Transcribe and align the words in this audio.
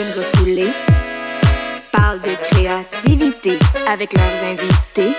queens 0.00 0.14
refoulées 0.16 0.72
parlent 1.92 2.20
de 2.20 2.34
créativité 2.48 3.58
avec 3.86 4.14
leurs 4.14 4.44
invités 4.44 5.14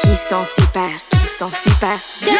qui 0.00 0.16
sont 0.16 0.44
super, 0.44 0.90
qui 1.10 1.28
sont 1.28 1.52
super 1.52 1.96
bien. 2.20 2.34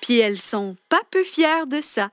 Puis 0.00 0.18
elles 0.18 0.38
sont 0.38 0.74
pas 0.88 1.00
peu 1.10 1.22
fières 1.22 1.68
de 1.68 1.80
ça. 1.80 2.10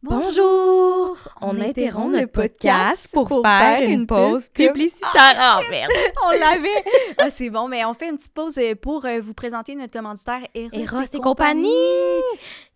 Bonjour! 0.00 1.16
On 1.40 1.60
interrompt 1.60 2.14
le 2.14 2.28
podcast 2.28 3.08
pour, 3.12 3.42
faire 3.42 3.82
une 3.82 4.06
pause 4.06 4.46
publicitaire. 4.46 5.10
Ah, 5.14 5.60
Oh 5.60 5.70
merde! 5.70 5.90
On 6.24 6.30
l'avait! 6.30 6.84
Ah, 7.18 7.30
c'est 7.30 7.50
bon, 7.50 7.66
mais 7.66 7.84
on 7.84 7.94
fait 7.94 8.08
une 8.08 8.16
petite 8.16 8.32
pause 8.32 8.58
euh, 8.58 8.76
pour 8.76 9.04
euh, 9.04 9.18
vous 9.20 9.34
présenter 9.34 9.74
notre 9.74 9.92
commanditaire 9.92 10.42
Eros, 10.54 10.70
Eros 10.72 11.02
et 11.12 11.18
compagnie! 11.18 11.72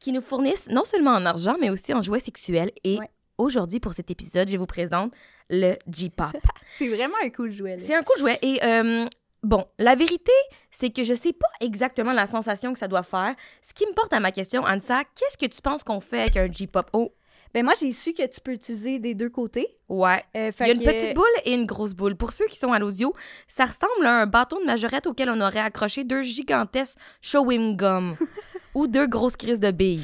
Qui 0.01 0.11
nous 0.11 0.21
fournissent 0.21 0.69
non 0.69 0.85
seulement 0.85 1.13
en 1.13 1.25
argent, 1.25 1.55
mais 1.61 1.71
aussi 1.71 1.95
en 1.95 2.01
jouets 2.01 2.19
sexuels. 2.19 2.73
Et 2.83 2.99
Ouais. 2.99 3.09
aujourd'hui, 3.39 3.79
pour 3.79 3.93
cet 3.95 4.11
épisode, 4.11 4.49
je 4.49 4.57
vous 4.57 4.67
présente 4.67 5.13
le 5.49 5.75
J-Pop. 5.89 6.33
C'est 6.67 6.89
vraiment 6.89 7.15
un 7.25 7.31
cool 7.31 7.53
jouet. 7.53 7.79
C'est 7.87 7.95
un 7.95 8.03
cool 8.03 8.19
jouet. 8.19 8.39
Et 8.43 8.59
euh, 8.65 9.07
bon, 9.43 9.65
la 9.79 9.95
vérité, 9.95 10.33
c'est 10.71 10.91
que 10.91 11.05
je 11.05 11.15
sais 11.15 11.33
pas 11.33 11.49
exactement 11.61 12.13
la 12.13 12.27
sensation 12.27 12.73
que 12.73 12.79
ça 12.79 12.89
doit 12.89 13.03
faire. 13.03 13.35
Ce 13.63 13.73
qui 13.75 13.87
me 13.87 13.93
porte 13.95 14.13
à 14.13 14.21
ma 14.21 14.33
question, 14.33 14.63
Ansa, 14.65 15.03
qu'est-ce 15.15 15.37
que 15.39 15.47
tu 15.53 15.61
penses 15.63 15.83
qu'on 15.85 16.01
fait 16.01 16.21
avec 16.23 16.37
un 16.37 16.51
J-Pop? 16.51 16.89
Oh, 16.93 17.13
Ben 17.55 17.63
moi, 17.65 17.75
j'ai 17.79 17.93
su 17.93 18.15
que 18.15 18.27
tu 18.27 18.41
peux 18.41 18.53
utiliser 18.53 18.99
des 18.99 19.15
deux 19.15 19.29
côtés. 19.29 19.77
ouais. 19.89 20.23
Euh, 20.37 20.51
Il 20.61 20.67
y 20.67 20.71
a 20.71 20.73
une 20.73 20.81
que- 20.81 20.85
petite 20.87 21.15
boule 21.15 21.27
et 21.45 21.53
une 21.53 21.67
grosse 21.67 21.93
boule. 21.93 22.17
Pour 22.17 22.33
ceux 22.33 22.47
qui 22.47 22.57
sont 22.57 22.73
à 22.73 22.79
l'audio, 22.79 23.13
ça 23.47 23.67
ressemble 23.67 24.07
à 24.07 24.23
un 24.23 24.27
bâton 24.27 24.59
de 24.61 24.65
majorette 24.65 25.07
auquel 25.07 25.29
on 25.29 25.39
aurait 25.41 25.59
accroché 25.61 26.05
deux 26.05 26.23
gigantesques 26.23 26.97
chewing 27.21 27.77
gum 27.77 28.17
ou 28.75 28.87
deux 28.87 29.07
grosses 29.07 29.37
crises 29.37 29.61
de 29.61 29.71
billes. 29.71 30.03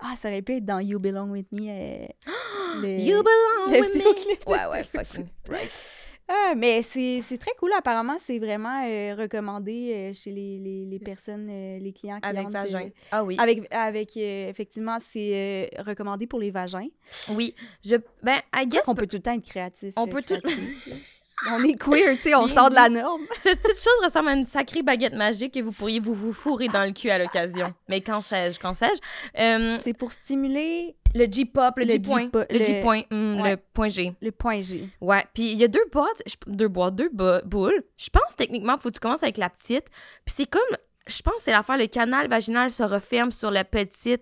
Ah, 0.00 0.16
ça 0.16 0.28
aurait 0.30 0.42
pu 0.42 0.56
être 0.56 0.64
dans 0.64 0.80
You 0.80 0.98
Belong 0.98 1.28
With 1.30 1.52
Me. 1.52 1.68
euh, 1.68 2.06
le- 2.82 2.98
You 3.00 3.22
belong 3.22 3.72
le 3.72 3.80
with 3.82 3.94
me. 3.94 4.52
Ouais, 4.52 4.66
ouais. 4.66 5.04
Swift. 5.04 5.99
Ah, 6.32 6.54
mais 6.56 6.80
c'est 6.82 7.38
très 7.40 7.50
cool. 7.58 7.72
Apparemment, 7.76 8.14
c'est 8.18 8.38
vraiment 8.38 8.84
euh, 8.86 9.16
recommandé 9.18 9.92
euh, 9.92 10.12
chez 10.14 10.30
les, 10.30 10.60
les, 10.60 10.86
les 10.86 10.98
personnes, 11.00 11.48
euh, 11.50 11.78
les 11.80 11.92
clients 11.92 12.20
qui 12.20 12.28
Avec 12.28 12.48
vagin. 12.50 12.90
Ah 13.10 13.24
oui. 13.24 13.34
Avec, 13.36 13.66
avec 13.72 14.16
effectivement, 14.16 14.98
c'est 15.00 15.70
recommandé 15.78 16.28
pour 16.28 16.38
les 16.38 16.52
vagins. 16.52 16.86
Oui. 17.30 17.56
Je, 17.84 17.96
ben, 18.22 18.36
I 18.54 18.64
guess, 18.68 18.86
On 18.86 18.94
peut 18.94 19.08
tout 19.08 19.16
le 19.16 19.22
temps 19.22 19.32
être 19.32 19.42
créatif. 19.44 19.92
On 19.96 20.06
peut 20.06 20.22
tout-. 20.22 20.36
On 21.52 21.62
est 21.64 21.74
queer, 21.74 22.16
tu 22.16 22.22
sais, 22.22 22.34
on 22.34 22.48
sort 22.48 22.68
de 22.70 22.74
la 22.74 22.88
norme. 22.88 23.22
cette 23.36 23.60
petite 23.62 23.76
chose 23.82 24.04
ressemble 24.04 24.28
à 24.28 24.32
une 24.34 24.46
sacrée 24.46 24.82
baguette 24.82 25.14
magique 25.14 25.56
et 25.56 25.62
vous 25.62 25.72
pourriez 25.72 26.00
vous, 26.00 26.14
vous 26.14 26.32
fourrer 26.32 26.68
dans 26.68 26.84
le 26.84 26.92
cul 26.92 27.10
à 27.10 27.18
l'occasion. 27.18 27.72
Mais 27.88 28.00
quand 28.02 28.20
sais-je, 28.20 28.58
quand 28.58 28.74
sais-je? 28.74 29.00
Euh, 29.40 29.76
C'est 29.80 29.94
pour 29.94 30.12
stimuler 30.12 30.96
le 31.14 31.26
J-pop, 31.30 31.74
le 31.78 31.84
Le 31.84 31.90
J-point. 31.92 32.20
J-pop, 32.24 32.46
Le 32.50 32.58
le- 32.58 32.64
J-point, 32.64 33.02
hum, 33.10 33.40
Ouais. 33.40 33.50
le 33.52 33.56
point 33.56 33.88
G. 33.88 34.12
le 34.20 34.30
point 34.32 34.60
G. 34.62 34.88
Ouais, 35.00 35.24
puis 35.34 35.50
il 35.52 35.58
y 35.58 35.64
a 35.64 35.68
deux 35.68 35.84
boîtes, 35.90 36.22
deux 36.46 36.68
boîtes, 36.68 36.94
deux 36.94 37.08
bo- 37.12 37.40
boules. 37.44 37.82
Je 37.96 38.10
pense 38.10 38.36
techniquement, 38.36 38.76
faut 38.78 38.90
que 38.90 38.94
tu 38.94 39.00
commences 39.00 39.22
avec 39.22 39.38
la 39.38 39.48
petite. 39.50 39.86
Puis 40.24 40.34
c'est 40.36 40.46
comme, 40.48 40.76
je 41.10 41.22
pense 41.22 41.34
que 41.34 41.42
c'est 41.42 41.50
l'affaire, 41.52 41.76
le 41.76 41.86
canal 41.86 42.28
vaginal 42.28 42.70
se 42.70 42.82
referme 42.82 43.32
sur 43.32 43.50
le 43.50 43.62
petit, 43.64 44.18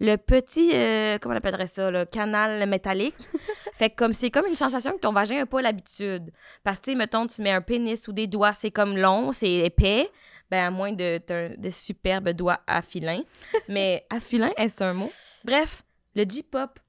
le 0.00 0.16
petit, 0.16 0.70
euh, 0.74 1.18
comment 1.18 1.34
on 1.34 1.38
appellerait 1.38 1.66
ça, 1.66 1.90
le 1.90 2.04
canal 2.04 2.68
métallique. 2.68 3.28
fait 3.78 3.90
que 3.90 3.96
comme, 3.96 4.12
c'est 4.12 4.30
comme 4.30 4.46
une 4.46 4.56
sensation 4.56 4.92
que 4.92 5.00
ton 5.00 5.12
vagin 5.12 5.38
n'a 5.38 5.46
pas 5.46 5.62
l'habitude. 5.62 6.32
Parce 6.64 6.78
que, 6.78 6.84
tu 6.84 6.90
sais, 6.92 6.96
mettons, 6.96 7.26
tu 7.26 7.42
mets 7.42 7.52
un 7.52 7.60
pénis 7.60 8.08
ou 8.08 8.12
des 8.12 8.26
doigts, 8.26 8.54
c'est 8.54 8.70
comme 8.70 8.96
long, 8.96 9.32
c'est 9.32 9.50
épais. 9.50 10.08
Ben, 10.50 10.66
à 10.66 10.70
moins 10.70 10.92
de, 10.92 11.20
superbes 11.70 12.30
doigts 12.30 12.60
affilins. 12.66 13.22
Mais 13.68 14.04
affilin, 14.10 14.50
est-ce 14.56 14.82
un 14.82 14.94
mot? 14.94 15.12
Bref, 15.44 15.82
le 16.16 16.24
J-pop. 16.24 16.80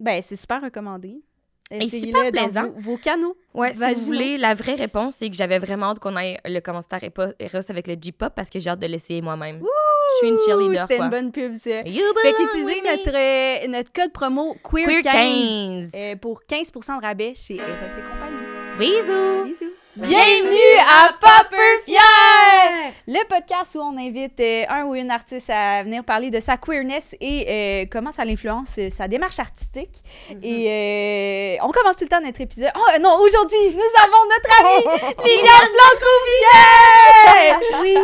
Ben, 0.00 0.22
c'est 0.22 0.36
super 0.36 0.62
recommandé. 0.62 1.22
Essayez-le 1.70 2.18
super 2.18 2.32
dans. 2.52 2.72
Vos, 2.72 2.80
vos 2.92 2.96
canaux. 2.96 3.36
Ouais, 3.54 3.72
si 3.74 3.94
vous 3.94 4.00
voulez, 4.02 4.36
la 4.38 4.54
vraie 4.54 4.74
réponse, 4.74 5.16
c'est 5.18 5.28
que 5.30 5.36
j'avais 5.36 5.58
vraiment 5.58 5.86
hâte 5.90 5.98
qu'on 6.00 6.16
aille 6.16 6.38
le 6.44 6.60
commentaire 6.60 7.00
Eros 7.04 7.70
avec 7.70 7.86
le 7.86 7.94
J-pop 8.00 8.32
parce 8.34 8.50
que 8.50 8.58
j'ai 8.58 8.70
hâte 8.70 8.80
de 8.80 8.86
l'essayer 8.86 9.22
moi-même. 9.22 9.60
Je 9.60 10.26
suis 10.26 10.28
une 10.28 10.38
cheerleader, 10.44 10.82
C'était 10.82 10.98
une 10.98 11.10
bonne 11.10 11.30
pub, 11.32 11.54
ça. 11.54 11.82
You 11.82 12.02
Fait 12.22 12.32
qu'utilisez 12.34 12.82
notre, 12.82 13.14
euh, 13.14 13.68
notre 13.68 13.92
code 13.92 14.12
promo 14.12 14.56
Queer 14.68 14.88
QUEER15 14.88 15.02
15. 15.02 15.90
euh, 15.94 16.16
pour 16.16 16.42
15% 16.42 16.96
de 16.98 17.02
rabais 17.02 17.32
chez 17.34 17.54
Eros 17.56 17.64
et 17.66 18.02
compagnie. 18.02 18.40
Bisous! 18.78 19.44
Bisous. 19.44 19.59
Bienvenue 20.00 20.78
à 20.88 21.12
Popper 21.12 21.82
Fier! 21.84 22.92
Le 23.06 23.26
podcast 23.28 23.74
où 23.74 23.80
on 23.80 23.98
invite 23.98 24.40
euh, 24.40 24.64
un 24.70 24.84
ou 24.84 24.94
une 24.94 25.10
artiste 25.10 25.50
à 25.50 25.82
venir 25.82 26.04
parler 26.04 26.30
de 26.30 26.40
sa 26.40 26.56
queerness 26.56 27.14
et 27.20 27.46
euh, 27.48 27.86
comment 27.90 28.10
ça 28.10 28.24
l'influence 28.24 28.78
euh, 28.78 28.88
sa 28.88 29.08
démarche 29.08 29.38
artistique. 29.38 30.00
Et 30.42 31.58
euh, 31.60 31.64
on 31.66 31.70
commence 31.70 31.98
tout 31.98 32.04
le 32.04 32.08
temps 32.08 32.20
notre 32.22 32.40
épisode. 32.40 32.70
Oh 32.74 32.98
non, 33.00 33.14
aujourd'hui, 33.20 33.58
nous 33.74 33.92
avons 34.02 34.24
notre 34.24 34.50
amie 34.60 35.14
Liliane 35.24 35.70
Blanco-Villet! 35.76 37.54
Oui! 37.82 37.94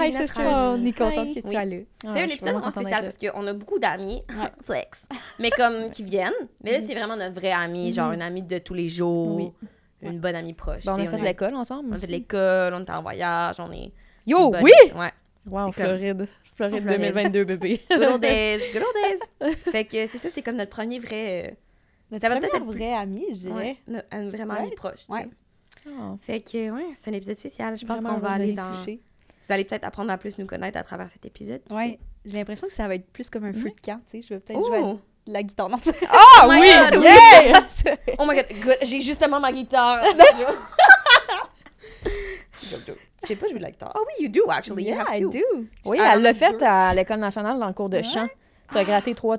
Hi, 0.00 0.12
sister. 0.12 0.26
trace. 0.42 0.58
On 0.78 0.84
est 0.84 0.92
contente 0.98 1.26
Hi. 1.28 1.34
que 1.34 1.40
tu 1.40 1.50
sois 1.50 1.64
là. 1.64 1.76
C'est 2.02 2.20
un 2.20 2.26
épisode 2.26 2.52
vraiment 2.54 2.70
spécial 2.70 3.00
parce 3.02 3.16
qu'on 3.16 3.46
a 3.46 3.52
beaucoup 3.54 3.78
d'amis, 3.78 4.22
Ouais. 4.28 4.50
flex, 4.66 5.06
mais 5.38 5.50
comme 5.50 5.90
qui 5.90 6.02
viennent. 6.02 6.32
Mais 6.62 6.72
là, 6.72 6.78
c'est 6.86 6.94
vraiment 6.94 7.16
notre 7.16 7.34
vraie 7.34 7.52
amie, 7.52 7.92
genre 7.92 8.12
une 8.12 8.20
amie 8.22 8.42
de 8.42 8.58
tous 8.58 8.74
les 8.74 8.88
jours, 8.90 9.36
Oui. 9.36 9.52
Une 10.10 10.20
bonne 10.20 10.34
amie 10.34 10.52
proche. 10.54 10.84
Ben, 10.84 10.94
on 10.94 10.98
a 11.00 11.06
fait 11.06 11.18
l'école 11.22 11.54
ensemble. 11.54 11.88
On 11.90 11.92
a 11.94 11.96
fait 11.96 12.06
de 12.06 12.12
l'école, 12.12 12.74
on 12.74 12.80
était 12.82 12.92
en 12.92 13.02
voyage, 13.02 13.60
on 13.60 13.70
est. 13.72 13.92
Yo, 14.26 14.50
bonne- 14.50 14.62
oui! 14.62 14.72
Ouais. 14.94 15.10
Wow, 15.50 15.70
C'est 15.72 15.82
comme- 15.82 15.96
Floride. 15.98 16.28
Floride 16.56 16.80
Floride. 16.82 17.00
2022, 17.00 17.44
bébé. 17.44 17.80
Good 17.90 18.02
old 18.02 18.20
days, 18.22 18.60
good 18.72 18.82
old 18.82 18.94
days. 18.94 19.52
fait 19.70 19.84
que 19.84 20.06
c'est 20.06 20.18
ça, 20.18 20.28
c'est 20.32 20.40
comme 20.42 20.56
notre 20.56 20.70
premier 20.70 20.98
vrai. 21.00 21.48
euh, 21.50 21.54
Notre 22.10 22.22
Ça 22.22 22.28
va 22.28 22.38
peut-être 22.40 22.54
être 22.56 22.64
vraie 22.64 22.94
amie, 22.94 23.26
je 23.30 23.48
dirais. 23.48 23.76
Ouais, 23.88 24.02
un 24.12 24.30
vraiment 24.30 24.54
Ouais. 24.54 24.60
ami 24.60 24.70
proche. 24.74 25.04
tu 25.06 25.12
Ouais. 25.12 25.26
Oh. 25.88 26.16
Fait 26.22 26.40
que, 26.40 26.70
ouais, 26.70 26.86
c'est 26.94 27.10
un 27.10 27.14
épisode 27.14 27.36
spécial. 27.36 27.76
Je 27.76 27.84
pense 27.84 28.02
qu'on 28.02 28.18
va 28.18 28.30
aller 28.30 28.52
dans. 28.52 28.62
Vous 28.62 29.52
allez 29.52 29.64
peut-être 29.64 29.84
apprendre 29.84 30.10
à 30.10 30.16
plus 30.16 30.38
nous 30.38 30.46
connaître 30.46 30.78
à 30.78 30.82
travers 30.82 31.10
cet 31.10 31.26
épisode. 31.26 31.60
Ouais. 31.70 31.98
J'ai 32.24 32.38
l'impression 32.38 32.66
que 32.66 32.72
ça 32.72 32.88
va 32.88 32.94
être 32.94 33.06
plus 33.12 33.28
comme 33.28 33.44
un 33.44 33.52
feu 33.52 33.68
de 33.68 33.80
camp, 33.84 34.00
tu 34.06 34.12
sais. 34.12 34.22
Je 34.22 34.32
vais 34.32 34.40
peut-être 34.40 34.58
Oh! 34.62 34.98
La 35.26 35.42
guitare. 35.42 35.68
Non, 35.68 35.78
c'est- 35.78 35.94
Ah 36.08 36.46
my 36.48 36.60
oui! 36.60 36.68
God, 36.90 36.98
oui! 37.00 37.04
Yeah! 37.06 37.66
oh 38.18 38.26
my 38.26 38.34
god, 38.36 38.46
good. 38.62 38.76
j'ai 38.82 39.00
justement 39.00 39.40
ma 39.40 39.52
guitare. 39.52 40.02
Tu 43.22 43.28
sais 43.28 43.36
pas 43.36 43.46
jouer 43.48 43.58
de 43.58 43.62
la 43.62 43.70
guitare? 43.70 43.92
Oh 43.94 44.04
oui, 44.06 44.24
you 44.24 44.30
do 44.30 44.50
actually. 44.50 44.84
you 44.84 44.90
Yeah, 44.90 45.00
have 45.02 45.16
I 45.16 45.22
to. 45.22 45.30
do. 45.30 45.38
Oui, 45.86 45.98
Ah, 46.00 46.12
elle 46.14 46.22
l'a 46.22 46.34
fait 46.34 46.62
à 46.62 46.94
l'École 46.94 47.18
nationale 47.20 47.58
dans 47.58 47.68
le 47.68 47.72
cours 47.72 47.88
de 47.88 47.96
Ouais. 47.98 48.02
chant. 48.02 48.26
Tu 48.70 48.78
as 48.78 48.84
gratté 48.84 49.14
3-4 49.14 49.38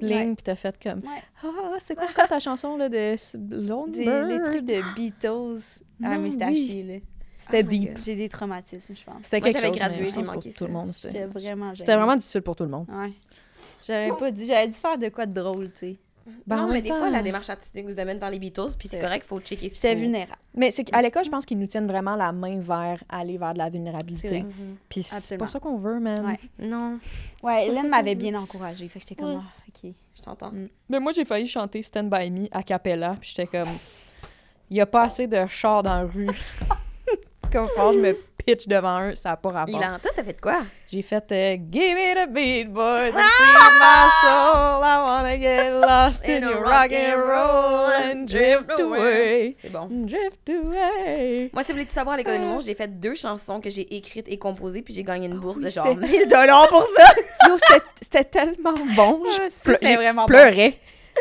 Ouais. 0.00 0.08
lignes, 0.08 0.34
puis 0.34 0.42
tu 0.44 0.50
as 0.50 0.56
fait 0.56 0.74
comme. 0.82 0.98
Ouais. 1.00 1.22
Ah, 1.44 1.48
c'est 1.78 1.94
quoi 2.14 2.26
ta 2.26 2.38
chanson 2.38 2.76
là, 2.76 2.88
de 2.88 3.14
Bird? 3.38 3.94
les 4.28 4.42
trucs 4.42 4.64
de 4.64 4.94
Beatles 4.94 5.82
à 6.02 6.08
Non, 6.16 6.18
Mustachi, 6.20 6.82
là. 6.82 6.94
C'était 7.36 7.62
Oh 7.64 7.68
deep. 7.68 7.98
J'ai 8.04 8.14
des 8.16 8.28
traumatismes, 8.30 8.94
je 8.96 9.04
pense. 9.04 9.16
C'était 9.22 9.40
Moi, 9.40 9.48
quelque 9.50 9.56
j'avais 9.60 9.68
chose. 9.68 9.76
gradué, 9.78 10.00
mais 10.00 10.06
je 10.06 10.10
j'ai 10.12 10.16
pense 10.22 10.24
pour 10.26 10.34
manqué 10.34 10.52
Tout 10.52 10.64
le 10.66 10.72
monde. 10.72 10.92
C'était 10.92 11.26
vraiment 11.26 11.72
c'était 11.76 11.94
vraiment 11.96 12.16
difficile 12.16 12.42
pour 12.42 12.56
tout 12.56 12.64
le 12.64 12.70
monde. 12.70 12.86
Ouais. 12.88 13.12
J'aurais 13.86 14.10
pas 14.18 14.30
dû... 14.30 14.44
J'aurais 14.46 14.66
dû 14.68 14.74
faire 14.76 14.98
de 14.98 15.08
quoi 15.08 15.26
de 15.26 15.32
drôle, 15.40 15.70
tu 15.72 15.78
sais. 15.78 15.96
Ben, 16.44 16.58
en 16.58 16.66
non, 16.66 16.72
mais 16.72 16.82
des 16.82 16.88
temps- 16.88 16.98
fois, 16.98 17.08
la 17.08 17.22
démarche 17.22 17.48
artistique 17.50 17.86
vous 17.86 18.00
amène 18.00 18.18
vers 18.18 18.30
les 18.30 18.40
Beatles, 18.40 18.72
puis 18.76 18.88
c'est 18.88 18.98
correct, 18.98 19.24
faut 19.24 19.38
checker 19.38 19.68
J'étais 19.68 19.94
vulnérable. 19.94 20.32
Mais 20.56 20.72
c'est 20.72 20.82
qu'à 20.82 21.00
l'école, 21.00 21.24
je 21.24 21.30
pense 21.30 21.46
qu'ils 21.46 21.58
nous 21.58 21.66
tiennent 21.68 21.86
vraiment 21.86 22.16
la 22.16 22.32
main 22.32 22.58
vers 22.58 23.00
aller 23.08 23.38
vers 23.38 23.52
de 23.52 23.58
la 23.58 23.70
vulnérabilité. 23.70 24.42
Mhm. 24.42 24.76
Puis 24.88 25.04
c'est 25.04 25.38
pas 25.38 25.46
ça 25.46 25.60
qu'on 25.60 25.76
veut, 25.76 26.00
man. 26.00 26.26
Ouais. 26.26 26.40
Non, 26.58 26.98
Ouais, 27.44 27.68
Hélène 27.68 27.88
m'avait 27.88 28.16
bien 28.16 28.34
encouragée. 28.34 28.88
Fait 28.88 28.98
que 28.98 29.04
j'étais 29.08 29.22
comme, 29.22 29.34
Ouais. 29.36 29.40
ah, 29.40 29.62
OK. 29.84 29.92
je 30.16 30.22
t'entends. 30.22 30.52
Mais 30.88 30.98
moi, 30.98 31.12
j'ai 31.12 31.24
failli 31.24 31.46
chanter 31.46 31.80
Stand 31.82 32.10
By 32.10 32.28
Me 32.30 32.48
a 32.50 32.64
cappella, 32.64 33.16
puis 33.20 33.32
j'étais 33.36 33.46
comme... 33.46 33.68
Il 34.68 34.76
y 34.76 34.80
a 34.80 34.86
pas 34.86 35.04
assez 35.04 35.28
de 35.28 35.46
chars 35.46 35.84
dans 35.84 35.94
la 35.94 36.06
rue. 36.06 36.26
comme 37.52 37.68
fort, 37.68 37.92
je 37.92 37.98
me 38.00 38.16
pitch 38.46 38.68
devant 38.68 39.08
eux, 39.08 39.14
ça 39.16 39.30
n'a 39.30 39.36
pas 39.36 39.50
rapport. 39.50 39.80
Toi, 39.80 40.10
ça 40.14 40.22
fait 40.22 40.32
de 40.34 40.40
quoi? 40.40 40.58
J'ai 40.90 41.02
fait 41.02 41.24
euh, 41.32 41.56
Give 41.70 41.94
me 41.94 42.14
the 42.24 42.28
beat, 42.32 42.72
boy, 42.72 43.10
to 43.10 43.18
feed 43.18 43.72
my 43.80 44.08
soul. 44.22 44.82
I 44.82 44.98
wanna 45.04 45.36
get 45.36 45.70
lost 45.80 46.24
in 46.28 46.42
your 46.42 46.62
rock 46.62 46.92
and 46.92 47.16
roll 47.18 47.90
and 47.92 48.26
drift 48.26 48.80
away. 48.80 49.52
C'est 49.60 49.70
bon. 49.70 49.88
Drift 49.90 50.48
away. 50.48 51.50
Moi, 51.52 51.62
si 51.64 51.68
vous 51.72 51.74
voulez 51.74 51.86
tout 51.86 51.92
savoir 51.92 52.14
à 52.14 52.18
l'école 52.18 52.34
de 52.34 52.38
l'humour, 52.38 52.60
j'ai 52.60 52.74
fait 52.74 52.88
deux 53.00 53.14
chansons 53.16 53.60
que 53.60 53.68
j'ai 53.68 53.96
écrites 53.96 54.28
et 54.28 54.38
composées, 54.38 54.82
puis 54.82 54.94
j'ai 54.94 55.02
gagné 55.02 55.26
une 55.26 55.38
bourse 55.38 55.58
de 55.58 55.64
oui, 55.66 55.70
genre 55.72 55.86
c'était- 55.88 56.06
1000 56.18 56.28
dollars 56.28 56.68
pour 56.68 56.82
ça. 56.96 57.04
Yo, 57.48 57.56
c'était- 58.00 58.24
tellement 58.24 58.74
bon. 58.94 59.22
Je 59.26 59.50
ça, 59.50 59.70
pleu- 59.70 59.74
c'était 59.74 59.86
j'ai 59.88 59.96
vraiment 59.96 60.26
bon. 60.26 60.34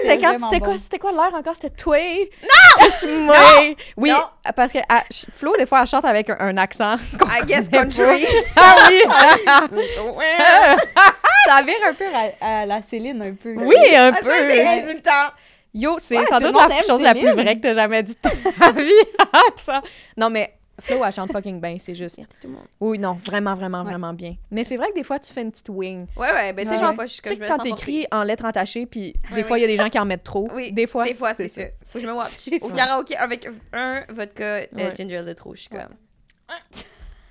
C'était 0.01 0.17
quand 0.19 0.33
c'était 0.39 0.59
bon. 0.59 0.65
quoi 0.65 0.77
c'était 0.77 0.99
quoi 0.99 1.11
l'heure 1.11 1.33
encore? 1.33 1.55
C'était 1.55 1.71
Tway 1.75 2.29
non! 2.43 3.27
Non! 3.27 3.75
Oui 3.97 4.09
Non. 4.11 4.17
parce 4.55 4.71
que 4.71 4.79
ah, 4.89 5.03
Flo 5.33 5.55
des 5.57 5.65
fois 5.65 5.81
elle 5.81 5.87
chante 5.87 6.05
avec 6.05 6.29
un, 6.29 6.37
un 6.39 6.57
accent 6.57 6.95
I 7.41 7.45
guess 7.45 7.67
country. 7.69 8.25
ah 8.57 8.75
oui! 8.89 9.01
Ça 11.47 11.61
vire 11.61 11.75
un 11.87 11.93
peu 11.93 12.05
à, 12.41 12.61
à 12.61 12.65
la 12.65 12.81
Céline, 12.81 13.21
un 13.21 13.33
peu. 13.35 13.53
oui 13.57 13.75
un 13.95 14.11
Ah, 14.13 14.19
peu. 14.21 14.29
c'est 14.29 14.67
insultant. 14.67 15.11
yo 15.73 15.95
c'est 15.99 16.17
Ouais, 16.19 16.25
sans 16.25 16.39
doute 16.39 16.53
la 16.55 16.81
chose 16.81 17.01
la 17.01 17.13
plus 17.13 17.31
vraie 17.31 17.55
que 17.55 17.61
t'as 17.61 17.73
jamais 17.73 18.03
dit 18.03 18.15
de 18.15 18.51
ta 18.59 18.71
vie. 18.71 18.91
Non 20.17 20.29
mais 20.29 20.53
Flo, 20.79 21.03
elle 21.05 21.11
chante 21.11 21.31
fucking 21.31 21.61
bien, 21.61 21.77
c'est 21.79 21.93
juste. 21.95 22.17
Merci 22.17 22.37
tout 22.41 22.47
le 22.47 22.53
monde. 22.53 22.65
Oui, 22.81 22.99
non, 22.99 23.13
vraiment, 23.13 23.55
vraiment, 23.55 23.79
Ouais. 23.83 23.91
vraiment 23.91 24.13
bien. 24.13 24.35
Mais 24.51 24.63
c'est 24.65 24.75
vrai 24.75 24.89
que 24.89 24.95
des 24.95 25.03
fois, 25.03 25.19
tu 25.19 25.31
fais 25.31 25.41
une 25.41 25.51
petite 25.51 25.69
wing. 25.69 26.05
Ouais, 26.17 26.31
ouais, 26.33 26.51
ben 26.53 26.65
tu 26.65 26.69
sais, 26.71 26.75
Ouais. 26.77 26.81
genre, 26.83 26.95
fois, 26.95 27.05
je 27.05 27.13
suis 27.13 27.21
Tu 27.21 27.29
comme 27.29 27.37
sais, 27.39 27.45
quand 27.45 27.57
t'écris 27.59 28.05
en 28.11 28.23
lettres 28.23 28.43
entachées, 28.45 28.85
puis 28.85 29.13
des 29.33 29.43
fois, 29.43 29.57
il 29.57 29.61
y 29.61 29.63
a 29.63 29.67
des 29.67 29.77
gens 29.77 29.89
qui 29.89 29.97
en 29.99 30.05
mettent 30.05 30.23
trop. 30.23 30.49
Oui, 30.53 30.73
des 30.73 30.85
fois, 30.87 31.05
Des 31.05 31.13
fois, 31.13 31.33
c'est 31.33 31.47
ça. 31.47 31.61
Faut 31.85 31.99
que 31.99 32.05
je 32.05 32.09
me 32.09 32.13
watch. 32.17 32.49
Au 32.61 32.69
karaoké 32.69 33.15
avec 33.15 33.47
un 33.73 34.03
vodka 34.09 34.43
euh, 34.43 34.93
ginger 34.93 35.23
de 35.23 35.33
trop, 35.33 35.55
je 35.55 35.61
suis 35.61 35.69
comme. 35.69 35.95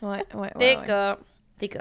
Ouais, 0.02 0.24
ouais, 0.34 0.34
ouais. 0.34 0.50
T'es. 1.58 1.68
T'es. 1.68 1.78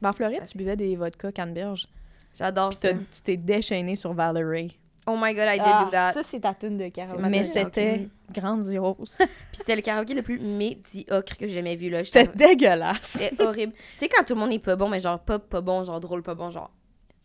Ben, 0.00 0.10
en 0.10 0.12
Floride, 0.12 0.42
tu 0.50 0.58
buvais 0.58 0.76
des 0.76 0.96
vodka 0.96 1.32
canneberge. 1.32 1.88
J'adore 2.36 2.72
ça. 2.72 2.92
tu 2.92 3.20
t'es 3.24 3.36
déchaîné 3.36 3.96
sur 3.96 4.12
Valerie. 4.12 4.78
Oh 5.08 5.16
my 5.20 5.34
god, 5.34 5.48
I 5.48 5.52
did 5.58 5.62
Ah, 5.64 5.84
do 5.84 5.90
that. 5.90 6.12
ça, 6.12 6.22
c'est 6.22 6.40
ta 6.40 6.52
tune 6.54 6.76
de 6.76 6.88
karaoké. 6.88 7.22
ma 7.22 7.28
Mais 7.28 7.44
c'était 7.44 8.08
grandiose. 8.30 9.16
Puis 9.18 9.28
c'était 9.52 9.76
le 9.76 9.82
karaoké 9.82 10.14
le 10.14 10.22
plus 10.22 10.38
médiocre 10.38 11.36
que 11.36 11.46
j'ai 11.46 11.54
jamais 11.54 11.76
vu, 11.76 11.88
là. 11.90 12.04
C'était 12.04 12.26
dégueulasse. 12.28 13.18
C'était 13.18 13.42
horrible. 13.42 13.72
tu 13.72 13.80
sais, 13.98 14.08
quand 14.08 14.24
tout 14.24 14.34
le 14.34 14.40
monde 14.40 14.52
est 14.52 14.58
pas 14.58 14.76
bon, 14.76 14.88
mais 14.88 15.00
genre 15.00 15.18
pas, 15.18 15.38
pas 15.38 15.60
bon, 15.60 15.82
genre 15.84 16.00
drôle, 16.00 16.22
pas 16.22 16.34
bon, 16.34 16.50
genre. 16.50 16.70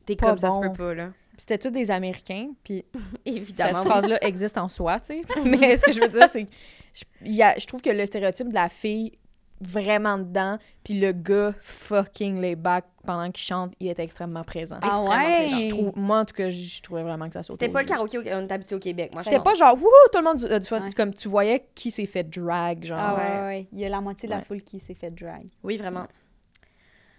T'es 0.05 0.15
comme 0.15 0.37
ça 0.37 0.51
se 0.51 0.59
peut 0.59 0.73
pas, 0.73 0.93
là. 0.93 1.07
Puis 1.31 1.37
C'était 1.47 1.57
tous 1.57 1.71
des 1.71 1.89
Américains, 1.91 2.49
puis 2.63 2.85
cette 3.25 3.35
Évidemment. 3.35 3.83
phrase-là 3.85 4.23
existe 4.23 4.57
en 4.57 4.69
soi, 4.69 4.99
tu 4.99 5.07
sais. 5.07 5.21
Mais 5.45 5.75
ce 5.77 5.85
que 5.85 5.91
je 5.91 5.99
veux 6.01 6.09
dire, 6.09 6.29
c'est 6.29 6.43
que 6.45 6.49
je, 6.93 7.03
il 7.25 7.33
y 7.33 7.41
a- 7.43 7.57
je 7.57 7.65
trouve 7.65 7.81
que 7.81 7.89
le 7.89 8.05
stéréotype 8.05 8.49
de 8.49 8.53
la 8.53 8.69
fille 8.69 9.13
vraiment 9.67 10.17
dedans, 10.17 10.57
puis 10.83 10.99
le 10.99 11.11
gars 11.11 11.53
fucking 11.61 12.39
les 12.41 12.55
back 12.55 12.85
pendant 13.05 13.29
qu'il 13.31 13.43
chante, 13.43 13.73
il 13.79 13.87
est 13.87 13.99
extrêmement 13.99 14.43
présent. 14.43 14.77
Ah 14.81 14.87
extrêmement 14.87 15.09
ouais? 15.09 15.37
présent. 15.47 15.57
Je 15.59 15.67
trouve, 15.67 15.91
moi, 15.95 16.19
en 16.19 16.25
tout 16.25 16.33
cas, 16.33 16.49
je 16.49 16.81
trouvais 16.81 17.03
vraiment 17.03 17.27
que 17.27 17.33
ça 17.33 17.43
sautait. 17.43 17.65
C'était 17.65 17.73
pas 17.73 17.81
le 17.81 17.87
karaoké 17.87 18.17
on 18.33 18.39
est 18.47 18.51
habitué 18.51 18.75
au 18.75 18.79
Québec. 18.79 19.11
Moi, 19.13 19.23
C'était 19.23 19.37
je 19.37 19.41
pas 19.41 19.53
genre, 19.55 19.75
wouhou, 19.75 19.89
tout 20.11 20.19
le 20.19 20.23
monde 20.23 20.37
du 20.37 20.67
fun. 20.67 20.81
Ouais. 20.81 20.91
Comme 20.91 21.13
tu 21.13 21.27
voyais 21.27 21.65
qui 21.75 21.91
s'est 21.91 22.05
fait 22.05 22.23
drag, 22.23 22.83
genre. 22.85 22.99
Ah 23.01 23.15
ouais, 23.15 23.21
ouais, 23.41 23.45
ouais. 23.47 23.67
Il 23.73 23.79
y 23.79 23.85
a 23.85 23.89
la 23.89 23.99
moitié 24.01 24.27
de 24.27 24.31
la 24.33 24.39
Ouais. 24.39 24.43
foule 24.45 24.61
qui 24.61 24.79
s'est 24.79 24.93
fait 24.95 25.11
drag. 25.11 25.45
Oui, 25.63 25.77
vraiment. 25.77 26.05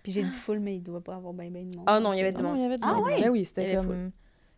Puis 0.02 0.12
j'ai 0.12 0.22
dit 0.22 0.30
full, 0.30 0.60
mais 0.60 0.76
il 0.76 0.82
doit 0.82 1.00
pas 1.00 1.14
avoir 1.14 1.32
bien, 1.32 1.48
bien 1.50 1.62
de 1.62 1.76
monde. 1.76 1.84
Ah 1.86 1.98
non, 1.98 2.12
il 2.12 2.18
y 2.18 2.20
avait 2.20 2.28
Ah 2.28 2.32
du 2.32 2.42
non, 2.42 2.48
monde. 2.50 2.58
il 2.58 2.62
y 2.62 2.66
avait 2.66 2.76
du 2.76 2.84
Ah 2.86 2.92
monde. 2.94 3.04
ouais? 3.06 3.20
Ben 3.22 3.30
oui, 3.30 3.44
c'était 3.44 3.76
comme. 3.76 4.10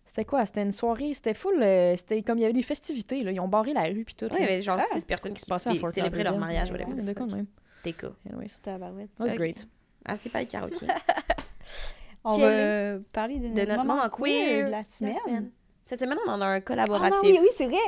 C'était 0.05 0.25
quoi? 0.25 0.47
C'était 0.47 0.63
une 0.63 0.71
soirée, 0.73 1.15
c'était 1.15 1.35
full. 1.35 1.61
euh, 1.61 1.97
c'était 1.97 2.23
comme 2.23 2.39
il 2.39 2.43
y 2.43 2.45
avait 2.45 2.53
des 2.53 2.63
festivités, 2.63 3.25
là. 3.25 3.33
Ils 3.33 3.41
ont 3.41 3.49
barré 3.49 3.73
la 3.73 3.83
rue, 3.85 4.05
puis 4.05 4.15
tout. 4.15 4.27
Oui, 4.27 4.37
il 4.39 4.43
y 4.43 4.45
avait 4.45 4.61
genre 4.63 4.79
Ah, 4.81 4.95
six 4.97 5.05
personnes 5.05 5.35
qui 5.35 5.41
se 5.41 5.47
passait 5.47 5.71
à 5.71 5.75
Fort 5.75 5.91
célébraient 5.91 6.23
leur 6.23 6.39
mariage, 6.39 6.71
Ouais, 6.71 6.79
whatever. 6.85 7.01
De 7.03 7.13
fuck. 7.19 7.31
même. 7.33 7.47
Cas. 7.93 8.13
Anyways, 8.29 8.59
Tabarouette. 8.63 9.11
that 9.19 9.25
was 9.25 9.35
great. 9.35 9.67
Ah, 10.05 10.17
c'est 10.17 10.31
pas 10.31 10.41
le 10.41 10.47
karaoké. 10.47 10.87
On 12.25 12.37
va 12.39 12.99
parler 13.13 13.39
de, 13.39 13.49
de 13.49 13.67
notre 13.67 13.85
moment 13.85 14.09
queer 14.09 14.67
de 14.67 14.71
la 14.71 14.85
semaine. 14.85 15.51
Cette 15.89 16.01
semaine, 16.01 16.19
on 16.27 16.31
en 16.31 16.41
a 16.41 16.47
un 16.47 16.55
Ah 16.57 16.61
collaboratif. 16.61 17.23
non, 17.23 17.31
oui, 17.31 17.39
oui, 17.43 17.49
c'est 17.53 17.67
vrai. 17.67 17.79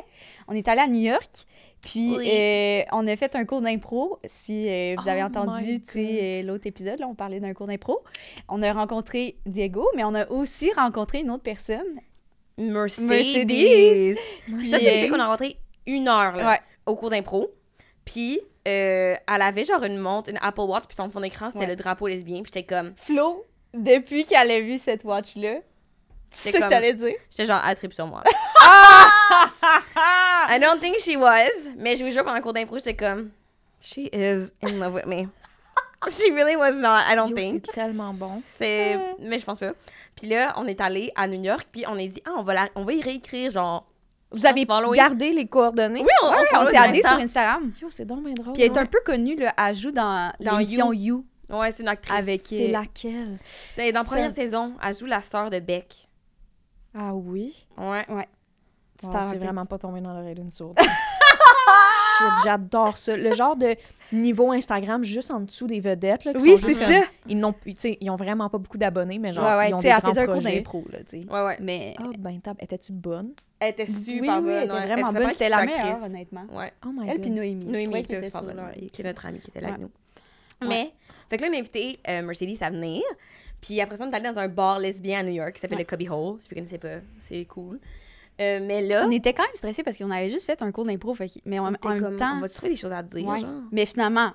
On 0.47 0.53
est 0.55 0.69
allé 0.69 0.81
à 0.83 0.87
New 0.87 1.01
York, 1.01 1.45
puis 1.81 2.17
Oui. 2.17 2.31
euh, 2.33 2.83
on 2.93 3.05
a 3.09 3.17
fait 3.17 3.35
un 3.35 3.45
cours 3.45 3.61
d'impro. 3.61 4.21
Si 4.25 4.69
euh, 4.69 4.95
vous 4.97 5.09
avez 5.09 5.23
Oh 5.25 5.27
entendu 5.27 5.83
euh, 5.97 6.43
l'autre 6.45 6.69
épisode, 6.69 7.01
là, 7.01 7.09
on 7.09 7.17
parlait 7.17 7.41
d'un 7.41 7.53
cours 7.55 7.67
d'impro. 7.67 8.05
On 8.49 8.63
a 8.63 8.73
rencontré 8.73 9.37
Diego, 9.47 9.85
mais 9.97 10.05
on 10.05 10.15
a 10.15 10.29
aussi 10.31 10.71
rencontré 10.73 11.19
une 11.23 11.31
autre 11.33 11.43
personne. 11.43 11.99
Mercedes. 12.57 13.03
Mercedes. 13.09 14.17
Puis 14.59 14.69
ça, 14.69 14.79
c'est 14.79 14.95
une 14.95 15.01
fille 15.01 15.11
qu'on 15.11 15.19
a 15.19 15.27
rencontré 15.27 15.57
une 15.87 16.07
heure 16.07 16.37
là, 16.37 16.51
Ouais. 16.51 16.61
au 16.87 16.95
cours 16.95 17.11
d'impro. 17.11 17.51
Puis 18.05 18.39
euh, 18.69 19.17
elle 19.35 19.43
avait 19.43 19.65
genre 19.65 19.83
une 19.85 19.99
montre, 19.99 20.31
une 20.31 20.39
Apple 20.43 20.61
Watch, 20.63 20.85
puis 20.87 20.95
son 20.97 21.09
fond 21.11 21.21
d'écran, 21.21 21.51
c'était 21.51 21.65
Ouais. 21.65 21.71
le 21.71 21.77
drapeau 21.77 22.07
lesbien. 22.07 22.43
Puis 22.43 22.53
j'étais 22.55 22.63
comme, 22.67 22.93
Flo, 22.97 23.45
depuis 23.75 24.25
qu'elle 24.25 24.51
a 24.51 24.61
vu 24.61 24.79
cette 24.79 25.05
watch-là, 25.05 25.57
c'est 26.31 26.51
C'est 26.51 26.59
ce 26.59 26.63
que 26.63 26.69
t'allais 26.69 26.93
dire? 26.95 27.15
j'étais 27.31 27.47
genre 27.47 27.61
attripe 27.65 27.95
sur 27.95 28.07
moi. 28.07 28.23
I 30.51 30.59
don't 30.61 30.81
think 30.81 30.99
she 30.99 31.17
was. 31.17 31.71
Mais 31.77 31.97
je 31.97 32.05
vous 32.05 32.11
jure, 32.11 32.23
pendant 32.25 32.37
le 32.37 32.43
cours 32.43 32.53
d'impro, 32.53 32.77
j'étais 32.79 32.97
comme, 32.97 33.31
she 33.81 34.09
is 34.13 34.51
in 34.63 34.79
love 34.79 34.95
with 34.95 35.07
me. 35.07 35.29
she 36.11 36.31
really 36.33 36.57
was 36.57 36.73
not, 36.73 37.05
I 37.11 37.15
don't 37.17 37.31
Yo, 37.31 37.37
think. 37.37 37.65
C'est 37.67 37.73
tellement 37.73 38.13
bon. 38.15 38.43
C'est... 38.59 38.99
Mais 39.21 39.39
je 39.39 39.45
pense 39.45 39.61
pas. 39.61 39.73
Puis 40.17 40.29
là, 40.29 40.55
on 40.57 40.67
est 40.67 40.81
allé 40.81 41.13
à 41.17 41.27
New 41.27 41.43
York, 41.43 41.67
puis 41.73 41.85
on 41.89 41.95
a 41.99 42.07
dit, 42.07 42.23
ah, 42.27 42.33
on 42.37 42.43
va, 42.43 42.55
la- 42.55 42.69
on 42.75 42.85
va 42.85 42.93
y 42.93 43.03
réécrire, 43.03 43.51
genre... 43.51 43.87
Vous 44.31 44.45
avez 44.47 44.67
gardé 44.95 45.33
les 45.33 45.47
coordonnées? 45.47 46.03
Oui, 46.03 46.09
on, 46.23 46.31
Ouais, 46.31 46.45
s'est 46.71 46.77
Insta. 46.77 47.09
sur 47.09 47.19
Instagram. 47.19 47.73
Yo, 47.81 47.89
c'est 47.91 48.05
donc 48.05 48.25
bien 48.25 48.35
drôle. 48.35 48.53
Puis 48.53 48.63
elle 48.63 48.69
est 48.69 48.73
ouais. 48.77 48.79
un 48.83 48.87
peu 48.87 49.01
connue, 49.05 49.37
là, 49.37 49.55
elle 49.57 49.75
joue 49.75 49.91
dans, 49.91 50.33
Dans 50.41 50.59
l'émission 50.59 50.93
You. 50.93 51.25
Ouais, 51.49 51.71
c'est 51.73 51.83
une 51.83 51.89
actrice. 51.89 52.15
Avec- 52.19 52.43
C'est 52.43 52.69
laquelle? 52.69 53.39
Ben, 53.77 53.91
Dans 53.93 54.01
la 54.01 54.05
première 54.05 54.35
saison, 54.35 54.75
elle 54.87 54.95
joue 54.97 55.07
la 55.07 55.23
sœur 55.23 55.49
de 55.49 55.59
Beck. 55.61 56.09
Ah 56.95 57.15
oui? 57.15 57.67
Ouais. 57.79 58.05
Tu 59.01 59.07
Wow, 59.07 59.13
c'est 59.23 59.37
vraiment 59.39 59.65
pas 59.65 59.79
tombé 59.79 60.01
dans 60.01 60.13
l'oreille 60.13 60.35
d'une 60.35 60.51
sourde. 60.51 60.77
Shit, 62.19 62.27
j'adore 62.45 62.97
ça. 62.99 63.17
Le 63.17 63.33
genre 63.35 63.57
de 63.57 63.75
niveau 64.13 64.53
Instagram 64.53 65.03
juste 65.05 65.31
en 65.31 65.41
dessous 65.41 65.67
des 65.67 65.81
vedettes. 65.81 66.25
Là, 66.25 66.33
qui 66.35 66.43
Oui, 66.43 66.59
c'est 66.59 66.75
ça. 66.75 66.85
comme- 67.01 67.05
Ils 67.29 67.39
n'ont 67.39 67.53
tu 67.53 67.75
sais, 67.77 67.99
ils 68.01 68.11
ont 68.11 68.17
vraiment 68.17 68.49
pas 68.49 68.59
beaucoup 68.59 68.79
d'abonnés, 68.79 69.19
mais 69.19 69.33
genre, 69.33 69.45
ouais, 69.45 69.57
ouais, 69.57 69.71
ils 69.71 69.75
ont 69.75 69.79
tu 69.79 69.83
des 69.85 69.89
sais, 69.89 69.95
elle 69.95 70.01
grands 70.01 70.09
faisait 70.11 70.21
un 70.23 70.27
cours 70.27 70.43
d'impro, 70.43 70.85
là, 70.93 70.99
tu 71.01 71.23
sais. 71.23 71.27
Ouais, 71.31 71.45
ouais. 71.45 71.57
Mais 71.61 71.95
Ah, 71.99 72.05
ben, 72.19 72.41
tab, 72.41 72.57
étais-tu 72.61 72.93
bonne? 72.93 73.33
Elle 73.61 73.71
était 73.73 73.87
oui, 73.89 74.05
super 74.05 74.37
oui, 74.39 74.43
bonne. 74.45 74.49
elle 74.49 74.65
était 74.65 74.73
ouais. 74.73 74.87
vraiment 74.87 75.13
bonne. 75.13 75.31
C'était 75.31 75.49
la 75.49 75.65
meilleure, 75.67 76.03
honnêtement. 76.03 76.47
Ouais. 76.53 76.73
Oh 76.87 76.91
my 76.93 77.09
Elle 77.09 77.15
god. 77.17 77.21
puis 77.23 77.31
Noémie. 77.31 77.65
Noémie 77.65 77.93
qui 78.05 78.13
était 78.13 78.17
était 78.19 78.27
super 78.27 78.43
bonne, 78.45 78.61
qui 78.93 79.03
est 79.03 79.05
notre 79.05 79.27
amie 79.27 79.39
qui 79.41 79.51
était 79.51 79.61
là 79.61 79.69
avec 79.69 79.81
nous. 79.81 79.91
Mais, 80.69 80.93
fait 81.29 81.37
que 81.37 81.43
là, 81.45 81.49
on 81.53 81.55
a 81.55 81.59
invité 81.59 81.99
euh, 82.09 82.23
Mercedes 82.23 82.57
à 82.63 82.71
venir. 82.71 83.03
Puis 83.61 83.81
après 83.81 83.97
ça, 83.97 84.05
on 84.07 84.11
est 84.11 84.15
allé 84.15 84.29
dans 84.29 84.39
un 84.39 84.49
bar 84.49 84.79
lesbien 84.79 85.21
à 85.21 85.23
New 85.25 85.33
York 85.33 85.53
qui 85.55 85.61
s'appelle 85.61 85.79
Ouais. 85.79 85.85
le 85.85 85.89
Cubby 85.89 86.09
Hole. 86.09 86.37
Si 86.41 86.49
vous 86.49 86.55
connaissez 86.55 86.79
pas, 86.79 86.99
c'est 87.19 87.45
cool. 87.45 87.81
Euh, 88.41 88.61
mais 88.63 88.83
là, 88.83 89.05
On 89.07 89.11
était 89.11 89.33
quand 89.35 89.43
même 89.43 89.51
stressés 89.55 89.83
parce 89.83 89.97
qu'on 89.97 90.11
avait 90.11 90.31
juste 90.31 90.47
fait 90.47 90.63
un 90.63 90.71
cours 90.73 90.85
d'impro, 90.85 91.15
mais 91.45 91.59
en, 91.59 91.65
on 91.65 91.67
en 91.67 91.71
même 91.71 92.01
comme, 92.01 92.17
temps... 92.17 92.37
on 92.37 92.41
va 92.41 92.49
trouver 92.49 92.71
des 92.71 92.77
choses 92.77 92.93
à 92.93 93.03
dire, 93.03 93.27
ouais. 93.27 93.39
genre. 93.39 93.51
Mais 93.73 93.85
finalement, 93.85 94.31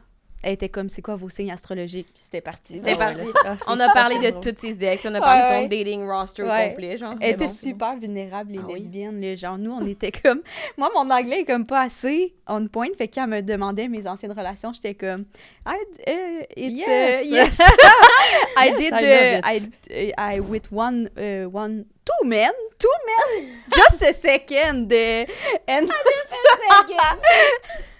elle 0.45 0.55
était 0.55 0.67
comme, 0.67 0.89
c'est 0.89 1.01
quoi 1.01 1.15
vos 1.15 1.29
signes 1.29 1.51
astrologiques? 1.53 2.09
C'était 2.15 2.41
parti. 2.41 2.73
C'était 2.75 2.97
parti. 2.97 3.21
ouais, 3.21 3.31
là, 3.45 3.55
c'est 3.57 3.63
On 3.69 3.79
a 3.79 3.87
parlé 3.93 4.19
de 4.19 4.31
toutes 4.41 4.59
ses 4.59 4.83
ex, 4.83 5.05
on 5.05 5.15
a 5.15 5.21
parlé 5.21 5.41
Ouais, 5.41 5.47
de 5.47 5.55
son 5.55 5.61
ouais. 5.73 5.83
dating 5.85 6.05
roster 6.05 6.43
Ouais. 6.43 6.69
complet, 6.71 6.97
genre. 6.97 7.11
Elle 7.13 7.17
c'était 7.19 7.31
était 7.31 7.47
bon. 7.47 7.53
super 7.53 7.95
vulnérable, 7.97 8.51
les 8.51 8.57
Ah 8.59 8.63
oui? 8.67 8.73
lesbiennes. 8.73 9.21
les 9.21 9.37
Genre, 9.37 9.57
nous, 9.57 9.71
on 9.71 9.85
était 9.85 10.11
comme. 10.11 10.41
Moi, 10.77 10.89
mon 10.93 11.09
anglais 11.09 11.39
est 11.39 11.45
comme 11.45 11.65
pas 11.65 11.83
assez 11.83 12.33
on 12.45 12.67
point. 12.67 12.87
Fait 12.97 13.07
qu'elle 13.07 13.27
me 13.27 13.39
demandait 13.41 13.87
mes 13.87 14.05
anciennes 14.05 14.33
relations, 14.33 14.73
j'étais 14.73 14.95
comme. 14.95 15.23
I, 15.65 15.75
uh, 16.09 16.43
it's, 16.57 16.79
Yes. 16.85 17.23
uh, 17.23 17.29
yes. 17.33 17.59
I 18.57 18.67
Yes, 18.67 18.77
did. 18.77 18.93
I 18.93 19.57
uh, 19.57 20.13
I, 20.19 20.35
I 20.35 20.39
with 20.41 20.63
one, 20.73 21.09
uh, 21.17 21.45
one, 21.53 21.85
two 22.05 22.27
men, 22.27 22.51
two 22.79 22.87
men, 23.05 23.47
just 23.75 24.01
a 24.03 24.13
second. 24.13 24.91
Uh, 24.91 25.25
and 25.67 25.87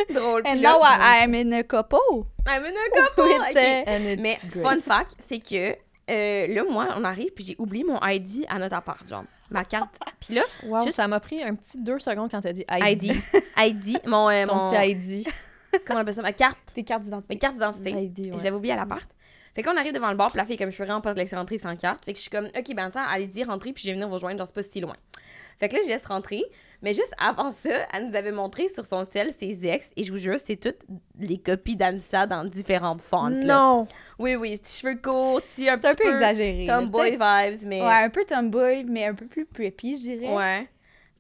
Drôle. 0.09 0.41
and 0.45 0.61
now 0.61 0.79
I, 0.81 1.21
I'm 1.23 1.33
in 1.33 1.53
a 1.53 1.63
couple. 1.63 2.27
I'm 2.45 2.65
in 2.65 2.74
a 2.75 2.89
couple. 3.01 3.24
with, 3.25 3.41
ok. 3.51 3.55
uh, 3.57 3.83
And 3.89 4.05
it's 4.05 4.22
Mais 4.22 4.38
fun 4.62 4.81
fact, 4.81 5.15
c'est 5.27 5.39
que 5.39 5.75
euh, 6.10 6.48
là, 6.48 6.63
moi, 6.69 6.88
on 6.98 7.03
arrive, 7.05 7.31
puis 7.33 7.45
j'ai 7.45 7.55
oublié 7.57 7.83
mon 7.86 8.00
ID 8.03 8.45
à 8.50 8.60
notre 8.60 8.75
appart, 8.75 9.07
genre. 9.07 9.24
Ma 9.50 9.63
carte. 9.63 9.98
Puis 10.19 10.33
là, 10.36 10.41
Wow, 10.65 10.83
juste- 10.83 10.95
ça 10.98 11.07
m'a 11.07 11.19
pris 11.19 11.41
un 11.43 11.53
petit 11.55 11.77
deux 11.77 12.00
secondes 12.00 12.29
quand 12.31 12.41
t'as 12.41 12.51
dit 12.53 12.65
ID. 12.69 13.03
ID. 13.03 13.24
ID. 13.57 14.00
Mon. 14.07 14.29
euh, 14.29 14.45
Ton 14.45 14.55
mon- 14.55 14.69
petit 14.69 14.91
ID. 14.91 15.27
Comment 15.86 16.00
on 16.00 16.01
appelle 16.01 16.13
ça? 16.13 16.22
Ma 16.22 16.33
carte. 16.33 16.57
Tes 16.74 16.83
cartes 16.83 17.03
d'identité. 17.03 17.33
Ma 17.36 17.39
carte 17.39 17.53
d'identité. 17.53 17.93
Ouais. 17.93 18.31
L'avais 18.31 18.51
oublié 18.51 18.74
à 18.74 18.77
l'appart. 18.77 19.07
Fait 19.55 19.62
qu'on 19.62 19.77
arrive 19.77 19.93
devant 19.93 20.10
le 20.10 20.17
bar, 20.17 20.29
puis 20.31 20.38
la 20.38 20.45
fille, 20.45 20.57
comme 20.57 20.72
je 20.72 20.77
peux 20.77 20.83
vraiment 20.83 21.01
pas 21.01 21.13
laisser 21.13 21.36
rentrer 21.36 21.60
sans 21.60 21.75
carte. 21.75 22.03
Fait 22.05 22.13
que 22.13 22.17
je 22.17 22.22
suis 22.24 22.31
comme, 22.31 22.45
OK, 22.48 22.75
ben 22.75 22.89
ça, 22.91 23.03
allez-y, 23.03 23.43
rentrer, 23.43 23.72
puis 23.72 23.83
je 23.83 23.89
vais 23.89 23.93
venir 23.93 24.07
vous 24.07 24.15
rejoindre, 24.15 24.38
genre, 24.39 24.48
c'est 24.48 24.55
pas 24.55 24.63
si 24.63 24.79
loin. 24.79 24.95
Fait 25.60 25.69
que 25.69 25.75
là, 25.75 25.81
je 25.83 25.89
laisse 25.89 26.05
rentrer. 26.05 26.43
Mais 26.81 26.93
juste 26.93 27.13
avant 27.19 27.51
ça, 27.51 27.69
elle 27.93 28.07
nous 28.07 28.15
avait 28.15 28.31
montré 28.31 28.67
sur 28.67 28.86
son 28.86 29.05
sel 29.05 29.31
ses 29.31 29.65
ex, 29.67 29.91
et 29.95 30.03
je 30.03 30.12
vous 30.12 30.17
jure, 30.17 30.39
c'est 30.39 30.55
toutes 30.57 30.79
les 31.19 31.38
copies 31.38 31.75
d'Anissa 31.75 32.25
dans 32.25 32.43
différentes 32.43 33.01
fontes. 33.01 33.43
là. 33.43 33.55
Non! 33.55 33.88
Oui, 34.19 34.36
oui, 34.36 34.60
cheveux 34.65 34.95
courts, 34.95 35.41
petit, 35.43 35.69
un 35.69 35.77
C'est 35.79 35.88
un 35.88 35.91
petit 35.93 36.03
peu 36.03 36.10
peu 36.10 36.15
exagéré. 36.15 36.65
tomboy 36.67 37.12
vibes, 37.12 37.67
mais. 37.67 37.81
Ouais, 37.81 38.03
un 38.03 38.10
peu 38.10 38.25
tomboy, 38.25 38.83
mais 38.86 39.05
un 39.05 39.13
peu 39.13 39.27
plus 39.27 39.45
preppy, 39.45 39.95
je 39.98 40.01
dirais. 40.01 40.36
Ouais. 40.36 40.67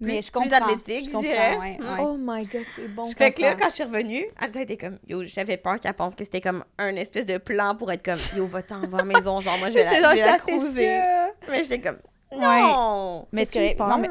Mais 0.03 0.13
plus- 0.19 0.25
je 0.27 0.31
plus 0.31 0.41
comprends. 0.49 0.55
athlétique, 0.69 1.05
je 1.09 1.13
comprends, 1.15 1.21
dirais. 1.21 1.57
ouais, 1.57 1.77
Mm. 1.79 1.83
ouais. 1.83 1.97
Oh 2.01 2.15
my 2.19 2.45
god, 2.45 2.61
c'est 2.75 2.87
bon. 2.93 3.05
fait 3.05 3.31
que 3.33 3.41
là, 3.41 3.55
quand 3.55 3.69
je 3.69 3.75
suis 3.75 3.83
revenue, 3.83 4.25
Anissa 4.37 4.61
était 4.61 4.77
comme, 4.77 4.99
yo, 5.07 5.23
j'avais 5.23 5.57
peur 5.57 5.79
qu'elle 5.79 5.93
pense 5.93 6.15
que 6.15 6.23
c'était 6.23 6.41
comme 6.41 6.63
un 6.77 6.95
espèce 6.95 7.25
de 7.25 7.37
plan 7.37 7.75
pour 7.75 7.91
être 7.91 8.03
comme, 8.03 8.19
yo, 8.37 8.45
va-t'en, 8.45 8.79
va 8.87 8.97
à 8.99 9.01
la 9.01 9.05
maison, 9.13 9.41
genre, 9.41 9.57
moi, 9.57 9.69
je 9.69 9.75
vais 9.75 9.83
la, 10.01 10.15
je 10.15 10.21
la 10.21 10.37
cruiser. 10.37 10.99
Mais 11.49 11.63
j'étais 11.63 11.81
comme, 11.81 11.97
Ouais. 12.31 12.61
non! 12.61 13.27
Mais 13.31 13.45
c'est 13.45 13.75
peur? 13.75 13.87
non, 13.87 13.97
mais, 13.99 14.09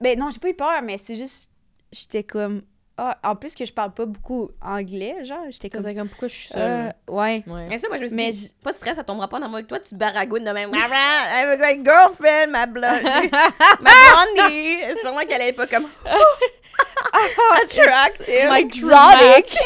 ben 0.00 0.18
non, 0.18 0.30
j'ai 0.30 0.38
pas 0.38 0.48
eu 0.48 0.54
peur, 0.54 0.80
mais 0.82 0.96
c'est 0.98 1.16
juste, 1.16 1.50
j'étais 1.92 2.22
comme, 2.22 2.62
ah, 3.00 3.16
en 3.22 3.36
plus 3.36 3.54
que 3.54 3.64
je 3.64 3.72
parle 3.72 3.92
pas 3.92 4.06
beaucoup 4.06 4.50
anglais, 4.60 5.24
genre, 5.24 5.44
j'étais 5.50 5.70
comme, 5.70 5.84
comme, 5.94 6.08
pourquoi 6.08 6.26
je 6.26 6.34
suis 6.34 6.48
seule? 6.48 6.92
euh, 7.08 7.12
ouais. 7.12 7.44
Ouais. 7.46 7.66
Mais 7.68 7.78
ça, 7.78 7.86
moi, 7.86 7.96
je 7.96 8.02
me 8.02 8.08
suis 8.08 8.16
Mais 8.16 8.30
dit, 8.30 8.52
pas 8.60 8.72
de 8.72 8.76
stress, 8.76 8.96
ça 8.96 9.04
tombera 9.04 9.28
pas 9.28 9.38
dans 9.38 9.48
moi 9.48 9.58
avec 9.58 9.68
toi, 9.68 9.78
tu 9.78 9.94
baragouines 9.94 10.42
de 10.42 10.50
même. 10.50 10.70
I'm 10.74 11.62
a 11.62 11.74
girlfriend, 11.74 12.50
ma 12.50 12.66
blonde. 12.66 13.02
ma 13.80 13.90
blondie. 14.34 14.78
Sûrement 15.00 15.20
qu'elle 15.20 15.42
est 15.42 15.52
pas 15.52 15.68
comme, 15.68 15.86
attractive. 17.62 18.50
My 18.50 18.62
Exotic. 18.62 19.56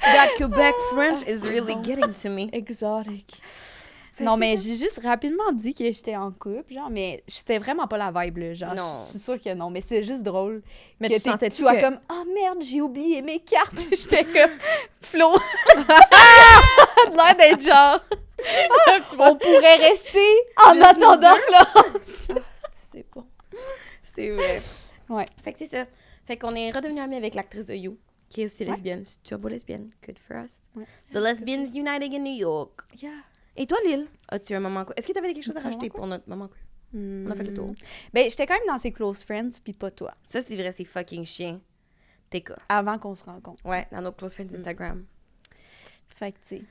That 0.00 0.28
Quebec 0.36 0.74
French 0.92 1.22
is 1.26 1.42
really 1.42 1.74
getting 1.82 2.12
to 2.22 2.28
me. 2.28 2.48
Exotic. 2.52 3.24
Non, 4.20 4.36
mais 4.36 4.56
j'ai 4.56 4.74
juste 4.76 5.00
rapidement 5.02 5.52
dit 5.52 5.74
que 5.74 5.84
j'étais 5.84 6.16
en 6.16 6.32
couple, 6.32 6.72
genre, 6.72 6.88
mais 6.90 7.22
c'était 7.28 7.58
vraiment 7.58 7.86
pas 7.86 7.98
la 7.98 8.10
vibe, 8.10 8.38
là. 8.38 8.54
Genre, 8.54 8.74
Non. 8.74 9.04
je 9.06 9.10
suis 9.10 9.18
sûre 9.18 9.40
que 9.40 9.52
non, 9.54 9.68
mais 9.70 9.80
c'est 9.82 10.02
juste 10.04 10.22
drôle. 10.22 10.62
Mais 11.00 11.08
que 11.08 11.14
tu 11.14 11.20
sentais 11.20 11.50
tu 11.50 11.56
sois 11.56 11.76
que... 11.76 11.80
comme, 11.82 11.98
oh 12.10 12.24
merde, 12.34 12.58
j'ai 12.62 12.80
oublié 12.80 13.20
mes 13.22 13.40
cartes. 13.40 13.74
j'étais 13.90 14.24
comme, 14.24 14.50
Flo, 15.00 15.32
ça 15.36 15.76
a 17.06 17.10
l'air 17.14 17.36
d'être 17.36 17.60
genre, 17.62 18.00
on 19.18 19.36
pourrait 19.36 19.76
rester 19.76 20.34
en 20.66 20.80
attendant 20.80 21.36
Florence. 21.48 22.28
c'est 22.92 23.04
bon. 23.14 23.26
C'est 24.14 24.30
vrai. 24.30 24.62
Ouais. 25.08 25.26
Fait 25.42 25.52
que 25.52 25.58
c'est 25.58 25.66
ça. 25.66 25.84
Fait 26.26 26.36
qu'on 26.36 26.50
est 26.50 26.70
redevenu 26.70 27.00
amis 27.00 27.16
avec 27.16 27.34
l'actrice 27.34 27.66
de 27.66 27.74
You, 27.74 27.96
qui 28.28 28.42
est 28.42 28.44
aussi 28.46 28.64
lesbienne. 28.64 29.04
C'est 29.04 29.22
turbo 29.22 29.48
lesbienne? 29.48 29.90
Good 30.04 30.18
for 30.18 30.36
us. 30.44 30.60
Ouais. 30.74 30.84
The 31.12 31.18
Lesbians 31.18 31.66
United 31.74 32.12
in 32.14 32.20
New 32.20 32.34
York. 32.36 32.80
Yeah. 33.00 33.10
Et 33.56 33.66
toi, 33.66 33.78
Lille, 33.84 34.06
as-tu 34.28 34.54
un 34.54 34.60
moment 34.60 34.84
quoi? 34.84 34.94
Est-ce 34.96 35.06
que 35.06 35.12
tu 35.12 35.18
avais 35.18 35.32
quelque 35.34 35.44
chose 35.44 35.56
à 35.56 35.60
rajouter 35.60 35.88
pour 35.90 36.06
notre 36.06 36.28
moment 36.28 36.48
quoi? 36.48 36.56
On 36.94 37.30
a 37.30 37.34
fait 37.34 37.42
le 37.44 37.52
tour. 37.54 37.74
Ben, 38.14 38.28
j'étais 38.30 38.46
quand 38.46 38.54
même 38.54 38.66
dans 38.68 38.78
ses 38.78 38.92
close 38.92 39.24
friends, 39.24 39.50
puis 39.62 39.72
pas 39.72 39.90
toi, 39.90 40.14
Ça, 40.22 40.40
c'est 40.40 40.54
vrai, 40.56 40.72
c'est 40.72 40.84
fucking 40.84 41.24
chien. 41.24 41.60
T'es 42.30 42.40
quoi? 42.40 42.56
avant 42.68 42.98
qu'on 42.98 43.14
se 43.14 43.24
rencontre. 43.24 43.64
Ouais, 43.66 43.86
dans 43.92 44.00
nos 44.00 44.12
close 44.12 44.34
friends 44.34 44.52
Instagram. 44.54 45.04
Fait 46.08 46.32
que, 46.32 46.38
tu 46.38 46.56
sais, 46.56 46.62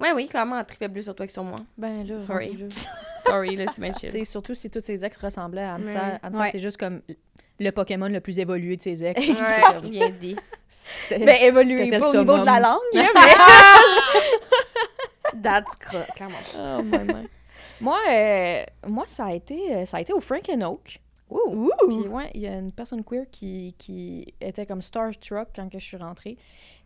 Ouais, 0.00 0.12
oui, 0.14 0.26
clairement, 0.28 0.58
elle 0.58 0.64
tripait 0.66 0.88
plus 0.88 1.02
sur 1.02 1.14
toi 1.14 1.26
que 1.26 1.32
sur 1.32 1.44
moi. 1.44 1.56
Ben 1.76 2.04
là, 2.06 2.18
Sorry. 2.18 2.58
Sorry, 3.26 3.56
là, 3.56 3.66
c'est 3.72 3.80
bien 3.80 3.92
Tu 3.92 4.00
chill. 4.00 4.10
sais, 4.10 4.24
surtout 4.24 4.54
si 4.54 4.70
tous 4.70 4.80
ses 4.80 5.04
ex 5.04 5.16
ressemblaient 5.18 5.62
à 5.64 5.74
Ansa. 5.74 6.18
Ansa, 6.22 6.40
Ouais. 6.40 6.48
c'est 6.50 6.58
juste 6.58 6.76
comme 6.78 7.02
le 7.60 7.70
Pokémon 7.70 8.08
le 8.08 8.20
plus 8.20 8.38
évolué 8.38 8.76
de 8.76 8.82
ses 8.82 9.04
ex. 9.04 9.20
Ouais, 9.28 9.80
bien 9.90 10.10
dit. 10.10 10.34
Ben, 11.10 11.18
T'étais 11.18 11.98
pas 12.00 12.10
au 12.10 12.16
niveau 12.16 12.38
de 12.38 12.46
la 12.46 12.58
langue, 12.60 12.80
là, 12.94 13.06
mais... 13.14 13.20
That's 15.42 15.74
cra- 15.76 16.06
clairement. 16.14 16.36
Oh, 16.58 16.82
my, 16.82 16.98
my. 17.12 17.28
moi, 17.80 17.98
euh, 18.10 18.64
moi, 18.88 19.04
ça 19.06 19.26
a 19.26 19.32
été, 19.34 19.74
euh, 19.74 19.84
ça 19.84 19.98
a 19.98 20.00
été 20.00 20.12
au 20.12 20.20
Frank 20.20 20.48
and 20.50 20.60
Oak. 20.62 21.00
Ouh! 21.30 21.70
Puis 21.88 22.06
ouais, 22.08 22.30
il 22.34 22.42
y 22.42 22.46
a 22.46 22.54
une 22.56 22.70
personne 22.72 23.02
queer 23.02 23.24
qui, 23.30 23.74
qui 23.78 24.32
était 24.40 24.64
comme 24.64 24.80
starstruck 24.80 25.48
quand 25.56 25.68
que 25.68 25.78
je 25.78 25.84
suis 25.84 25.96
rentrée. 25.96 26.36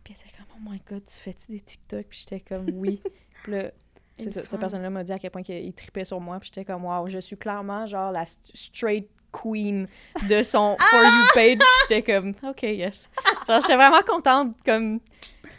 Puis 0.03 0.15
elle 0.19 0.27
était 0.27 0.35
comme 0.37 0.47
oh 0.57 0.69
my 0.71 0.81
god, 0.89 1.05
tu 1.05 1.13
fais-tu 1.19 1.51
des 1.51 1.59
TikTok? 1.59 2.05
Puis 2.09 2.19
j'étais 2.27 2.39
comme 2.39 2.65
oui. 2.73 3.01
Puis 3.43 3.51
là, 3.51 3.71
c'est 4.17 4.25
Une 4.25 4.31
ça, 4.31 4.41
cette 4.43 4.59
personne-là 4.59 4.89
m'a 4.89 5.03
dit 5.03 5.11
à 5.13 5.19
quel 5.19 5.29
point 5.29 5.43
il 5.47 5.73
tripait 5.73 6.05
sur 6.05 6.19
moi. 6.19 6.39
Puis 6.39 6.49
j'étais 6.53 6.65
comme 6.65 6.85
wow, 6.85 7.07
je 7.07 7.19
suis 7.19 7.37
clairement 7.37 7.85
genre 7.85 8.11
la 8.11 8.23
st- 8.23 8.49
straight 8.55 9.07
queen 9.31 9.87
de 10.27 10.41
son 10.41 10.75
for 10.89 11.03
you 11.03 11.25
page. 11.35 11.59
J'étais 11.87 12.01
comme 12.13 12.33
ok 12.43 12.63
yes. 12.63 13.09
Genre 13.47 13.61
j'étais 13.61 13.75
vraiment 13.75 14.01
contente 14.01 14.55
comme 14.65 14.99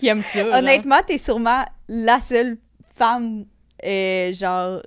qu'il 0.01 0.09
aime 0.09 0.23
ça. 0.23 0.43
genre. 0.45 0.57
Honnêtement, 0.57 0.99
t'es 1.07 1.19
sûrement 1.19 1.65
la 1.87 2.21
seule 2.21 2.59
femme, 2.95 3.45
euh, 3.85 4.33
genre, 4.33 4.83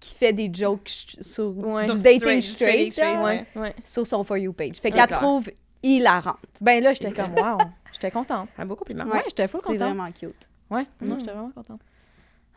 qui 0.00 0.14
fait 0.14 0.32
des 0.32 0.50
jokes 0.52 0.88
sur, 1.20 1.56
Ouais. 1.58 1.86
sur 1.86 1.96
dating 1.96 2.40
straight, 2.40 2.42
straight, 2.42 2.92
straight, 2.92 3.14
genre, 3.14 3.24
Ouais, 3.24 3.46
ouais. 3.56 3.74
sur 3.84 4.06
son 4.06 4.22
For 4.24 4.36
You 4.38 4.52
page. 4.52 4.76
Fait 4.76 4.90
C'est 4.90 4.90
qu'elle 4.92 5.10
trouve 5.10 5.48
hilarante. 5.82 6.38
Ben 6.60 6.82
là, 6.82 6.92
j'étais 6.92 7.12
comme 7.12 7.34
wow, 7.34 7.58
j'étais 7.92 8.10
contente. 8.10 8.48
Un 8.58 8.66
beau 8.66 8.76
compliment. 8.76 9.04
Ouais, 9.06 9.22
j'étais 9.26 9.48
full 9.48 9.60
C'est 9.62 9.68
contente. 9.68 9.88
vraiment 9.88 10.10
cute. 10.12 10.48
Ouais, 10.70 10.86
non, 11.00 11.16
Mm. 11.16 11.18
j'étais 11.20 11.32
vraiment 11.32 11.50
contente. 11.50 11.80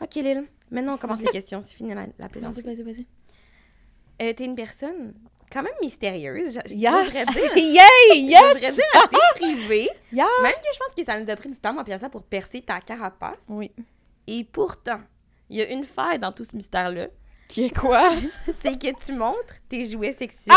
Ok, 0.02 0.16
Lille. 0.16 0.46
Maintenant, 0.72 0.94
on 0.94 0.98
commence 0.98 1.22
les 1.22 1.28
questions. 1.28 1.62
C'est 1.62 1.76
fini 1.76 1.94
la, 1.94 2.06
la 2.18 2.30
plaisanterie. 2.30 2.62
vas-y, 2.64 2.82
vas-y. 2.84 3.06
Euh, 4.22 4.34
T'es 4.34 4.46
une 4.46 4.56
personne 4.56 5.14
quand 5.52 5.62
même 5.64 5.74
mystérieuse. 5.82 6.54
Je, 6.66 6.74
je 6.74 6.76
Yes! 6.76 7.12
dire, 7.14 7.58
Yay! 7.58 7.82
je 8.12 8.16
Yes! 8.30 8.42
devrais 8.56 8.72
dire 8.72 8.84
assez 8.96 9.40
privée. 9.40 9.90
Yeah! 10.12 10.26
Même 10.44 10.54
que 10.54 10.68
je 10.74 10.80
pense 10.80 10.94
que 10.96 11.04
ça 11.04 11.20
nous 11.20 11.30
a 11.30 11.36
pris 11.36 11.50
du 11.50 11.58
temps, 11.58 11.74
moi, 11.74 11.84
ça, 11.98 12.10
pour 12.10 12.24
percer 12.24 12.62
ta 12.62 12.80
carapace. 12.82 13.46
Oui. 13.50 13.72
Et 14.32 14.44
pourtant, 14.44 15.00
il 15.50 15.58
y 15.58 15.62
a 15.62 15.70
une 15.72 15.84
faille 15.84 16.20
dans 16.20 16.32
tout 16.32 16.44
ce 16.44 16.56
mystère-là. 16.56 17.08
Qui 17.48 17.64
est 17.66 17.76
quoi? 17.76 18.12
C'est 18.62 18.78
que 18.80 19.04
tu 19.04 19.14
montres 19.14 19.56
tes 19.68 19.86
jouets 19.86 20.14
sexuels 20.14 20.54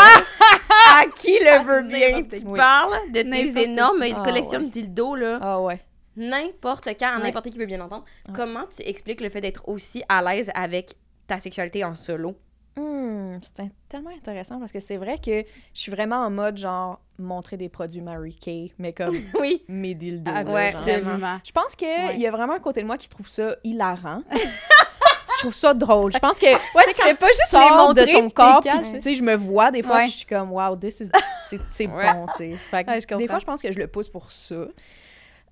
à 0.95 1.05
qui 1.15 1.31
le 1.39 1.63
veut 1.63 1.81
bien. 1.81 2.21
Tu 2.23 2.45
parles 2.45 3.11
de 3.11 3.21
tes 3.23 3.63
énormes 3.63 4.03
Ah, 4.15 4.21
collections 4.23 4.59
ouais. 4.59 4.65
de 4.65 4.71
dildos, 4.71 5.15
là. 5.15 5.39
Ah 5.41 5.59
ouais. 5.61 5.79
N'importe 6.15 6.89
quand, 6.99 7.17
Ouais. 7.17 7.23
n'importe 7.23 7.49
qui 7.49 7.57
veut 7.57 7.65
bien 7.65 7.81
entendre. 7.81 8.03
Ah. 8.27 8.31
Comment 8.35 8.65
tu 8.67 8.83
expliques 8.87 9.21
le 9.21 9.29
fait 9.29 9.41
d'être 9.41 9.67
aussi 9.67 10.03
à 10.07 10.21
l'aise 10.21 10.51
avec 10.53 10.93
ta 11.25 11.39
sexualité 11.39 11.83
en 11.83 11.95
solo? 11.95 12.35
Hmm, 12.75 13.37
c'est 13.41 13.71
tellement 13.89 14.11
intéressant 14.11 14.59
parce 14.59 14.71
que 14.71 14.79
c'est 14.79 14.97
vrai 14.97 15.17
que 15.17 15.43
je 15.73 15.79
suis 15.79 15.91
vraiment 15.91 16.17
en 16.17 16.29
mode 16.29 16.57
genre 16.57 16.99
montrer 17.19 17.57
des 17.57 17.69
produits 17.69 18.01
Mary 18.01 18.33
Kay, 18.35 18.73
mais 18.77 18.93
comme 18.93 19.15
Oui. 19.39 19.63
mes 19.67 19.93
dildos. 19.95 20.31
Ah. 20.33 20.39
Absolument. 20.39 21.39
Je 21.43 21.51
pense 21.51 21.75
qu'il 21.75 21.87
Ouais. 21.87 22.17
y 22.17 22.27
a 22.27 22.31
vraiment 22.31 22.53
un 22.53 22.59
côté 22.59 22.81
de 22.81 22.87
moi 22.87 22.97
qui 22.97 23.07
trouve 23.09 23.27
ça 23.29 23.55
hilarant. 23.63 24.21
je 24.31 25.39
trouve 25.39 25.53
ça 25.53 25.73
drôle. 25.73 26.11
Je 26.13 26.19
pense 26.19 26.39
que 26.39 26.45
ouais, 26.45 26.83
tu 26.87 27.01
fais 27.01 27.13
pas 27.15 27.27
juste 27.27 27.53
les 27.53 27.75
montrer 27.75 28.05
de 28.05 28.11
ton 28.11 28.29
corps, 28.29 28.61
tu 28.63 29.01
sais, 29.01 29.13
je 29.15 29.23
me 29.23 29.35
vois 29.35 29.71
des 29.71 29.81
fois, 29.81 29.97
Ouais. 29.97 30.07
je 30.07 30.11
suis 30.17 30.25
comme 30.25 30.51
wow, 30.51 30.75
this 30.75 30.99
is 31.01 31.09
c'est 31.71 31.87
bon, 31.87 32.25
tu 32.37 32.55
sais. 32.57 33.17
Des 33.17 33.27
fois 33.27 33.39
je 33.39 33.45
pense 33.45 33.61
que 33.61 33.71
je 33.71 33.79
le 33.79 33.87
pousse 33.87 34.09
pour 34.09 34.31
ça. 34.31 34.55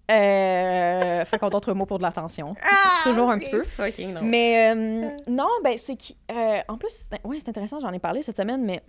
Euh, 0.09 1.23
fait 1.25 1.37
qu'on 1.39 1.49
d'autres 1.49 1.73
mots 1.73 1.85
pour 1.85 1.97
de 1.97 2.03
l'attention. 2.03 2.55
Toujours 3.03 3.29
un 3.29 3.39
petit 3.39 3.49
peu. 3.49 3.63
Fucking 3.63 4.13
non. 4.13 4.21
Mais 4.23 4.71
euh, 4.75 5.09
non, 5.27 5.47
ben 5.63 5.77
c'est 5.77 5.95
qui. 5.95 6.17
euh, 6.31 6.59
en 6.67 6.77
plus, 6.77 6.89
c'est- 7.09 7.25
ouais, 7.25 7.37
c'est 7.39 7.47
intéressant, 7.49 7.79
j'en 7.79 7.93
ai 7.93 7.99
parlé 7.99 8.21
cette 8.21 8.35
semaine, 8.37 8.63
mais 8.65 8.81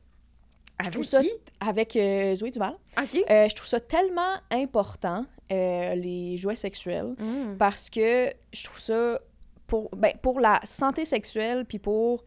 je 0.83 0.91
trouve 0.91 1.05
ça 1.05 1.21
avec 1.61 1.97
euh, 1.97 2.35
Zoé 2.35 2.51
Duval. 2.51 2.75
OK. 2.99 3.17
Euh, 3.31 3.49
je 3.49 3.55
trouve 3.55 3.69
ça 3.69 3.81
tellement 3.81 4.35
important, 4.51 5.25
euh, 5.53 5.95
les 5.95 6.37
jouets 6.37 6.57
sexuels, 6.57 7.15
Mm. 7.19 7.57
parce 7.59 7.89
que 7.91 8.33
je 8.53 8.65
trouve 8.65 8.81
ça 8.81 9.21
pour, 9.67 9.89
ben, 9.97 10.13
pour 10.21 10.41
la 10.41 10.61
santé 10.65 11.05
sexuelle, 11.05 11.65
puis 11.65 11.79
pour 11.79 12.25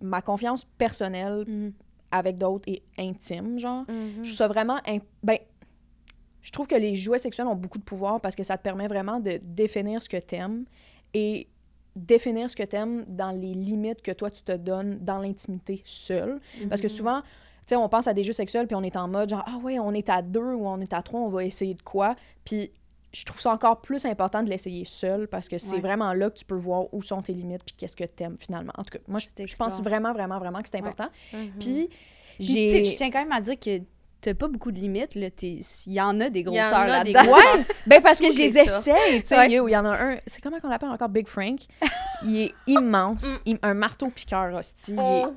ma 0.00 0.22
confiance 0.22 0.64
personnelle 0.78 1.72
avec 2.10 2.38
d'autres 2.38 2.68
et 2.68 2.82
intime, 2.98 3.58
genre. 3.58 3.84
Mhm. 3.88 4.16
Je 4.22 4.28
trouve 4.28 4.36
ça 4.36 4.48
vraiment. 4.48 4.78
Ben, 5.22 5.38
je 6.42 6.50
trouve 6.50 6.66
que 6.66 6.74
les 6.74 6.96
jouets 6.96 7.18
sexuels 7.18 7.46
ont 7.46 7.54
beaucoup 7.54 7.78
de 7.78 7.84
pouvoir 7.84 8.20
parce 8.20 8.34
que 8.34 8.42
ça 8.42 8.56
te 8.58 8.62
permet 8.62 8.88
vraiment 8.88 9.20
de 9.20 9.38
définir 9.42 10.02
ce 10.02 10.08
que 10.08 10.16
t'aimes 10.16 10.64
et 11.14 11.48
définir 11.96 12.48
ce 12.50 12.56
que 12.56 12.62
t'aimes 12.62 13.04
dans 13.08 13.30
les 13.30 13.54
limites 13.54 14.02
que 14.02 14.12
toi 14.12 14.30
tu 14.30 14.42
te 14.42 14.52
donnes 14.52 14.98
dans 15.00 15.18
l'intimité 15.18 15.82
seule. 15.84 16.40
Parce 16.68 16.80
que 16.80 16.88
souvent, 16.88 17.20
tu 17.22 17.28
sais, 17.68 17.76
on 17.76 17.88
pense 17.88 18.06
à 18.06 18.14
des 18.14 18.24
jeux 18.24 18.32
sexuels 18.32 18.66
puis 18.66 18.74
on 18.76 18.82
est 18.82 18.96
en 18.96 19.08
mode 19.08 19.28
genre, 19.30 19.44
ah 19.46 19.58
ouais, 19.62 19.78
on 19.78 19.92
est 19.92 20.08
à 20.08 20.22
deux 20.22 20.40
ou 20.54 20.66
on 20.66 20.80
est 20.80 20.92
à 20.92 21.02
trois, 21.02 21.20
on 21.20 21.28
va 21.28 21.44
essayer 21.44 21.74
de 21.74 21.82
quoi? 21.82 22.16
Puis 22.44 22.70
je 23.12 23.24
trouve 23.26 23.40
ça 23.40 23.52
encore 23.52 23.82
plus 23.82 24.06
important 24.06 24.42
de 24.42 24.48
l'essayer 24.48 24.86
seul 24.86 25.28
parce 25.28 25.48
que 25.48 25.58
c'est 25.58 25.74
Ouais. 25.76 25.80
vraiment 25.82 26.14
là 26.14 26.30
que 26.30 26.36
tu 26.38 26.46
peux 26.46 26.54
voir 26.56 26.92
où 26.94 27.02
sont 27.02 27.20
tes 27.20 27.34
limites 27.34 27.62
puis 27.62 27.74
qu'est-ce 27.76 27.94
que 27.94 28.04
t'aimes 28.04 28.36
finalement. 28.40 28.72
En 28.78 28.84
tout 28.84 28.96
cas, 28.98 29.04
moi, 29.06 29.18
je, 29.20 29.28
Tu 29.36 29.46
je 29.46 29.56
pense 29.56 29.82
vraiment, 29.82 30.14
vraiment, 30.14 30.38
vraiment 30.38 30.62
que 30.62 30.68
c'est 30.70 30.78
important. 30.78 31.08
Mhm. 31.34 31.50
Puis 31.60 31.88
tu 32.38 32.44
j'ai... 32.44 32.84
je 32.86 32.96
tiens 32.96 33.10
quand 33.10 33.20
même 33.20 33.32
à 33.32 33.42
dire 33.42 33.60
que 33.60 33.80
t'as 34.22 34.32
pas 34.34 34.48
beaucoup 34.48 34.72
de 34.72 34.78
limites, 34.78 35.14
là. 35.14 35.28
T'es- 35.30 35.58
Il 35.86 35.92
y 35.92 36.00
en 36.00 36.18
a 36.20 36.30
des 36.30 36.40
Il 36.40 36.46
y 36.46 36.48
en 36.48 36.52
grosseurs 36.52 36.78
a 36.80 37.04
des 37.04 37.12
là-dedans. 37.12 37.32
Ouais, 37.36 37.64
ben 37.86 38.00
parce 38.02 38.18
que 38.18 38.30
je 38.30 38.38
les 38.38 38.56
essaye, 38.58 39.20
tu 39.20 39.26
sais. 39.26 39.36
Ouais. 39.36 39.46
Il 39.50 39.70
y 39.70 39.76
en 39.76 39.84
a 39.84 39.90
un, 39.90 40.16
c'est 40.26 40.40
comment 40.42 40.58
qu'on 40.60 40.68
l'appelle 40.68 40.88
encore? 40.90 41.08
Big 41.10 41.28
Frank? 41.28 41.58
Il 42.24 42.36
est 42.42 42.52
immense, 42.68 43.40
im- 43.46 43.58
un 43.62 43.74
marteau 43.74 44.08
piqueur 44.08 44.54
hostie. 44.54 44.92
Il 44.92 44.98
est 44.98 45.24
Oh. 45.26 45.34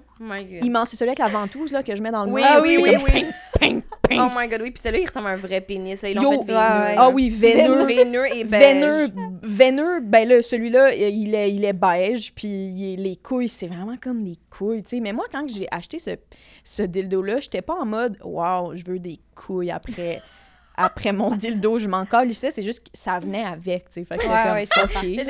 Immense, 0.64 0.90
c'est 0.90 0.96
celui 0.96 1.10
avec 1.10 1.20
la 1.20 1.28
ventouse 1.28 1.72
là 1.74 1.84
que 1.84 1.96
je 1.96 2.02
mets 2.02 2.12
dans 2.12 2.26
le 2.26 2.32
Oui, 2.32 2.42
ah 2.46 2.60
oui, 2.62 2.78
oui, 2.82 2.96
oui. 3.04 3.26
ping, 3.60 3.82
ping, 4.08 4.20
Oh 4.22 4.30
ping. 4.30 4.32
my 4.38 4.48
god, 4.48 4.62
oui. 4.62 4.72
Puis 4.72 4.82
celui-là, 4.82 5.00
il 5.02 5.08
ressemble 5.08 5.28
à 5.28 5.32
un 5.32 5.36
vrai 5.36 5.62
pénis. 5.62 6.02
là. 6.02 6.10
Ils 6.10 6.16
l'ont 6.16 6.44
fait. 6.46 6.54
Ah 6.56 7.10
oui, 7.10 7.30
veineux. 7.30 7.86
Veineux 7.86 8.26
et 8.34 8.44
beige. 8.44 9.12
Ben 10.04 10.28
là, 10.28 10.42
celui-là, 10.42 10.94
il 10.96 11.36
est, 11.36 11.52
il 11.52 11.66
est 11.66 11.74
beige, 11.74 12.34
puis 12.34 12.96
les 12.98 13.16
couilles, 13.18 13.50
c'est 13.50 13.68
vraiment 13.68 13.98
comme 14.02 14.24
des 14.24 14.38
couilles, 14.50 14.84
tu 14.84 14.90
sais. 14.98 15.00
Mais 15.02 15.12
moi, 15.14 15.26
quand 15.32 15.46
j'ai 15.48 15.68
acheté 15.72 16.00
ce, 16.00 16.12
ce 16.64 16.84
dildo-là, 16.84 17.40
j'étais 17.40 17.62
pas 17.62 17.76
en 17.76 17.86
mode 17.86 18.18
«Wow, 18.24 18.74
je 18.76 18.84
veux 18.86 19.00
des 19.00 19.20
couilles 19.36 19.72
après, 19.72 20.22
après 20.78 21.12
mon 21.12 21.36
dildo, 21.36 21.80
je 21.80 21.88
m'en 21.88 22.06
calissais.» 22.06 22.50
C'est 22.52 22.64
juste 22.64 22.80
que 22.86 22.90
ça 22.94 23.20
venait 23.20 23.44
avec, 23.44 23.90
tu 23.90 24.02
sais. 24.02 24.06
Fait 24.06 24.18
que 24.18 24.24
Ouais, 24.24 24.66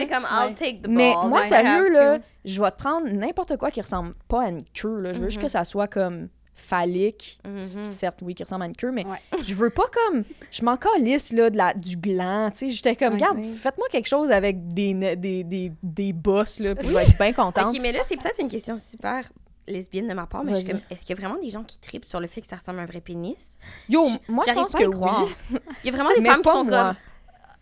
comme, 0.08 0.24
ouais, 0.24 0.48
I'll 0.48 0.54
take 0.56 0.82
the 0.82 0.88
Mais 0.88 1.14
balls. 1.14 1.30
moi, 1.30 1.44
sérieux, 1.44 1.90
là, 1.90 2.20
je 2.44 2.62
vais 2.62 2.72
te 2.72 2.78
prendre 2.78 3.08
n'importe 3.08 3.58
quoi 3.58 3.72
qui 3.72 3.82
ressemble 3.82 4.14
pas 4.28 4.44
à 4.44 4.50
une 4.50 4.64
queue, 4.64 5.00
là. 5.02 5.14
Je 5.14 5.20
veux 5.20 5.26
juste 5.30 5.38
Mhm. 5.38 5.44
que 5.44 5.50
ça 5.50 5.64
soit 5.64 5.88
comme 5.88 6.30
phallique. 6.54 7.40
Mhm. 7.46 7.84
Certes, 7.86 8.20
oui, 8.22 8.34
qui 8.34 8.44
ressemble 8.44 8.64
à 8.64 8.68
une 8.68 8.76
queue, 8.76 8.92
mais 8.92 9.06
Ouais. 9.06 9.20
je 9.44 9.54
veux 9.54 9.70
pas 9.70 9.84
comme. 9.94 10.24
Je 10.52 10.64
m'en 10.64 10.78
calisse, 10.78 11.34
là, 11.34 11.50
de 11.50 11.58
la, 11.58 11.74
du 11.74 11.98
gland. 11.98 12.50
Tu 12.52 12.58
sais, 12.58 12.70
j'étais 12.70 12.96
comme, 12.96 13.14
regarde, 13.16 13.38
oui. 13.40 13.54
faites-moi 13.54 13.88
quelque 13.92 14.08
chose 14.08 14.32
avec 14.32 14.68
des, 14.70 14.94
des, 15.18 15.44
des, 15.44 15.72
des 15.84 16.14
bosses, 16.14 16.60
là, 16.60 16.74
puis 16.76 16.88
je 16.88 16.94
vais 16.94 17.04
être 17.04 17.18
bien 17.18 17.34
contente. 17.34 17.72
Ok, 17.74 17.80
mais 17.82 17.92
là, 17.92 18.00
c'est 18.08 18.16
peut-être 18.20 18.40
une 18.40 18.48
question 18.48 18.80
super 18.80 19.30
lesbienne 19.68 20.08
de 20.08 20.14
ma 20.14 20.26
part, 20.28 20.44
mais 20.44 20.52
je 20.54 20.60
suis 20.60 20.66
Vas-y. 20.68 20.74
comme, 20.82 20.88
est-ce 20.92 21.06
qu'il 21.06 21.16
y 21.16 21.20
a 21.20 21.22
vraiment 21.28 21.42
des 21.42 21.50
gens 21.50 21.64
qui 21.64 21.78
tripent 21.80 22.06
sur 22.06 22.20
le 22.20 22.28
fait 22.28 22.42
que 22.42 22.48
ça 22.48 22.56
ressemble 22.58 22.80
à 22.80 22.84
un 22.84 22.86
vrai 22.86 23.02
pénis? 23.02 23.58
Yo, 23.90 24.02
je- 24.10 24.32
moi, 24.32 24.44
je 24.48 24.54
pense 24.54 24.72
pas 24.74 24.78
que 24.80 24.86
oui. 24.86 25.36
Il 25.84 25.90
y 25.90 25.94
a 25.94 25.96
vraiment 25.96 26.14
des 26.16 26.22
mais 26.22 26.30
femmes 26.30 26.42
qui 26.42 26.50
sont 26.52 26.64
moi. 26.66 26.96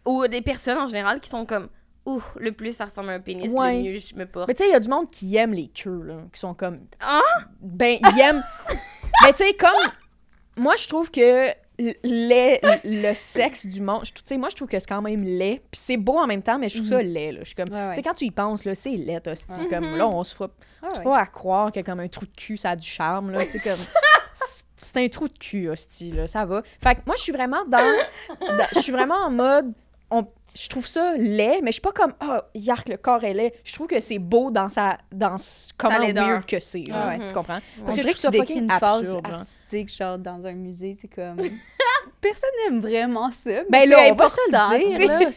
comme, 0.05 0.13
ou 0.13 0.27
des 0.27 0.41
personnes 0.41 0.77
en 0.79 0.87
général 0.87 1.19
qui 1.21 1.29
sont 1.29 1.45
comme, 1.45 1.69
ouh, 2.05 2.21
le 2.37 2.51
plus 2.51 2.75
ça 2.75 2.85
ressemble 2.85 3.09
à 3.09 3.13
un 3.13 3.19
pénis, 3.21 3.51
Ouais. 3.53 3.77
le 3.77 3.83
mieux 3.93 3.99
je 3.99 4.15
me 4.15 4.25
porte. 4.25 4.47
Mais 4.47 4.53
tu 4.53 4.63
sais, 4.63 4.69
il 4.69 4.73
y 4.73 4.75
a 4.75 4.79
du 4.79 4.89
monde 4.89 5.09
qui 5.09 5.35
aime 5.37 5.53
les 5.53 5.67
queues, 5.69 6.01
là, 6.03 6.17
qui 6.33 6.39
sont 6.39 6.53
comme. 6.53 6.77
Ah? 6.99 7.21
Ben, 7.61 7.97
ils 8.01 8.19
aiment. 8.19 8.43
Mais 9.23 9.31
tu 9.33 9.43
sais, 9.45 9.53
comme. 9.53 9.71
Moi, 10.57 10.75
je 10.75 10.87
trouve 10.87 11.09
que 11.09 11.49
laid, 11.79 12.59
le 12.83 13.13
sexe 13.13 13.65
du 13.65 13.81
monde. 13.81 14.05
Je- 14.05 14.11
Tu 14.13 14.21
sais, 14.25 14.37
moi, 14.37 14.49
je 14.49 14.55
trouve 14.55 14.67
que 14.67 14.79
c'est 14.79 14.87
quand 14.87 15.01
même 15.01 15.23
laid. 15.23 15.61
Puis 15.71 15.81
c'est 15.81 15.97
beau 15.97 16.17
en 16.17 16.27
même 16.27 16.41
temps, 16.41 16.57
mais 16.59 16.69
je 16.69 16.75
trouve 16.77 16.89
ça 16.89 17.01
laid, 17.01 17.31
là. 17.31 17.39
Je 17.41 17.45
suis 17.47 17.55
comme... 17.55 17.69
Ouais, 17.71 17.75
ouais. 17.85 17.89
Tu 17.91 17.95
sais, 17.95 18.01
quand 18.03 18.13
tu 18.13 18.25
y 18.25 18.31
penses, 18.31 18.65
là, 18.65 18.75
c'est 18.75 18.91
laid, 18.91 19.21
hostie. 19.27 19.51
Ouais. 19.61 19.67
Comme, 19.69 19.95
là, 19.97 20.07
on 20.07 20.23
se 20.23 20.35
fera... 20.35 20.49
Pas 21.03 21.17
à 21.17 21.25
croire 21.25 21.71
que 21.71 21.79
comme 21.79 21.99
un 21.99 22.07
trou 22.07 22.25
de 22.25 22.31
cul, 22.35 22.57
ça 22.57 22.71
a 22.71 22.75
du 22.75 22.87
charme, 22.87 23.31
là. 23.31 23.39
Comme... 23.45 23.61
c'est- 24.33 24.63
C'est 24.77 24.97
un 25.03 25.07
trou 25.07 25.27
de 25.29 25.37
cul, 25.37 25.69
hostie, 25.69 26.11
là. 26.11 26.27
Ça 26.27 26.45
va. 26.45 26.61
Fait 26.83 26.95
que 26.95 27.01
moi, 27.05 27.15
je 27.17 27.23
suis 27.23 27.31
vraiment 27.31 27.63
dans... 27.65 27.77
dans- 28.39 28.67
Je 28.75 28.79
suis 28.79 28.91
vraiment 28.91 29.15
en 29.15 29.29
mode... 29.31 29.73
Je 30.55 30.67
trouve 30.67 30.85
ça 30.85 31.13
laid, 31.17 31.61
mais 31.61 31.67
je 31.67 31.73
suis 31.73 31.81
pas 31.81 31.91
comme 31.91 32.13
«Ah, 32.19 32.45
yark, 32.53 32.87
le 32.89 32.97
corps 32.97 33.23
est 33.23 33.33
laid». 33.33 33.53
Je 33.63 33.73
trouve 33.73 33.87
que 33.87 33.99
c'est 33.99 34.19
beau 34.19 34.51
dans 34.51 34.69
sa... 34.69 34.97
dans 35.11 35.37
comment 35.77 35.99
weird 35.99 36.45
que 36.45 36.59
c'est, 36.59 36.85
genre. 36.85 37.07
Ouais. 37.07 37.25
Tu 37.25 37.33
comprends? 37.33 37.59
On 37.81 37.85
Parce 37.85 37.95
que 37.95 38.01
je 38.03 38.07
que 38.07 38.13
trouve 38.13 38.15
tu 38.15 38.21
ça 38.21 38.29
décris 38.29 38.47
fucking 38.53 38.63
une 38.63 38.79
phase 38.79 39.17
artistique, 39.23 39.95
genre 39.95 40.17
dans 40.17 40.45
un 40.45 40.53
musée, 40.53 40.97
c'est 40.99 41.07
comme... 41.07 41.37
Personne 42.21 42.49
n'aime 42.65 42.79
vraiment 42.79 43.31
ça, 43.31 43.49
mais 43.49 43.63
Ben 43.69 43.81
c'est 43.81 43.87
là, 43.87 43.97
on 44.11 44.15
va 44.15 44.29
se 44.29 44.37
important, 44.49 44.69
le 44.71 44.79
tu 44.79 44.87
dire, 44.87 44.97
sais. 44.97 45.07
là, 45.07 45.31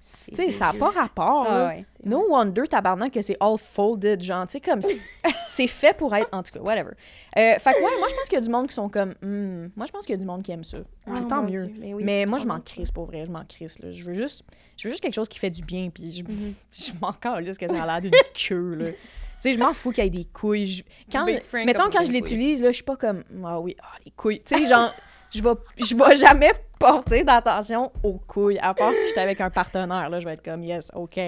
hostie. 0.00 0.30
Tu 0.32 0.36
sais, 0.36 0.50
ça 0.50 0.72
n'a 0.72 0.78
pas 0.78 0.90
rapport, 0.90 1.46
Ah 1.46 1.68
ouais. 1.68 1.84
No 2.04 2.24
wonder, 2.30 2.62
tabarnak, 2.68 3.12
que 3.12 3.22
c'est 3.22 3.36
all 3.40 3.56
folded, 3.58 4.22
genre, 4.22 4.46
tu 4.46 4.52
sais, 4.52 4.60
comme, 4.60 4.80
c'est- 5.46 5.66
fait 5.66 5.96
pour 5.96 6.14
être, 6.14 6.28
en 6.32 6.42
tout 6.42 6.52
cas, 6.52 6.60
whatever. 6.60 6.90
Euh, 7.36 7.58
fait 7.58 7.72
que, 7.72 7.78
ouais, 7.78 7.98
moi, 7.98 8.08
je 8.08 8.14
pense 8.14 8.24
qu'il 8.24 8.34
y 8.34 8.38
a 8.38 8.40
du 8.44 8.50
monde 8.50 8.66
qui 8.68 8.74
sont 8.74 8.88
comme, 8.88 9.14
Hmm, 9.22 9.68
moi, 9.76 9.86
je 9.86 9.92
pense 9.92 10.06
qu'il 10.06 10.14
y 10.14 10.18
a 10.18 10.20
du 10.20 10.24
monde 10.26 10.42
qui 10.42 10.52
aime 10.52 10.64
ça. 10.64 10.78
Puis 10.78 11.14
Ah, 11.22 11.24
tant 11.28 11.42
mieux. 11.42 11.66
Dieu, 11.66 11.76
mais 11.78 11.94
oui, 11.94 12.02
mais 12.04 12.26
moi, 12.26 12.38
je 12.38 12.46
m'en 12.46 12.58
crisse, 12.58 12.90
pour 12.90 13.06
vrai, 13.06 13.24
je 13.26 13.30
m'en 13.30 13.44
crisse, 13.44 13.78
là. 13.80 13.90
Je 13.90 14.04
veux 14.04 14.14
juste, 14.14 14.44
je 14.76 14.88
veux 14.88 14.92
juste 14.92 15.02
quelque 15.02 15.14
chose 15.14 15.28
qui 15.28 15.38
fait 15.38 15.50
du 15.50 15.62
bien, 15.62 15.90
puis 15.90 16.12
je, 16.12 16.22
Mhm. 16.24 16.54
je 16.72 16.92
m'en 17.00 17.12
calisse 17.12 17.58
que 17.58 17.68
ça 17.68 17.82
a 17.82 17.86
l'air 17.86 18.00
d'une 18.00 18.10
queue, 18.48 18.74
là. 18.74 18.90
Tu 18.90 19.48
sais, 19.48 19.52
je 19.54 19.58
m'en 19.58 19.72
fous 19.72 19.90
qu'il 19.90 20.04
y 20.04 20.06
ait 20.06 20.10
des 20.10 20.26
couilles. 20.26 20.66
Je- 20.66 20.82
Quand, 21.10 21.24
mettons, 21.64 21.88
quand 21.90 22.04
je 22.04 22.12
l'utilise, 22.12 22.60
là, 22.62 22.68
je 22.70 22.74
suis 22.74 22.84
pas 22.84 22.96
comme, 22.96 23.24
ah 23.44 23.58
oui, 23.58 23.74
ah, 23.82 23.86
les 24.04 24.10
couilles. 24.10 24.42
Tu 24.44 24.54
sais, 24.56 24.66
genre, 24.66 24.92
je 25.30 25.42
vais, 25.42 25.50
je 25.78 25.94
vais 25.96 26.14
jamais 26.16 26.52
porter 26.80 27.22
d'attention 27.24 27.92
aux 28.02 28.14
couilles, 28.26 28.58
à 28.58 28.74
part 28.74 28.94
si 28.96 29.06
j'étais 29.08 29.20
avec 29.20 29.40
un 29.40 29.50
partenaire, 29.50 30.08
là, 30.10 30.18
je 30.18 30.24
vais 30.24 30.32
être 30.32 30.42
comme, 30.42 30.64
yes, 30.64 30.90
OK, 30.94 31.18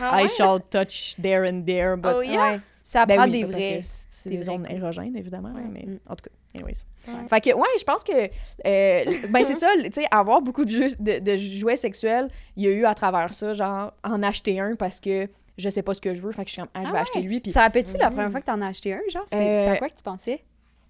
Ah 0.00 0.22
I 0.22 0.28
shall 0.28 0.60
touch 0.70 1.16
there 1.20 1.46
and 1.46 1.62
there, 1.66 1.96
but... 1.96 2.12
Oh, 2.16 2.22
yeah? 2.22 2.52
Ouais. 2.52 2.60
Ça 2.82 3.04
Ben 3.06 3.16
prend 3.16 3.24
oui, 3.26 3.32
des 3.32 3.44
vrais... 3.44 3.80
c'est 3.82 4.30
des 4.30 4.42
zones 4.42 4.66
érogènes, 4.70 5.16
évidemment, 5.16 5.52
Ouais. 5.52 5.62
mais 5.70 5.82
Mm. 5.82 5.98
en 6.08 6.14
tout 6.16 6.24
cas, 6.24 6.30
anyways. 6.58 6.82
Ouais. 7.08 7.28
Fait 7.28 7.40
que, 7.40 7.54
ouais, 7.56 7.68
je 7.78 7.84
pense 7.84 8.02
que, 8.04 8.12
euh, 8.12 9.04
ben 9.28 9.44
c'est 9.44 9.54
ça, 9.54 9.68
tu 9.84 9.90
sais, 9.92 10.06
avoir 10.10 10.40
beaucoup 10.42 10.64
de, 10.64 10.70
jeux- 10.70 10.96
de, 10.98 11.18
de 11.18 11.36
jouets 11.36 11.76
sexuels, 11.76 12.28
il 12.56 12.64
y 12.64 12.66
a 12.68 12.70
eu 12.70 12.84
à 12.86 12.94
travers 12.94 13.32
ça, 13.32 13.52
genre, 13.52 13.92
en 14.04 14.22
acheter 14.22 14.60
un 14.60 14.74
parce 14.76 15.00
que 15.00 15.28
je 15.58 15.68
sais 15.70 15.82
pas 15.82 15.92
ce 15.94 16.00
que 16.00 16.14
je 16.14 16.22
veux, 16.22 16.32
fait 16.32 16.42
que 16.44 16.48
je 16.48 16.54
suis 16.54 16.62
comme, 16.62 16.70
ah, 16.74 16.84
je 16.84 16.90
vais 16.92 16.98
Ah 16.98 17.02
acheter 17.02 17.20
lui, 17.20 17.40
puis 17.40 17.50
Ça 17.50 17.60
rappelle-tu 17.62 17.96
la 17.98 18.08
Mhm. 18.08 18.14
première 18.14 18.30
fois 18.30 18.40
que 18.40 18.46
t'en 18.46 18.60
as 18.62 18.68
acheté 18.68 18.94
un, 18.94 19.00
genre? 19.12 19.24
C'est 19.28 19.36
Euh, 19.36 19.72
à 19.72 19.76
quoi 19.76 19.88
que 19.88 19.94
tu 19.94 20.02
pensais? 20.02 20.42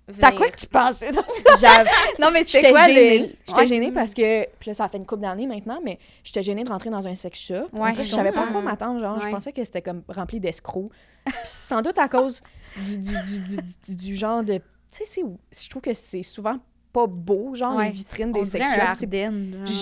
C'est 0.08 0.24
à 0.24 0.32
quoi 0.32 0.48
que 0.50 0.56
tu 0.56 0.66
pensais? 0.66 1.12
Non, 1.12 1.22
j'avais- 1.60 1.88
non 2.20 2.30
mais 2.32 2.42
c'était 2.42 2.70
quoi 2.72 2.86
gênée. 2.86 3.36
J'étais 3.46 3.60
Ouais. 3.60 3.66
gênée 3.66 3.92
parce 3.92 4.12
que, 4.12 4.44
puis 4.58 4.70
là, 4.70 4.74
ça 4.74 4.88
fait 4.88 4.96
une 4.98 5.06
couple 5.06 5.22
d'années 5.22 5.46
maintenant, 5.46 5.80
mais 5.84 5.98
j'étais 6.24 6.42
gênée 6.42 6.64
de 6.64 6.68
rentrer 6.68 6.90
dans 6.90 7.06
un 7.06 7.14
sex 7.14 7.38
shop. 7.38 7.68
Ouais, 7.72 7.92
je 7.92 8.02
savais 8.02 8.32
pas 8.32 8.40
comprends. 8.40 8.52
quoi 8.54 8.62
m'attendre, 8.62 8.98
genre, 9.00 9.20
je 9.20 9.28
pensais 9.28 9.52
que 9.52 9.62
c'était 9.64 9.82
comme 9.82 10.02
rempli 10.08 10.40
d'escrocs. 10.40 10.90
Sans 11.44 11.80
doute 11.82 11.98
à 11.98 12.08
cause 12.08 12.40
du, 12.76 12.98
du, 12.98 13.12
du, 13.86 13.94
du- 13.94 14.16
genre 14.16 14.42
de... 14.42 14.54
Tu 14.92 15.04
sais, 15.04 15.22
je 15.52 15.68
trouve 15.68 15.82
que 15.82 15.94
c'est 15.94 16.22
souvent 16.24 16.56
pas 16.92 17.06
beau, 17.06 17.54
genre, 17.54 17.78
les 17.80 17.90
vitrines 17.90 18.32
des 18.32 18.44
sex 18.44 18.64
shops. 18.68 19.06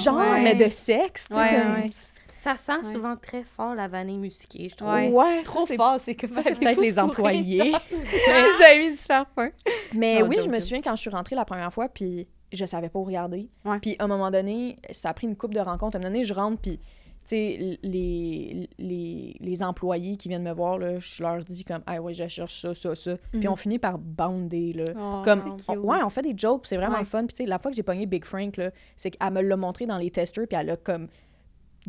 Genre, 0.05 0.21
mais 0.43 0.55
de 0.55 0.69
sexe, 0.69 1.29
tu 1.29 1.35
sais, 1.35 1.41
Ouais, 1.41 1.51
comme... 1.57 1.91
Ça 2.39 2.55
sent 2.57 2.73
Ouais. 2.85 2.93
souvent 2.93 3.17
très 3.17 3.43
fort 3.45 3.75
la 3.75 3.89
vanille 3.89 4.19
musquée, 4.19 4.69
je 4.71 4.77
trouve. 4.77 4.91
Ouais. 4.91 5.11
Ouais, 5.11 5.43
Trop 5.43 5.61
ça, 5.61 5.67
c'est 5.67 5.77
fort, 5.77 6.01
c'est 6.01 6.15
comme 6.15 6.31
ça, 6.31 6.43
c'est 6.43 6.59
peut-être 6.59 6.81
les 6.81 6.99
employés. 6.99 7.73
Vous 7.91 8.63
avez 8.65 8.79
mis 8.91 8.97
du 8.97 9.03
parfum. 9.07 9.51
Mais 9.93 10.21
Non, 10.21 10.29
oui, 10.29 10.37
je 10.43 10.49
me 10.49 10.59
souviens 10.61 10.81
quand 10.81 10.95
je 10.97 11.01
suis 11.03 11.11
rentrée 11.11 11.35
la 11.37 11.45
première 11.45 11.73
fois, 11.73 11.89
puis 11.89 12.27
je 12.53 12.65
savais 12.65 12.89
pas 12.89 12.99
où 12.99 13.05
regarder. 13.05 13.49
Ouais. 13.65 13.79
Puis 13.81 13.97
à 13.99 14.05
un 14.05 14.07
moment 14.09 14.31
donné, 14.31 14.77
ça 14.91 15.11
a 15.11 15.15
pris 15.15 15.27
une 15.27 15.37
coupe 15.37 15.53
de 15.53 15.61
rencontres. 15.61 15.97
À 15.97 15.99
un 15.99 16.03
moment 16.03 16.13
donné, 16.13 16.25
je 16.25 16.33
rentre, 16.33 16.61
puis 16.63 16.79
tu 16.79 17.35
sais, 17.37 17.79
les, 17.83 18.69
les, 18.79 19.37
les 19.39 19.63
employés 19.63 20.17
qui 20.17 20.29
viennent 20.29 20.45
me 20.45 20.53
voir, 20.55 20.79
là, 20.79 20.99
je 20.99 21.23
leur 21.23 21.39
dis 21.43 21.63
comme, 21.65 21.83
ah 21.87 22.01
ouais, 22.01 22.15
je 22.15 22.27
cherche 22.27 22.59
ça, 22.63 22.73
ça, 22.75 22.95
ça. 22.95 23.17
Puis 23.33 23.41
Mhm. 23.43 23.49
on 23.53 23.57
finit 23.57 23.79
par 23.79 23.99
bounder, 23.99 24.73
là. 24.73 24.85
Oh, 24.99 25.23
Comme, 25.25 25.57
on- 25.69 25.77
ouais, 25.77 25.99
on 26.03 26.09
fait 26.09 26.23
des 26.23 26.33
jokes, 26.37 26.63
puis 26.63 26.69
c'est 26.71 26.77
vraiment 26.79 26.97
Ouais. 26.99 27.05
fun. 27.05 27.27
Puis 27.27 27.37
tu 27.37 27.45
sais, 27.45 27.47
la 27.47 27.59
fois 27.59 27.71
que 27.71 27.77
j'ai 27.77 27.83
pogné 27.83 28.07
Big 28.07 28.25
Frank, 28.25 28.57
là, 28.57 28.71
c'est 28.97 29.11
qu'elle 29.11 29.31
me 29.33 29.43
l'a 29.43 29.57
montré 29.59 29.85
dans 29.85 29.99
les 29.99 30.11
testers, 30.11 30.47
puis 30.49 30.57
elle 30.59 30.71
a 30.71 30.77
comme 30.77 31.09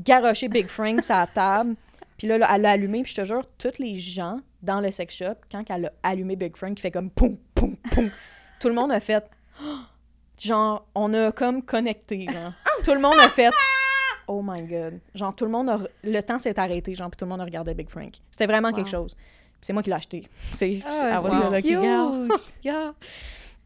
garoché 0.04 0.48
Big 0.50 0.68
Frank 0.68 1.04
sur 1.04 1.16
la 1.16 1.28
table. 1.28 1.76
Puis 2.18 2.28
là, 2.28 2.38
là, 2.38 2.50
elle 2.54 2.62
l'a 2.64 2.72
allumé, 2.72 3.04
puis 3.04 3.12
je 3.12 3.22
te 3.22 3.26
jure, 3.26 3.44
tous 3.58 3.78
les 3.80 3.96
gens 3.96 4.40
dans 4.62 4.82
le 4.82 4.92
sex 4.92 5.16
shop, 5.16 5.36
quand 5.52 5.64
elle 5.70 5.86
a 5.86 5.92
allumé 6.10 6.36
Big 6.36 6.56
Frank, 6.58 6.76
qui 6.76 6.82
fait 6.82 6.92
comme 6.92 7.10
poum, 7.10 7.38
poum, 7.56 7.78
poum, 7.78 8.10
tout 8.60 8.68
le 8.68 8.74
monde 8.76 8.92
a 8.92 9.00
fait 9.00 9.24
genre, 10.38 10.86
on 10.96 11.14
a 11.14 11.32
comme 11.32 11.62
connecté, 11.64 12.26
genre. 12.26 12.52
tout 12.84 12.94
le 12.94 13.00
monde 13.00 13.18
a 13.20 13.30
fait 13.30 13.52
oh 14.28 14.42
my 14.44 14.62
god. 14.64 15.00
Genre, 15.16 15.36
tout 15.36 15.46
le 15.46 15.52
monde 15.52 15.70
a. 15.70 15.80
Le 16.04 16.22
temps 16.22 16.40
s'est 16.40 16.60
arrêté, 16.60 16.94
genre, 16.94 17.10
puis 17.10 17.18
tout 17.18 17.26
le 17.26 17.30
monde 17.30 17.42
a 17.42 17.46
regardé 17.46 17.74
Big 17.74 17.90
Frank. 17.90 18.14
C'était 18.30 18.46
vraiment 18.46 18.70
Wow. 18.70 18.76
quelque 18.76 18.90
chose. 18.90 19.16
C'est 19.62 19.74
moi 19.74 19.82
qui 19.84 19.90
l'ai 19.90 19.96
acheté. 19.96 20.28
C'est 20.58 20.80
Ah, 20.86 21.20
c'est 21.22 21.30
dire, 21.30 21.50
là, 21.50 21.62
cute. 21.62 22.62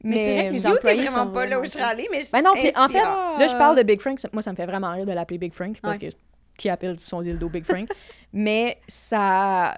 regarde. 0.04 0.18
Mais 0.20 0.26
c'est 0.26 0.34
vrai 0.34 0.46
que 0.48 0.52
les 0.52 0.68
employés 0.68 1.02
vraiment 1.08 1.26
sont 1.26 1.32
pas 1.32 1.46
là 1.46 1.60
où 1.60 1.64
je 1.64 1.78
allée, 1.80 2.08
mais 2.12 2.22
Ben 2.32 2.42
non, 2.44 2.52
puis 2.54 2.72
en 2.76 2.88
fait, 2.88 3.00
là, 3.00 3.48
je 3.48 3.58
parle 3.58 3.78
de 3.78 3.84
Big 3.84 4.00
Frank. 4.02 4.20
Moi, 4.34 4.42
ça 4.42 4.52
me 4.52 4.56
fait 4.56 4.66
vraiment 4.66 4.92
rire 4.94 5.06
de 5.06 5.12
l'appeler 5.12 5.38
Big 5.38 5.54
Frank 5.54 5.78
parce 5.82 5.98
Ouais. 6.00 6.10
que 6.10 6.16
qui 6.58 6.70
appelle 6.70 7.00
son 7.00 7.22
dildo 7.22 7.50
Big 7.50 7.64
Frank? 7.64 7.88
Mais 8.34 8.78
ça. 8.88 9.76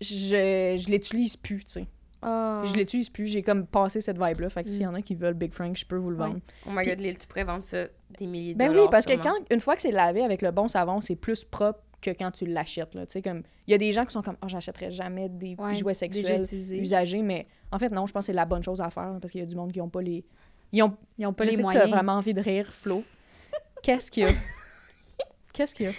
Je, 0.00 0.76
je 0.78 0.90
l'utilise 0.90 1.36
plus, 1.36 1.64
tu 1.64 1.72
sais. 1.72 1.86
Oh. 2.24 2.60
Je 2.64 2.74
l'utilise 2.74 3.10
plus. 3.10 3.26
J'ai 3.26 3.42
comme 3.42 3.66
passé 3.66 4.00
cette 4.00 4.18
vibe-là. 4.22 4.48
Fait 4.48 4.62
que 4.64 4.68
s'il 4.70 4.82
y 4.82 4.86
en 4.86 4.94
a 4.94 5.02
qui 5.02 5.14
veulent 5.14 5.34
Big 5.34 5.52
Frank, 5.52 5.76
je 5.76 5.84
peux 5.86 5.96
vous 5.96 6.10
le 6.10 6.16
vendre. 6.16 6.38
Oh 6.66 6.70
my 6.72 6.84
god, 6.84 7.00
Lil, 7.00 7.16
tu 7.18 7.26
pourrais 7.26 7.44
vendre 7.44 7.62
ça 7.62 7.86
des 8.18 8.26
milliers 8.26 8.54
de 8.54 8.58
Ben 8.58 8.68
oui, 8.68 8.74
dollars. 8.76 8.90
parce 8.90 9.06
que 9.06 9.12
sûrement. 9.20 9.34
quand, 9.48 9.54
une 9.54 9.60
fois 9.60 9.74
que 9.76 9.82
c'est 9.82 9.90
lavé 9.92 10.22
avec 10.22 10.42
le 10.42 10.50
bon 10.50 10.68
savon, 10.68 11.00
c'est 11.00 11.16
plus 11.16 11.44
propre 11.44 11.80
que 12.00 12.10
quand 12.10 12.30
tu 12.30 12.46
l'achètes. 12.46 12.94
là. 12.94 13.06
Tu 13.06 13.12
sais, 13.14 13.22
comme, 13.22 13.42
il 13.66 13.72
y 13.72 13.74
a 13.74 13.78
des 13.78 13.90
gens 13.92 14.04
qui 14.04 14.12
sont 14.12 14.22
comme, 14.22 14.36
oh, 14.42 14.46
j'achèterais 14.48 14.90
jamais 14.90 15.28
des 15.28 15.56
Ouais, 15.58 15.74
jouets 15.74 15.94
sexuels 15.94 16.42
usagés, 16.72 17.22
mais 17.22 17.46
en 17.72 17.78
fait, 17.78 17.90
non, 17.90 18.06
je 18.06 18.12
pense 18.12 18.22
que 18.22 18.26
c'est 18.26 18.32
la 18.32 18.44
bonne 18.44 18.62
chose 18.62 18.80
à 18.80 18.90
faire 18.90 19.12
là, 19.12 19.18
parce 19.20 19.30
qu'il 19.32 19.40
y 19.40 19.44
a 19.44 19.46
du 19.46 19.56
monde 19.56 19.72
qui 19.72 19.78
n'ont 19.78 19.88
pas 19.88 20.02
les. 20.02 20.24
Ils 20.72 20.82
ont 20.82 20.96
Ils 21.18 21.26
ont 21.26 21.32
pas 21.32 21.44
je 21.44 21.50
les 21.50 21.56
que 21.56 21.88
vraiment 21.88 22.12
envie 22.14 22.34
de 22.34 22.40
rire, 22.40 22.72
Flo. 22.72 23.02
Qu'est-ce 23.82 24.10
qu'il 24.10 24.24
y 24.24 24.26
a? 24.26 24.30
Qu'est-ce 25.52 25.74
qu'il 25.74 25.86
y 25.86 25.88
a? 25.88 25.92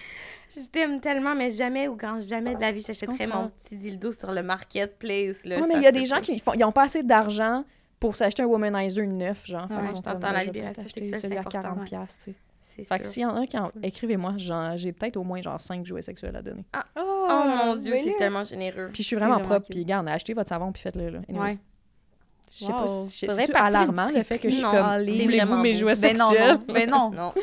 Je 0.50 0.68
t'aime 0.68 1.00
tellement, 1.00 1.36
mais 1.36 1.52
jamais 1.52 1.88
ou 1.88 1.96
quand 1.96 2.20
jamais 2.20 2.56
de 2.56 2.62
la 2.62 2.72
vie, 2.72 2.82
j'achèterais 2.82 3.28
mon 3.28 3.50
petit 3.50 3.78
dildo 3.78 4.12
sur 4.12 4.32
le 4.32 4.42
marketplace. 4.42 5.44
Là, 5.46 5.60
Ouais, 5.60 5.68
mais 5.68 5.76
il 5.76 5.84
y 5.84 5.88
a 5.88 5.92
des 5.92 6.06
gens 6.06 6.22
qui 6.22 6.40
font, 6.40 6.54
ils 6.54 6.64
ont 6.64 6.72
pas 6.72 6.84
assez 6.84 7.04
d'argent 7.04 7.64
pour 8.00 8.16
s'acheter 8.16 8.44
un 8.44 8.48
womanizer 8.48 9.06
neuf, 9.06 9.46
genre. 9.46 9.68
Ouais, 9.70 9.88
je 9.88 10.02
t'entends, 10.02 10.32
la 10.32 10.44
libération 10.44 10.84
sexuelle, 10.84 11.16
c'est 11.16 11.36
à 11.38 11.42
important. 11.42 11.62
40 11.62 11.80
Ouais. 11.80 11.86
piastres, 11.86 12.18
tu 12.24 12.32
sais. 12.32 12.36
C'est 12.84 12.94
Fait 12.96 13.00
que 13.00 13.08
s'il 13.08 13.24
y 13.24 13.26
en 13.26 13.36
a 13.36 13.46
qui 13.48 13.58
en... 13.58 13.72
écrivez-moi, 13.84 14.34
j'ai 14.76 14.92
peut-être 14.94 15.18
au 15.18 15.24
moins 15.24 15.42
genre 15.42 15.60
5 15.60 15.86
jouets 15.86 16.02
sexuels 16.02 16.36
à 16.36 16.42
donner. 16.42 16.66
Oh 16.98 17.44
mon 17.46 17.74
dieu, 17.76 17.94
c'est 17.98 18.16
tellement 18.18 18.44
généreux. 18.44 18.90
Puis 18.94 19.04
je 19.04 19.08
suis 19.08 19.16
vraiment 19.16 19.36
vraiment 19.36 19.48
propre, 19.48 19.68
puis 19.70 19.80
regarde, 19.80 20.08
achetez 20.10 20.34
votre 20.34 20.50
savon 20.50 20.72
puis 20.72 20.82
faites-le 20.82 21.10
là. 21.10 21.20
Anyways. 21.30 21.52
Ouais. 21.54 21.58
Je 22.52 22.66
sais 22.66 22.72
pas 22.74 22.88
si 22.88 23.28
c'est 23.30 23.56
alarmant 23.56 24.10
le 24.10 24.24
fait 24.24 24.40
que 24.40 24.50
je 24.50 24.56
suis 24.56 24.64
Non, 24.64 24.72
comme 24.72 25.00
voulez-vous 25.06 25.58
mes 25.58 25.74
jouets 25.76 25.94
Ben 26.02 26.18
non, 26.18 26.30
sexuels? 26.30 26.58
non. 26.68 26.74
Mais 26.74 26.88
non. 26.88 27.12
Non, 27.16 27.34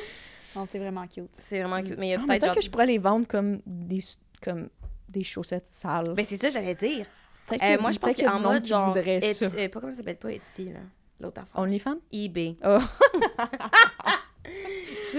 Non, 0.57 0.67
c'est 0.67 0.79
vraiment 0.81 1.07
cute. 1.07 1.29
c'est 1.39 1.61
vraiment 1.63 1.81
cute. 1.83 1.97
Mais 1.99 2.09
il 2.09 2.11
y 2.11 2.15
a 2.15 2.19
Ah, 2.19 2.21
mais 2.23 2.27
peut-être 2.27 2.41
peut-être 2.41 2.45
genre... 2.47 2.55
que 2.57 2.61
je 2.63 2.71
pourrais 2.71 2.87
les 2.87 2.99
vendre 2.99 3.27
comme 3.29 3.61
des 3.67 4.01
comme 4.43 4.69
des 5.09 5.23
chaussettes 5.23 5.69
sales. 5.69 6.13
Ben 6.15 6.25
c'est 6.25 6.37
ça, 6.39 6.51
j'allais 6.51 6.75
dire. 6.75 7.07
Euh, 7.53 7.57
que- 7.57 7.81
moi, 7.81 7.93
je 7.93 7.99
pense 7.99 8.07
peut-être 8.13 8.17
qu'il 8.17 8.25
y 8.25 8.27
a 8.27 8.31
qu'en 8.33 8.37
du 8.39 8.43
monde 8.43 8.53
mode 8.55 8.63
qui 8.63 8.69
genre... 8.71 8.87
voudrait 8.93 9.19
Etsy- 9.21 9.35
ça. 9.49 9.57
euh, 9.57 9.69
pas 9.69 9.81
comment 9.81 9.93
ça 9.93 9.99
s'appelle 9.99 10.17
pas 10.17 10.33
Etsy, 10.33 10.65
là? 10.73 10.81
L'autre 11.21 11.41
affaire. 11.43 11.61
OnlyFans? 11.63 11.99
eBay. 12.13 12.57
Oh. 12.65 12.79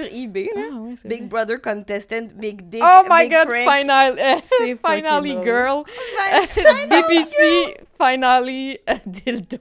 Sur 0.03 0.13
eBay, 0.13 0.49
là. 0.55 0.61
Ah 0.73 0.79
ouais, 0.81 0.93
Big 1.05 1.19
vrai. 1.19 1.27
Brother 1.27 1.61
contestant, 1.61 2.27
Big 2.35 2.67
Dick, 2.69 2.83
Oh 2.83 3.01
my 3.09 3.23
Big 3.27 3.31
god, 3.31 3.49
Frank. 3.49 3.79
final, 3.79 4.19
euh, 4.19 4.75
finally 4.85 5.33
drôle. 5.33 5.43
girl. 5.45 5.83
BBC, 6.89 7.77
finally 8.01 8.79
euh, 8.89 8.93
dildo. 9.05 9.57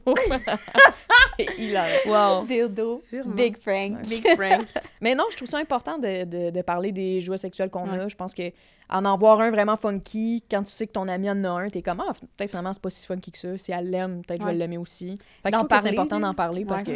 c'est 1.38 1.59
hilarant. 1.59 2.40
Wow. 2.40 2.46
Dildo. 2.46 2.99
Sûrement. 2.99 3.35
Big 3.35 3.57
Frank. 3.59 4.03
Big 4.09 4.27
Frank. 4.37 4.66
Mais 5.01 5.14
non, 5.14 5.25
je 5.31 5.37
trouve 5.37 5.49
ça 5.49 5.59
important 5.59 5.99
de, 5.99 6.25
de, 6.25 6.51
de 6.51 6.62
parler 6.62 6.92
des 6.92 7.20
jouets 7.20 7.38
sexuels 7.38 7.70
qu'on 7.70 7.87
Ouais. 7.88 7.99
a. 8.01 8.09
Je 8.09 8.16
pense 8.16 8.35
que 8.35 8.51
en 8.88 9.05
en 9.05 9.16
voir 9.16 9.40
un 9.40 9.51
vraiment 9.51 9.77
funky, 9.77 10.44
quand 10.51 10.62
tu 10.62 10.70
sais 10.70 10.87
que 10.87 10.92
ton 10.92 11.09
ami 11.09 11.29
en 11.31 11.42
a 11.44 11.49
un, 11.49 11.68
t'es 11.70 11.83
comme, 11.83 12.01
ah, 12.07 12.12
peut-être 12.37 12.51
finalement, 12.51 12.72
c'est 12.72 12.83
pas 12.83 12.90
si 12.90 13.07
funky 13.07 13.33
que 13.33 13.38
ça. 13.38 13.57
Si 13.59 13.72
elle 13.72 13.90
l'aime, 13.90 14.22
peut-être 14.25 14.42
je 14.42 14.46
Ouais. 14.46 14.53
vais 14.53 14.59
l'aimer 14.59 14.79
aussi. 14.79 15.18
Fait 15.42 15.51
que 15.51 15.57
je 15.59 15.64
trouve 15.64 15.68
que 15.68 15.83
c'est 15.83 15.90
important 15.90 16.20
d'en 16.20 16.35
parler 16.35 16.64
parce 16.64 16.83
que. 16.83 16.92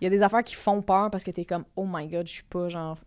Il 0.00 0.04
y 0.04 0.06
a 0.06 0.10
des 0.10 0.22
affaires 0.22 0.42
qui 0.44 0.54
font 0.54 0.82
peur 0.82 1.10
parce 1.10 1.24
que 1.24 1.30
t'es 1.30 1.44
comme, 1.44 1.64
oh 1.76 1.86
my 1.88 2.06
god, 2.08 2.26
je 2.26 2.32
suis 2.32 2.42
pas 2.44 2.68
genre 2.68 2.98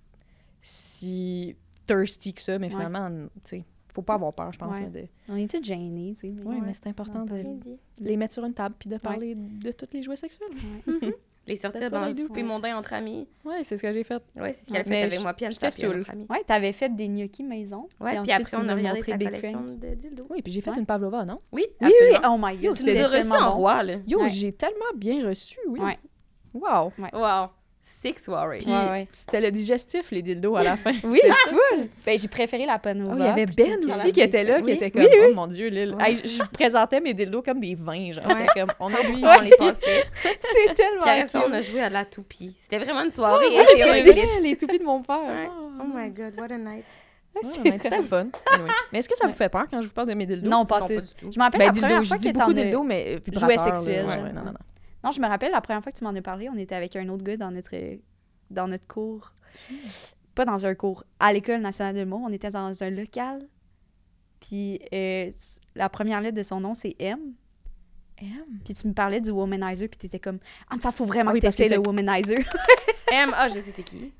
si 0.61 1.55
thirsty 1.85 2.33
que 2.33 2.41
ça, 2.41 2.57
mais 2.59 2.67
Ouais. 2.67 2.71
finalement, 2.73 3.09
tu 3.43 3.49
sais, 3.57 3.63
faut 3.89 4.01
pas 4.01 4.13
avoir 4.15 4.33
peur, 4.33 4.51
je 4.53 4.57
pense. 4.59 4.77
Ouais. 4.77 4.87
de... 4.87 5.05
On 5.29 5.35
est 5.35 5.49
tous 5.51 5.63
gênés, 5.63 6.13
tu 6.19 6.33
sais. 6.35 6.43
Ouais, 6.43 6.59
mais 6.61 6.73
c'est 6.73 6.87
important 6.87 7.25
de 7.25 7.43
les 7.99 8.17
mettre 8.17 8.33
sur 8.33 8.43
une 8.45 8.53
table 8.53 8.75
puis 8.79 8.89
de 8.89 8.97
parler 8.97 9.35
de 9.35 9.71
tous 9.71 9.87
les 9.93 10.03
jouets 10.03 10.15
sexuels. 10.15 10.49
Les 11.45 11.57
sortir 11.57 11.91
dans 11.91 12.07
do. 12.09 12.13
souper 12.13 12.41
mondain 12.41 12.77
entre 12.77 12.93
amis. 12.93 13.27
Ouais, 13.43 13.65
c'est 13.65 13.75
ce 13.75 13.81
que 13.81 13.91
j'ai 13.91 14.05
fait. 14.05 14.23
Ouais, 14.33 14.53
c'est 14.53 14.65
ce 14.65 14.71
qu'elle 14.71 14.79
a 14.79 14.83
fait 14.85 14.89
Mais 14.89 15.03
avec 15.03 15.21
moi, 15.21 15.33
puis 15.33 15.45
saoule. 15.73 15.97
notre 15.97 16.09
amie. 16.11 16.25
Ouais, 16.29 16.41
t'avais 16.47 16.71
fait 16.71 16.87
des 16.95 17.09
gnocchis 17.09 17.43
maison. 17.43 17.89
Ouais, 17.99 18.11
puis 18.11 18.19
ensuite, 18.19 18.33
après, 18.53 18.55
on 18.55 18.69
a 18.69 18.73
regardé 18.75 18.99
montré 18.99 19.11
ta 19.11 19.17
Big 19.17 19.27
collection 19.27 19.63
Frank. 19.65 19.77
de 19.79 19.87
dildo. 19.93 20.25
Oui, 20.29 20.41
puis 20.41 20.53
j'ai 20.53 20.61
fait 20.61 20.71
Ouais. 20.71 20.79
une 20.79 20.85
pavlova, 20.85 21.25
non? 21.25 21.41
Oui, 21.51 21.65
Oui, 21.81 21.91
oui, 22.01 22.17
oh 22.25 22.37
my 22.39 22.55
god, 22.55 22.77
Tu 22.77 22.85
les 22.85 22.97
as 23.01 23.09
reçus 23.09 23.29
en 23.33 23.49
roi, 23.49 23.83
là. 23.83 23.95
Yo, 24.07 24.21
j'ai 24.29 24.53
tellement 24.53 24.93
bien 24.95 25.27
reçu, 25.27 25.59
oui. 25.67 25.81
Ouais. 26.53 26.61
Wow. 26.61 26.91
Wow. 27.13 27.49
Sick 28.01 28.17
soirée. 28.17 28.59
Puis 28.59 28.71
Ouais, 28.71 28.89
ouais. 28.89 29.07
c'était 29.11 29.41
le 29.41 29.51
digestif, 29.51 30.09
les 30.11 30.21
dildos, 30.21 30.55
à 30.55 30.63
la 30.63 30.77
fin. 30.77 30.93
Oui, 31.03 31.19
full! 31.49 31.89
Ben, 32.05 32.17
j'ai 32.17 32.29
préféré 32.29 32.65
la 32.65 32.79
panova. 32.79 33.11
Oh, 33.13 33.17
il 33.19 33.25
y 33.25 33.27
avait 33.27 33.45
Ben 33.45 33.83
aussi 33.85 34.13
qui 34.13 34.21
était 34.21 34.45
là, 34.45 34.61
qui 34.61 34.71
était 34.71 34.89
comme, 34.89 35.03
oh 35.05 35.33
mon 35.35 35.47
Dieu, 35.47 35.67
Lille. 35.67 35.93
Ouais. 35.95 36.11
Hey, 36.13 36.21
je 36.23 36.41
présentais 36.53 37.01
mes 37.01 37.13
dildos 37.13 37.41
comme 37.41 37.59
des 37.59 37.75
vins, 37.75 38.13
genre. 38.13 38.23
J'étais 38.29 38.61
comme, 38.61 38.71
on 38.79 38.87
oublie. 38.87 39.21
on 39.25 39.41
les 39.43 39.57
passait. 39.57 40.05
C'est 40.39 40.73
tellement 40.75 41.25
ça, 41.25 41.43
on 41.45 41.51
a 41.51 41.59
joué 41.59 41.81
à 41.81 41.89
la 41.89 42.05
toupie. 42.05 42.55
C'était 42.57 42.79
vraiment 42.79 43.03
une 43.03 43.11
soirée 43.11 43.47
c'était 43.51 44.39
les 44.41 44.55
toupies 44.55 44.79
de 44.79 44.85
mon 44.85 45.01
père. 45.01 45.17
Oh, 45.49 45.69
Oh 45.81 45.85
my 45.93 46.09
god, 46.09 46.39
what 46.39 46.53
a 46.53 46.57
night. 46.57 46.85
C'était 47.65 47.97
le 47.97 48.03
fun. 48.03 48.27
Anyway. 48.53 48.69
Mais 48.93 48.99
est-ce 48.99 49.09
que 49.09 49.17
ça 49.17 49.27
vous 49.27 49.33
fait 49.33 49.49
peur 49.49 49.65
quand 49.69 49.81
je 49.81 49.87
vous 49.87 49.93
parle 49.93 50.07
de 50.07 50.13
mes 50.13 50.25
dildos? 50.25 50.47
Non, 50.47 50.65
pas 50.65 50.79
Non, 50.81 50.85
tout. 50.87 50.95
pas 50.95 51.01
du 51.01 51.13
tout. 51.15 51.31
Je 51.33 51.37
me 51.39 51.43
rappelle 51.43 51.59
Ben, 51.59 51.65
la 51.65 51.71
dildo, 51.73 51.87
première 51.87 52.03
je 52.03 52.07
fois 52.07 52.17
que 52.17 52.23
beaucoup 52.23 52.37
t'en 52.39 52.49
as- 52.51 52.63
dildo, 52.63 52.83
mais 52.83 53.03
Jouets 53.11 53.21
vibrateurs, 53.25 53.57
là. 53.57 53.63
sexuels, 53.75 54.05
Ouais, 54.05 54.13
genre. 54.13 54.23
ouais, 54.23 54.31
non, 54.33 54.41
non, 54.41 54.51
non. 54.51 54.57
Non, 55.03 55.11
je 55.11 55.19
me 55.21 55.27
rappelle 55.27 55.51
la 55.51 55.61
première 55.61 55.83
fois 55.83 55.91
que 55.91 55.97
tu 55.97 56.03
m'en 56.03 56.11
as 56.15 56.21
parlé, 56.21 56.49
on 56.49 56.57
était 56.57 56.75
avec 56.75 56.95
un 56.95 57.07
autre 57.09 57.23
gars 57.23 57.37
dans 57.37 57.51
notre, 57.51 57.75
dans 58.49 58.67
notre 58.67 58.87
cours. 58.87 59.33
Pas 60.35 60.45
dans 60.45 60.65
un 60.65 60.73
cours, 60.75 61.03
à 61.19 61.31
l'École 61.33 61.61
nationale 61.61 61.95
de 61.95 62.03
mots. 62.05 62.21
On 62.25 62.31
était 62.31 62.49
dans 62.49 62.83
un 62.83 62.89
local. 62.89 63.47
Puis 64.39 64.79
euh, 64.93 65.29
la 65.75 65.89
première 65.89 66.21
lettre 66.21 66.37
de 66.37 66.43
son 66.43 66.59
nom, 66.59 66.73
c'est 66.73 66.95
M. 66.99 67.19
M? 68.17 68.27
Puis 68.63 68.73
tu 68.73 68.87
me 68.87 68.93
parlais 68.93 69.21
du 69.21 69.31
womanizer, 69.31 69.87
puis 69.89 69.97
t'étais 69.97 70.19
comme 70.19 70.39
Ah, 70.69 70.75
ça 70.81 70.91
faut 70.91 71.05
vraiment 71.05 71.31
Ah 71.31 71.33
oui, 71.33 71.39
que 71.39 71.45
parce 71.45 71.55
t'essayes 71.57 71.69
qu'il 71.69 71.77
le 71.77 71.83
fait- 71.83 71.87
womanizer. 71.89 72.37
M, 73.11 73.31
ah, 73.35 73.47
je 73.47 73.53
sais 73.55 73.61
c'était 73.61 73.83
qui? 73.83 74.11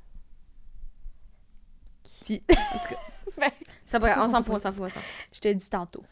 Puis 2.25 2.43
Ben, 3.37 3.49
Ça 3.85 3.99
pourrait, 3.99 4.13
on 4.19 4.27
s'en 4.27 4.43
fout, 4.43 4.55
on 4.55 4.59
s'en 4.59 4.71
fout, 4.71 4.83
on 4.83 4.89
s'en 4.89 4.99
fout. 4.99 5.03
je 5.31 5.39
te 5.39 5.47
dis 5.51 5.69
tantôt. 5.69 6.03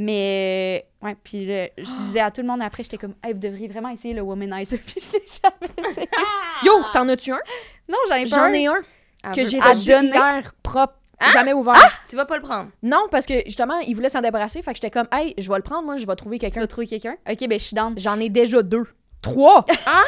Mais, 0.00 0.86
ouais, 1.02 1.16
puis 1.24 1.44
là, 1.44 1.66
je 1.76 1.82
disais 1.82 2.20
à 2.20 2.30
tout 2.30 2.40
le 2.40 2.46
monde 2.46 2.62
après, 2.62 2.84
j'étais 2.84 2.98
comme, 2.98 3.14
hey, 3.24 3.32
vous 3.32 3.40
devriez 3.40 3.66
vraiment 3.66 3.88
essayer 3.90 4.14
le 4.14 4.22
womanizer, 4.22 4.78
puis 4.86 5.00
je 5.00 5.12
l'ai 5.18 5.24
jamais 5.26 5.90
essayé. 5.90 6.08
Yo, 6.64 6.72
t'en 6.92 7.08
as-tu 7.08 7.32
un? 7.32 7.40
Non, 7.88 7.98
j'en 8.08 8.14
ai 8.14 8.22
pas 8.22 8.36
J'en 8.36 8.42
un. 8.42 8.52
ai 8.52 8.66
un 8.66 8.76
Elle 9.24 9.32
que 9.32 9.44
j'ai 9.44 9.60
à 9.60 9.70
reçu 9.70 9.90
donner? 9.90 10.08
hier, 10.10 10.54
propre, 10.62 10.94
Hein? 11.20 11.30
jamais 11.32 11.52
ouvert. 11.52 11.74
Tu 12.08 12.14
vas 12.14 12.26
pas 12.26 12.36
le 12.36 12.42
prendre. 12.42 12.70
Non, 12.80 13.08
parce 13.10 13.26
que 13.26 13.42
justement, 13.44 13.80
il 13.80 13.94
voulait 13.96 14.08
s'en 14.08 14.20
débarrasser, 14.20 14.62
fait 14.62 14.70
que 14.70 14.76
j'étais 14.76 14.92
comme, 14.92 15.08
hey, 15.10 15.34
je 15.36 15.48
vais 15.50 15.56
le 15.56 15.62
prendre, 15.64 15.82
moi, 15.84 15.96
je 15.96 16.06
vais 16.06 16.14
trouver 16.14 16.36
Tu 16.36 16.42
quelqu'un. 16.42 16.60
vas 16.60 16.66
trouver 16.68 16.86
quelqu'un? 16.86 17.16
Ok, 17.28 17.48
ben 17.48 17.58
je 17.58 17.64
suis 17.64 17.74
down. 17.74 17.94
J'en 17.98 18.20
ai 18.20 18.28
déjà 18.28 18.62
deux. 18.62 18.84
Trois! 19.20 19.64
Hein? 19.86 20.04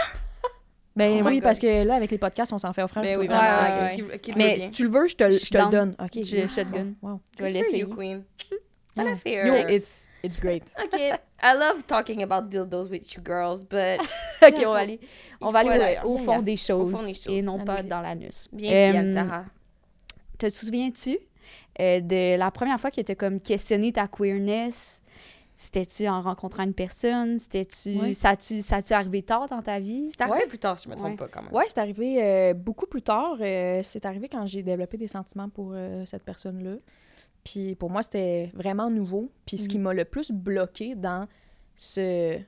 Ben 0.94 1.20
Oh 1.24 1.26
oui, 1.28 1.34
God. 1.36 1.42
parce 1.44 1.58
que 1.58 1.82
là, 1.84 1.94
avec 1.96 2.10
les 2.12 2.18
podcasts, 2.18 2.52
on 2.52 2.58
s'en 2.58 2.72
fait 2.72 2.82
offrir. 2.84 3.02
Ben 3.02 3.16
oui, 3.18 3.26
tout 3.26 3.34
vraiment. 3.34 3.48
le 3.62 3.66
temps. 3.96 4.06
ouais, 4.08 4.18
qui- 4.18 4.32
qui- 4.32 4.38
Mais 4.38 4.58
si 4.58 4.70
tu 4.70 4.84
le 4.84 4.90
veux, 4.90 5.06
je 5.08 5.16
te, 5.16 5.24
le- 5.24 5.30
Je 5.38 5.50
te 5.50 5.70
donne. 5.70 5.96
OK. 6.00 6.22
Je 6.24 6.46
shotgun. 6.48 6.92
Wow. 7.02 7.20
Je 7.38 7.42
vais 7.44 7.50
l'essayer. 7.50 7.86
queen. 7.88 8.22
What 9.04 9.12
a 9.12 9.16
fear. 9.16 9.46
Yo, 9.46 9.54
it's, 9.68 10.08
it's 10.22 10.38
great. 10.40 10.72
OK. 10.84 11.12
I 11.42 11.54
love 11.54 11.86
talking 11.86 12.22
about 12.22 12.50
dildos 12.50 12.90
with 12.90 13.14
you 13.14 13.22
girls, 13.22 13.64
but 13.64 14.00
Ok, 14.42 14.62
on 14.66 14.72
va 14.72 14.78
aller, 14.80 15.00
on 15.40 15.50
va 15.50 15.58
aller 15.60 15.98
au, 16.04 16.18
fond 16.18 16.42
des 16.42 16.56
choses, 16.56 16.92
fond 16.92 17.06
des 17.06 17.14
choses. 17.14 17.32
et 17.32 17.42
non 17.42 17.58
pas 17.64 17.82
dans 17.82 18.00
l'anus. 18.00 18.48
bien 18.52 18.92
dit, 18.92 18.98
Anne-Sarah. 18.98 19.44
Te 20.38 20.48
souviens-tu 20.48 21.18
euh, 21.80 22.00
de 22.00 22.36
la 22.36 22.50
première 22.50 22.80
fois 22.80 22.90
que 22.90 23.00
tu 23.00 23.12
as 23.12 23.14
comme 23.14 23.40
questionné 23.40 23.92
ta 23.92 24.06
queerness? 24.08 25.02
C'était-tu 25.62 26.08
en 26.08 26.22
rencontrant 26.22 26.62
une 26.62 26.72
personne? 26.72 27.38
C'était-tu... 27.38 28.14
Ça 28.14 28.30
a-tu 28.30 28.62
ça 28.62 28.78
arrivé 28.92 29.22
tard 29.22 29.46
dans 29.46 29.60
ta 29.60 29.78
vie? 29.78 30.08
C'est 30.08 30.22
arrivé 30.22 30.38
Ouais. 30.38 30.46
plus 30.46 30.58
tard, 30.58 30.78
si 30.78 30.84
je 30.84 30.88
me 30.88 30.94
trompe 30.94 31.10
Ouais. 31.10 31.16
pas, 31.16 31.28
quand 31.28 31.42
même. 31.42 31.52
Ouais, 31.52 31.64
c'est 31.68 31.76
arrivé 31.76 32.16
euh, 32.24 32.54
beaucoup 32.54 32.86
plus 32.86 33.02
tard. 33.02 33.36
Euh, 33.42 33.80
c'est 33.82 34.06
arrivé 34.06 34.26
quand 34.26 34.46
j'ai 34.46 34.62
développé 34.62 34.96
des 34.96 35.06
sentiments 35.06 35.50
pour 35.50 35.72
euh, 35.74 36.02
cette 36.06 36.22
personne-là. 36.22 36.76
Puis 37.44 37.74
pour 37.74 37.90
moi, 37.90 38.02
c'était 38.02 38.50
vraiment 38.54 38.90
nouveau. 38.90 39.30
Puis 39.46 39.58
ce 39.58 39.68
qui 39.68 39.78
m'a 39.78 39.94
le 39.94 40.04
plus 40.04 40.30
bloqué 40.32 40.94
dans 40.94 41.26
ce 41.76 42.38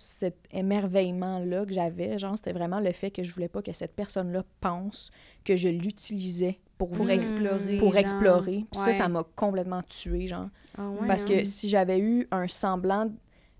cet 0.00 0.36
émerveillement-là 0.52 1.66
que 1.66 1.72
j'avais, 1.72 2.18
genre, 2.18 2.36
c'était 2.36 2.52
vraiment 2.52 2.78
le 2.78 2.92
fait 2.92 3.10
que 3.10 3.24
je 3.24 3.34
voulais 3.34 3.48
pas 3.48 3.62
que 3.62 3.72
cette 3.72 3.96
personne-là 3.96 4.44
pense 4.60 5.10
que 5.44 5.56
je 5.56 5.68
l'utilisais 5.68 6.56
pour, 6.76 7.10
explorer. 7.10 7.78
pour 7.78 7.88
genre. 7.92 7.96
explorer. 8.00 8.64
Puis 8.70 8.80
ça, 8.80 8.86
Ouais. 8.86 8.92
ça 8.92 9.08
m'a 9.08 9.24
complètement 9.34 9.82
tué, 9.82 10.28
genre. 10.28 10.50
Ah 10.76 10.88
ouais, 10.88 11.08
Parce 11.08 11.22
hein. 11.22 11.38
que 11.38 11.44
si 11.44 11.68
j'avais 11.68 11.98
eu 11.98 12.28
un 12.30 12.46
semblant, 12.46 13.10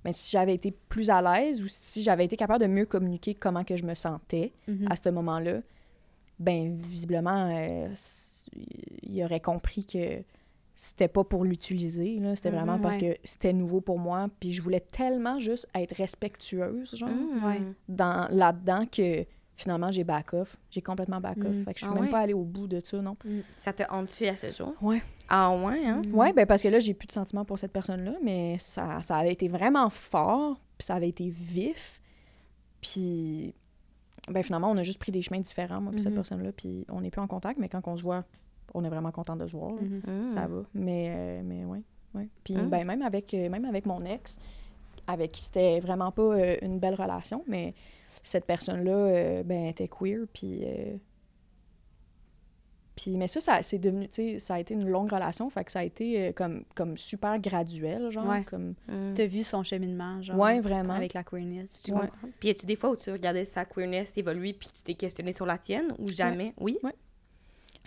ben, 0.04 0.12
si 0.12 0.30
j'avais 0.30 0.54
été 0.54 0.70
plus 0.88 1.10
à 1.10 1.20
l'aise 1.20 1.60
ou 1.60 1.66
si 1.66 2.04
j'avais 2.04 2.24
été 2.26 2.36
capable 2.36 2.60
de 2.60 2.68
mieux 2.68 2.86
communiquer 2.86 3.34
comment 3.34 3.64
que 3.64 3.74
je 3.74 3.84
me 3.84 3.94
sentais 3.94 4.52
Mhm. 4.68 4.86
à 4.90 4.94
ce 4.94 5.08
moment-là, 5.08 5.60
ben 6.38 6.80
visiblement, 6.82 7.50
euh, 7.52 7.88
il 9.02 9.24
aurait 9.24 9.40
compris 9.40 9.84
que 9.84 10.22
c'était 10.80 11.08
pas 11.08 11.24
pour 11.24 11.44
l'utiliser, 11.44 12.20
là. 12.20 12.36
C'était 12.36 12.50
vraiment 12.50 12.76
Mhm, 12.76 12.80
parce 12.82 12.96
ouais. 12.98 13.14
que 13.14 13.20
c'était 13.24 13.52
nouveau 13.52 13.80
pour 13.80 13.98
moi. 13.98 14.28
Puis 14.38 14.52
je 14.52 14.62
voulais 14.62 14.78
tellement 14.78 15.40
juste 15.40 15.66
être 15.74 15.92
respectueuse, 15.96 16.94
genre, 16.94 17.08
Mm. 17.08 17.44
Ouais. 17.44 17.60
dans, 17.88 18.28
là-dedans 18.30 18.86
que 18.86 19.26
finalement, 19.56 19.90
j'ai 19.90 20.04
back-off. 20.04 20.56
J'ai 20.70 20.80
complètement 20.80 21.20
back-off. 21.20 21.46
Mhm. 21.52 21.64
Fait 21.64 21.74
que 21.74 21.80
je 21.80 21.84
suis 21.84 21.90
Ah 21.90 21.94
même 21.96 22.04
ouais? 22.04 22.10
pas 22.10 22.20
allée 22.20 22.32
au 22.32 22.44
bout 22.44 22.68
de 22.68 22.78
ça, 22.78 23.02
non. 23.02 23.16
Ça 23.56 23.72
te 23.72 23.82
hante-tu 23.90 24.26
à 24.28 24.36
ce 24.36 24.52
jour? 24.52 24.72
Ouais. 24.80 25.02
Ah 25.28 25.50
ouais, 25.50 25.84
hein? 25.84 26.00
Ouais, 26.12 26.32
ben 26.32 26.46
parce 26.46 26.62
que 26.62 26.68
là, 26.68 26.78
j'ai 26.78 26.94
plus 26.94 27.08
de 27.08 27.12
sentiments 27.12 27.44
pour 27.44 27.58
cette 27.58 27.72
personne-là, 27.72 28.12
mais 28.22 28.56
ça, 28.58 29.02
ça 29.02 29.16
avait 29.16 29.32
été 29.32 29.48
vraiment 29.48 29.90
fort, 29.90 30.60
puis 30.78 30.86
ça 30.86 30.94
avait 30.94 31.08
été 31.08 31.28
vif. 31.28 32.00
Puis, 32.80 33.52
ben 34.30 34.44
finalement, 34.44 34.70
on 34.70 34.76
a 34.76 34.84
juste 34.84 35.00
pris 35.00 35.10
des 35.10 35.22
chemins 35.22 35.40
différents, 35.40 35.80
moi, 35.80 35.90
puis 35.90 36.00
cette 36.00 36.10
Mhm. 36.12 36.14
personne-là, 36.18 36.52
puis 36.52 36.86
on 36.88 37.00
n'est 37.00 37.10
plus 37.10 37.20
en 37.20 37.26
contact, 37.26 37.58
mais 37.58 37.68
quand 37.68 37.86
on 37.88 37.96
se 37.96 38.02
voit, 38.04 38.24
on 38.74 38.84
est 38.84 38.88
vraiment 38.88 39.10
content 39.12 39.36
de 39.36 39.46
se 39.46 39.52
voir. 39.56 39.72
Mhm. 39.72 40.02
Mm. 40.24 40.28
Ça 40.28 40.46
va. 40.46 40.62
Mais, 40.74 41.12
euh, 41.16 41.42
mais 41.44 41.64
ouais, 41.64 41.82
ouais. 42.14 42.28
Puis, 42.44 42.54
Mm. 42.56 42.68
ben 42.68 42.84
même 42.86 43.02
avec, 43.02 43.32
euh, 43.34 43.48
même 43.48 43.64
avec 43.64 43.86
mon 43.86 44.04
ex, 44.04 44.38
avec 45.06 45.32
qui 45.32 45.42
c'était 45.42 45.80
vraiment 45.80 46.10
pas 46.12 46.22
euh, 46.22 46.56
une 46.62 46.78
belle 46.78 46.94
relation, 46.94 47.42
mais 47.46 47.74
cette 48.22 48.44
personne-là, 48.46 48.90
euh, 48.92 49.42
ben, 49.42 49.66
était 49.66 49.88
queer, 49.88 50.26
puis... 50.32 50.60
euh, 50.64 50.96
puis, 52.96 53.16
mais 53.16 53.28
ça, 53.28 53.40
ça 53.40 53.62
c'est 53.62 53.78
devenu, 53.78 54.08
tu 54.08 54.14
sais, 54.14 54.38
ça 54.40 54.54
a 54.54 54.58
été 54.58 54.74
une 54.74 54.88
longue 54.88 55.12
relation, 55.12 55.48
fait 55.50 55.62
que 55.62 55.70
ça 55.70 55.78
a 55.78 55.84
été 55.84 56.20
euh, 56.20 56.32
comme, 56.32 56.64
comme 56.74 56.96
super 56.96 57.38
graduel, 57.38 58.10
genre, 58.10 58.26
Ouais. 58.28 58.42
comme... 58.42 58.74
Mm. 58.88 59.14
T'as 59.14 59.26
vu 59.26 59.44
son 59.44 59.62
cheminement, 59.62 60.20
genre, 60.20 60.36
Ouais, 60.36 60.58
vraiment. 60.58 60.94
avec 60.94 61.14
la 61.14 61.22
queerness. 61.22 61.78
Puis, 62.40 62.48
y 62.48 62.54
tu 62.56 62.66
des 62.66 62.74
fois 62.74 62.90
où 62.90 62.96
tu 62.96 63.12
regardais 63.12 63.44
sa 63.44 63.64
queerness 63.64 64.12
évoluer 64.16 64.52
puis 64.52 64.68
tu 64.74 64.82
t'es 64.82 64.94
questionné 64.94 65.32
sur 65.32 65.46
la 65.46 65.58
tienne 65.58 65.94
ou 66.00 66.08
jamais? 66.08 66.54
Oui? 66.58 66.76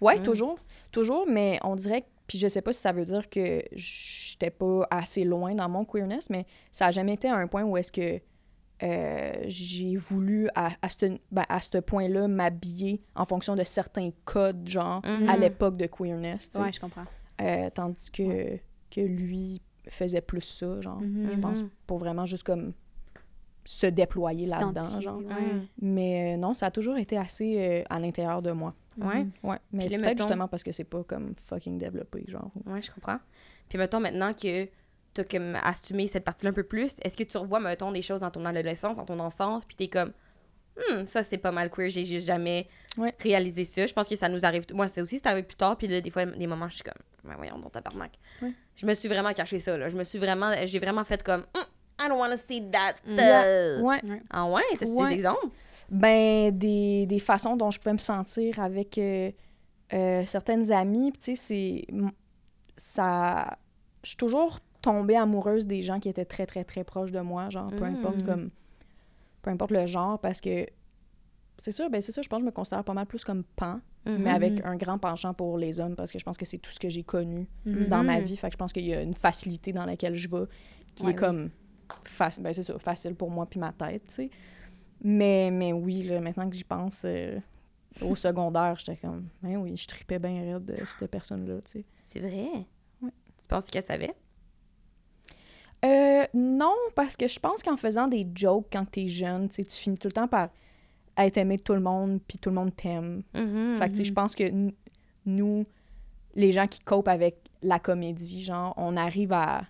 Ouais, 0.01 0.17
Mm. 0.19 0.23
toujours, 0.23 0.59
toujours, 0.91 1.25
mais 1.27 1.59
on 1.63 1.75
dirait, 1.75 2.01
que- 2.01 2.07
puis 2.27 2.37
je 2.37 2.47
sais 2.47 2.61
pas 2.61 2.73
si 2.73 2.81
ça 2.81 2.91
veut 2.91 3.05
dire 3.05 3.29
que 3.29 3.61
j'étais 3.73 4.49
pas 4.49 4.87
assez 4.89 5.23
loin 5.23 5.53
dans 5.55 5.69
mon 5.69 5.85
queerness, 5.85 6.29
mais 6.29 6.45
ça 6.71 6.87
a 6.87 6.91
jamais 6.91 7.13
été 7.13 7.29
à 7.29 7.35
un 7.35 7.47
point 7.47 7.63
où 7.63 7.77
est-ce 7.77 7.91
que 7.91 8.19
euh, 8.83 9.33
j'ai 9.45 9.95
voulu 9.95 10.49
à, 10.55 10.71
à 10.81 10.89
ce 10.89 11.05
ben, 11.29 11.45
à 11.49 11.59
ce 11.61 11.77
point-là 11.77 12.27
m'habiller 12.27 12.99
en 13.15 13.25
fonction 13.25 13.55
de 13.55 13.63
certains 13.63 14.09
codes, 14.25 14.67
genre, 14.67 15.01
Mhm. 15.05 15.29
à 15.29 15.37
l'époque 15.37 15.77
de 15.77 15.85
queerness, 15.85 16.49
tu 16.49 16.57
sais. 16.57 16.63
Ouais, 16.63 16.71
je 16.73 16.79
comprends. 16.79 17.05
Euh, 17.41 17.69
tandis 17.69 18.09
que, 18.09 18.57
que 18.89 19.01
lui 19.01 19.61
faisait 19.87 20.21
plus 20.21 20.41
ça, 20.41 20.81
genre, 20.81 20.99
Mhm. 20.99 21.31
je 21.31 21.37
pense, 21.37 21.63
pour 21.85 21.99
vraiment 21.99 22.25
juste 22.25 22.41
comme 22.43 22.73
se 23.65 23.85
déployer 23.85 24.47
là-dedans, 24.47 24.99
genre. 25.01 25.17
ouais. 25.19 25.61
Mais 25.79 26.33
euh, 26.33 26.37
non, 26.37 26.55
ça 26.55 26.65
a 26.67 26.71
toujours 26.71 26.97
été 26.97 27.17
assez 27.19 27.83
à 27.87 27.99
l'intérieur 27.99 28.41
de 28.41 28.51
moi. 28.51 28.73
Ouais. 28.97 29.23
Mhm. 29.23 29.31
Ouais, 29.43 29.57
mais 29.71 29.87
peut-être 29.87 30.01
mettons- 30.01 30.17
justement 30.23 30.47
parce 30.47 30.63
que 30.63 30.71
c'est 30.71 30.83
pas 30.83 31.03
comme 31.03 31.33
fucking 31.45 31.77
développé, 31.77 32.23
genre. 32.27 32.51
Ouais, 32.65 32.81
je 32.81 32.91
comprends. 32.91 33.19
Puis 33.69 33.77
mettons 33.77 33.99
maintenant 33.99 34.33
que 34.33 34.67
t'as 35.13 35.23
comme 35.23 35.57
assumé 35.63 36.07
cette 36.07 36.23
partie-là 36.23 36.51
un 36.51 36.53
peu 36.53 36.63
plus, 36.63 36.95
est-ce 37.01 37.15
que 37.17 37.23
tu 37.23 37.37
revois, 37.37 37.59
mettons, 37.59 37.91
des 37.91 38.01
choses 38.01 38.21
dans 38.21 38.31
ton 38.31 38.45
adolescence, 38.45 38.97
dans 38.97 39.05
ton 39.05 39.19
enfance, 39.19 39.65
puis 39.65 39.75
t'es 39.75 39.87
comme, 39.87 40.11
hmm, 40.77 41.05
ça 41.05 41.21
c'est 41.23 41.37
pas 41.37 41.51
mal 41.51 41.69
queer, 41.69 41.89
j'ai 41.89 42.05
juste 42.05 42.27
jamais 42.27 42.67
Ouais. 42.97 43.13
réalisé 43.19 43.63
ça. 43.65 43.85
Je 43.85 43.93
pense 43.93 44.07
que 44.07 44.15
ça 44.15 44.29
nous 44.29 44.45
arrive, 44.45 44.65
moi 44.73 44.87
c'est 44.87 45.01
aussi, 45.01 45.17
c'est 45.19 45.27
arrivé 45.27 45.43
plus 45.43 45.55
tard, 45.57 45.77
puis 45.77 45.87
là, 45.87 45.99
des 46.01 46.09
fois, 46.09 46.25
des 46.25 46.47
moments, 46.47 46.69
je 46.69 46.75
suis 46.75 46.83
comme, 46.83 46.93
ben 47.23 47.35
voyons, 47.37 47.59
dans 47.59 47.69
tabarnak. 47.69 48.11
Ouais. 48.41 48.51
Je 48.75 48.85
me 48.85 48.93
suis 48.93 49.07
vraiment 49.09 49.33
caché 49.33 49.59
ça, 49.59 49.77
là. 49.77 49.89
Je 49.89 49.95
me 49.97 50.03
suis 50.03 50.17
vraiment, 50.19 50.51
j'ai 50.65 50.79
vraiment 50.79 51.03
fait 51.03 51.21
comme, 51.23 51.41
Hmm, 51.55 52.03
I 52.03 52.07
don't 52.09 52.17
wanna 52.19 52.35
see 52.37 52.63
that. 52.71 52.95
Yeah. 53.05 53.43
euh. 53.43 53.81
Ouais. 53.81 53.99
Ah 54.31 54.45
ouais? 54.47 54.63
T'as 54.79 54.85
Ouais. 54.87 55.09
des 55.09 55.15
exemples? 55.15 55.47
Ben, 55.91 56.57
des, 56.57 57.05
des 57.05 57.19
façons 57.19 57.55
dont 57.57 57.69
je 57.69 57.77
pouvais 57.79 57.93
me 57.93 57.97
sentir 57.99 58.59
avec 58.59 58.97
euh, 58.97 59.29
euh, 59.93 60.23
certaines 60.25 60.71
amies. 60.71 61.11
Puis, 61.11 61.21
tu 61.21 61.35
sais, 61.35 61.85
c'est. 61.85 61.85
Ça. 62.77 63.57
Je 64.03 64.09
suis 64.09 64.17
toujours 64.17 64.59
tombée 64.81 65.15
amoureuse 65.15 65.67
des 65.67 65.83
gens 65.83 65.99
qui 65.99 66.09
étaient 66.09 66.25
très, 66.25 66.45
très, 66.47 66.63
très 66.63 66.83
proches 66.83 67.11
de 67.11 67.19
moi, 67.19 67.49
genre, 67.49 67.69
peu 67.71 67.85
Mm. 67.87 67.95
importe 67.97 68.23
comme. 68.23 68.49
Peu 69.41 69.51
importe 69.51 69.71
le 69.71 69.85
genre, 69.85 70.17
parce 70.19 70.41
que. 70.41 70.65
C'est 71.57 71.71
sûr, 71.71 71.91
ben 71.91 72.01
c'est 72.01 72.11
ça, 72.11 72.23
je 72.23 72.29
pense 72.29 72.37
que 72.39 72.41
je 72.43 72.45
me 72.47 72.51
considère 72.51 72.83
pas 72.83 72.93
mal 72.93 73.05
plus 73.05 73.23
comme 73.23 73.43
pan, 73.43 73.81
mais 74.07 74.31
avec 74.31 74.65
un 74.65 74.75
grand 74.77 74.97
penchant 74.97 75.31
pour 75.35 75.59
les 75.59 75.79
hommes, 75.79 75.95
parce 75.95 76.11
que 76.11 76.17
je 76.17 76.23
pense 76.23 76.35
que 76.37 76.45
c'est 76.45 76.57
tout 76.57 76.71
ce 76.71 76.79
que 76.79 76.89
j'ai 76.89 77.03
connu 77.03 77.47
Mhm. 77.65 77.85
dans 77.87 78.03
ma 78.03 78.19
vie. 78.19 78.35
Fait 78.35 78.47
que 78.47 78.53
je 78.53 78.57
pense 78.57 78.73
qu'il 78.73 78.85
y 78.87 78.93
a 78.95 79.01
une 79.01 79.13
facilité 79.13 79.71
dans 79.71 79.85
laquelle 79.85 80.15
je 80.15 80.27
vais 80.27 80.45
qui 80.95 81.03
Ouais, 81.03 81.11
est 81.11 81.13
oui. 81.13 81.19
comme 81.19 81.49
facile, 82.05 82.41
ben 82.43 82.51
c'est 82.53 82.63
ça, 82.63 82.79
facile 82.79 83.13
pour 83.13 83.29
moi 83.29 83.45
puis 83.45 83.59
ma 83.59 83.71
tête, 83.73 84.01
tu 84.07 84.13
sais. 84.13 84.29
Mais, 85.03 85.49
mais 85.51 85.73
oui, 85.73 86.03
là, 86.03 86.19
maintenant 86.19 86.49
que 86.49 86.55
j'y 86.55 86.63
pense, 86.63 87.01
euh, 87.05 87.39
au 88.01 88.15
secondaire, 88.15 88.75
j'étais 88.77 88.97
comme, 88.97 89.27
ben 89.41 89.57
oui, 89.57 89.75
je 89.75 89.87
tripais 89.87 90.19
bien 90.19 90.53
raide 90.53 90.65
de 90.65 90.85
cette 90.85 91.09
personne-là, 91.09 91.61
tu 91.63 91.71
sais. 91.71 91.85
C'est 91.97 92.19
vrai? 92.19 92.65
Ouais. 93.01 93.11
Tu 93.41 93.47
penses 93.47 93.65
qu'elle 93.65 93.83
savait? 93.83 94.15
Euh, 95.83 96.23
non, 96.33 96.75
parce 96.95 97.17
que 97.17 97.27
je 97.27 97.39
pense 97.39 97.63
qu'en 97.63 97.77
faisant 97.77 98.07
des 98.07 98.27
jokes 98.35 98.67
quand 98.71 98.85
t'es 98.85 99.07
jeune, 99.07 99.49
tu 99.49 99.63
finis 99.63 99.97
tout 99.97 100.07
le 100.07 100.13
temps 100.13 100.27
par 100.27 100.49
être 101.17 101.37
aimé 101.37 101.57
de 101.57 101.63
tout 101.63 101.73
le 101.73 101.79
monde, 101.79 102.19
puis 102.27 102.37
tout 102.37 102.49
le 102.49 102.55
monde 102.55 102.75
t'aime. 102.75 103.23
Mhm. 103.33 103.75
Fait 103.75 103.87
que, 103.87 103.91
tu 103.91 103.97
sais, 103.97 104.03
je 104.03 104.13
pense 104.13 104.35
que 104.35 104.43
nous, 105.25 105.65
les 106.35 106.51
gens 106.51 106.67
qui 106.67 106.79
copent 106.81 107.07
avec 107.07 107.37
la 107.63 107.79
comédie, 107.79 108.41
genre, 108.41 108.73
on 108.77 108.95
arrive 108.95 109.33
à... 109.33 109.63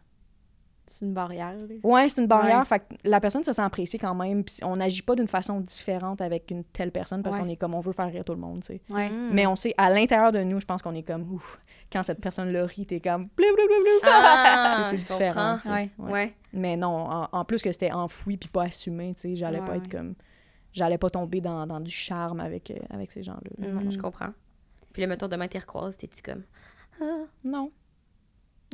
C'est 0.92 1.06
une 1.06 1.14
barrière. 1.14 1.54
là. 1.54 1.66
Ouais, 1.84 2.10
c'est 2.10 2.22
une 2.22 2.28
barrière. 2.28 2.60
Ouais. 2.60 2.66
Fait 2.66 2.80
que 2.80 2.96
la 3.04 3.20
personne 3.20 3.44
se 3.44 3.54
sent 3.54 3.62
appréciée 3.62 3.98
quand 4.00 4.14
même. 4.16 4.44
Puis 4.44 4.58
on 4.64 4.76
n'agit 4.76 5.02
pas 5.02 5.16
d'une 5.16 5.28
façon 5.28 5.60
différente 5.62 6.22
avec 6.22 6.52
une 6.52 6.64
telle 6.64 6.92
personne 6.92 7.24
parce 7.24 7.36
Ouais. 7.36 7.42
qu'on 7.42 7.50
est 7.50 7.56
comme, 7.56 7.74
on 7.74 7.80
veut 7.80 7.94
faire 7.94 8.12
rire 8.12 8.24
tout 8.26 8.34
le 8.34 8.40
monde, 8.40 8.62
tu 8.62 8.68
sais. 8.74 8.82
Ouais. 8.90 9.10
Mhm. 9.10 9.30
Mais 9.34 9.48
on 9.48 9.56
sait, 9.56 9.74
à 9.78 9.90
l'intérieur 9.90 10.32
de 10.32 10.40
nous, 10.44 10.60
je 10.60 10.66
pense 10.66 10.82
qu'on 10.82 10.94
est 10.96 11.04
comme, 11.04 11.32
ouf, 11.32 11.60
quand 11.92 12.04
cette 12.04 12.20
personne-là 12.22 12.66
rit, 12.66 12.86
t'es 12.86 13.00
comme, 13.00 13.30
blablabla. 13.38 14.00
Ah, 14.04 14.82
c'est 14.90 14.98
différent. 14.98 15.54
comprends. 15.54 15.58
tu 15.58 15.64
sais. 15.64 15.72
Ouais. 15.72 15.92
Ouais. 15.98 16.12
Ouais. 16.12 16.36
Mais 16.54 16.76
non, 16.78 16.90
en, 17.10 17.28
en 17.32 17.46
plus 17.46 17.62
que 17.62 17.72
c'était 17.72 17.92
enfoui 17.92 18.38
puis 18.38 18.50
pas 18.50 18.64
assumé, 18.64 19.14
tu 19.14 19.22
sais, 19.22 19.36
j'allais 19.36 19.60
Ouais, 19.60 19.66
pas 19.66 19.76
être 19.78 19.84
ouais. 19.84 19.90
comme, 19.98 20.16
j'allais 20.74 20.98
pas 20.98 21.10
tomber 21.10 21.40
dans, 21.42 21.66
dans 21.66 21.80
du 21.80 21.92
charme 21.92 22.40
avec, 22.42 22.72
euh, 22.72 22.76
avec 22.90 23.12
ces 23.12 23.24
gens-là. 23.24 23.68
Non. 23.72 23.90
Je 23.90 23.98
comprends. 23.98 24.30
Puis 24.94 25.02
le 25.02 25.08
mettons 25.08 25.30
demain 25.30 25.48
t'es 25.48 25.60
recroises, 25.60 25.96
t'es-tu 25.96 26.22
comme. 26.22 26.44
Ah? 27.02 27.24
Non. 27.46 27.72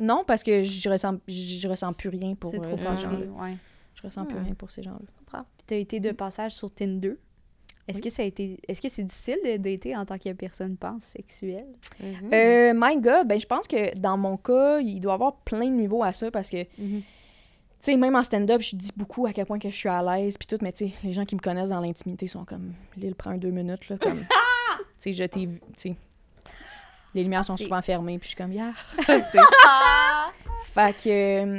Non, 0.00 0.24
parce 0.26 0.42
que 0.42 0.62
je 0.62 0.88
ressens, 0.88 1.16
je 1.26 1.68
ressens 1.68 1.92
plus 1.94 2.08
rien 2.08 2.34
pour 2.34 2.54
euh, 2.54 2.58
ces 2.78 2.96
gens-là. 2.96 3.26
Ouais. 3.40 3.56
Je 3.94 4.02
ressens 4.02 4.24
plus 4.26 4.38
rien 4.38 4.54
pour 4.54 4.70
ces 4.70 4.82
gens-là. 4.82 4.98
Puis 5.26 5.64
t'as 5.66 5.76
été 5.76 6.00
de 6.00 6.12
passage 6.12 6.52
sur 6.54 6.70
Tinder. 6.72 7.16
Est-ce 7.88 7.98
Oui. 7.98 8.02
que 8.04 8.10
ça 8.10 8.22
a 8.22 8.26
été. 8.26 8.60
Est-ce 8.68 8.80
que 8.82 8.88
c'est 8.88 9.02
difficile 9.02 9.38
de 9.44 9.56
dater 9.56 9.96
en 9.96 10.04
tant 10.04 10.18
que 10.18 10.30
personne 10.34 10.76
pansexuelle? 10.76 11.66
Mhm. 12.00 12.28
Euh, 12.32 12.72
my 12.76 12.96
God, 13.00 13.26
ben 13.26 13.40
je 13.40 13.46
pense 13.46 13.66
que 13.66 13.98
dans 13.98 14.16
mon 14.18 14.36
cas, 14.36 14.78
il 14.80 15.00
doit 15.00 15.12
y 15.12 15.14
avoir 15.14 15.36
plein 15.38 15.64
de 15.66 15.74
niveaux 15.74 16.02
à 16.02 16.12
ça 16.12 16.30
parce 16.30 16.50
que, 16.50 16.62
tu 16.64 17.02
sais, 17.80 17.96
même 17.96 18.14
en 18.14 18.22
stand-up, 18.22 18.60
je 18.60 18.76
dis 18.76 18.90
beaucoup 18.94 19.24
à 19.26 19.32
quel 19.32 19.46
point 19.46 19.58
que 19.58 19.70
je 19.70 19.74
suis 19.76 19.88
à 19.88 20.02
l'aise 20.02 20.36
puis 20.36 20.46
tout, 20.46 20.58
mais 20.62 20.72
tu 20.72 20.88
sais, 20.88 20.94
les 21.02 21.12
gens 21.14 21.24
qui 21.24 21.34
me 21.34 21.40
connaissent 21.40 21.70
dans 21.70 21.80
l'intimité 21.80 22.26
sont 22.26 22.44
comme, 22.44 22.74
Lille, 22.98 23.14
prends 23.14 23.36
deux 23.38 23.50
minutes, 23.50 23.88
là, 23.88 23.96
comme, 23.96 24.18
tu 24.20 24.24
sais, 24.98 25.12
je 25.14 25.24
t'ai 25.24 25.46
vu, 25.46 25.58
tu 25.74 25.90
sais, 25.90 25.96
les 27.14 27.22
lumières 27.22 27.44
sont 27.44 27.56
souvent 27.56 27.82
fermées 27.82 28.18
puis 28.18 28.28
je 28.30 28.34
suis 28.34 28.36
comme, 28.36 28.52
yeah, 28.52 28.72
tu 28.98 29.04
sais. 29.06 29.38
Fait 30.64 30.92
que 30.96 31.08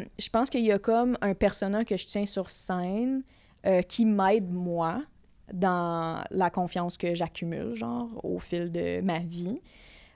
euh, 0.02 0.04
je 0.18 0.30
pense 0.30 0.50
qu'il 0.50 0.64
y 0.64 0.72
a 0.72 0.80
comme 0.80 1.18
un 1.22 1.34
persona 1.34 1.84
que 1.84 1.98
je 1.98 2.06
tiens 2.06 2.26
sur 2.26 2.50
scène 2.50 3.24
euh, 3.66 3.82
qui 3.82 4.06
m'aide, 4.06 4.50
moi, 4.52 5.02
dans 5.52 6.24
la 6.30 6.50
confiance 6.50 6.98
que 6.98 7.16
j'accumule, 7.16 7.74
genre, 7.76 8.08
au 8.24 8.40
fil 8.40 8.72
de 8.72 9.02
ma 9.02 9.20
vie. 9.20 9.60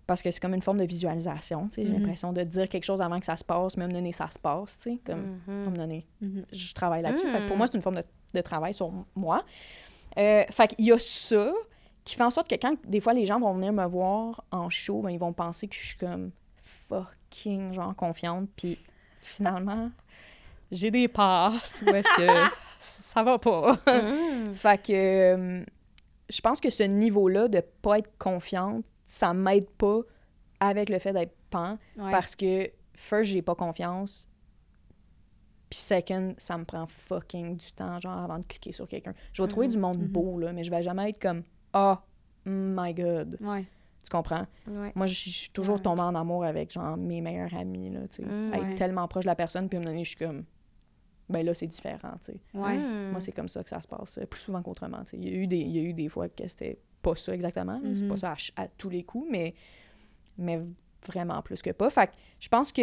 Parce 0.06 0.22
que 0.22 0.32
c'est 0.32 0.40
comme 0.42 0.54
une 0.54 0.62
forme 0.62 0.80
de 0.80 0.86
visualisation, 0.86 1.68
tu 1.70 1.76
sais. 1.76 1.84
J'ai 1.86 1.92
Mhm. 1.92 2.00
l'impression 2.00 2.34
de 2.34 2.44
dire 2.44 2.68
quelque 2.70 2.84
chose 2.84 3.02
avant 3.02 3.20
que 3.20 3.26
ça 3.26 3.36
se 3.38 3.44
passe, 3.44 3.78
même 3.78 3.92
donné, 3.94 4.12
ça 4.12 4.28
se 4.28 4.38
passe, 4.38 4.78
tu 4.78 4.92
sais. 4.92 5.00
Comme, 5.06 5.22
Mhm. 5.22 5.40
à 5.48 5.52
un 5.52 5.56
moment 5.66 5.78
donné, 5.78 6.06
Mhm. 6.22 6.46
je 6.52 6.74
travaille 6.74 7.02
là-dessus. 7.02 7.26
Pour 7.48 7.56
Mm. 7.56 7.58
moi, 7.58 7.68
c'est 7.68 7.76
une 7.78 7.82
forme 7.82 7.96
de, 7.96 8.04
de 8.34 8.42
travail 8.42 8.74
sur 8.74 8.92
moi. 9.16 9.44
Euh, 10.18 10.44
fait 10.52 10.68
qu'il 10.76 10.86
y 10.86 10.92
a 10.92 11.00
ça 11.00 11.52
qui 12.04 12.16
fait 12.16 12.24
en 12.24 12.30
sorte 12.30 12.50
que 12.50 12.56
quand 12.56 12.76
des 12.86 13.00
fois 13.00 13.14
les 13.14 13.26
gens 13.26 13.40
vont 13.40 13.54
venir 13.54 13.72
me 13.74 13.86
voir 13.86 14.44
en 14.52 14.70
show, 14.70 15.02
ben, 15.02 15.10
ils 15.10 15.20
vont 15.20 15.34
penser 15.34 15.68
que 15.68 15.76
je 15.76 15.86
suis 15.86 15.98
comme 15.98 16.32
fucking 16.58 17.74
genre 17.74 17.96
confiante. 17.96 18.50
Puis 18.56 18.78
finalement, 19.20 19.90
j'ai 20.72 20.92
des 20.92 21.08
passes 21.08 21.82
où 21.86 21.90
est-ce 21.90 22.18
que 22.18 22.28
ça 22.80 23.24
va 23.24 23.38
pas. 23.40 23.78
Mhm. 23.88 24.54
fait 24.54 24.82
que 24.86 24.94
euh, 24.94 25.66
je 26.30 26.42
pense 26.42 26.60
que 26.60 26.70
ce 26.70 26.84
niveau-là 26.84 27.48
de 27.48 27.62
pas 27.82 28.00
être 28.00 28.12
confiante, 28.18 28.84
ça 29.08 29.34
m'aide 29.34 29.70
pas 29.70 30.00
avec 30.60 30.90
le 30.90 31.00
fait 31.00 31.14
d'être 31.14 31.36
pan 31.50 31.78
Ouais. 31.98 32.10
parce 32.12 32.36
que 32.36 32.70
first 32.96 33.26
j'ai 33.32 33.42
pas 33.42 33.54
confiance 33.56 34.28
puis 35.70 35.78
second 35.80 36.34
ça 36.38 36.58
me 36.58 36.64
prend 36.66 36.86
fucking 36.88 37.58
du 37.58 37.72
temps 37.74 38.00
genre 38.00 38.18
avant 38.20 38.40
de 38.40 38.46
cliquer 38.46 38.72
sur 38.72 38.88
quelqu'un 38.88 39.14
je 39.34 39.42
vais 39.44 39.48
trouver 39.48 39.68
du 39.68 39.78
monde 39.78 40.00
Mhm. 40.00 40.08
beau 40.08 40.40
là 40.40 40.54
mais 40.54 40.64
je 40.64 40.72
vais 40.72 40.82
jamais 40.82 41.10
être 41.10 41.20
comme 41.22 41.44
oh 41.74 41.96
my 42.46 42.94
god 42.94 43.38
Ouais. 43.42 43.66
tu 44.04 44.10
comprends? 44.10 44.46
Ouais. 44.68 44.92
moi 44.96 45.08
je 45.08 45.14
suis 45.16 45.50
toujours 45.52 45.76
Ouais. 45.76 45.82
tombée 45.82 46.02
en 46.02 46.16
amour 46.16 46.44
avec 46.46 46.72
genre 46.72 46.98
mes 46.98 47.22
meilleurs 47.22 47.54
amis 47.54 47.90
là 47.90 48.02
tu 48.10 48.22
sais 48.22 48.26
Mm, 48.26 48.54
être 48.54 48.64
ouais. 48.64 48.76
tellement 48.76 49.08
proche 49.08 49.24
de 49.26 49.30
la 49.30 49.36
personne 49.36 49.70
puis 49.70 49.78
à 49.78 49.80
un 49.80 49.84
moment 49.84 49.92
donné 49.94 50.04
je 50.04 50.10
suis 50.10 50.18
comme 50.26 50.44
ben 51.30 51.46
là 51.46 51.54
c'est 51.54 51.68
différent 51.68 52.14
tu 52.24 52.34
sais. 52.34 52.40
Mhm. 52.54 53.12
moi 53.12 53.20
c'est 53.20 53.32
comme 53.32 53.48
ça 53.48 53.64
que 53.64 53.70
ça 53.70 53.80
se 53.82 53.88
passe 53.88 54.18
euh, 54.18 54.26
plus 54.26 54.42
souvent 54.42 54.62
qu'autrement 54.62 55.04
tu 55.06 55.12
sais 55.12 55.18
il 55.18 55.30
y 55.30 55.32
a 55.32 55.36
eu 55.38 55.48
des 55.48 55.58
il 55.58 55.72
y 55.72 55.80
a 55.80 55.82
eu 55.82 55.94
des 55.94 56.10
fois 56.10 56.28
que 56.30 56.48
c'était 56.48 56.78
pas 57.02 57.16
ça 57.16 57.34
exactement 57.34 57.82
c'est 57.94 58.08
pas 58.08 58.18
ça 58.18 58.36
à, 58.58 58.68
tous 58.68 58.90
les 58.90 59.04
coups 59.04 59.28
mais 59.32 59.54
mais 60.38 60.62
vraiment 61.06 61.42
plus 61.42 61.62
que 61.62 61.70
pas. 61.72 61.90
Fait 61.90 62.08
que 62.08 62.14
je 62.40 62.48
pense 62.48 62.72
que 62.72 62.82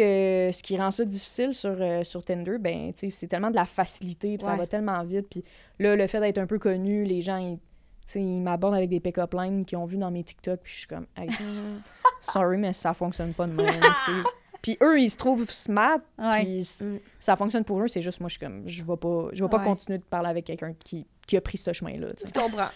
ce 0.53 0.61
qui 0.61 0.77
rend 0.77 0.91
ça 0.91 1.03
difficile 1.05 1.55
sur, 1.55 1.75
euh, 1.81 2.03
sur 2.03 2.23
Tinder, 2.23 2.59
ben, 2.59 2.93
tu 2.93 2.99
sais, 2.99 3.09
c'est 3.09 3.25
tellement 3.27 3.49
de 3.49 3.55
la 3.55 3.65
facilité, 3.65 4.37
puis 4.37 4.45
ça 4.45 4.55
va 4.55 4.67
tellement 4.67 5.03
vite. 5.03 5.27
Puis 5.27 5.43
là, 5.79 5.95
le 5.95 6.05
fait 6.05 6.19
d'être 6.19 6.37
un 6.37 6.45
peu 6.45 6.59
connu, 6.59 7.03
les 7.03 7.21
gens, 7.21 7.37
ils, 7.37 7.57
tu 8.05 8.13
sais, 8.13 8.21
ils 8.21 8.41
m'abordent 8.41 8.75
avec 8.75 8.89
des 8.89 8.99
pick-up 8.99 9.33
lines 9.33 9.63
qu'ils 9.65 9.77
ont 9.77 9.85
vu 9.85 9.97
dans 9.97 10.11
mes 10.11 10.23
TikTok, 10.23 10.59
puis 10.63 10.73
je 10.73 10.77
suis 10.79 10.87
comme, 10.87 11.05
Hey, 11.15 11.29
sorry, 12.19 12.57
mais 12.57 12.73
ça 12.73 12.93
fonctionne 12.93 13.33
pas 13.33 13.47
de 13.47 13.53
même. 13.53 13.67
Puis 14.61 14.77
eux, 14.83 14.99
ils 15.01 15.09
se 15.09 15.17
trouvent 15.17 15.49
smart, 15.49 15.97
puis 16.35 16.67
Mm. 16.81 16.97
ça 17.19 17.35
fonctionne 17.35 17.63
pour 17.63 17.81
eux, 17.81 17.87
c'est 17.87 18.03
juste 18.03 18.19
moi, 18.19 18.27
je 18.29 18.33
suis 18.37 18.39
comme, 18.45 18.61
je 18.67 18.83
vais 18.83 18.95
pas, 18.95 19.29
je 19.31 19.43
vais 19.43 19.49
pas 19.49 19.57
Ouais. 19.57 19.63
continuer 19.63 19.97
de 19.97 20.03
parler 20.03 20.29
avec 20.29 20.45
quelqu'un 20.45 20.73
qui, 20.77 21.07
qui 21.25 21.35
a 21.35 21.41
pris 21.41 21.57
ce 21.57 21.73
chemin-là. 21.73 22.09
Je 22.23 22.31
comprends. 22.31 22.67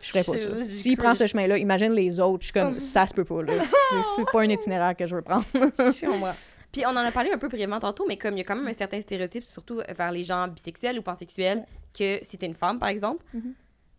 Je 0.00 0.08
ferais 0.08 0.24
pas 0.24 0.38
ça. 0.38 0.64
S'il 0.64 0.96
prend 0.96 1.12
ce 1.12 1.26
chemin-là, 1.26 1.58
imagine 1.58 1.92
les 1.92 2.18
autres, 2.18 2.40
je 2.40 2.44
suis 2.46 2.52
comme, 2.54 2.78
ça 2.78 3.06
se 3.06 3.12
peut 3.12 3.26
pas, 3.26 3.42
là. 3.42 3.52
C'est- 4.16 4.24
pas 4.32 4.40
un 4.40 4.48
itinéraire 4.48 4.96
que 4.96 5.04
je 5.04 5.16
veux 5.16 5.20
prendre. 5.20 5.44
Je 5.54 6.06
comprends. 6.06 6.32
Puis 6.72 6.82
on 6.86 6.90
en 6.92 6.96
a 6.96 7.10
parlé 7.12 7.30
un 7.30 7.36
peu 7.36 7.48
brièvement 7.48 7.78
tantôt, 7.78 8.06
mais 8.08 8.16
comme 8.16 8.34
il 8.36 8.38
y 8.38 8.40
a 8.40 8.44
quand 8.44 8.56
même 8.56 8.66
un 8.66 8.72
certain 8.72 9.02
stéréotype, 9.02 9.44
surtout 9.44 9.82
vers 9.86 10.12
les 10.12 10.22
gens 10.22 10.48
bisexuels 10.48 10.98
ou 10.98 11.02
pansexuels, 11.02 11.66
que 11.92 12.20
si 12.22 12.38
t'es 12.38 12.46
une 12.46 12.54
femme, 12.54 12.78
par 12.78 12.88
exemple, 12.88 13.22
Mhm. 13.34 13.52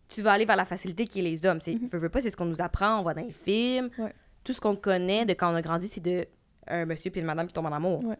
Tu 0.08 0.22
vas 0.22 0.32
aller 0.32 0.44
vers 0.44 0.56
la 0.56 0.66
facilité 0.66 1.06
qui 1.06 1.20
est 1.20 1.22
les 1.22 1.44
hommes. 1.46 1.60
C'est, 1.60 1.78
veux, 1.90 1.98
veux 1.98 2.08
pas, 2.08 2.20
c'est 2.20 2.30
ce 2.30 2.36
qu'on 2.36 2.44
nous 2.46 2.60
apprend, 2.60 3.00
on 3.00 3.02
voit 3.02 3.14
dans 3.14 3.22
les 3.22 3.32
films. 3.32 3.90
Ouais. 3.98 4.12
Tout 4.44 4.52
ce 4.52 4.60
qu'on 4.60 4.76
connaît 4.76 5.24
de 5.24 5.32
quand 5.32 5.52
on 5.52 5.56
a 5.56 5.62
grandi, 5.62 5.88
c'est 5.88 6.02
de 6.02 6.26
un 6.68 6.84
monsieur 6.84 7.10
puis 7.10 7.20
une 7.20 7.26
madame 7.26 7.46
qui 7.46 7.52
tombent 7.52 7.66
en 7.66 7.72
amour. 7.72 8.04
Ouais. 8.04 8.16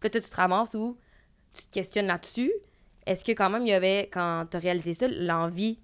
Puis 0.00 0.10
là, 0.12 0.20
tu 0.20 0.28
te 0.28 0.36
ramasses 0.36 0.74
où 0.74 0.96
tu 1.52 1.64
te 1.64 1.72
questionnes 1.72 2.06
là-dessus. 2.06 2.52
Est-ce 3.06 3.24
que 3.24 3.32
quand 3.32 3.50
même, 3.50 3.62
il 3.62 3.70
y 3.70 3.72
avait, 3.72 4.08
quand 4.12 4.46
t'as 4.50 4.58
réalisé 4.58 4.94
ça, 4.94 5.08
l'envie 5.08 5.78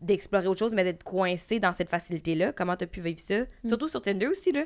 d'explorer 0.00 0.46
autre 0.46 0.58
chose, 0.58 0.74
mais 0.74 0.84
d'être 0.84 1.02
coincé 1.02 1.58
dans 1.58 1.72
cette 1.72 1.90
facilité-là? 1.90 2.52
Comment 2.52 2.76
t'as 2.76 2.86
pu 2.86 3.00
vivre 3.00 3.20
ça? 3.20 3.44
Surtout 3.64 3.88
sur 3.88 4.02
Tinder 4.02 4.26
aussi, 4.26 4.52
là. 4.52 4.64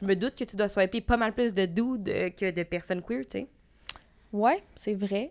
Je 0.00 0.04
me 0.04 0.16
doute 0.16 0.34
que 0.34 0.44
tu 0.44 0.56
dois 0.56 0.68
swiper 0.68 1.00
pas 1.00 1.16
mal 1.16 1.32
plus 1.32 1.54
de 1.54 1.66
dudes 1.66 2.08
euh, 2.08 2.30
que 2.30 2.50
de 2.50 2.62
personnes 2.64 3.02
queer, 3.02 3.24
tu 3.24 3.38
sais. 3.38 3.46
Ouais, 4.32 4.62
c'est 4.74 4.94
vrai. 4.94 5.28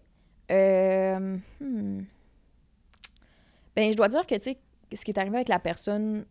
Euh, 0.49 1.37
hmm. 1.59 2.03
Ben, 3.75 3.91
je 3.91 3.97
dois 3.97 4.07
dire 4.09 4.25
que, 4.27 4.35
tu 4.35 4.41
sais, 4.51 4.57
ce 4.93 5.03
qui 5.03 5.11
est 5.11 5.17
arrivé 5.19 5.35
avec 5.37 5.47
la 5.49 5.59
personne, 5.59 6.25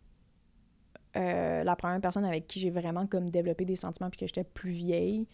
euh, 1.15 1.63
la 1.63 1.75
première 1.75 1.99
personne 2.01 2.25
avec 2.25 2.47
qui 2.47 2.59
j'ai 2.59 2.69
vraiment 2.71 3.05
comme 3.07 3.29
développé 3.29 3.65
des 3.65 3.75
sentiments 3.75 4.09
puis 4.09 4.19
que 4.19 4.27
j'étais 4.27 4.43
plus 4.43 4.71
vieille, 4.71 5.27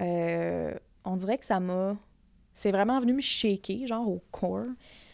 euh, 0.00 0.74
on 1.04 1.16
dirait 1.16 1.38
que 1.38 1.44
ça 1.44 1.60
m'a... 1.60 1.96
C'est 2.52 2.70
vraiment 2.70 2.98
venu 3.00 3.12
me 3.14 3.20
shaker, 3.20 3.86
genre 3.86 4.08
au 4.08 4.22
corps, 4.30 4.66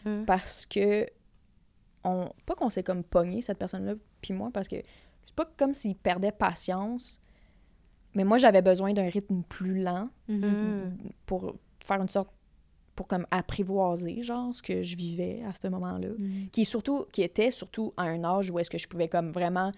Mm. 0.04 0.24
parce 0.24 0.64
que... 0.66 1.06
On, 2.04 2.30
pas 2.46 2.54
qu'on 2.54 2.70
s'est 2.70 2.82
comme 2.82 3.04
pogné, 3.04 3.42
cette 3.42 3.58
personne-là, 3.58 3.92
puis 4.22 4.32
moi, 4.32 4.48
parce 4.52 4.68
que 4.68 4.76
c'est 5.26 5.34
pas 5.36 5.44
comme 5.58 5.74
s'il 5.74 5.94
perdait 5.94 6.32
patience, 6.32 7.20
mais 8.14 8.24
moi, 8.24 8.38
j'avais 8.38 8.62
besoin 8.62 8.94
d'un 8.94 9.08
rythme 9.10 9.42
plus 9.42 9.82
lent 9.82 10.08
Mm. 10.28 10.96
pour 11.26 11.54
faire 11.84 12.00
une 12.00 12.08
sorte 12.08 12.30
pour 13.00 13.06
comme 13.08 13.26
apprivoiser 13.30 14.20
genre 14.22 14.54
ce 14.54 14.62
que 14.62 14.82
je 14.82 14.94
vivais 14.94 15.42
à 15.48 15.54
ce 15.54 15.66
moment-là 15.68 16.08
qui 16.52 16.60
est 16.60 16.64
surtout 16.64 17.06
qui 17.12 17.22
était 17.22 17.50
surtout 17.50 17.94
à 17.96 18.02
un 18.02 18.22
âge 18.24 18.50
où 18.50 18.58
est-ce 18.58 18.68
que 18.68 18.76
je 18.76 18.86
pouvais 18.86 19.08
comme 19.08 19.30
vraiment 19.32 19.72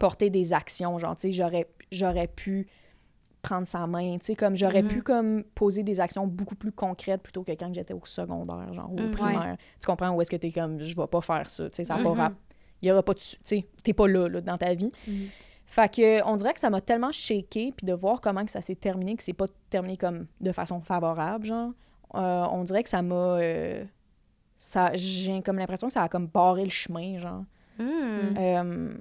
porter 0.00 0.30
des 0.30 0.52
actions 0.52 0.98
genre 0.98 1.14
tu 1.14 1.20
sais 1.20 1.30
j'aurais 1.32 1.68
j'aurais 1.92 2.26
pu 2.26 2.66
prendre 3.40 3.68
sa 3.68 3.86
main 3.86 4.18
tu 4.18 4.26
sais 4.26 4.34
comme 4.34 4.56
j'aurais 4.56 4.82
Mhm. 4.82 4.88
pu 4.88 5.02
comme 5.02 5.44
poser 5.54 5.84
des 5.84 6.00
actions 6.00 6.26
beaucoup 6.26 6.56
plus 6.56 6.72
concrètes 6.72 7.22
plutôt 7.22 7.44
que 7.44 7.52
quand 7.52 7.72
j'étais 7.72 7.94
au 7.94 8.04
secondaire 8.04 8.74
genre 8.74 8.92
au 8.92 8.96
Mhm. 9.02 9.10
primaire 9.12 9.56
tu 9.78 9.86
comprends 9.86 10.10
où 10.10 10.20
est-ce 10.20 10.30
que 10.32 10.36
t'es 10.36 10.50
comme 10.50 10.80
je 10.80 10.96
vais 10.96 11.06
pas 11.06 11.20
faire 11.20 11.48
ça 11.48 11.70
tu 11.70 11.76
sais 11.76 11.84
ça 11.84 11.98
pas 11.98 12.14
Mhm. 12.14 12.34
il 12.82 12.88
y 12.88 12.90
aura 12.90 13.04
pas 13.04 13.14
de 13.14 13.20
tu 13.20 13.36
sais 13.44 13.64
t'es 13.84 13.92
pas 13.92 14.08
là, 14.08 14.28
là 14.28 14.40
dans 14.40 14.58
ta 14.58 14.74
vie 14.74 14.90
Mhm. 15.06 15.28
fait 15.66 15.94
que 15.94 16.24
on 16.26 16.34
dirait 16.34 16.52
que 16.54 16.58
ça 16.60 16.68
m'a 16.70 16.80
tellement 16.80 17.12
shaké 17.12 17.70
puis 17.76 17.86
de 17.86 17.92
voir 17.92 18.20
comment 18.20 18.44
que 18.44 18.50
ça 18.50 18.60
s'est 18.60 18.74
terminé 18.74 19.14
que 19.14 19.22
c'est 19.22 19.34
pas 19.34 19.46
terminé 19.70 19.96
comme 19.96 20.26
de 20.40 20.50
façon 20.50 20.80
favorable 20.80 21.44
genre 21.44 21.70
euh, 22.14 22.44
on 22.50 22.64
dirait 22.64 22.82
que 22.82 22.88
ça 22.88 23.02
m'a 23.02 23.14
euh, 23.40 23.84
ça 24.58 24.90
j'ai 24.94 25.42
comme 25.42 25.56
l'impression 25.58 25.86
que 25.88 25.92
ça 25.92 26.02
a 26.02 26.08
comme 26.08 26.26
barré 26.26 26.64
le 26.64 26.70
chemin 26.70 27.18
genre 27.18 27.44
Mm. 27.78 28.34
Euh, 28.36 28.94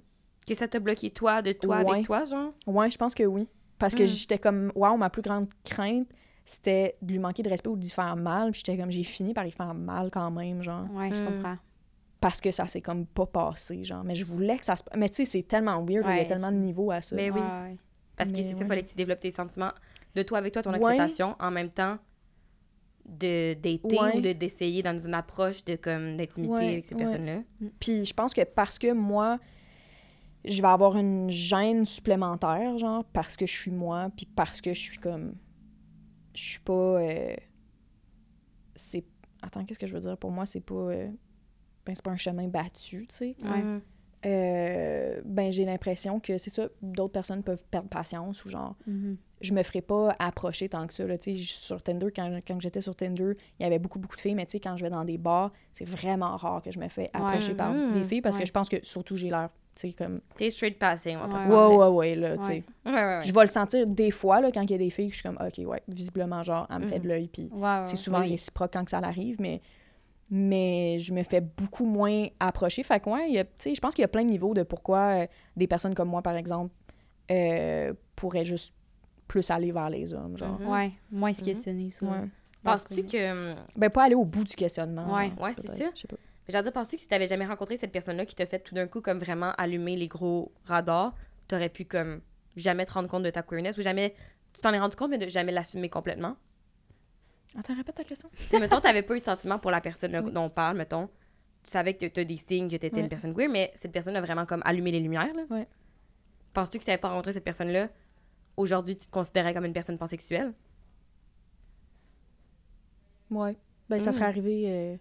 Que 0.48 0.56
ça 0.56 0.68
t'a 0.70 0.80
bloqué 0.80 1.10
toi, 1.12 1.42
de 1.42 1.52
toi, 1.52 1.82
Ouais. 1.82 1.92
avec 1.92 2.06
toi, 2.06 2.24
genre? 2.24 2.54
ouais 2.66 2.90
je 2.90 2.98
pense 2.98 3.14
que 3.14 3.24
oui 3.24 3.48
parce 3.78 3.94
que 3.94 4.04
Mm. 4.04 4.08
j'étais 4.08 4.38
comme 4.38 4.72
waouh 4.76 4.96
ma 4.98 5.10
plus 5.10 5.22
grande 5.22 5.48
crainte 5.66 6.08
c'était 6.46 6.96
de 7.02 7.12
lui 7.12 7.20
manquer 7.20 7.44
de 7.44 7.50
respect 7.50 7.70
ou 7.70 7.76
d'y 7.78 7.90
faire 7.90 8.16
mal 8.16 8.52
puis 8.52 8.62
j'étais 8.66 8.80
comme 8.80 8.90
j'ai 8.92 9.04
fini 9.04 9.34
par 9.34 9.46
y 9.46 9.52
faire 9.52 9.74
mal 9.74 10.10
quand 10.12 10.32
même 10.32 10.62
genre 10.62 10.88
Ouais, 10.94 11.12
je 11.14 11.22
Mm. 11.22 11.26
comprends. 11.26 11.58
parce 12.22 12.40
que 12.42 12.52
ça 12.52 12.68
s'est 12.68 12.82
comme 12.82 13.06
pas 13.06 13.26
passé 13.26 13.84
genre 13.84 14.04
mais 14.06 14.16
je 14.16 14.26
voulais 14.26 14.58
que 14.58 14.66
ça 14.66 14.76
se 14.78 14.84
mais 14.96 15.10
tu 15.10 15.16
sais 15.16 15.26
c'est 15.26 15.44
tellement 15.44 15.84
weird 15.84 16.06
il 16.10 16.18
y 16.18 16.22
a 16.22 16.26
tellement 16.26 16.52
de 16.52 16.58
niveaux 16.58 16.92
à 16.92 17.02
ça 17.02 17.16
Mais 17.18 17.30
oui. 17.32 17.42
Ouais, 17.42 17.48
ouais. 17.48 17.78
Parce 18.16 18.32
que 18.32 18.38
c'est 18.38 18.54
ça, 18.54 18.60
ouais. 18.60 18.66
fallait 18.68 18.84
que 18.84 18.90
tu 18.90 18.96
développes 18.96 19.20
tes 19.22 19.32
sentiments 19.32 19.72
de 20.16 20.22
toi 20.24 20.38
avec 20.40 20.52
toi, 20.54 20.62
ton 20.62 20.72
Ouais. 20.74 20.78
acceptation, 20.86 21.36
en 21.40 21.52
même 21.52 21.70
temps 21.70 21.98
de 23.10 23.54
dater 23.56 23.98
Ouais. 24.00 24.18
ou 24.18 24.22
de 24.22 24.34
d'essayer 24.34 24.84
dans 24.84 24.98
une 24.98 25.14
approche 25.14 25.64
de 25.66 25.76
comme 25.76 26.18
d'intimité 26.18 26.54
Ouais, 26.54 26.68
avec 26.74 26.86
ces 26.86 26.96
ouais. 26.96 27.00
personnes-là? 27.04 27.42
Puis 27.80 28.06
je 28.06 28.14
pense 28.14 28.34
que 28.34 28.44
parce 28.44 28.78
que 28.80 28.92
moi, 28.94 29.40
je 30.46 30.62
vais 30.62 30.68
avoir 30.68 30.96
une 30.98 31.30
gêne 31.30 31.86
supplémentaire, 31.86 32.78
genre, 32.78 33.04
parce 33.06 33.36
que 33.36 33.46
je 33.46 33.54
suis 33.56 33.72
moi, 33.72 34.10
puis 34.16 34.26
parce 34.26 34.62
que 34.62 34.74
je 34.74 34.80
suis 34.80 35.00
comme. 35.00 35.36
Je 36.36 36.42
suis 36.52 36.60
pas. 36.60 36.74
euh, 36.74 37.36
c'est. 38.76 39.04
Attends, 39.42 39.64
qu'est-ce 39.66 39.80
que 39.80 39.88
je 39.88 39.94
veux 39.94 40.00
dire? 40.02 40.18
Pour 40.18 40.32
moi, 40.32 40.46
c'est 40.46 40.62
pas. 40.62 40.74
euh, 40.76 41.10
Ben, 41.86 41.96
c'est 41.96 42.04
pas 42.04 42.12
un 42.12 42.18
chemin 42.18 42.48
battu, 42.48 43.08
tu 43.08 43.16
sais. 43.16 43.36
Euh, 44.26 45.22
ben, 45.24 45.50
j'ai 45.50 45.64
l'impression 45.64 46.20
que 46.20 46.38
c'est 46.38 46.50
ça, 46.50 46.68
d'autres 46.82 47.14
personnes 47.14 47.42
peuvent 47.42 47.64
perdre 47.72 47.88
patience 47.88 48.44
ou 48.44 48.50
genre, 48.50 48.76
Mhm. 48.86 49.18
Je 49.42 49.54
me 49.54 49.64
ferais 49.64 49.82
pas 49.82 50.16
approcher 50.20 50.68
tant 50.70 50.86
que 50.88 50.94
ça. 50.94 51.06
Là, 51.06 51.18
tu 51.18 51.34
sais, 51.36 51.44
sur 51.44 51.82
Tinder, 51.82 52.08
quand, 52.14 52.40
quand 52.48 52.60
j'étais 52.60 52.82
sur 52.82 52.96
Tinder, 52.96 53.34
il 53.60 53.64
y 53.64 53.66
avait 53.66 53.80
beaucoup, 53.80 54.00
beaucoup 54.00 54.16
de 54.16 54.22
filles, 54.22 54.36
mais 54.36 54.46
tu 54.46 54.52
sais, 54.54 54.60
quand 54.60 54.76
je 54.78 54.84
vais 54.84 54.90
dans 54.90 55.06
des 55.06 55.18
bars, 55.18 55.52
c'est 55.74 55.88
vraiment 55.88 56.36
rare 56.38 56.62
que 56.62 56.72
je 56.72 56.80
me 56.80 56.88
fais 56.90 57.10
approcher 57.14 57.54
par 57.54 57.72
Mhm. 57.74 57.94
des 57.94 58.04
filles 58.04 58.22
parce 58.22 58.36
Ouais. 58.36 58.42
que 58.44 58.48
je 58.48 58.52
pense 58.52 58.68
que 58.70 58.78
surtout 58.84 59.16
j'ai 59.16 59.30
l'air, 59.30 59.50
tu 59.76 59.88
sais, 59.90 59.94
comme. 59.94 60.20
T'es 60.36 60.50
straight 60.52 60.78
passing, 60.78 61.16
on 61.18 61.22
va 61.22 61.28
pas 61.30 61.40
se 61.40 61.48
Ouais. 61.48 61.52
Ouais, 61.56 61.58
mentir. 61.58 61.80
ouais, 61.80 61.88
ouais, 61.88 62.16
là, 62.16 62.38
tu 62.38 62.44
sais. 62.44 62.64
Je 62.86 63.34
vais 63.34 63.42
le 63.42 63.48
sentir 63.48 63.88
des 63.88 64.12
fois, 64.12 64.42
là, 64.42 64.52
quand 64.52 64.62
il 64.64 64.72
y 64.72 64.76
a 64.76 64.78
des 64.78 64.90
filles, 64.90 65.10
je 65.10 65.16
suis 65.16 65.24
comme, 65.24 65.38
OK, 65.40 65.66
ouais, 65.66 65.82
visiblement, 65.88 66.44
genre, 66.44 66.68
elle 66.70 66.80
me 66.80 66.88
fait 66.88 67.00
de 67.00 67.08
l'œil, 67.08 67.28
puis 67.28 67.50
Ouais, 67.52 67.62
ouais, 67.62 67.82
c'est 67.86 67.96
souvent 67.96 68.20
réciproque 68.20 68.72
quand 68.74 68.84
que 68.84 68.92
ça 68.92 68.98
arrive, 69.00 69.38
mais, 69.40 69.62
mais 70.30 71.00
je 71.00 71.14
me 71.14 71.24
fais 71.24 71.42
beaucoup 71.42 71.86
moins 71.86 72.28
approcher. 72.40 72.84
Fait 72.84 73.00
que, 73.00 73.10
ouais, 73.10 73.30
il 73.30 73.34
y 73.36 73.40
a- 73.40 73.46
tu 73.46 73.52
sais, 73.60 73.76
je 73.76 73.82
pense 73.82 73.96
qu'il 73.96 74.04
y 74.04 74.06
a 74.06 74.10
plein 74.10 74.24
de 74.24 74.30
niveaux 74.30 74.54
de 74.54 74.64
pourquoi 74.64 75.22
euh, 75.24 75.28
des 75.56 75.66
personnes 75.68 75.96
comme 75.96 76.10
moi, 76.10 76.22
par 76.22 76.36
exemple, 76.36 76.74
euh, 77.32 77.94
pourraient 78.16 78.46
juste 78.46 78.74
plus 79.30 79.50
aller 79.52 79.72
vers 79.72 79.90
les 79.90 80.14
hommes, 80.14 80.36
genre. 80.36 80.60
Mhm. 80.60 80.68
Ouais, 80.68 80.92
moins 81.12 81.32
se 81.32 81.40
Mhm. 81.42 81.46
questionner. 81.46 81.90
Ouais. 82.02 82.28
Penses-tu 82.64 83.04
que. 83.06 83.56
Ben, 83.78 83.90
pas 83.90 84.04
aller 84.04 84.16
au 84.16 84.26
bout 84.26 84.44
du 84.44 84.54
questionnement. 84.56 85.14
Ouais. 85.16 85.30
genre, 85.30 85.42
Ouais, 85.42 85.54
c'est 85.54 85.68
ça. 85.68 85.86
Je 85.96 86.00
sais 86.02 86.08
pas. 86.08 86.18
Mais 86.48 86.54
j'ai 86.54 86.62
dire, 86.62 86.74
penses-tu 86.74 86.96
que 86.98 87.02
si 87.04 87.08
t'avais 87.08 87.28
jamais 87.28 87.46
rencontré 87.46 87.78
cette 87.78 87.92
personne-là 87.92 88.26
qui 88.26 88.36
t'a 88.36 88.46
fait 88.48 88.60
tout 88.60 88.74
d'un 88.76 88.88
coup 88.88 89.00
comme 89.02 89.20
vraiment 89.20 89.52
allumer 89.58 89.96
les 89.96 90.08
gros 90.10 90.52
radars, 90.66 91.14
t'aurais 91.48 91.70
pu 91.70 91.86
comme 91.86 92.22
jamais 92.58 92.86
te 92.86 92.92
rendre 92.92 93.08
compte 93.08 93.24
de 93.24 93.30
ta 93.30 93.44
queerness 93.44 93.78
ou 93.78 93.82
jamais. 93.82 94.14
Tu 94.52 94.62
t'en 94.62 94.74
es 94.74 94.80
rendu 94.80 94.96
compte, 94.98 95.12
mais 95.12 95.20
de 95.20 95.30
jamais 95.30 95.52
l'assumer 95.52 95.90
complètement? 95.90 96.36
Attends, 97.58 97.76
répète 97.76 97.96
ta 97.96 98.04
question. 98.04 98.30
Si, 98.34 98.60
mettons, 98.60 98.80
t'avais 98.80 99.04
pas 99.04 99.16
eu 99.16 99.20
de 99.20 99.24
sentiment 99.26 99.60
pour 99.60 99.72
la 99.72 99.80
personne 99.80 100.12
là, 100.12 100.22
Oui. 100.22 100.32
dont 100.32 100.46
on 100.46 100.50
parle, 100.50 100.76
mettons, 100.78 101.08
tu 101.64 101.70
savais 101.72 101.94
que 101.94 102.06
t'as 102.08 102.24
des 102.24 102.36
signes 102.36 102.68
que 102.68 102.76
t'étais 102.78 102.96
Ouais. 102.96 103.02
une 103.04 103.10
personne 103.10 103.34
queer, 103.36 103.48
mais 103.50 103.72
cette 103.76 103.92
personne 103.92 104.16
a 104.16 104.22
vraiment 104.22 104.46
comme 104.46 104.62
allumé 104.66 104.92
les 104.92 105.00
lumières, 105.00 105.34
là. 105.36 105.44
Ouais. 105.52 105.68
Penses-tu 106.54 106.78
que 106.78 106.84
si 106.84 106.88
t'avais 106.88 106.98
pas 107.00 107.10
rencontré 107.10 107.34
cette 107.34 107.44
personne-là, 107.44 107.90
aujourd'hui, 108.60 108.96
tu 108.98 109.08
te 109.08 109.12
considérais 109.12 109.54
comme 109.54 109.66
une 109.66 109.74
personne 109.74 109.98
pansexuelle? 109.98 110.54
Ouais. 113.32 113.56
Ben, 113.90 114.00
ça 114.00 114.10
Mm. 114.12 114.14
serait 114.14 114.26
arrivé. 114.26 114.64
euh, 114.68 114.98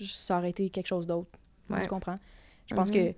ça 0.00 0.38
aurait 0.38 0.50
été 0.50 0.68
quelque 0.70 0.86
chose 0.86 1.06
d'autre. 1.06 1.30
Ouais. 1.70 1.82
Tu 1.82 1.88
comprends? 1.88 2.16
Je 2.66 2.74
pense 2.74 2.88
Mhm. 2.90 2.94
que 2.94 3.14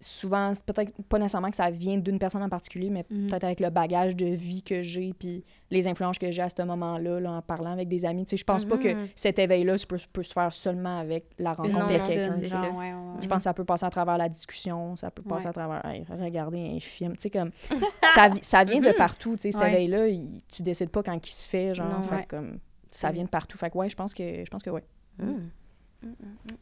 souvent, 0.00 0.52
c'est 0.52 0.64
peut-être 0.64 0.92
pas 1.08 1.18
nécessairement 1.18 1.50
que 1.50 1.56
ça 1.56 1.70
vient 1.70 1.96
d'une 1.96 2.18
personne 2.18 2.42
en 2.42 2.48
particulier, 2.48 2.90
mais 2.90 3.04
Mhm. 3.10 3.28
peut-être 3.28 3.44
avec 3.44 3.60
le 3.60 3.70
bagage 3.70 4.14
de 4.14 4.26
vie 4.26 4.62
que 4.62 4.82
j'ai, 4.82 5.14
puis 5.18 5.42
les 5.70 5.88
influences 5.88 6.18
que 6.18 6.30
j'ai 6.30 6.42
à 6.42 6.48
ce 6.48 6.62
moment-là, 6.62 7.18
là, 7.20 7.32
en 7.32 7.42
parlant 7.42 7.72
avec 7.72 7.88
des 7.88 8.04
amis. 8.04 8.24
Tu 8.24 8.30
sais, 8.30 8.36
je 8.36 8.44
pense 8.44 8.64
pas 8.64 8.76
que 8.78 8.88
Mhm. 8.94 9.08
cet 9.14 9.38
éveil-là 9.38 9.74
peut, 9.88 9.96
peut 10.12 10.22
se 10.22 10.32
faire 10.32 10.52
seulement 10.52 10.98
avec 10.98 11.26
la 11.38 11.54
rencontre 11.54 11.78
non, 11.78 11.88
quelqu'un. 11.88 12.04
c'est 12.04 12.28
tu 12.34 12.40
sais. 12.40 12.46
ça. 12.48 12.62
genre, 12.64 12.76
ouais, 12.76 12.92
ouais, 12.92 12.94
ouais. 12.94 13.22
Je 13.22 13.26
pense 13.28 13.38
que 13.38 13.42
ça 13.44 13.54
peut 13.54 13.64
passer 13.64 13.86
à 13.86 13.90
travers 13.90 14.18
la 14.18 14.28
discussion, 14.28 14.96
ça 14.96 15.10
peut 15.10 15.22
passer 15.22 15.44
Ouais. 15.44 15.50
à 15.50 15.52
travers 15.52 15.84
hey, 15.86 16.04
regarder 16.08 16.72
un 16.76 16.80
film. 16.80 17.12
Tu 17.16 17.22
sais, 17.22 17.30
comme. 17.30 17.50
ça, 18.14 18.30
ça 18.42 18.64
vient 18.64 18.80
de 18.80 18.92
partout, 18.92 19.32
tu 19.36 19.42
sais, 19.42 19.52
cet 19.52 19.60
Ouais. 19.62 19.68
éveil-là. 19.72 20.08
il- 20.08 20.38
tu 20.52 20.62
décides 20.62 20.90
pas 20.90 21.02
quand 21.02 21.26
il 21.26 21.30
se 21.30 21.48
fait, 21.48 21.74
genre. 21.74 21.88
Non. 21.88 22.02
fait 22.02 22.26
comme. 22.26 22.58
Ça 22.90 23.10
vient 23.10 23.24
de 23.24 23.28
partout. 23.28 23.58
Fait 23.58 23.70
que 23.70 23.76
ouais, 23.78 23.88
je 23.88 23.96
pense 23.96 24.14
que, 24.14 24.44
je 24.44 24.50
pense 24.50 24.62
que 24.62 24.70
ouais. 24.70 24.84
Mm. 25.18 25.48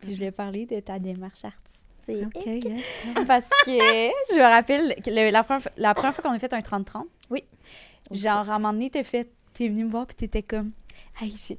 Puis 0.01 0.15
je 0.15 0.21
vais 0.21 0.31
parler 0.31 0.65
de 0.67 0.81
ta 0.81 0.99
démarche 0.99 1.45
artistique. 1.45 1.74
Yes. 2.13 2.85
Parce 3.27 3.49
que 3.65 3.71
je 3.71 4.37
me 4.37 4.43
rappelle 4.43 4.95
le- 5.07 5.31
la, 5.31 5.43
première, 5.45 5.63
fois- 5.63 5.73
la 5.77 5.95
première 5.95 6.15
fois 6.15 6.23
qu'on 6.25 6.33
a 6.35 6.39
fait 6.39 6.53
un 6.53 6.61
30-30, 6.61 7.05
Oui. 7.31 7.45
genre 8.11 8.49
à 8.51 8.55
un 8.55 8.59
moment 8.59 8.73
donné, 8.73 8.91
t'es 8.91 9.05
fait, 9.05 9.29
t'es 9.55 9.69
venu 9.69 9.85
me 9.85 9.91
voir 9.91 10.07
puis 10.07 10.17
t'étais 10.17 10.43
comme, 10.43 10.73
hey, 11.21 11.35
j'ai- 11.37 11.59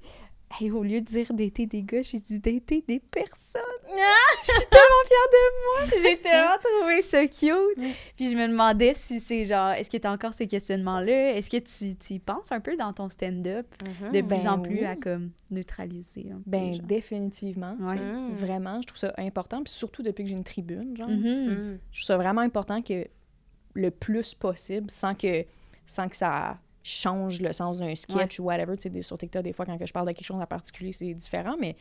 hey, 0.51 0.71
au 0.71 0.83
lieu 0.83 1.01
de 1.01 1.05
dire 1.05 1.33
dater 1.33 1.65
des 1.65 1.81
gars, 1.83 2.01
j'ai 2.01 2.19
dit 2.19 2.39
dater 2.39 2.83
des 2.87 2.99
personnes. 2.99 3.61
Je 4.45 4.51
suis 4.51 4.65
tellement 4.69 5.05
fière 5.07 5.29
de 5.31 5.91
moi. 5.95 6.01
J'ai 6.03 6.21
tellement 6.21 6.57
trouvé 6.63 7.01
ça 7.01 7.25
cute. 7.27 7.95
Puis 8.15 8.29
je 8.31 8.35
me 8.35 8.47
demandais 8.47 8.93
si 8.93 9.19
c'est 9.19 9.45
genre, 9.45 9.71
est-ce 9.71 9.89
que 9.89 9.97
t'as 9.97 10.11
encore 10.11 10.33
ces 10.33 10.47
questionnements-là? 10.47 11.35
Est-ce 11.35 11.49
que 11.49 11.57
tu, 11.57 11.95
tu 11.95 12.13
y 12.15 12.19
penses 12.19 12.51
un 12.51 12.59
peu 12.59 12.75
dans 12.75 12.91
ton 12.93 13.09
stand-up? 13.09 13.65
Mhm. 13.85 14.11
de 14.11 14.21
Ben 14.21 14.27
plus 14.27 14.47
en 14.47 14.59
plus 14.59 14.79
oui. 14.79 14.85
à 14.85 14.95
comme 14.95 15.31
neutraliser 15.51 16.27
un 16.31 16.35
peu? 16.37 16.43
Ben, 16.47 16.73
genre? 16.73 16.85
définitivement. 16.85 17.75
Ouais. 17.79 17.95
Mm. 17.95 18.33
Vraiment, 18.33 18.81
je 18.81 18.87
trouve 18.87 18.99
ça 18.99 19.13
important. 19.17 19.63
Puis 19.63 19.73
surtout 19.73 20.03
depuis 20.03 20.23
que 20.23 20.29
j'ai 20.29 20.35
une 20.35 20.43
tribune, 20.43 20.95
genre. 20.97 21.09
Mhm. 21.09 21.17
Mm. 21.73 21.79
Je 21.91 21.97
trouve 21.99 22.05
ça 22.07 22.17
vraiment 22.17 22.41
important 22.41 22.81
que 22.81 23.07
le 23.73 23.91
plus 23.91 24.33
possible, 24.33 24.89
sans 24.89 25.15
que, 25.15 25.45
sans 25.85 26.09
que 26.09 26.15
ça 26.15 26.57
change 26.87 27.41
le 27.41 27.51
sens 27.51 27.79
d'un 27.79 27.95
sketch 27.95 28.39
ou 28.39 28.43
whatever. 28.43 28.77
Tu 28.77 28.91
sais, 28.91 29.01
sur 29.01 29.17
TikTok, 29.17 29.41
des 29.43 29.53
fois, 29.53 29.65
quand 29.65 29.75
je 29.83 29.91
parle 29.91 30.07
de 30.07 30.11
quelque 30.13 30.27
chose 30.27 30.39
en 30.39 30.45
particulier, 30.45 30.91
c'est 30.91 31.13
différent. 31.15 31.55
Mais 31.59 31.75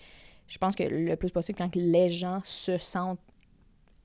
je 0.48 0.56
pense 0.56 0.74
que 0.74 0.82
le 0.82 1.14
plus 1.16 1.30
possible, 1.30 1.58
quand 1.58 1.76
les 1.76 2.08
gens 2.08 2.40
se 2.42 2.78
sentent 2.78 3.20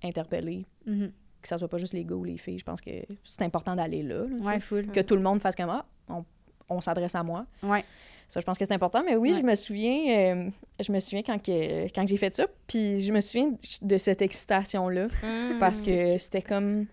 interpellés, 0.03 0.65
Mhm. 0.85 1.12
que 1.41 1.47
ça 1.47 1.57
soit 1.57 1.67
pas 1.69 1.77
juste 1.77 1.93
les 1.93 2.03
gars 2.03 2.15
ou 2.15 2.23
les 2.23 2.38
filles, 2.38 2.59
je 2.59 2.63
pense 2.65 2.81
que 2.81 2.91
c'est 3.23 3.41
important 3.43 3.75
d'aller 3.75 4.03
là. 4.03 4.23
Ouais, 4.41 4.59
full. 4.59 4.88
Que 4.91 4.99
tout 4.99 5.15
le 5.15 5.21
monde 5.21 5.41
fasse 5.41 5.55
comme 5.55 5.69
Ah, 5.69 5.85
on, 6.09 6.25
on 6.69 6.81
s'adresse 6.81 7.15
à 7.15 7.23
moi. 7.23 7.45
Ouais. 7.63 7.83
Ça, 8.27 8.39
je 8.41 8.45
pense 8.45 8.57
que 8.57 8.65
c'est 8.65 8.73
important. 8.73 9.01
Mais 9.05 9.15
oui, 9.15 9.31
Ouais. 9.31 9.38
je 9.39 9.43
me 9.43 9.55
souviens, 9.55 10.35
euh, 10.35 10.49
je 10.79 10.91
me 10.91 10.99
souviens 10.99 11.23
quand, 11.23 11.41
que, 11.41 11.85
quand 11.93 12.05
j'ai 12.07 12.17
fait 12.17 12.35
ça, 12.35 12.45
puis 12.67 13.01
je 13.01 13.12
me 13.12 13.21
souviens 13.21 13.53
de 13.81 13.97
cette 13.97 14.21
excitation-là 14.21 15.07
Mm. 15.07 15.59
parce 15.59 15.81
que 15.81 16.17
c'était 16.17 16.41
comme 16.41 16.85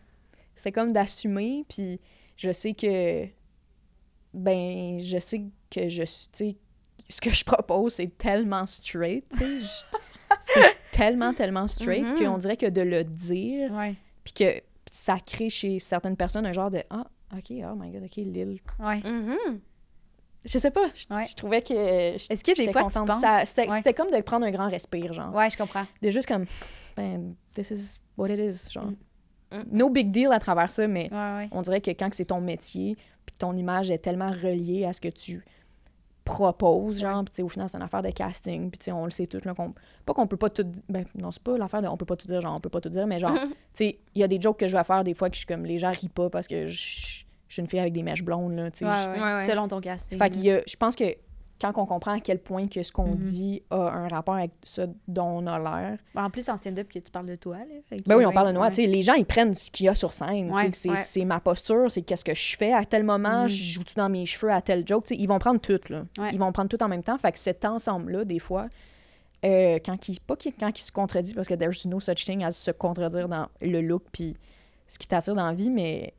c'était 0.54 0.72
comme 0.72 0.92
d'assumer 0.92 1.66
puis 1.68 2.00
je 2.36 2.50
sais 2.52 2.72
que 2.72 3.26
ben 4.36 4.98
je 5.00 5.18
sais 5.18 5.42
que 5.70 5.88
je 5.88 6.02
suis 6.04 6.28
tu 6.32 6.50
sais 6.50 6.56
ce 7.08 7.20
que 7.20 7.30
je 7.30 7.44
propose 7.44 7.94
c'est 7.94 8.16
tellement 8.18 8.66
straight 8.66 9.24
tu 9.30 9.38
sais 9.38 9.60
je- 9.60 9.98
c'est 10.40 10.76
tellement 10.92 11.32
tellement 11.32 11.66
straight 11.68 12.04
Mhm. 12.04 12.14
qu'on 12.18 12.38
dirait 12.38 12.56
que 12.56 12.66
de 12.66 12.80
le 12.82 13.04
dire 13.04 13.70
puis 14.24 14.32
que 14.32 14.60
ça 14.90 15.18
crée 15.24 15.48
chez 15.50 15.78
certaines 15.78 16.16
personnes 16.16 16.46
un 16.46 16.52
genre 16.52 16.70
de 16.70 16.82
ah 16.90 17.06
ok 17.34 17.50
oh 17.50 17.74
my 17.76 17.90
god 17.90 18.04
ok 18.04 18.16
Lille 18.16 18.60
Ouais. 18.78 19.00
Mhm. 19.04 19.60
je 20.44 20.58
sais 20.58 20.70
pas 20.70 20.86
je, 20.94 21.14
Ouais. 21.14 21.24
je 21.24 21.34
trouvais 21.34 21.62
que 21.62 21.72
Est-ce 22.14 22.42
que 22.44 22.50
des 22.52 22.56
j'étais 22.56 22.72
fois, 22.72 22.88
tu 22.90 22.98
penses- 23.04 23.24
c'était 23.46 23.68
Ouais. 23.70 23.94
comme 23.94 24.10
de 24.10 24.20
prendre 24.20 24.44
un 24.46 24.50
grand 24.50 24.68
respire 24.68 25.12
genre 25.12 25.34
Ouais, 25.34 25.48
je 25.50 25.56
comprends. 25.56 25.86
de 26.02 26.10
juste 26.10 26.28
comme 26.28 26.44
ben 26.96 27.34
this 27.54 27.70
is 27.70 27.98
what 28.18 28.28
it 28.28 28.38
is 28.40 28.70
genre 28.72 28.90
Mm. 29.52 29.62
no 29.70 29.88
big 29.90 30.10
deal 30.10 30.32
à 30.32 30.40
travers 30.40 30.70
ça 30.72 30.88
mais 30.88 31.08
Ouais, 31.12 31.16
ouais. 31.36 31.48
on 31.52 31.62
dirait 31.62 31.80
que 31.80 31.92
quand 31.92 32.12
c'est 32.12 32.24
ton 32.24 32.40
métier, 32.40 32.96
ton 33.38 33.56
image 33.56 33.90
est 33.90 33.98
tellement 33.98 34.30
reliée 34.30 34.84
à 34.84 34.92
ce 34.92 35.00
que 35.00 35.08
tu 35.08 35.44
proposes, 36.24 37.00
genre, 37.00 37.24
puis 37.24 37.42
au 37.42 37.48
final, 37.48 37.68
c'est 37.68 37.76
une 37.76 37.84
affaire 37.84 38.02
de 38.02 38.10
casting, 38.10 38.68
puis 38.70 38.78
tu 38.78 38.84
sais, 38.86 38.92
on 38.92 39.04
le 39.04 39.10
sait 39.12 39.26
tous, 39.26 39.44
là, 39.44 39.54
qu'on... 39.54 39.74
Pas 40.04 40.12
qu'on 40.12 40.26
peut 40.26 40.36
pas 40.36 40.50
tout... 40.50 40.66
Ben, 40.88 41.04
non, 41.14 41.30
c'est 41.30 41.42
pas 41.42 41.56
l'affaire 41.56 41.82
de 41.82 41.86
on 41.88 41.96
peut 41.96 42.04
pas 42.04 42.16
tout 42.16 42.26
dire, 42.26 42.40
genre, 42.40 42.56
on 42.56 42.60
peut 42.60 42.68
pas 42.68 42.80
tout 42.80 42.88
dire, 42.88 43.06
mais 43.06 43.20
genre, 43.20 43.34
tu 43.44 43.48
sais, 43.74 43.98
il 44.14 44.20
y 44.20 44.24
a 44.24 44.28
des 44.28 44.40
jokes 44.40 44.58
que 44.58 44.66
je 44.66 44.76
vais 44.76 44.82
faire 44.84 45.04
des 45.04 45.14
fois 45.14 45.28
que 45.30 45.34
je 45.36 45.40
suis 45.40 45.46
comme, 45.46 45.64
les 45.64 45.78
gens 45.78 45.90
rient 45.92 46.08
pas 46.08 46.28
parce 46.30 46.48
que 46.48 46.66
je 46.66 47.22
je 47.48 47.54
suis 47.54 47.60
une 47.62 47.68
fille 47.68 47.78
avec 47.78 47.92
des 47.92 48.02
mèches 48.02 48.24
blondes, 48.24 48.56
là, 48.56 48.72
tu 48.72 48.78
sais. 48.80 48.84
Ouais, 48.86 48.90
je- 49.04 49.10
ouais. 49.20 49.24
Ouais, 49.24 49.34
ouais. 49.34 49.46
Selon 49.48 49.68
ton 49.68 49.80
casting. 49.80 50.18
Fait 50.18 50.24
a... 50.24 50.62
Je 50.66 50.76
pense 50.76 50.96
que 50.96 51.04
quand 51.60 51.72
on 51.76 51.86
comprend 51.86 52.12
à 52.12 52.20
quel 52.20 52.38
point 52.38 52.68
que 52.68 52.82
ce 52.82 52.92
qu'on 52.92 53.12
Mhm. 53.12 53.16
dit 53.16 53.62
a 53.70 53.76
un 53.76 54.08
rapport 54.08 54.34
avec 54.34 54.50
ça 54.62 54.86
dont 55.08 55.42
on 55.42 55.46
a 55.46 55.58
l'air, 55.58 55.98
En 56.14 56.28
plus, 56.30 56.48
en 56.48 56.56
stand-up, 56.56 56.88
que 56.88 56.98
tu 56.98 57.10
parles 57.10 57.26
de 57.26 57.36
toi, 57.36 57.56
là. 57.58 57.96
Ben 58.06 58.16
oui, 58.16 58.26
on 58.26 58.32
parle 58.32 58.52
de 58.52 58.58
moi. 58.58 58.68
ouais. 58.68 58.86
Les 58.86 59.02
gens, 59.02 59.14
ils 59.14 59.24
prennent 59.24 59.54
ce 59.54 59.70
qu'il 59.70 59.86
y 59.86 59.88
a 59.88 59.94
sur 59.94 60.12
scène. 60.12 60.50
Ouais, 60.52 60.70
c'est, 60.72 61.20
ouais. 61.20 61.24
ma 61.24 61.40
posture, 61.40 61.90
c'est 61.90 62.02
qu'est-ce 62.02 62.24
que 62.24 62.34
je 62.34 62.56
fais 62.56 62.72
à 62.72 62.84
tel 62.84 63.04
moment, 63.04 63.42
Mhm. 63.42 63.48
je 63.48 63.62
joue-tu 63.72 63.94
dans 63.94 64.08
mes 64.08 64.26
cheveux 64.26 64.52
à 64.52 64.60
tel 64.60 64.86
joke? 64.86 65.06
Ils 65.10 65.26
vont 65.26 65.38
prendre 65.38 65.60
tout, 65.60 65.80
là. 65.88 66.04
Ils 66.32 66.38
vont 66.38 66.52
prendre 66.52 66.68
tout 66.68 66.82
en 66.82 66.88
même 66.88 67.02
temps. 67.02 67.16
Fait 67.18 67.32
que 67.32 67.38
cet 67.38 67.64
ensemble-là, 67.64 68.24
des 68.24 68.38
fois, 68.38 68.66
euh, 69.44 69.78
quand 69.84 70.08
il, 70.08 70.20
pas 70.20 70.34
quand 70.58 70.70
il 70.78 70.82
se 70.82 70.92
contredit, 70.92 71.34
parce 71.34 71.48
que 71.48 71.54
there's 71.54 71.84
no 71.86 72.00
such 72.00 72.24
thing 72.24 72.42
as 72.44 72.52
se 72.52 72.70
contredire 72.70 73.28
dans 73.28 73.46
le 73.60 73.80
look 73.80 74.02
puis 74.12 74.36
ce 74.88 74.98
qui 74.98 75.06
t'attire 75.06 75.34
dans 75.34 75.46
la 75.46 75.52
vie, 75.54 75.70
mais, 75.70 76.14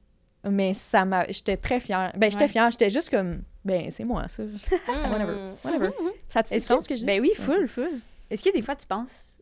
mais 0.49 0.73
ça 0.73 1.03
m'a... 1.05 1.25
J'étais 1.29 1.57
très 1.57 1.79
fière. 1.79 2.11
Ben, 2.17 2.29
j'étais 2.31 2.47
fière. 2.47 2.69
J'étais 2.71 2.89
juste 2.89 3.09
comme... 3.09 3.41
Ben, 3.67 3.91
c'est 3.91 4.03
moi, 4.05 4.27
ça. 4.27 4.43
Whatever. 4.87 5.33
Mm. 5.33 5.55
Whatever. 5.63 5.89
Ça 6.29 6.41
te 6.43 6.49
dit 6.49 6.55
Est-ce 6.55 6.67
sens 6.67 6.83
ce 6.85 6.89
que 6.89 6.95
je 6.95 7.01
dis? 7.01 7.05
Ben 7.05 7.21
oui, 7.21 7.31
full, 7.35 7.67
full. 7.67 7.89
Est-ce 8.29 8.43
que 8.43 8.53
des 8.53 8.61
fois, 8.61 8.75
tu 8.75 8.87
penses 8.87 9.33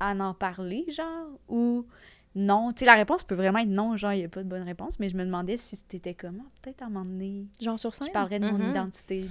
à 0.00 0.12
en 0.14 0.34
parler, 0.34 0.86
genre, 0.88 1.28
ou 1.48 1.86
non? 2.34 2.72
Tu 2.72 2.80
sais, 2.80 2.86
la 2.86 2.94
réponse 2.94 3.22
peut 3.24 3.34
vraiment 3.34 3.58
être 3.60 3.68
non, 3.68 3.96
genre, 3.96 4.12
il 4.12 4.18
n'y 4.18 4.24
a 4.24 4.28
pas 4.28 4.42
de 4.42 4.48
bonne 4.48 4.62
réponse, 4.62 4.98
mais 4.98 5.08
je 5.08 5.16
me 5.16 5.24
demandais 5.24 5.56
si 5.56 5.76
c'était 5.76 6.14
comment. 6.14 6.44
Peut-être 6.62 6.82
à 6.82 6.86
un 6.86 6.90
moment 6.90 7.04
donné, 7.04 7.46
Genre 7.60 7.78
sur 7.78 7.94
scène? 7.94 8.08
je 8.08 8.12
parlerais 8.12 8.38
de 8.40 8.46
mon 8.50 8.58
Mhm. 8.58 8.70
identité 8.70 9.24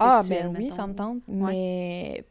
Ah, 0.00 0.22
ben 0.28 0.48
oui, 0.48 0.64
mettons. 0.64 0.76
ça 0.76 0.86
me 0.86 0.94
tente. 0.94 1.18
Ouais. 1.28 1.52
Mais 1.52 2.24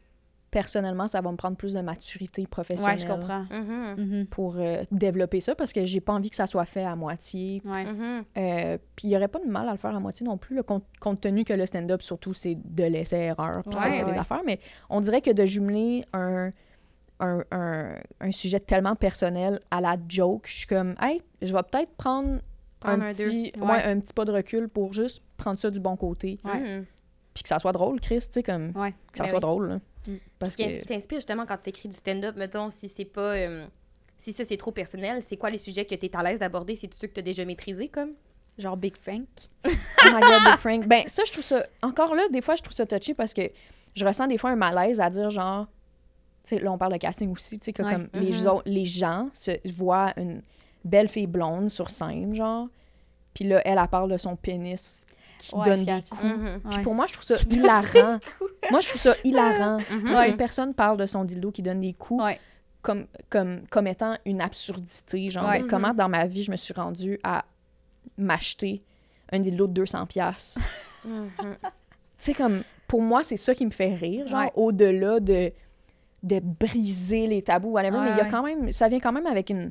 personnellement, 0.56 1.06
ça 1.06 1.20
va 1.20 1.30
me 1.30 1.36
prendre 1.36 1.54
plus 1.58 1.74
de 1.74 1.80
maturité 1.82 2.46
professionnelle 2.46 2.96
Ouais, 2.98 3.02
je 3.02 3.06
comprends. 3.06 3.44
Mhm. 3.50 3.94
Mhm. 3.98 4.26
pour 4.28 4.56
euh, 4.56 4.82
développer 4.90 5.40
ça 5.40 5.54
parce 5.54 5.70
que 5.74 5.84
j'ai 5.84 6.00
pas 6.00 6.14
envie 6.14 6.30
que 6.30 6.36
ça 6.36 6.46
soit 6.46 6.64
fait 6.64 6.82
à 6.84 6.96
moitié. 6.96 7.60
Ouais. 7.66 7.84
Mhm. 7.84 8.24
Euh, 8.38 8.78
puis 8.96 9.08
il 9.08 9.10
y 9.10 9.16
aurait 9.16 9.28
pas 9.28 9.38
de 9.38 9.46
mal 9.50 9.68
à 9.68 9.72
le 9.72 9.76
faire 9.76 9.94
à 9.94 10.00
moitié 10.00 10.24
non 10.24 10.38
plus, 10.38 10.56
là, 10.56 10.62
compte, 10.62 10.84
compte 10.98 11.20
tenu 11.20 11.44
que 11.44 11.52
le 11.52 11.66
stand-up, 11.66 12.00
surtout, 12.00 12.32
c'est 12.32 12.54
de 12.54 12.84
l'essai-erreur, 12.84 13.64
puis 13.64 13.78
Ouais, 13.78 13.90
des 14.10 14.16
affaires. 14.18 14.40
Mais 14.46 14.58
on 14.88 15.02
dirait 15.02 15.20
que 15.20 15.30
de 15.30 15.44
jumeler 15.44 16.06
un, 16.14 16.48
un, 17.20 17.42
un, 17.50 17.94
un 18.20 18.32
sujet 18.32 18.58
tellement 18.60 18.96
personnel 18.96 19.60
à 19.70 19.82
la 19.82 19.96
joke, 20.08 20.46
je 20.46 20.56
suis 20.56 20.66
comme, 20.66 20.94
hey, 21.02 21.20
je 21.42 21.52
vais 21.52 21.62
peut-être 21.70 21.94
prendre 21.98 22.40
Prendre 22.80 23.02
un, 23.04 23.08
un 23.08 23.12
petit, 23.12 23.52
deux. 23.52 23.60
ouais, 23.60 23.66
Ouais. 23.72 23.82
un 23.84 24.00
petit 24.00 24.14
pas 24.14 24.24
de 24.24 24.32
recul 24.32 24.68
pour 24.70 24.94
juste 24.94 25.22
prendre 25.36 25.58
ça 25.58 25.70
du 25.70 25.80
bon 25.80 25.96
côté. 25.96 26.38
Ouais. 26.44 26.82
Puis 27.34 27.42
que 27.42 27.48
ça 27.50 27.58
soit 27.58 27.72
drôle, 27.72 28.00
Chris, 28.00 28.20
tu 28.20 28.26
sais, 28.32 28.42
comme, 28.42 28.72
Ouais. 28.74 28.92
que 29.12 29.18
ça 29.18 29.24
Ben 29.24 29.28
soit 29.28 29.36
oui. 29.38 29.42
drôle. 29.42 29.68
là. 29.68 29.78
Parce 30.38 30.52
Ce 30.52 30.56
qui, 30.56 30.78
t'inspire 30.80 31.18
justement 31.18 31.46
quand 31.46 31.56
tu 31.62 31.70
écris 31.70 31.88
du 31.88 31.96
stand-up, 31.96 32.36
mettons, 32.36 32.70
si 32.70 32.88
c'est 32.88 33.04
pas. 33.04 33.34
euh, 33.34 33.66
si 34.18 34.32
ça 34.32 34.44
c'est 34.44 34.56
trop 34.56 34.72
personnel, 34.72 35.22
c'est 35.22 35.36
quoi 35.36 35.50
les 35.50 35.58
sujets 35.58 35.84
que 35.84 35.94
tu 35.94 36.06
es 36.06 36.16
à 36.16 36.22
l'aise 36.22 36.38
d'aborder? 36.38 36.76
C'est 36.76 36.92
ceux 36.94 37.06
que 37.06 37.12
tu 37.14 37.20
as 37.20 37.22
déjà 37.22 37.44
maîtrisés 37.44 37.88
comme? 37.88 38.12
Genre 38.58 38.76
Big 38.76 38.96
Frank. 38.96 39.26
Oh 39.68 40.08
my 40.14 40.20
god, 40.20 40.42
Big 40.44 40.56
Frank. 40.58 40.86
Ben, 40.86 41.02
ça, 41.08 41.22
je 41.26 41.32
trouve 41.32 41.44
ça. 41.44 41.66
Encore 41.82 42.14
là, 42.14 42.28
des 42.30 42.40
fois, 42.40 42.54
je 42.54 42.62
trouve 42.62 42.74
ça 42.74 42.86
touché 42.86 43.12
parce 43.12 43.34
que 43.34 43.42
je 43.94 44.04
ressens 44.06 44.28
des 44.28 44.38
fois 44.38 44.50
un 44.50 44.56
malaise 44.56 45.00
à 45.00 45.10
dire 45.10 45.30
genre. 45.30 45.66
Tu 46.44 46.50
sais, 46.50 46.58
là, 46.60 46.70
on 46.70 46.78
parle 46.78 46.92
de 46.92 46.98
casting 46.98 47.32
aussi, 47.32 47.58
tu 47.58 47.64
sais, 47.66 47.72
que 47.72 47.82
Ouais. 47.82 47.92
comme 47.92 48.08
les, 48.14 48.30
Mhm. 48.30 48.60
les 48.66 48.84
gens 48.84 49.28
se 49.34 49.50
voient 49.76 50.12
une 50.16 50.42
belle 50.84 51.08
fille 51.08 51.26
blonde 51.26 51.70
sur 51.70 51.90
scène, 51.90 52.34
genre. 52.34 52.68
Puis 53.34 53.44
là, 53.44 53.60
elle, 53.64 53.78
elle 53.78 53.88
parle 53.88 54.10
de 54.12 54.16
son 54.16 54.36
pénis 54.36 55.04
qui 55.38 55.54
Ouais, 55.54 55.64
donne 55.64 55.84
des 55.84 56.02
coups. 56.10 56.22
Mhm. 56.24 56.60
Puis 56.70 56.82
pour 56.82 56.94
moi, 56.94 57.06
je 57.08 57.12
trouve 57.14 57.24
ça 57.24 57.34
hilarant. 57.50 58.18
moi, 58.70 58.80
je 58.80 58.88
trouve 58.88 59.00
ça 59.00 59.14
hilarant. 59.24 59.78
Mhm. 59.78 60.02
Parce 60.04 60.20
Ouais. 60.20 60.32
que 60.32 60.36
personne 60.36 60.74
parle 60.74 60.96
de 60.98 61.06
son 61.06 61.24
dildo 61.24 61.50
qui 61.50 61.62
donne 61.62 61.80
des 61.80 61.92
coups 61.94 62.22
Ouais. 62.22 62.40
comme, 62.82 63.06
comme, 63.30 63.62
comme 63.68 63.86
étant 63.86 64.16
une 64.24 64.40
absurdité. 64.40 65.28
Genre, 65.30 65.50
comment 65.68 65.92
dans 65.94 66.08
ma 66.08 66.26
vie 66.26 66.42
je 66.42 66.50
me 66.50 66.56
suis 66.56 66.74
rendue 66.74 67.18
à 67.22 67.44
m'acheter 68.18 68.82
un 69.32 69.40
dildo 69.40 69.66
de 69.66 69.72
200 69.72 70.06
pièces 70.06 70.58
Mhm. 71.04 71.30
tu 71.38 71.68
sais, 72.18 72.34
comme, 72.34 72.62
pour 72.88 73.00
moi, 73.02 73.22
c'est 73.22 73.36
ça 73.36 73.54
qui 73.54 73.64
me 73.66 73.70
fait 73.70 73.94
rire, 73.94 74.26
genre, 74.26 74.50
au-delà 74.56 75.20
de, 75.20 75.52
de 76.24 76.40
briser 76.40 77.26
les 77.28 77.42
tabous, 77.42 77.70
whatever, 77.70 77.98
mais 78.00 78.10
il 78.12 78.16
y 78.16 78.20
a 78.20 78.24
quand 78.24 78.42
même, 78.42 78.70
ça 78.72 78.88
vient 78.88 78.98
quand 79.00 79.12
même 79.12 79.26
avec 79.26 79.50
une... 79.50 79.70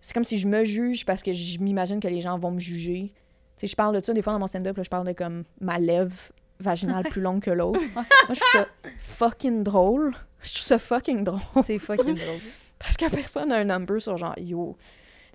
C'est 0.00 0.12
comme 0.14 0.22
si 0.24 0.38
je 0.38 0.46
me 0.46 0.64
juge 0.64 1.04
parce 1.04 1.22
que 1.24 1.32
je 1.32 1.58
m'imagine 1.58 1.98
que 1.98 2.06
les 2.06 2.20
gens 2.20 2.38
vont 2.38 2.52
me 2.52 2.60
juger. 2.60 3.12
Sais, 3.56 3.66
je 3.66 3.76
parle 3.76 3.98
de 3.98 4.04
ça 4.04 4.12
des 4.12 4.22
fois 4.22 4.32
dans 4.32 4.38
mon 4.38 4.46
stand-up, 4.46 4.78
je 4.82 4.88
parle 4.88 5.06
de 5.06 5.12
comme 5.12 5.44
ma 5.60 5.78
lèvre 5.78 6.14
vaginale 6.60 7.04
plus 7.04 7.20
longue 7.22 7.42
que 7.42 7.50
l'autre. 7.50 7.80
Moi, 7.94 8.04
je 8.30 8.34
trouve 8.40 8.50
ça 8.52 8.66
fucking 8.98 9.62
drôle. 9.62 10.14
Je 10.42 10.52
trouve 10.54 10.64
ça 10.64 10.78
fucking 10.78 11.24
drôle. 11.24 11.40
C'est 11.64 11.78
fucking 11.78 12.14
drôle. 12.16 12.38
Parce 12.78 12.96
que 12.96 13.08
personne 13.10 13.48
n'a 13.48 13.56
un 13.56 13.64
number 13.64 14.00
sur 14.02 14.16
genre, 14.18 14.34
yo, 14.38 14.76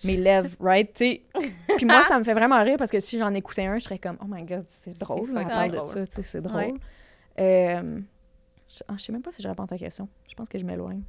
mes 0.04 0.18
lèvres, 0.18 0.56
right? 0.60 0.94
Tu 0.94 1.06
sais. 1.06 1.22
Puis 1.78 1.86
moi, 1.86 2.04
ça 2.04 2.18
me 2.20 2.24
fait 2.24 2.34
vraiment 2.34 2.62
rire 2.64 2.76
parce 2.78 2.92
que 2.92 3.00
si 3.00 3.18
j'en 3.18 3.34
écoutais 3.34 3.66
un, 3.66 3.78
je 3.80 3.84
serais 3.84 3.98
comme, 4.00 4.18
oh 4.22 4.26
my 4.28 4.44
god, 4.44 4.66
c'est 4.84 4.98
drôle, 4.98 5.32
elle 5.38 5.48
parle 5.48 5.72
de 5.72 5.84
ça, 5.86 6.06
tu 6.06 6.14
sais, 6.16 6.24
c'est 6.24 6.38
Ouais. 6.40 6.68
drôle. 6.68 6.80
Euh, 7.40 8.00
je, 8.68 8.80
ah, 8.88 8.94
je 8.98 9.04
sais 9.04 9.12
même 9.12 9.22
pas 9.22 9.32
si 9.32 9.42
je 9.42 9.48
réponds 9.48 9.64
à 9.64 9.68
ta 9.68 9.78
question. 9.78 10.08
Je 10.28 10.36
pense 10.36 10.48
que 10.50 10.58
je 10.60 10.66
m'éloigne. 10.66 11.02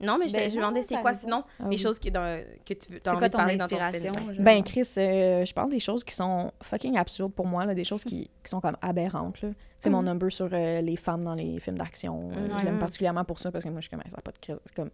Non, 0.00 0.16
mais 0.18 0.28
je, 0.28 0.32
Ben 0.34 0.48
je 0.50 0.54
me 0.56 0.60
demandais 0.62 0.82
c'est 0.82 1.00
quoi 1.02 1.12
sinon 1.12 1.44
Ah 1.58 1.64
les 1.64 1.68
oui. 1.70 1.78
choses 1.78 1.98
que, 1.98 2.08
dans, 2.08 2.42
que 2.64 2.72
tu 2.74 2.92
veux 2.92 3.00
envie 3.06 3.20
de 3.26 3.28
ton 3.28 3.38
parler 3.38 3.56
dans 3.56 3.68
ton? 3.68 3.76
Ben, 4.38 4.62
Chris, 4.64 4.88
euh, 4.96 5.44
je 5.44 5.52
parle 5.52 5.70
des 5.70 5.78
choses 5.80 6.02
qui 6.04 6.14
sont 6.14 6.50
fucking 6.62 6.96
absurdes 6.96 7.34
pour 7.34 7.46
moi, 7.46 7.66
là, 7.66 7.74
des 7.74 7.84
choses 7.84 8.02
qui, 8.04 8.30
qui 8.42 8.50
sont 8.50 8.60
comme 8.60 8.76
aberrantes. 8.80 9.42
là. 9.42 9.50
Tu 9.50 9.56
sais, 9.78 9.90
mon 9.90 10.00
Mhm. 10.00 10.06
number 10.08 10.32
sur 10.32 10.48
euh, 10.52 10.80
les 10.80 10.96
femmes 10.96 11.22
dans 11.22 11.34
les 11.34 11.60
films 11.60 11.76
d'action, 11.78 12.30
euh, 12.30 12.48
je 12.58 12.64
l'aime 12.64 12.78
particulièrement 12.78 13.24
pour 13.24 13.38
ça 13.38 13.50
parce 13.52 13.62
que 13.64 13.68
moi, 13.68 13.80
je 13.80 13.88
suis 13.88 13.90
comme, 13.96 14.02
ça 14.10 14.16
a 14.18 14.22
pas 14.22 14.32
de 14.32 14.38
crise. 14.38 14.58
C'est 14.64 14.74
comme, 14.74 14.90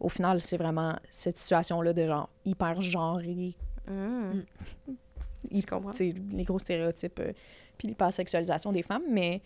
au 0.00 0.08
final, 0.08 0.40
c'est 0.40 0.56
vraiment 0.58 0.94
cette 1.10 1.36
situation-là 1.38 1.92
de 1.92 2.06
genre 2.06 2.28
hyper 2.46 2.80
genrée, 2.80 3.54
Mhm. 3.88 4.44
il- 5.50 5.64
les 6.32 6.42
gros 6.44 6.58
stéréotypes, 6.58 7.20
euh, 7.20 7.32
puis 7.78 7.88
l'hypersexualisation 7.88 8.72
des 8.72 8.82
femmes, 8.82 9.02
mais, 9.10 9.42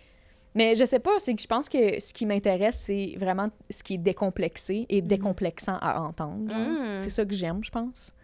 mais 0.55 0.75
je 0.75 0.85
sais 0.85 0.99
pas, 0.99 1.19
c'est 1.19 1.35
que 1.35 1.43
je 1.43 1.47
pense 1.47 1.69
que 1.69 2.01
ce 2.01 2.13
qui 2.13 2.27
m'intéresse, 2.27 2.77
c'est 2.79 3.15
vraiment 3.17 3.49
ce 3.71 3.83
qui 3.83 3.95
est 3.95 3.99
décomplexé 3.99 4.87
et 4.89 5.01
décomplexant 5.03 5.77
à 5.81 6.01
entendre. 6.01 6.53
Mhm. 6.55 6.99
C'est 6.99 7.11
ça 7.11 7.25
que 7.25 7.35
j'aime, 7.35 7.63
je 7.65 7.71
pense. 7.71 8.15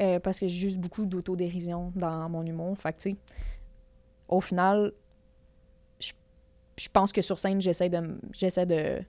Euh, 0.00 0.18
parce 0.18 0.38
que 0.40 0.46
j'ai 0.48 0.56
juste 0.68 0.78
beaucoup 0.78 1.04
d'autodérision 1.04 1.92
dans 1.94 2.28
mon 2.28 2.44
humour. 2.44 2.76
Fait 2.78 2.92
que, 2.92 2.98
tu 3.02 3.10
sais, 3.12 3.16
au 4.28 4.40
final, 4.40 4.92
je, 6.00 6.12
je 6.78 6.88
pense 6.88 7.12
que 7.12 7.20
sur 7.22 7.38
scène, 7.38 7.60
j'essaie 7.60 7.88
de, 7.90 8.18
j'essaie 8.32 8.66
de 8.66 9.00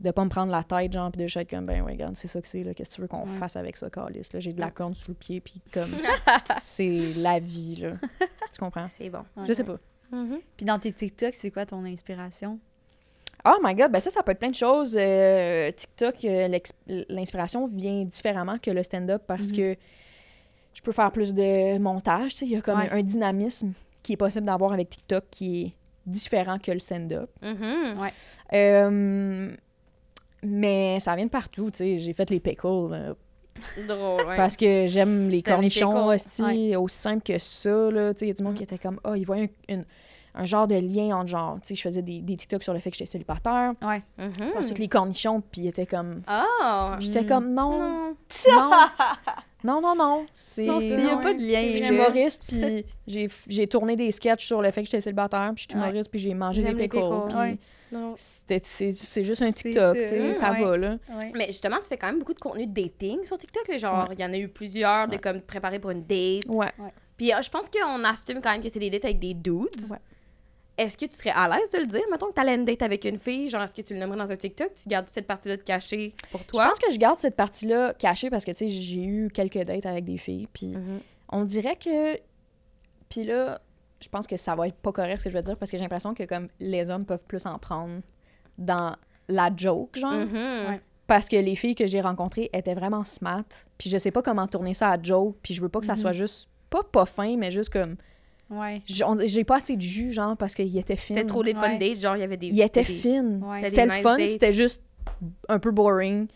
de 0.00 0.10
pas 0.10 0.24
me 0.24 0.28
prendre 0.28 0.50
la 0.50 0.64
tête, 0.64 0.92
genre, 0.92 1.08
puis 1.12 1.20
de 1.22 1.26
juste 1.26 1.36
être 1.36 1.48
comme, 1.50 1.66
ben, 1.66 1.80
ouais, 1.82 1.92
regarde, 1.92 2.16
c'est 2.16 2.26
ça 2.26 2.42
que 2.42 2.48
c'est, 2.48 2.64
là, 2.64 2.74
qu'est-ce 2.74 2.90
que 2.90 2.94
tu 2.96 3.00
veux 3.02 3.06
qu'on 3.06 3.22
Ouais. 3.22 3.38
fasse 3.38 3.54
avec 3.54 3.76
ça, 3.76 3.88
calice, 3.90 4.32
là, 4.32 4.40
j'ai 4.40 4.52
de 4.52 4.60
la 4.60 4.72
corne 4.72 4.92
sous 4.92 5.12
le 5.12 5.14
pied, 5.14 5.40
puis 5.40 5.62
comme, 5.72 5.88
c'est 6.58 7.14
la 7.16 7.38
vie, 7.38 7.76
là. 7.76 7.92
Tu 8.52 8.58
comprends? 8.58 8.86
C'est 8.98 9.08
bon. 9.08 9.22
Je 9.46 9.52
sais 9.52 9.62
pas. 9.62 9.78
Mhm. 10.12 10.38
Puis 10.56 10.66
dans 10.66 10.78
tes 10.78 10.92
TikTok, 10.92 11.34
c'est 11.34 11.50
quoi 11.50 11.66
ton 11.66 11.84
inspiration? 11.84 12.58
Oh 13.46 13.56
my 13.62 13.74
god, 13.74 13.92
ben 13.92 14.00
ça, 14.00 14.10
ça 14.10 14.22
peut 14.22 14.32
être 14.32 14.38
plein 14.38 14.50
de 14.50 14.54
choses. 14.54 14.96
Euh, 14.98 15.70
TikTok, 15.70 16.24
euh, 16.24 16.48
l'inspiration 17.10 17.66
vient 17.68 18.04
différemment 18.04 18.56
que 18.58 18.70
le 18.70 18.82
stand-up 18.82 19.22
parce 19.26 19.48
Mhm. 19.50 19.56
que 19.56 19.76
je 20.72 20.80
peux 20.82 20.92
faire 20.92 21.12
plus 21.12 21.34
de 21.34 21.76
montage. 21.78 22.32
tu 22.32 22.38
sais, 22.38 22.46
Il 22.46 22.52
y 22.52 22.56
a 22.56 22.60
comme 22.62 22.78
Ouais. 22.80 22.88
un 22.90 23.02
dynamisme 23.02 23.72
qui 24.02 24.14
est 24.14 24.16
possible 24.16 24.46
d'avoir 24.46 24.72
avec 24.72 24.88
TikTok 24.90 25.24
qui 25.30 25.62
est 25.66 25.72
différent 26.06 26.58
que 26.58 26.72
le 26.72 26.78
stand-up. 26.78 27.30
Mhm. 27.42 27.98
Euh, 28.54 29.56
mais 30.42 31.00
ça 31.00 31.14
vient 31.16 31.26
de 31.26 31.30
partout. 31.30 31.70
tu 31.70 31.78
sais. 31.78 31.96
J'ai 31.96 32.12
fait 32.12 32.28
les 32.30 32.40
pickles 32.40 32.66
euh, 32.66 33.14
Drôle, 33.88 34.26
ouais. 34.26 34.36
parce 34.36 34.56
que 34.56 34.86
j'aime 34.86 35.28
les 35.28 35.42
cornichons. 35.42 35.90
pickles, 35.90 36.04
hostie, 36.14 36.76
Aussi 36.76 36.98
simple 36.98 37.22
que 37.22 37.38
ça. 37.38 37.70
là. 37.90 38.12
Tu 38.14 38.20
sais, 38.20 38.24
Il 38.26 38.28
y 38.28 38.30
a 38.32 38.34
du 38.34 38.42
monde 38.42 38.54
qui 38.54 38.62
était 38.62 38.78
comme, 38.78 38.98
oh, 39.04 39.14
ils 39.14 39.24
voyaient 39.24 39.50
un, 39.68 39.74
une- 39.74 39.84
un 40.36 40.44
genre 40.46 40.66
de 40.66 40.74
lien 40.74 41.16
entre 41.16 41.28
genre, 41.28 41.58
tu 41.60 41.68
sais, 41.68 41.74
je 41.76 41.82
faisais 41.82 42.02
des, 42.02 42.20
des 42.20 42.36
TikTok 42.36 42.60
sur 42.64 42.72
le 42.74 42.80
fait 42.80 42.90
que 42.90 42.96
j'étais 42.96 43.08
célibataire. 43.10 43.74
Ouais. 43.80 44.02
Parce 44.52 44.72
que 44.72 44.78
les 44.78 44.88
cornichons, 44.88 45.40
puis 45.52 45.60
ils 45.62 45.68
étaient 45.68 45.86
comme, 45.86 46.22
Ah! 46.26 46.96
J'étais 46.98 47.22
Mm. 47.22 47.26
comme 47.26 47.54
non, 47.54 47.70
Non. 47.78 48.14
non, 48.50 48.70
non, 49.64 49.80
non, 49.80 49.94
non. 49.96 50.26
C'est 50.34 50.66
il 50.66 51.04
y 51.04 51.08
a 51.08 51.16
pas 51.18 51.34
de 51.34 51.40
lien, 51.40 51.70
Je 51.72 51.84
suis 51.84 51.94
humoriste, 51.94 52.46
puis 52.48 52.84
j'ai 53.06 53.28
j'ai 53.46 53.66
tourné 53.68 53.94
des 53.94 54.10
sketchs 54.10 54.44
sur 54.44 54.60
le 54.60 54.72
fait 54.72 54.80
que 54.82 54.86
j'étais 54.88 55.00
célibataire, 55.02 55.52
puis 55.54 55.66
je 55.68 55.72
suis 55.72 55.80
Ouais. 55.80 55.86
humoriste, 55.88 56.10
puis 56.10 56.18
j'ai 56.18 56.34
mangé 56.34 56.62
des 56.64 56.74
pickles, 56.74 56.98
c'est 58.16 58.64
c'est 58.64 59.24
juste 59.24 59.42
un 59.42 59.52
TikTok, 59.52 59.96
ça, 59.96 60.02
tu 60.02 60.06
sais, 60.06 60.34
ça 60.34 60.52
ouais. 60.52 60.62
va, 60.62 60.76
là. 60.76 60.98
Ouais. 61.08 61.32
Mais 61.34 61.46
justement, 61.48 61.76
tu 61.82 61.88
fais 61.88 61.96
quand 61.96 62.06
même 62.08 62.18
beaucoup 62.18 62.34
de 62.34 62.40
contenu 62.40 62.66
de 62.66 62.72
dating 62.82 63.24
sur 63.24 63.38
TikTok. 63.38 63.66
là, 63.68 63.76
genre, 63.78 64.08
il 64.12 64.20
y 64.20 64.24
en 64.24 64.32
a 64.32 64.36
eu 64.38 64.48
plusieurs 64.48 65.08
de 65.08 65.16
comme 65.16 65.40
préparer 65.40 65.78
pour 65.78 65.90
une 65.90 66.02
date. 66.04 66.44
Ouais. 66.48 66.70
Puis 67.16 67.32
euh, 67.32 67.40
je 67.42 67.50
pense 67.50 67.68
qu'on 67.68 68.02
assume 68.04 68.40
quand 68.40 68.52
même 68.52 68.62
que 68.62 68.68
c'est 68.68 68.78
des 68.80 68.90
dates 68.90 69.04
avec 69.04 69.18
des 69.18 69.34
dudes. 69.34 69.88
Ouais. 69.90 69.98
Est-ce 70.76 70.96
que 70.96 71.06
tu 71.06 71.16
serais 71.16 71.30
à 71.30 71.46
l'aise 71.48 71.70
de 71.70 71.78
le 71.78 71.86
dire? 71.86 72.02
Mettons 72.10 72.26
que 72.26 72.32
t'allais 72.32 72.54
une 72.56 72.64
date 72.64 72.82
avec 72.82 73.04
une 73.04 73.18
fille, 73.18 73.48
genre, 73.48 73.62
est-ce 73.62 73.74
que 73.74 73.82
tu 73.82 73.94
le 73.94 74.00
nommerais 74.00 74.18
dans 74.18 74.32
un 74.32 74.36
TikTok? 74.36 74.74
Tu 74.74 74.88
gardes 74.88 75.08
cette 75.08 75.28
partie-là 75.28 75.56
de 75.56 75.62
cachée 75.62 76.14
pour 76.32 76.40
Je 76.40 76.46
toi? 76.46 76.66
pense 76.66 76.80
que 76.80 76.90
je 76.92 76.98
garde 76.98 77.20
cette 77.20 77.36
partie-là 77.36 77.94
cachée 77.94 78.28
parce 78.28 78.44
que, 78.44 78.50
tu 78.50 78.56
sais, 78.56 78.68
j'ai 78.68 79.04
eu 79.04 79.28
quelques 79.32 79.58
dates 79.62 79.86
avec 79.86 80.04
des 80.04 80.18
filles, 80.18 80.48
puis 80.52 80.68
Mhm. 80.68 80.98
on 81.30 81.44
dirait 81.44 81.76
que... 81.76 82.16
Puis 83.08 83.22
là, 83.22 83.60
je 84.04 84.08
pense 84.10 84.26
que 84.26 84.36
ça 84.36 84.54
va 84.54 84.68
être 84.68 84.76
pas 84.76 84.92
correct 84.92 85.18
ce 85.18 85.24
que 85.24 85.30
je 85.30 85.36
veux 85.36 85.42
dire, 85.42 85.56
parce 85.56 85.70
que 85.70 85.76
j'ai 85.76 85.82
l'impression 85.82 86.14
que, 86.14 86.24
comme, 86.24 86.46
les 86.60 86.90
hommes 86.90 87.04
peuvent 87.04 87.24
plus 87.26 87.44
en 87.46 87.58
prendre 87.58 88.00
dans 88.58 88.94
la 89.28 89.50
joke, 89.56 89.96
genre. 89.98 90.12
Mhm. 90.12 90.34
Ouais. 90.70 90.80
parce 91.06 91.28
que 91.28 91.36
les 91.36 91.54
filles 91.54 91.74
que 91.74 91.86
j'ai 91.86 92.00
rencontrées 92.00 92.48
étaient 92.54 92.72
vraiment 92.74 93.04
smart. 93.04 93.44
Puis 93.76 93.90
je 93.90 93.98
sais 93.98 94.10
pas 94.10 94.22
comment 94.22 94.46
tourner 94.46 94.72
ça 94.72 94.88
à 94.90 95.02
joke. 95.02 95.36
Puis 95.42 95.52
je 95.52 95.60
veux 95.60 95.68
pas 95.68 95.80
que 95.80 95.84
ça 95.86 95.92
Mhm. 95.94 95.98
soit 95.98 96.12
juste 96.12 96.48
pas 96.70 96.82
pas 96.82 97.04
fin, 97.04 97.36
mais 97.36 97.50
juste 97.50 97.68
comme 97.70 97.96
Ouais. 98.50 98.80
j'ai 98.86 99.44
pas 99.44 99.56
assez 99.56 99.76
de 99.76 99.82
jus 99.82 100.12
genre 100.14 100.34
parce 100.36 100.54
qu'il 100.54 100.74
était 100.78 100.96
fin. 100.96 101.14
C'était 101.14 101.26
trop 101.26 101.42
des 101.42 101.52
fun 101.52 101.72
Ouais. 101.72 101.78
dates, 101.78 102.00
genre, 102.00 102.16
il 102.16 102.20
y 102.20 102.22
avait 102.22 102.38
des. 102.38 102.46
Il 102.46 102.60
était 102.60 102.84
fine. 102.84 103.42
Ouais. 103.44 103.62
C'était 103.64 103.84
le 103.84 103.92
fun, 103.92 104.16
c'était 104.26 104.52
juste 104.52 104.82
un 105.50 105.58
peu 105.58 105.70
boring 105.72 106.26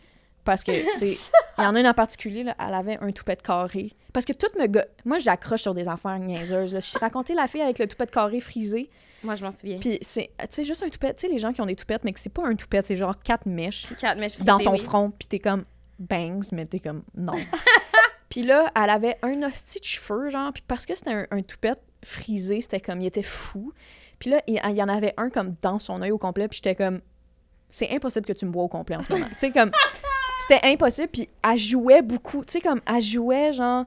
parce 0.49 0.65
que 0.65 0.73
tu 0.73 1.07
sais, 1.07 1.19
il 1.59 1.63
y 1.65 1.67
en 1.67 1.75
a 1.75 1.81
une 1.81 1.87
en 1.87 1.93
particulier 1.95 2.43
là, 2.43 2.57
elle 2.59 2.73
avait 2.75 2.97
un 3.03 3.13
toupette 3.13 3.43
carré. 3.43 3.93
Parce 4.15 4.25
que 4.25 4.33
tout 4.33 4.47
me 4.59 4.67
go- 4.67 4.81
moi 5.05 5.19
j'accroche 5.19 5.61
sur 5.61 5.75
des 5.75 5.87
affaires 5.87 6.19
niaiseuses. 6.19 6.73
là. 6.73 6.81
Je 6.81 6.99
raconté 6.99 7.35
la 7.35 7.47
fille 7.47 7.61
avec 7.61 7.79
le 7.79 7.87
toupette 7.87 8.11
carré 8.11 8.41
frisé. 8.41 8.89
Moi, 9.23 9.35
je 9.35 9.45
m'en 9.45 9.51
souviens. 9.53 9.79
Puis 9.79 9.99
c'est 10.01 10.31
tu 10.39 10.47
sais 10.51 10.65
juste 10.65 10.83
un 10.83 10.89
toupette, 10.89 11.17
tu 11.17 11.27
sais 11.27 11.33
les 11.33 11.39
gens 11.39 11.53
qui 11.53 11.61
ont 11.61 11.67
des 11.67 11.77
toupettes 11.77 12.03
mais 12.05 12.13
que 12.13 12.21
c'est 12.21 12.29
pas 12.33 12.47
un 12.47 12.55
toupette, 12.55 12.87
c'est 12.87 12.97
genre 12.97 13.21
quatre 13.23 13.45
mèches 13.47 13.87
Quatre 14.01 14.19
mèches 14.19 14.39
dans 14.39 14.55
frisées, 14.55 14.65
ton 14.65 14.73
oui. 14.77 14.81
front, 14.81 15.11
puis 15.11 15.29
t'es 15.29 15.39
comme 15.41 15.65
bangs, 15.99 16.41
mais 16.53 16.65
t'es 16.65 16.79
comme 16.79 17.03
non. 17.17 17.35
puis 18.31 18.43
là, 18.43 18.71
elle 18.81 18.91
avait 18.91 19.19
un 19.23 19.43
hostie 19.43 19.81
de 19.81 19.85
cheveux, 19.85 20.31
genre, 20.31 20.53
puis 20.53 20.63
parce 20.67 20.87
que 20.87 20.95
c'était 20.95 21.11
un, 21.13 21.27
un 21.31 21.43
toupette 21.43 21.81
frisé, 22.05 22.61
c'était 22.61 22.81
comme, 22.81 23.01
il 23.01 23.07
était 23.07 23.23
fou. 23.23 23.73
Puis 24.19 24.31
là, 24.31 24.41
il, 24.47 24.61
il 24.71 24.77
y 24.77 24.83
en 24.83 24.89
avait 24.89 25.15
un 25.17 25.31
comme 25.31 25.57
dans 25.63 25.79
son 25.79 26.01
œil 26.03 26.13
au 26.13 26.19
complet, 26.19 26.47
puis 26.49 26.57
j'étais 26.63 26.75
comme, 26.77 27.01
c'est 27.71 27.91
impossible 27.91 28.25
que 28.27 28.33
tu 28.33 28.47
me 28.47 28.53
vois 28.53 28.63
au 28.63 28.69
complet 28.69 28.97
en 28.97 29.03
ce 29.03 29.13
moment. 29.13 29.27
tu 29.33 29.39
sais, 29.39 29.51
comme, 29.51 29.71
c'était 30.39 30.61
impossible, 30.65 31.09
puis 31.09 31.29
elle 31.49 31.59
jouait 31.59 32.03
beaucoup, 32.03 32.45
tu 32.45 32.53
sais, 32.53 32.61
comme, 32.61 32.81
elle 32.87 33.03
jouait, 33.03 33.53
genre, 33.53 33.85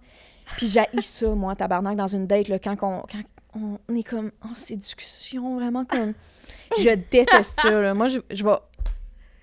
puis 0.58 0.68
j'ai 0.68 0.84
ça, 1.02 1.30
moi, 1.30 1.56
tabarnak, 1.56 1.96
dans 1.96 2.08
une 2.08 2.28
date, 2.28 2.48
là, 2.50 2.60
quand, 2.60 2.76
on, 2.82 3.02
quand 3.02 3.24
on 3.90 3.96
est 3.96 4.04
comme 4.04 4.32
en 4.42 4.56
séduction, 4.56 5.56
vraiment 5.56 5.86
comme. 5.86 6.14
Je 6.78 6.90
déteste 7.12 7.60
ça, 7.62 7.82
là. 7.82 7.94
Moi, 7.94 8.08
je, 8.08 8.20
je 8.30 8.44
vais 8.44 8.56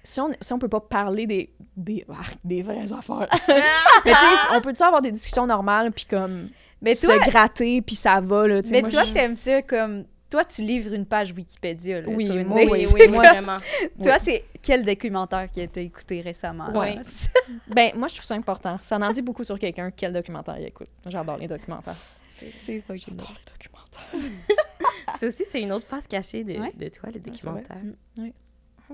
si 0.03 0.21
on, 0.21 0.31
si 0.41 0.53
on 0.55 0.59
peut 0.59 0.69
pas 0.69 0.81
parler 0.81 1.27
des, 1.27 1.53
des, 1.77 2.07
ah, 2.11 2.15
des 2.43 2.63
vraies 2.63 2.93
affaires. 2.93 3.29
mais 3.49 4.13
tu 4.13 4.19
sais, 4.19 4.27
on 4.55 4.61
peut-tu 4.63 4.83
avoir 4.83 5.03
des 5.03 5.13
discussions 5.13 5.47
normales, 5.47 5.93
puis 5.93 6.07
comme 6.07 6.49
Mais 6.81 6.95
toi, 6.95 7.23
se 7.23 7.31
gratter, 7.31 7.83
puis 7.83 7.97
ça 7.97 8.21
va, 8.21 8.47
là, 8.49 8.63
tu 8.63 8.69
sais. 8.69 8.75
mais 8.77 8.81
moi, 8.83 8.91
toi, 8.91 9.03
je- 9.05 9.13
t'aimes 9.13 9.37
ça 9.37 9.61
comme. 9.63 10.05
Toi, 10.31 10.45
tu 10.45 10.61
livres 10.63 10.93
une 10.93 11.07
page 11.07 11.33
Wikipédia. 11.33 12.03
Là, 12.03 12.09
Oui, 12.09 12.27
sur 12.27 12.37
une 12.37 12.49
moi, 12.49 12.61
oui, 12.71 12.87
oui, 12.93 13.09
moi, 13.09 13.23
vraiment. 13.33 13.57
Toi, 14.03 14.19
c'est 14.19 14.45
quel 14.63 14.85
documentaire 14.85 15.51
qui 15.51 15.61
a 15.61 15.65
été 15.65 15.83
écouté 15.83 16.21
récemment? 16.21 16.71
Ouais. 16.79 16.97
là? 16.97 17.03
Ben, 17.75 17.93
moi, 17.97 18.09
je 18.09 18.15
trouve 18.15 18.27
ça 18.27 18.35
important. 18.35 18.79
Ça 18.83 18.97
en 18.99 19.13
dit 19.13 19.23
beaucoup 19.23 19.45
sur 19.45 19.59
quelqu'un, 19.59 19.91
quel 19.91 20.13
documentaire 20.13 20.59
il 20.59 20.67
écoute. 20.67 20.89
J'adore 21.07 21.39
les 21.39 21.47
documentaires. 21.47 21.97
c'est 22.37 22.53
J'adore 22.87 23.35
les 23.35 23.53
documentaires. 23.53 24.09
Ça 25.17 25.27
aussi, 25.27 25.45
c'est 25.51 25.63
une 25.63 25.73
autre 25.73 25.87
face 25.87 26.07
cachée 26.07 26.45
de, 26.45 26.53
Ouais. 26.61 26.73
de 26.77 26.89
toi, 26.89 27.09
les 27.09 27.15
c'est 27.15 27.21
vrai. 27.21 27.63
documentaires. 27.63 27.83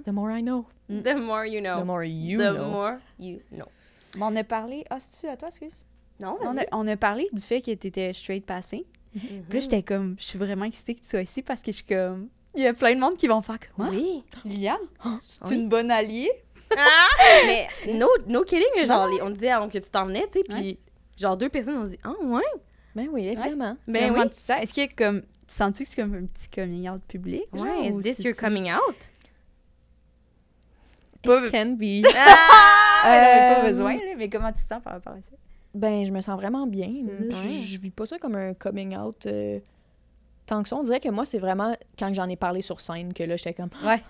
The 0.05 0.11
more 0.11 0.30
I 0.30 0.43
know, 0.43 0.66
The 0.89 1.14
more 1.16 1.45
you 1.47 1.61
know. 1.61 1.80
the 1.80 1.85
more 1.85 2.05
you 2.05 2.39
The 2.39 2.53
know. 2.57 2.68
more 2.70 2.99
you 3.18 3.41
know. 3.53 3.66
Bon, 4.16 4.26
on 4.26 4.37
a 4.37 4.45
parlé. 4.45 4.85
Ah, 4.91 4.99
c'est-tu 5.01 5.28
à 5.28 5.37
toi, 5.37 5.49
excuse? 5.49 5.85
Non, 6.20 6.39
On 6.43 6.57
a, 6.57 6.62
on 6.72 6.87
a 6.87 6.97
parlé 6.97 7.28
du 7.32 7.43
fait 7.43 7.61
que 7.61 7.72
t'étais 7.74 8.12
straight 8.12 8.47
passé. 8.47 8.87
Puis 9.15 9.43
là, 9.53 9.61
j'étais 9.61 9.83
comme, 9.83 10.17
je 10.19 10.25
suis 10.25 10.39
vraiment 10.39 10.65
excitée 10.65 10.95
que 10.95 11.01
tu 11.01 11.07
sois 11.09 11.23
ici 11.23 11.43
parce 11.43 11.61
que 11.62 11.71
je 11.73 11.77
suis 11.77 11.85
comme, 11.87 12.29
il 12.57 12.62
y 12.62 12.67
a 12.67 12.75
plein 12.75 12.95
de 12.95 13.01
monde 13.01 13.17
qui 13.17 13.27
vont 13.29 13.41
faire 13.41 13.59
comme, 13.77 13.89
Oui. 13.89 14.23
Liliane, 14.45 14.77
c'est 15.21 15.49
Oui. 15.51 15.57
une 15.57 15.69
bonne 15.69 15.91
alliée. 15.91 16.31
Mais 17.47 17.69
no, 17.95 18.09
no 18.27 18.43
kidding, 18.43 18.67
là, 18.77 18.85
genre, 18.85 19.07
les- 19.09 19.23
on 19.23 19.31
disait 19.31 19.51
ah, 19.51 19.67
que 19.71 19.79
tu 19.79 19.91
t'en 19.91 20.07
venais, 20.07 20.27
tu 20.33 20.41
sais, 20.41 20.45
puis 20.49 20.79
genre 21.17 21.37
deux 21.37 21.49
personnes 21.49 21.77
ont 21.77 21.85
dit 21.85 21.99
«Ah, 22.05 22.12
ouais? 22.23 22.43
Ben 22.97 23.09
oui, 23.12 23.27
évidemment. 23.27 23.77
Ben 23.87 24.09
Comment 24.09 24.23
oui. 24.25 24.31
tu 24.31 24.37
sens? 24.39 24.61
Est-ce 24.62 24.73
qu'il 24.73 24.85
y 24.85 24.87
a 24.87 24.89
comme, 24.89 25.23
tu 25.23 25.29
sens-tu 25.49 25.85
que 25.85 25.89
c'est 25.91 25.97
comme 26.03 26.15
un 26.15 26.27
petit 26.27 26.49
coming 26.49 26.89
out 26.89 27.03
public? 27.07 27.43
genre, 27.53 27.62
Ouais, 27.65 27.91
ou 27.93 28.01
is 28.01 28.03
this 28.03 28.25
your 28.25 28.35
coming 28.35 28.71
out? 28.73 28.97
Pas- 31.23 31.45
It 31.47 31.53
can 31.53 31.77
be. 31.79 32.03
Ah, 32.17 33.01
pas 33.05 33.61
Euh, 33.65 33.69
besoin, 33.71 33.97
mais 34.17 34.29
comment 34.29 34.49
tu 34.49 34.55
te 34.62 34.69
sens 34.69 34.83
par 34.83 34.95
rapport 34.95 35.12
à 35.15 35.23
ça? 35.23 35.33
Ben, 35.75 36.05
je 36.07 36.12
me 36.12 36.20
sens 36.20 36.39
vraiment 36.41 36.66
bien. 36.66 36.89
Je, 37.31 37.37
Ouais. 37.37 37.51
je 37.62 37.79
vis 37.81 37.91
pas 37.91 38.07
ça 38.07 38.18
comme 38.18 38.37
un 38.37 38.55
coming 38.55 38.97
out 38.97 39.27
euh, 39.27 39.59
tant 40.47 40.62
que 40.62 40.68
ça. 40.68 40.77
On 40.77 40.83
dirait 40.85 41.01
que 41.01 41.09
moi, 41.09 41.25
c'est 41.25 41.39
vraiment 41.39 41.75
quand 41.99 42.12
j'en 42.14 42.29
ai 42.29 42.37
parlé 42.37 42.62
sur 42.62 42.81
scène 42.81 43.12
que 43.12 43.22
là, 43.25 43.37
j'étais 43.37 43.55
comme... 43.55 43.70
Ouais. 43.85 44.03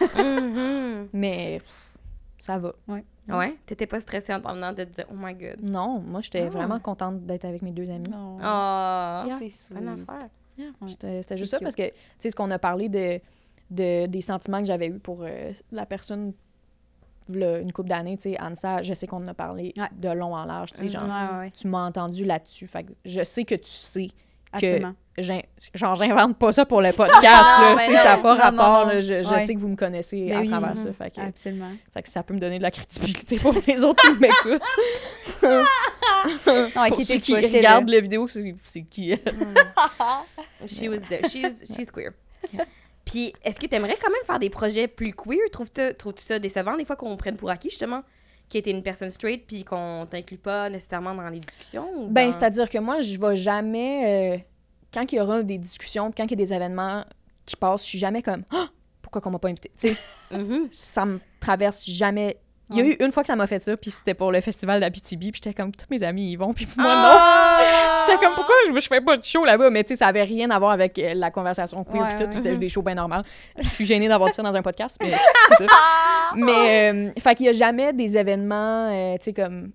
Mhm. 0.16 1.08
Mais 1.12 1.58
pff, 1.60 1.92
ça 2.38 2.58
va. 2.58 2.72
Ouais, 2.88 3.56
t'étais 3.66 3.86
pas 3.86 4.00
stressée 4.00 4.34
en 4.34 4.40
t'en 4.40 4.54
venant 4.54 4.72
de 4.72 4.82
te 4.82 4.90
dire 4.94 5.06
«Oh 5.10 5.14
my 5.16 5.32
God. 5.34 5.62
Non, 5.62 6.00
moi, 6.00 6.20
j'étais 6.20 6.42
Ah. 6.42 6.48
vraiment 6.50 6.80
contente 6.80 7.24
d'être 7.24 7.44
avec 7.44 7.62
mes 7.62 7.70
deux 7.70 7.88
amis. 7.88 8.10
Non. 8.10 8.38
Ah, 8.42 9.24
Yeah. 9.26 9.38
c'est 9.48 9.74
bonne 9.74 9.88
affaire. 9.88 10.28
Yeah, 10.58 10.70
Ouais. 10.80 10.88
C'était 11.22 11.38
juste 11.38 11.52
ça 11.52 11.60
parce 11.60 11.76
que, 11.76 11.86
tu 11.88 11.94
sais, 12.18 12.30
ce 12.30 12.36
qu'on 12.36 12.50
a 12.50 12.58
parlé 12.58 12.88
de, 12.88 13.20
de, 13.70 14.06
des 14.06 14.20
sentiments 14.20 14.58
que 14.58 14.66
j'avais 14.66 14.88
eus 14.88 14.98
pour 14.98 15.20
euh, 15.22 15.52
la 15.70 15.86
personne, 15.86 16.32
une 17.28 17.72
couple 17.72 17.88
d'années, 17.88 18.16
tu 18.16 18.30
sais, 18.32 18.40
Ansa, 18.40 18.82
je 18.82 18.94
sais 18.94 19.06
qu'on 19.06 19.22
en 19.24 19.28
a 19.28 19.34
parlé 19.34 19.72
Ouais. 19.76 19.88
de 19.92 20.08
long 20.10 20.34
en 20.34 20.44
large, 20.44 20.72
tu 20.72 20.78
sais, 20.78 20.84
Mhm. 20.84 20.90
genre, 21.08 21.38
Ouais, 21.40 21.50
tu 21.50 21.68
m'as 21.68 21.86
entendu 21.86 22.24
là-dessus. 22.24 22.66
Fait 22.66 22.84
que 22.84 22.92
je 23.04 23.22
sais 23.24 23.44
que 23.44 23.54
tu 23.54 23.70
sais 23.70 24.08
Absolument. 24.52 24.94
j'in- 25.16 25.40
genre 25.74 25.94
j'invente 25.94 26.36
pas 26.36 26.52
ça 26.52 26.66
pour 26.66 26.82
le 26.82 26.92
podcast 26.96 27.24
là, 27.24 27.76
sais, 27.86 27.96
ça 27.96 28.04
n'a 28.04 28.16
non, 28.16 28.22
pas 28.22 28.34
non, 28.34 28.40
rapport 28.42 28.80
non, 28.82 28.86
là, 28.88 28.94
non. 28.96 29.00
je, 29.00 29.22
je 29.22 29.28
Ouais. 29.30 29.40
sais 29.40 29.54
que 29.54 29.60
vous 29.60 29.68
me 29.68 29.76
connaissez 29.76 30.26
Ben 30.28 30.36
à 30.36 30.40
oui, 30.42 30.48
travers 30.48 30.76
ça 30.76 30.92
fait 30.92 31.10
que, 31.14 31.20
Absolument. 31.22 31.70
fait 31.94 32.02
que 32.02 32.08
ça 32.10 32.22
peut 32.22 32.34
me 32.34 32.38
donner 32.38 32.58
de 32.58 32.62
la 32.62 32.70
crédibilité 32.70 33.36
pour 33.36 33.54
les 33.66 33.82
autres 33.84 34.02
qui 34.02 34.18
m'écoutent 34.20 34.62
Non, 35.42 35.64
pour 36.74 36.82
inquiétez 36.82 37.04
ceux 37.14 37.18
qui 37.18 37.34
regardent 37.34 37.88
la 37.88 38.00
vidéo 38.00 38.28
c'est 38.28 38.54
c'est 38.64 38.82
qui? 38.82 39.14
She 40.66 40.82
was 40.88 41.00
there. 41.08 41.28
She's, 41.28 41.64
she's 41.74 41.90
queer. 41.90 42.12
Puis, 43.04 43.32
est-ce 43.44 43.58
que 43.58 43.66
t'aimerais 43.66 43.96
quand 44.00 44.10
même 44.10 44.24
faire 44.24 44.38
des 44.38 44.50
projets 44.50 44.86
plus 44.88 45.12
queer? 45.12 45.38
Trouves-tu 45.50 45.94
trouves-tu 45.98 46.22
ça 46.24 46.38
décevant 46.38 46.76
des 46.76 46.84
fois 46.84 46.96
qu'on 46.96 47.16
prenne 47.16 47.36
pour 47.36 47.50
acquis, 47.50 47.70
justement, 47.70 48.02
qui 48.48 48.58
était 48.58 48.70
une 48.70 48.82
personne 48.82 49.10
straight 49.10 49.46
puis 49.46 49.64
qu'on 49.64 50.06
t'inclut 50.08 50.38
pas 50.38 50.68
nécessairement 50.70 51.14
dans 51.14 51.28
les 51.28 51.40
discussions? 51.40 51.88
ou 51.96 52.08
ben 52.08 52.26
dans- 52.26 52.32
c'est 52.32 52.44
à 52.44 52.50
dire 52.50 52.68
que 52.70 52.78
moi 52.78 53.00
je 53.00 53.18
vais 53.18 53.34
jamais 53.34 54.36
euh, 54.36 54.38
quand 54.92 55.10
il 55.10 55.16
y 55.16 55.20
aura 55.20 55.42
des 55.42 55.56
discussions 55.58 56.12
quand 56.14 56.24
il 56.24 56.30
y 56.30 56.34
a 56.34 56.36
des 56.36 56.52
événements 56.52 57.04
qui 57.46 57.56
passent 57.56 57.82
je 57.84 57.88
suis 57.88 57.98
jamais 57.98 58.20
comme 58.22 58.44
Ah! 58.52 58.66
pourquoi 59.00 59.20
qu'on 59.22 59.30
m'a 59.30 59.38
pas 59.38 59.48
invité? 59.48 59.70
Tu 59.78 59.88
sais? 59.88 59.96
Mhm. 60.36 60.68
ça 60.70 61.04
me 61.06 61.18
traverse 61.40 61.88
jamais 61.88 62.36
il 62.70 62.76
y 62.76 62.80
a 62.80 62.84
eu 62.84 62.96
une 63.00 63.12
fois 63.12 63.22
que 63.22 63.26
ça 63.26 63.36
m'a 63.36 63.46
fait 63.46 63.58
ça 63.58 63.76
puis 63.76 63.90
c'était 63.90 64.14
pour 64.14 64.32
le 64.32 64.40
festival 64.40 64.80
d'Abitibi 64.80 65.30
puis 65.32 65.40
j'étais 65.44 65.54
comme 65.54 65.72
tous 65.72 65.86
mes 65.90 66.02
amis 66.02 66.32
y 66.32 66.36
vont 66.36 66.54
puis 66.54 66.66
moi 66.76 66.84
non 66.94 67.08
Ah! 67.12 67.58
J'étais 68.06 68.18
comme, 68.24 68.34
pourquoi 68.34 68.54
je, 68.66 68.80
je 68.80 68.86
fais 68.88 69.00
pas 69.00 69.16
de 69.16 69.24
show 69.24 69.44
là-bas? 69.44 69.70
Mais 69.70 69.84
tu 69.84 69.88
sais, 69.94 69.98
ça 69.98 70.08
avait 70.08 70.24
rien 70.24 70.50
à 70.50 70.58
voir 70.58 70.72
avec 70.72 70.98
euh, 70.98 71.12
la 71.14 71.30
conversation 71.30 71.84
queer 71.84 72.08
pis 72.08 72.16
tout. 72.16 72.22
ouais. 72.24 72.32
C'était 72.32 72.48
juste 72.48 72.60
des 72.60 72.68
shows 72.68 72.82
bien 72.82 72.94
normales. 72.96 73.22
Je 73.58 73.68
suis 73.68 73.84
gênée 73.84 74.08
d'avoir 74.08 74.30
dit 74.30 74.34
ça 74.34 74.42
dans 74.42 74.56
un 74.56 74.62
podcast, 74.62 74.98
mais 75.00 75.12
c'est 75.56 75.64
ça. 75.66 75.72
Mais, 76.34 76.92
euh, 76.92 77.10
fait 77.20 77.34
qu'il 77.34 77.46
y 77.46 77.48
a 77.50 77.52
jamais 77.52 77.92
des 77.92 78.16
événements, 78.16 78.90
euh, 78.90 79.14
tu 79.18 79.24
sais, 79.24 79.32
comme, 79.34 79.66
tu 79.68 79.72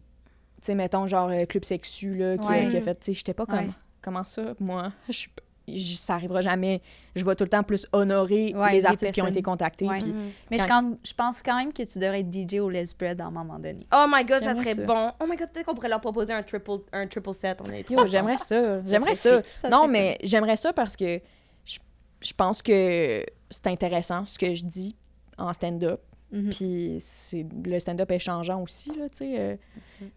sais, 0.64 0.76
mettons, 0.76 1.06
genre 1.08 1.30
euh, 1.30 1.46
Club 1.46 1.64
Sexu, 1.64 2.16
là, 2.16 2.38
qui, 2.38 2.48
a- 2.48 2.52
Ouais. 2.52 2.68
qui 2.68 2.78
a 2.78 2.82
fait, 2.82 2.96
tu 2.96 3.06
sais, 3.06 3.14
j'étais 3.14 3.34
pas 3.36 3.46
comme, 3.46 3.60
Ouais. 3.60 3.70
comment 4.02 4.26
ça, 4.26 4.42
moi? 4.60 4.92
Je 5.08 5.14
suis 5.14 5.30
pas- 5.30 5.44
ça 5.76 6.14
arrivera 6.16 6.42
jamais. 6.42 6.82
Je 7.16 7.26
vais 7.26 7.36
tout 7.36 7.44
le 7.44 7.50
temps 7.50 7.64
plus 7.64 7.86
honorer 7.92 8.54
Ouais, 8.56 8.70
les 8.72 8.78
les 8.78 8.86
artistes 8.86 9.12
qui 9.12 9.22
ont 9.22 9.28
été 9.28 9.42
contactés. 9.42 9.86
Ouais. 9.88 9.98
puis- 10.00 10.12
Mhm. 10.14 10.32
Mais 10.50 10.58
je, 10.58 10.64
Quand- 10.64 10.70
quand- 10.92 10.98
je 11.04 11.14
pense 11.14 11.42
quand 11.44 11.58
même 11.58 11.74
que 11.74 11.84
tu 11.84 12.00
devrais 12.00 12.22
être 12.22 12.32
DJ 12.32 12.60
au 12.60 12.70
Les 12.70 12.86
Bread 12.98 13.20
à 13.20 13.26
un 13.26 13.32
moment 13.32 13.58
donné. 13.60 13.86
Oh 13.94 14.06
my 14.08 14.24
god, 14.24 14.44
ça 14.44 14.54
serait 14.54 14.74
ça. 14.76 14.84
bon. 14.86 15.12
Oh 15.20 15.26
my 15.30 15.36
god, 15.36 15.50
peut-être 15.52 15.66
qu'on 15.66 15.76
pourrait 15.76 15.90
leur 15.90 16.00
proposer 16.02 16.32
un 16.34 16.44
triple, 16.44 16.72
un 16.94 17.08
triple 17.08 17.34
set. 17.34 17.60
On 17.66 17.70
est 17.72 17.90
Yo, 17.90 18.08
j'aimerais 18.08 18.38
ça. 18.38 18.82
J'aimerais 18.84 19.16
ça. 19.16 19.42
Ça 19.44 19.70
Non, 19.70 19.88
mais 19.88 20.18
j'aimerais 20.24 20.56
ça 20.56 20.72
parce 20.74 20.96
que 20.96 21.20
je, 21.66 21.78
je 22.22 22.34
pense 22.34 22.62
que 22.62 23.24
c'est 23.50 23.68
intéressant 23.68 24.26
ce 24.26 24.38
que 24.40 24.54
je 24.54 24.64
dis 24.64 24.96
en 25.38 25.52
stand-up. 25.54 26.02
Mhm. 26.32 26.50
Puis 26.50 26.98
c'est 27.00 27.46
le 27.66 27.80
stand-up 27.80 28.12
est 28.12 28.20
changeant 28.20 28.62
aussi, 28.62 28.90
là, 28.98 29.08
tu 29.10 29.18
sais. 29.20 29.36
euh, 29.40 29.56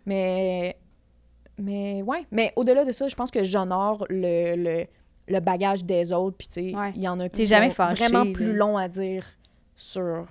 Mais, 0.06 0.76
mais 1.58 2.02
ouais. 2.02 2.26
Mais 2.30 2.52
au-delà 2.56 2.84
de 2.84 2.92
ça, 2.92 3.06
je 3.08 3.14
pense 3.14 3.30
que 3.30 3.44
j'honore 3.44 4.06
le, 4.08 4.56
le, 4.56 4.86
le 5.30 5.40
bagage 5.40 5.84
des 5.84 6.12
autres. 6.12 6.36
Puis, 6.36 6.48
tu 6.48 6.54
sais, 6.70 6.76
Ouais. 6.76 6.92
il 6.96 7.02
y 7.02 7.08
en 7.08 7.18
a 7.20 7.28
qui 7.28 7.46
jamais 7.46 7.68
vraiment 7.70 8.24
là. 8.24 8.32
plus 8.32 8.52
long 8.52 8.76
à 8.76 8.88
dire 8.88 9.24
sur 9.76 10.24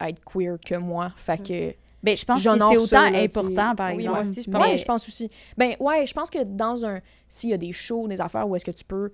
être 0.00 0.20
queer 0.24 0.56
que 0.64 0.74
moi. 0.76 1.12
Fait 1.16 1.38
que. 1.42 1.74
Ben, 2.02 2.16
je 2.16 2.24
pense 2.24 2.44
que 2.44 2.50
c'est 2.52 2.58
ça, 2.58 2.66
autant 3.02 3.10
là, 3.10 3.18
important, 3.22 3.74
par 3.74 3.88
Oui, 3.90 3.94
exemple. 4.02 4.20
moi 4.22 4.28
aussi, 4.30 4.42
je 4.42 4.50
Mais- 4.50 4.58
pense. 4.58 4.66
Ouais, 4.68 4.76
je 4.78 4.84
pense 4.84 5.08
aussi. 5.08 5.30
Ben 5.56 5.74
ouais, 5.80 6.06
je 6.06 6.14
pense 6.14 6.30
que 6.30 6.42
dans 6.44 6.84
un. 6.86 7.00
S'il 7.28 7.50
y 7.50 7.54
a 7.54 7.56
des 7.56 7.72
shows, 7.72 8.06
des 8.06 8.20
affaires 8.20 8.48
où 8.48 8.54
est-ce 8.54 8.64
que 8.64 8.70
tu 8.70 8.84
peux. 8.84 9.10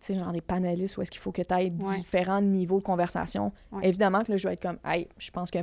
Tu 0.00 0.14
sais, 0.14 0.18
genre 0.18 0.32
des 0.32 0.40
panélistes 0.40 0.96
où 0.96 1.02
est-ce 1.02 1.10
qu'il 1.10 1.20
faut 1.20 1.32
que 1.32 1.42
tu 1.42 1.54
aies 1.54 1.64
Ouais. 1.78 1.96
différents 1.96 2.40
niveaux 2.40 2.78
de 2.78 2.84
conversation. 2.84 3.52
Ouais. 3.72 3.86
Évidemment 3.88 4.22
que 4.22 4.30
là, 4.32 4.36
je 4.36 4.46
vais 4.48 4.54
être 4.54 4.62
comme. 4.62 4.78
Hey, 4.84 5.08
je 5.18 5.30
pense 5.30 5.50
que. 5.50 5.58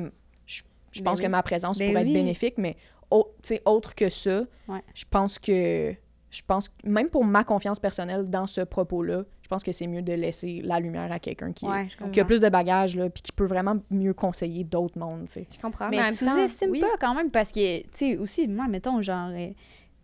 Je, 0.46 0.62
je 0.92 1.00
Ben 1.02 1.06
pense 1.12 1.20
oui. 1.20 1.26
que 1.26 1.30
ma 1.30 1.42
présence 1.44 1.78
Ben 1.80 1.90
pourrait 1.90 2.04
oui. 2.04 2.10
être 2.10 2.14
bénéfique, 2.14 2.56
mais 2.58 2.76
au- 3.10 3.32
tu 3.42 3.50
sais, 3.56 3.62
autre 3.66 3.96
que 3.96 4.10
ça, 4.10 4.42
Ouais. 4.68 4.82
je 4.94 5.06
pense 5.10 5.40
que. 5.40 5.94
Je 6.38 6.44
pense 6.46 6.70
que 6.70 6.74
même 6.88 7.10
pour 7.10 7.26
ma 7.26 7.44
confiance 7.44 7.80
personnelle 7.80 8.30
dans 8.30 8.46
ce 8.46 8.62
propos-là, 8.62 9.24
je 9.42 9.48
pense 9.48 9.64
que 9.64 9.72
c'est 9.72 9.88
mieux 9.88 10.04
de 10.04 10.14
laisser 10.14 10.62
la 10.64 10.80
lumière 10.80 11.12
à 11.12 11.18
quelqu'un 11.18 11.52
qui, 11.52 11.66
Ouais, 11.66 11.88
qui 12.14 12.20
a 12.20 12.26
plus 12.26 12.40
de 12.40 12.50
bagages, 12.50 12.96
là, 12.96 13.10
puis 13.10 13.24
qui 13.24 13.32
peut 13.32 13.46
vraiment 13.46 13.78
mieux 13.90 14.14
conseiller 14.14 14.64
d'autres 14.64 15.00
mondes, 15.00 15.26
tu 15.26 15.34
sais. 15.34 15.48
Je 15.52 15.60
comprends. 15.60 15.90
Mais 15.90 15.98
temps, 15.98 16.12
sous-estime 16.12 16.70
oui. 16.70 16.80
pas 16.80 16.96
quand 17.00 17.16
même 17.16 17.32
parce 17.32 17.52
que, 17.52 17.82
tu 17.82 17.90
sais, 17.94 18.18
aussi, 18.18 18.48
moi, 18.48 18.68
mettons, 18.68 19.02
genre, 19.02 19.30
euh, 19.32 19.50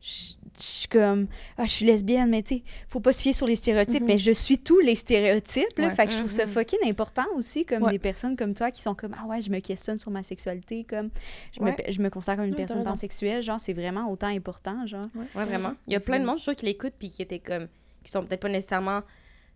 je 0.02 0.34
je 0.58 0.64
suis 0.64 0.88
comme, 0.88 1.28
ah, 1.58 1.66
je 1.66 1.72
suis 1.72 1.86
lesbienne, 1.86 2.30
mais 2.30 2.44
tu 2.44 2.56
sais, 2.58 2.64
faut 2.90 3.00
pas 3.00 3.14
se 3.14 3.22
fier 3.22 3.34
sur 3.34 3.48
les 3.48 3.56
stéréotypes, 3.56 4.02
Mhm. 4.02 4.08
mais 4.08 4.18
je 4.18 4.32
suis 4.32 4.58
tous 4.58 4.80
les 4.80 4.96
stéréotypes, 4.96 5.78
là. 5.78 5.88
Ouais. 5.88 5.96
Fait 5.96 6.06
que 6.06 6.12
je 6.14 6.18
trouve 6.18 6.30
ça 6.30 6.46
Mhm. 6.46 6.52
fucking 6.52 6.80
important 6.88 7.26
aussi, 7.36 7.66
comme 7.66 7.84
Ouais. 7.84 7.92
des 7.92 8.00
personnes 8.00 8.36
comme 8.36 8.54
toi 8.54 8.72
qui 8.72 8.82
sont 8.82 8.96
comme, 8.96 9.16
ah 9.22 9.26
ouais, 9.28 9.42
je 9.42 9.50
me 9.50 9.60
questionne 9.60 9.98
sur 9.98 10.12
ma 10.12 10.24
sexualité, 10.24 10.84
comme, 10.84 11.10
je, 11.56 11.62
Ouais. 11.62 11.76
me, 11.88 11.92
je 11.92 12.02
me 12.02 12.10
considère 12.10 12.36
comme 12.38 12.46
une 12.46 12.56
personne 12.56 12.84
pansexuelle, 12.84 13.42
genre, 13.42 13.60
c'est 13.60 13.74
vraiment 13.74 14.10
autant 14.12 14.28
important, 14.28 14.86
genre. 14.86 15.06
Ouais, 15.16 15.46
vraiment. 15.46 15.74
Il 15.88 15.94
y 15.94 15.96
a 15.96 16.00
plein 16.00 16.20
de 16.20 16.26
monde, 16.26 16.38
je 16.40 16.44
trouve, 16.44 16.56
qui 16.56 16.66
l'écoutent 16.66 16.94
puis 16.98 17.10
qui 17.10 17.22
étaient 17.22 17.40
comme. 17.40 17.68
qui 18.04 18.12
sont 18.12 18.24
peut-être 18.26 18.42
pas 18.42 18.50
nécessairement 18.50 19.02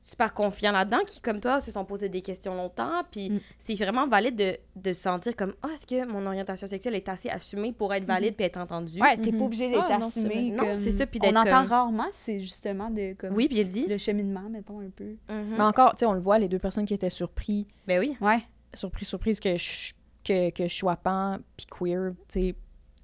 super 0.08 0.34
confiants 0.34 0.72
là-dedans, 0.72 1.00
qui, 1.06 1.20
comme 1.20 1.40
toi, 1.42 1.60
se 1.60 1.70
sont 1.72 1.84
posés 1.84 2.08
des 2.08 2.22
questions 2.22 2.56
longtemps. 2.56 3.04
Puis 3.12 3.30
Mm. 3.30 3.40
c'est 3.60 3.74
vraiment 3.76 4.08
valide 4.08 4.36
de, 4.36 4.58
de 4.76 4.94
se 4.94 5.02
sentir 5.02 5.36
comme 5.36 5.54
Ah, 5.62 5.68
est-ce 5.74 5.86
que 5.86 6.06
mon 6.10 6.26
orientation 6.26 6.66
sexuelle 6.68 6.96
est 6.96 7.10
assez 7.10 7.30
assumée 7.30 7.74
pour 7.74 7.94
être 7.94 8.06
valide 8.06 8.36
puis 8.36 8.46
être 8.46 8.58
entendue? 8.58 9.02
Ouais, 9.02 9.18
t'es 9.18 9.32
Mhm. 9.32 9.40
pas 9.40 9.46
obligé 9.46 9.68
d'être 9.68 9.86
Ah, 9.90 9.98
non, 9.98 10.10
c'est 10.10 10.20
assumé. 10.22 10.50
vrai. 10.52 10.58
Non, 10.58 10.64
comme- 10.74 10.76
c'est 10.78 10.92
ça, 10.92 11.06
puis 11.06 11.20
On 11.22 11.28
d'être 11.28 11.38
entend 11.38 11.62
comme- 11.62 11.68
rarement, 11.72 12.08
c'est 12.12 12.40
justement 12.40 12.90
de, 12.90 13.14
comme, 13.18 13.34
Oui, 13.36 13.48
bien 13.50 13.64
dit. 13.66 13.86
le 13.88 13.98
cheminement, 13.98 14.50
mettons, 14.50 14.80
un 14.80 14.90
peu. 14.90 15.16
Mhm. 15.30 15.56
Mais 15.58 15.64
encore, 15.64 15.92
tu 15.96 16.00
sais, 16.00 16.06
on 16.06 16.14
le 16.14 16.20
voit, 16.22 16.40
les 16.40 16.48
deux 16.48 16.60
personnes 16.60 16.86
qui 16.86 16.94
étaient 16.94 17.10
surpris 17.10 17.68
Ben 17.86 18.00
oui. 18.00 18.16
Ouais. 18.22 18.40
surprise, 18.74 19.08
surprise 19.10 19.40
que 19.42 19.58
je, 19.58 19.94
que, 20.24 20.50
que 20.52 20.68
je 20.68 20.74
sois 20.76 20.96
pan 20.96 21.38
puis 21.58 21.66
queer, 21.68 22.12
tu 22.30 22.40
sais, 22.40 22.56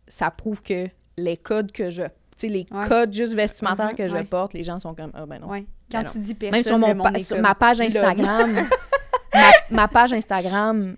ça 0.08 0.32
prouve 0.32 0.62
que 0.62 0.88
les 1.18 1.36
codes 1.38 1.72
que 1.72 1.89
je... 1.89 2.04
Tu 2.04 2.10
sais, 2.38 2.47
les 2.47 2.66
Ouais. 2.72 2.88
codes 2.88 3.14
juste 3.14 3.34
vestimentaires 3.36 3.93
que 3.95 4.08
je 4.08 4.16
ouais. 4.16 4.24
porte, 4.24 4.54
les 4.54 4.64
gens 4.64 4.80
sont 4.80 4.95
comme, 4.95 5.12
ah 5.14 5.26
ben 5.26 5.39
non. 5.39 5.47
Ouais. 5.49 5.66
Quand 5.94 6.04
tu 6.12 6.20
dis 6.20 6.34
personne, 6.34 6.52
Même 6.58 6.64
sur, 6.64 6.74
le 6.76 6.80
mon 6.82 6.96
monde 6.96 7.14
pa- 7.14 7.20
est 7.20 7.24
sur 7.24 7.39
ma 7.39 7.56
page. 7.56 7.82
Instagram, 7.82 8.54
ma, 9.34 9.52
ma 9.72 9.88
page 9.88 10.14
Instagram 10.14 10.96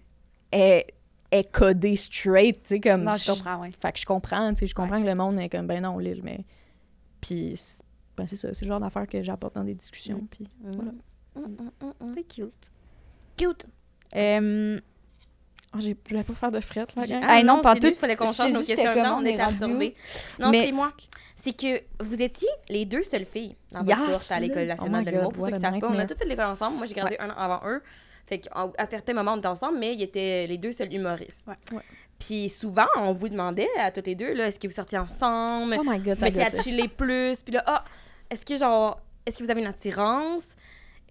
est, 0.52 0.88
est 1.32 1.52
codée 1.52 1.96
straight, 1.96 2.64
tu 2.64 2.70
sais, 2.76 2.80
comme... 2.80 3.04
Non, 3.04 3.12
je 3.18 3.32
comprends, 3.32 3.58
ouais. 3.62 3.72
Fait 3.82 3.91
que 3.91 4.00
je 4.00 4.06
comprends, 4.06 4.54
tu 4.54 4.60
sais, 4.62 4.68
je 4.68 4.76
comprends 4.76 5.02
que 5.02 5.06
le 5.08 5.16
monde 5.16 5.39
est 5.39 5.50
comme, 5.50 5.68
ben 5.68 5.82
non, 5.82 5.98
Lille, 6.00 6.22
mais... 6.24 6.46
Puis, 7.22 7.54
c'est- 7.58 7.84
ben 8.18 8.26
c'est 8.28 8.36
ça, 8.38 8.54
c'est 8.54 8.64
le 8.66 8.70
genre 8.70 8.80
d'affaires 8.80 9.08
que 9.08 9.22
j'apporte 9.22 9.56
dans 9.56 9.64
des 9.64 9.74
discussions, 9.76 10.18
Mm. 10.20 10.28
puis... 10.32 10.50
Mhm. 10.64 10.76
Voilà. 10.76 10.91
Mhm. 11.36 12.14
C'est 12.14 12.24
cute. 12.24 12.72
Cute. 13.38 13.66
Euh, 14.16 14.80
J'ai- 15.80 15.97
je 16.05 16.09
voulais 16.11 16.23
pas 16.23 16.34
faire 16.34 16.51
de 16.51 16.59
fret, 16.59 16.86
là, 16.95 17.05
gang. 17.05 17.23
Ah, 17.28 17.43
non, 17.43 17.61
pas 17.61 17.73
c'est 17.76 17.82
lui, 17.82 17.89
tout. 17.89 17.95
Il 17.95 17.99
fallait 17.99 18.15
qu'on 18.15 18.32
change 18.32 18.51
nos 18.51 18.63
questions. 18.63 18.95
Non, 18.95 19.17
on 19.19 19.26
est 19.26 19.39
absorbés. 19.39 19.95
Non, 20.39 20.49
Mais- 20.51 20.65
c'est 20.65 20.71
moi. 20.71 20.91
C'est 21.36 21.53
que 21.55 21.82
vous 22.03 22.21
étiez 22.21 22.47
les 22.69 22.86
deux 22.86 23.03
seules 23.03 23.26
filles 23.26 23.55
dans 23.71 23.84
votre 23.84 23.97
Yes! 23.99 24.07
course 24.07 24.32
à 24.32 24.39
l'École 24.39 24.63
Oh 24.63 24.67
nationale 24.67 24.99
my 25.01 25.05
de 25.05 25.11
l'humour. 25.11 25.32
Pour 25.32 25.45
ceux 25.45 25.51
qui 25.51 25.59
savent 25.61 25.80
pas, 25.80 25.88
on 25.89 25.99
a 25.99 26.05
tous 26.05 26.15
fait 26.17 26.26
l'école 26.26 26.45
ensemble. 26.45 26.78
Moi, 26.78 26.86
j'ai 26.88 26.95
gradué 26.95 27.19
un 27.19 27.30
an 27.30 27.36
avant 27.38 27.61
eux. 27.67 27.84
Fait 28.28 28.39
qu'à 28.39 28.71
à 28.80 28.86
certains 28.88 29.13
moments, 29.13 29.34
on 29.34 29.38
était 29.38 29.47
ensemble, 29.47 29.78
mais 29.78 29.93
ils 29.93 30.01
étaient 30.01 30.47
les 30.47 30.57
deux 30.57 30.71
seuls 30.71 30.91
humoristes. 30.91 31.45
Ouais. 31.47 31.78
Ouais. 31.78 31.84
Puis 32.17 32.49
souvent, 32.49 32.88
on 32.97 33.11
vous 33.13 33.30
demandait 33.30 33.67
à 33.78 33.91
toutes 33.91 34.07
les 34.07 34.15
deux, 34.15 34.34
là, 34.34 34.47
est-ce 34.47 34.59
que 34.59 34.67
vous 34.67 34.73
sortiez 34.73 34.97
ensemble? 34.97 35.76
Oh 35.80 35.84
my 35.86 35.99
god, 35.99 36.15
vous 36.15 36.19
ça 36.21 36.26
mettiez 36.26 36.41
à 36.41 36.63
chiller 36.63 36.88
plus. 36.88 37.36
Puis 37.43 37.53
là, 37.53 37.63
ah, 37.67 37.84
est-ce 38.32 38.43
que 38.43 38.57
genre, 38.57 38.99
est-ce 39.28 39.38
que 39.38 39.43
vous 39.43 39.51
avez 39.51 39.61
une 39.61 39.67
attirance? 39.67 40.47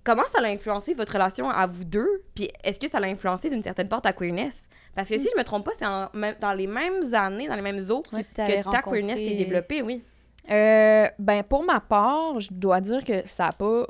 Comment 0.05 0.22
ça 0.30 0.38
a 0.42 0.48
influencé 0.48 0.92
votre 0.94 1.12
relation 1.14 1.48
à 1.50 1.66
vous 1.66 1.84
deux? 1.84 2.22
Puis 2.34 2.48
est-ce 2.62 2.78
que 2.78 2.88
ça 2.88 3.00
l'a 3.00 3.07
influencé 3.09 3.48
d'une 3.50 3.62
certaine 3.62 3.88
part 3.88 4.02
ta 4.02 4.12
queerness? 4.12 4.62
Parce 4.94 5.09
que 5.09 5.18
si 5.18 5.28
je 5.32 5.36
me 5.38 5.42
trompe 5.44 5.64
pas, 5.64 5.72
c'est 5.76 5.86
en 5.86 6.09
dans 6.40 6.52
les 6.52 6.66
mêmes 6.66 7.12
années, 7.14 7.48
dans 7.48 7.57
les 7.57 7.62
mêmes 7.62 7.80
eaux 7.90 8.02
Ouais, 8.12 8.22
que 8.22 8.70
ta 8.70 8.82
queerness 8.82 9.18
s'est 9.18 9.34
développée, 9.34 9.82
oui. 9.82 10.02
Euh, 10.50 11.09
ben, 11.18 11.42
pour 11.42 11.64
ma 11.64 11.80
part, 11.80 12.38
je 12.38 12.48
dois 12.52 12.80
dire 12.80 13.02
que 13.02 13.26
ça 13.26 13.46
a 13.48 13.52
pas. 13.52 13.86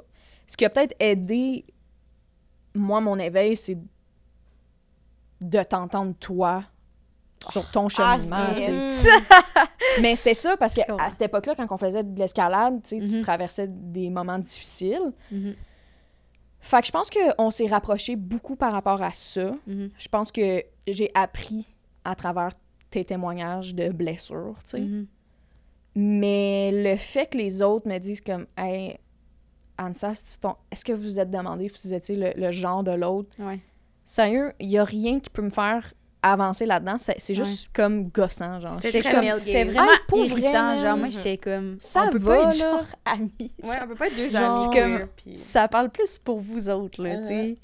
Ce 0.47 0.57
qui 0.57 0.65
a 0.65 0.71
peut-être 0.71 0.95
aidé, 1.01 1.65
moi, 2.75 3.01
mon 3.01 3.19
éveil, 3.19 3.57
c'est 3.57 3.77
de 5.41 5.63
t'entendre, 5.63 6.15
toi, 6.19 6.63
sur 7.51 7.71
ton 7.71 7.89
cheminement. 7.89 8.55
sais. 8.55 8.71
Mm. 8.71 9.19
Mais 10.03 10.17
c'était 10.17 10.35
ça 10.35 10.57
parce 10.57 10.75
Cool. 10.75 10.97
qu'à 10.97 11.11
cette 11.11 11.23
époque-là, 11.23 11.55
quand 11.57 11.67
on 11.71 11.77
faisait 11.77 12.03
de 12.03 12.19
l'escalade, 12.19 12.81
tu 12.85 12.97
Mhm. 12.97 13.21
traversais 13.21 13.67
des 13.69 14.09
moments 14.11 14.39
difficiles. 14.39 15.13
Mhm. 15.31 15.55
Fait 16.65 16.81
que 16.81 16.87
je 16.87 16.93
pense 16.93 17.11
qu'on 17.11 17.51
s'est 17.51 17.67
rapprochés 17.67 18.17
beaucoup 18.17 18.57
par 18.57 18.73
rapport 18.73 19.03
à 19.03 19.11
ça. 19.11 19.55
Mhm. 19.67 19.91
Je 19.99 20.09
pense 20.09 20.33
que 20.33 20.63
j'ai 20.87 21.11
appris 21.15 21.67
à 22.05 22.15
travers 22.15 22.53
tes 22.89 23.05
témoignages 23.05 23.75
de 23.75 23.91
blessures, 23.91 24.55
tu 24.65 24.71
sais. 24.71 24.81
Mhm. 24.81 25.07
Mais 25.97 26.71
le 26.73 26.97
fait 26.97 27.27
que 27.27 27.37
les 27.39 27.61
autres 27.63 27.87
me 27.89 27.99
disent 27.99 28.21
comme 28.23 28.47
Hey, 28.57 28.99
Ansa, 29.79 30.13
ton- 30.41 30.57
est-ce 30.71 30.85
que 30.85 30.93
vous 30.93 31.03
vous 31.03 31.21
êtes 31.21 31.31
demandé 31.31 31.69
si 31.69 31.89
vous 31.89 31.95
étiez 31.95 32.17
le, 32.17 32.33
le 32.35 32.51
genre 32.51 32.83
de 32.83 32.93
l'autre? 32.93 33.31
Ouais. 33.39 33.61
Sérieux, 34.05 34.53
il 34.59 34.71
y 34.71 34.79
a 34.79 34.85
rien 34.85 35.21
qui 35.21 35.31
peut 35.31 35.43
me 35.43 35.51
faire 35.51 35.93
avancer 36.33 36.67
là-dedans. 36.67 36.97
C'est 36.99 37.35
juste 37.35 37.71
comme 37.73 38.09
gossant, 38.09 38.61
genre. 38.61 38.79
C'était 38.79 39.01
vraiment 39.01 39.89
Ah, 39.93 39.97
pour 40.09 40.25
irritant. 40.25 40.77
genre, 40.77 40.97
moi, 40.97 41.09
j'étais 41.09 41.37
comme... 41.39 41.77
Ça 41.81 42.05
on 42.07 42.11
peut 42.11 42.19
va, 42.19 42.37
pas 42.37 42.43
être 42.43 42.59
là. 42.61 42.71
genre 42.71 42.85
amis. 43.05 43.53
Ouais, 43.63 43.77
on 43.83 43.89
peut 43.89 43.95
pas 43.95 44.07
être 44.09 44.17
deux 44.17 44.29
Genre, 44.31 44.63
amis. 44.65 44.65
comme- 44.77 44.97
queer, 44.99 45.09
puis- 45.17 45.37
Ça 45.37 45.69
parle 45.69 45.91
plus 45.91 46.19
pour 46.19 46.41
vous 46.41 46.69
autres, 46.71 47.03
là, 47.03 47.19
tu 47.19 47.25
sais. 47.27 47.57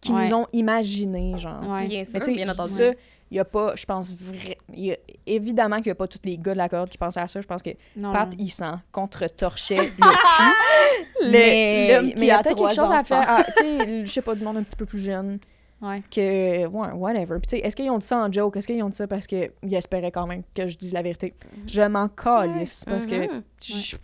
qui 0.00 0.12
Ouais. 0.12 0.28
nous 0.28 0.34
ont 0.34 0.46
imaginé, 0.52 1.36
genre. 1.36 1.62
Ouais. 1.68 1.86
Bien 1.86 2.04
sûr, 2.04 2.12
Mais 2.14 2.20
tu 2.20 2.26
sais, 2.26 2.32
bien 2.34 2.48
entendu. 2.48 2.68
ça, 2.70 2.90
il 3.30 3.36
y 3.36 3.40
a 3.40 3.44
pas, 3.44 3.74
je 3.74 3.84
pense 3.86 4.12
vrai, 4.14 4.56
il 4.72 4.84
y 4.84 4.92
a- 4.92 4.96
évidemment 5.26 5.78
qu'il 5.78 5.88
y 5.88 5.90
a 5.90 5.94
pas 5.96 6.06
tous 6.06 6.20
les 6.24 6.38
gars 6.38 6.52
de 6.52 6.58
la 6.58 6.68
corde 6.68 6.88
qui 6.90 6.98
pensaient 6.98 7.18
à 7.20 7.26
ça. 7.26 7.40
Je 7.40 7.46
pense 7.46 7.60
que 7.62 7.70
Non, 7.96 8.12
Pat, 8.12 8.28
non. 8.30 8.36
il 8.38 8.50
s'en 8.50 8.78
contre-torchait 8.92 9.76
le 9.76 9.82
cul. 9.86 10.00
Le- 11.22 11.30
mais 11.32 11.98
mais 12.02 12.12
il 12.16 12.24
y 12.24 12.30
a 12.30 12.42
peut-être 12.42 12.56
trois 12.56 12.68
quelque 12.68 12.80
chose 12.80 12.92
à 12.92 13.02
faire. 13.02 13.24
ah, 13.26 13.42
tu 13.56 13.64
sais, 13.64 14.06
je 14.06 14.10
sais 14.12 14.22
pas, 14.22 14.34
du 14.34 14.44
monde 14.44 14.58
un 14.58 14.62
petit 14.62 14.76
peu 14.76 14.86
plus 14.86 14.98
jeune 15.00 15.38
Ouais. 15.82 16.02
que, 16.10 16.66
ouais, 16.66 16.92
whatever. 16.92 17.38
Puis 17.38 17.42
tu 17.42 17.48
sais, 17.50 17.58
est-ce 17.58 17.76
qu'ils 17.76 17.90
ont 17.90 17.98
dit 17.98 18.06
ça 18.06 18.16
en 18.18 18.32
joke? 18.32 18.56
Est-ce 18.56 18.66
qu'ils 18.66 18.82
ont 18.82 18.88
dit 18.88 18.96
ça 18.96 19.06
parce 19.06 19.26
qu'ils 19.26 19.50
espéraient 19.72 20.10
quand 20.10 20.26
même 20.26 20.42
que 20.54 20.66
je 20.66 20.76
dise 20.78 20.92
la 20.94 21.02
vérité? 21.02 21.34
Je 21.66 21.82
m'en 21.82 22.08
calisse 22.08 22.84
parce 22.86 23.06
que, 23.06 23.30
Mhm. 23.34 23.42
je- 23.62 23.96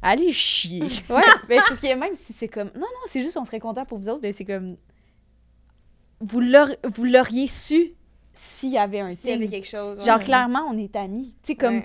allez 0.00 0.32
chier. 0.32 0.80
Ouais, 1.10 1.22
mais 1.48 1.56
c'est 1.56 1.68
parce 1.68 1.80
que 1.80 1.94
même 1.96 2.14
si 2.14 2.32
c'est 2.32 2.48
comme. 2.48 2.70
Non, 2.74 2.80
non, 2.82 2.86
c'est 3.06 3.20
juste 3.20 3.36
on 3.36 3.44
serait 3.44 3.58
content 3.60 3.84
pour 3.84 3.98
vous 3.98 4.08
autres, 4.08 4.20
mais 4.22 4.32
c'est 4.32 4.44
comme. 4.44 4.76
Vous 6.20 6.40
l'aur- 6.40 6.68
vous 6.84 7.04
l'auriez 7.04 7.48
su 7.48 7.94
s'il 8.32 8.70
y 8.70 8.78
avait 8.78 9.00
un 9.00 9.12
S'il 9.14 9.30
y 9.30 9.32
avait 9.32 9.48
quelque 9.48 9.66
chose. 9.68 9.98
ouais. 9.98 10.04
Genre, 10.04 10.20
clairement, 10.20 10.64
on 10.70 10.76
est 10.78 10.94
amis. 10.94 11.34
Tu 11.42 11.48
sais, 11.52 11.54
comme 11.56 11.78
Ouais. 11.78 11.84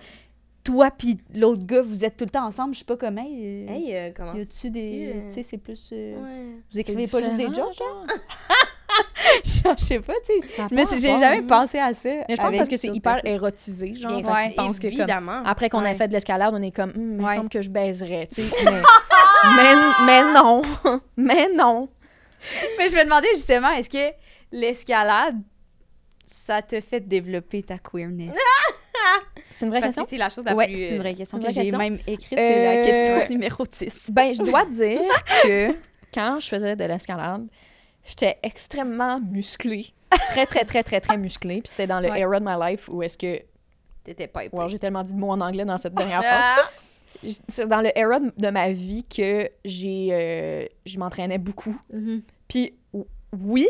toi 0.63 0.91
puis 0.95 1.17
l'autre 1.33 1.65
gars, 1.65 1.81
vous 1.81 2.05
êtes 2.05 2.17
tout 2.17 2.25
le 2.25 2.29
temps 2.29 2.45
ensemble. 2.45 2.73
Je 2.73 2.77
suis 2.77 2.85
pas 2.85 2.97
comme, 2.97 3.17
hey, 3.17 3.65
euh, 3.67 3.71
Hey, 3.73 3.95
euh, 3.95 4.11
comment 4.15 4.35
y 4.35 4.41
a-tu 4.41 4.69
des. 4.69 4.79
si, 4.91 5.05
euh, 5.07 5.27
Tu 5.27 5.33
sais, 5.33 5.43
c'est 5.43 5.57
plus. 5.57 5.89
euh, 5.91 6.21
Ouais. 6.21 6.55
Vous 6.71 6.79
écrivez 6.79 7.07
pas 7.07 7.21
juste 7.23 7.35
des 7.35 7.45
jokes, 7.45 7.73
genre? 7.73 8.05
Genre, 9.43 9.75
Je 9.77 9.83
sais 9.83 9.99
pas, 9.99 10.13
tu 10.25 10.39
sais. 10.47 10.63
Mais 10.71 10.83
j'ai 10.91 10.99
jamais 11.17 11.37
hein. 11.37 11.45
pensé 11.47 11.79
à 11.79 11.93
ça. 11.93 12.09
Mais 12.09 12.35
je 12.35 12.41
pense 12.41 12.55
parce 12.55 12.69
que 12.69 12.77
c'est 12.77 12.87
hyper 12.87 13.13
personnes. 13.13 13.31
érotisé, 13.31 13.95
genre. 13.95 14.17
Ouais. 14.25 14.53
pensent 14.55 14.77
que 14.79 14.87
comme, 14.87 14.97
Évidemment. 14.99 15.43
après 15.45 15.69
qu'on 15.69 15.81
Ouais. 15.83 15.89
a 15.91 15.95
fait 15.95 16.07
de 16.07 16.13
l'escalade, 16.13 16.53
on 16.53 16.61
est 16.61 16.71
comme, 16.71 16.91
Hum, 16.91 16.95
il 16.95 17.01
me 17.17 17.23
Ouais. 17.23 17.35
semble 17.35 17.49
que 17.49 17.61
je 17.61 17.69
baiserais, 17.69 18.27
tu 18.33 18.41
sais. 18.41 18.55
mais, 18.65 18.81
mais, 19.55 19.75
mais 20.05 20.33
non, 20.33 20.61
mais 21.17 21.49
non. 21.53 21.89
Mais 22.77 22.87
je 22.89 22.95
me 22.95 23.03
demandais 23.03 23.27
justement, 23.35 23.71
est-ce 23.71 23.89
que 23.89 24.13
l'escalade, 24.51 25.35
ça 26.25 26.61
te 26.61 26.79
fait 26.81 26.99
développer 27.01 27.63
ta 27.63 27.77
queerness? 27.77 28.31
C'est 29.49 29.65
une 29.65 29.71
vraie 29.71 29.79
Parce 29.79 29.89
question? 29.95 30.03
que 30.03 30.09
c'est 30.09 30.17
la 30.17 30.29
chose 30.29 30.43
la 30.45 30.53
Ouais, 30.55 30.67
plus... 30.67 30.75
c'est 30.77 30.89
une 30.89 30.99
vraie 31.01 31.13
question 31.13 31.37
une 31.37 31.45
que 31.45 31.51
j'ai 31.51 31.61
question? 31.61 31.77
même 31.77 31.99
écrite. 32.05 32.37
C'est 32.37 32.63
la 32.65 32.71
Euh, 32.71 32.85
question 32.85 33.29
numéro 33.29 33.63
10. 33.65 34.09
Ben, 34.11 34.33
je 34.33 34.43
dois 34.43 34.65
dire 34.65 35.01
que 35.43 35.73
quand 36.13 36.39
je 36.39 36.47
faisais 36.47 36.75
de 36.75 36.83
l'escalade, 36.83 37.47
j'étais 38.07 38.37
extrêmement 38.43 39.19
musclée. 39.19 39.87
Très, 40.29 40.45
très, 40.45 40.63
très, 40.65 40.83
très, 40.83 41.01
très 41.01 41.17
musclée. 41.17 41.61
Puis 41.61 41.69
c'était 41.69 41.87
dans 41.87 41.99
le 41.99 42.07
era 42.07 42.39
de 42.39 42.45
my 42.45 42.71
life 42.71 42.87
où 42.89 43.03
est-ce 43.03 43.17
que... 43.17 43.41
T'étais 44.03 44.27
pas 44.27 44.45
épais. 44.45 44.55
Wow, 44.55 44.69
j'ai 44.69 44.79
tellement 44.79 45.03
dit 45.03 45.13
de 45.13 45.19
mots 45.19 45.31
en 45.31 45.41
anglais 45.41 45.65
dans 45.65 45.77
cette 45.77 45.93
dernière 45.95 46.23
phrase. 46.23 46.65
C'est 47.49 47.67
dans 47.67 47.81
le 47.81 47.89
era 47.97 48.19
de, 48.19 48.49
ma 48.49 48.69
vie 48.71 49.03
que 49.03 49.49
j'ai... 49.65 50.09
euh, 50.11 50.65
je 50.85 50.97
m'entraînais 50.99 51.37
beaucoup. 51.37 51.75
Mhm. 51.91 52.21
Puis 52.47 52.73
ou- 52.93 53.05
oui, 53.37 53.67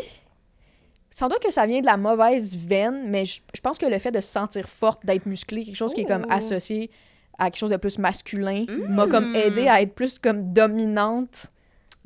sans 1.10 1.28
doute 1.28 1.40
que 1.40 1.50
ça 1.50 1.66
vient 1.66 1.80
de 1.80 1.86
la 1.86 1.96
mauvaise 1.96 2.56
veine, 2.56 3.08
mais 3.08 3.24
je, 3.24 3.40
je 3.54 3.60
pense 3.60 3.78
que 3.78 3.86
le 3.86 3.98
fait 3.98 4.12
de 4.12 4.20
se 4.20 4.28
sentir 4.30 4.68
forte, 4.68 5.04
d'être 5.04 5.26
musclée, 5.26 5.64
quelque 5.64 5.74
chose 5.76 5.94
qui 5.94 6.02
est 6.02 6.04
comme 6.04 6.26
associé 6.30 6.90
à 7.38 7.46
quelque 7.50 7.58
chose 7.58 7.70
de 7.70 7.76
plus 7.76 7.98
masculin, 7.98 8.64
Mm. 8.68 8.94
m'a 8.94 9.06
comme 9.08 9.34
aidé 9.34 9.66
à 9.68 9.80
être 9.82 9.94
plus 9.94 10.18
comme 10.18 10.52
dominante 10.52 11.46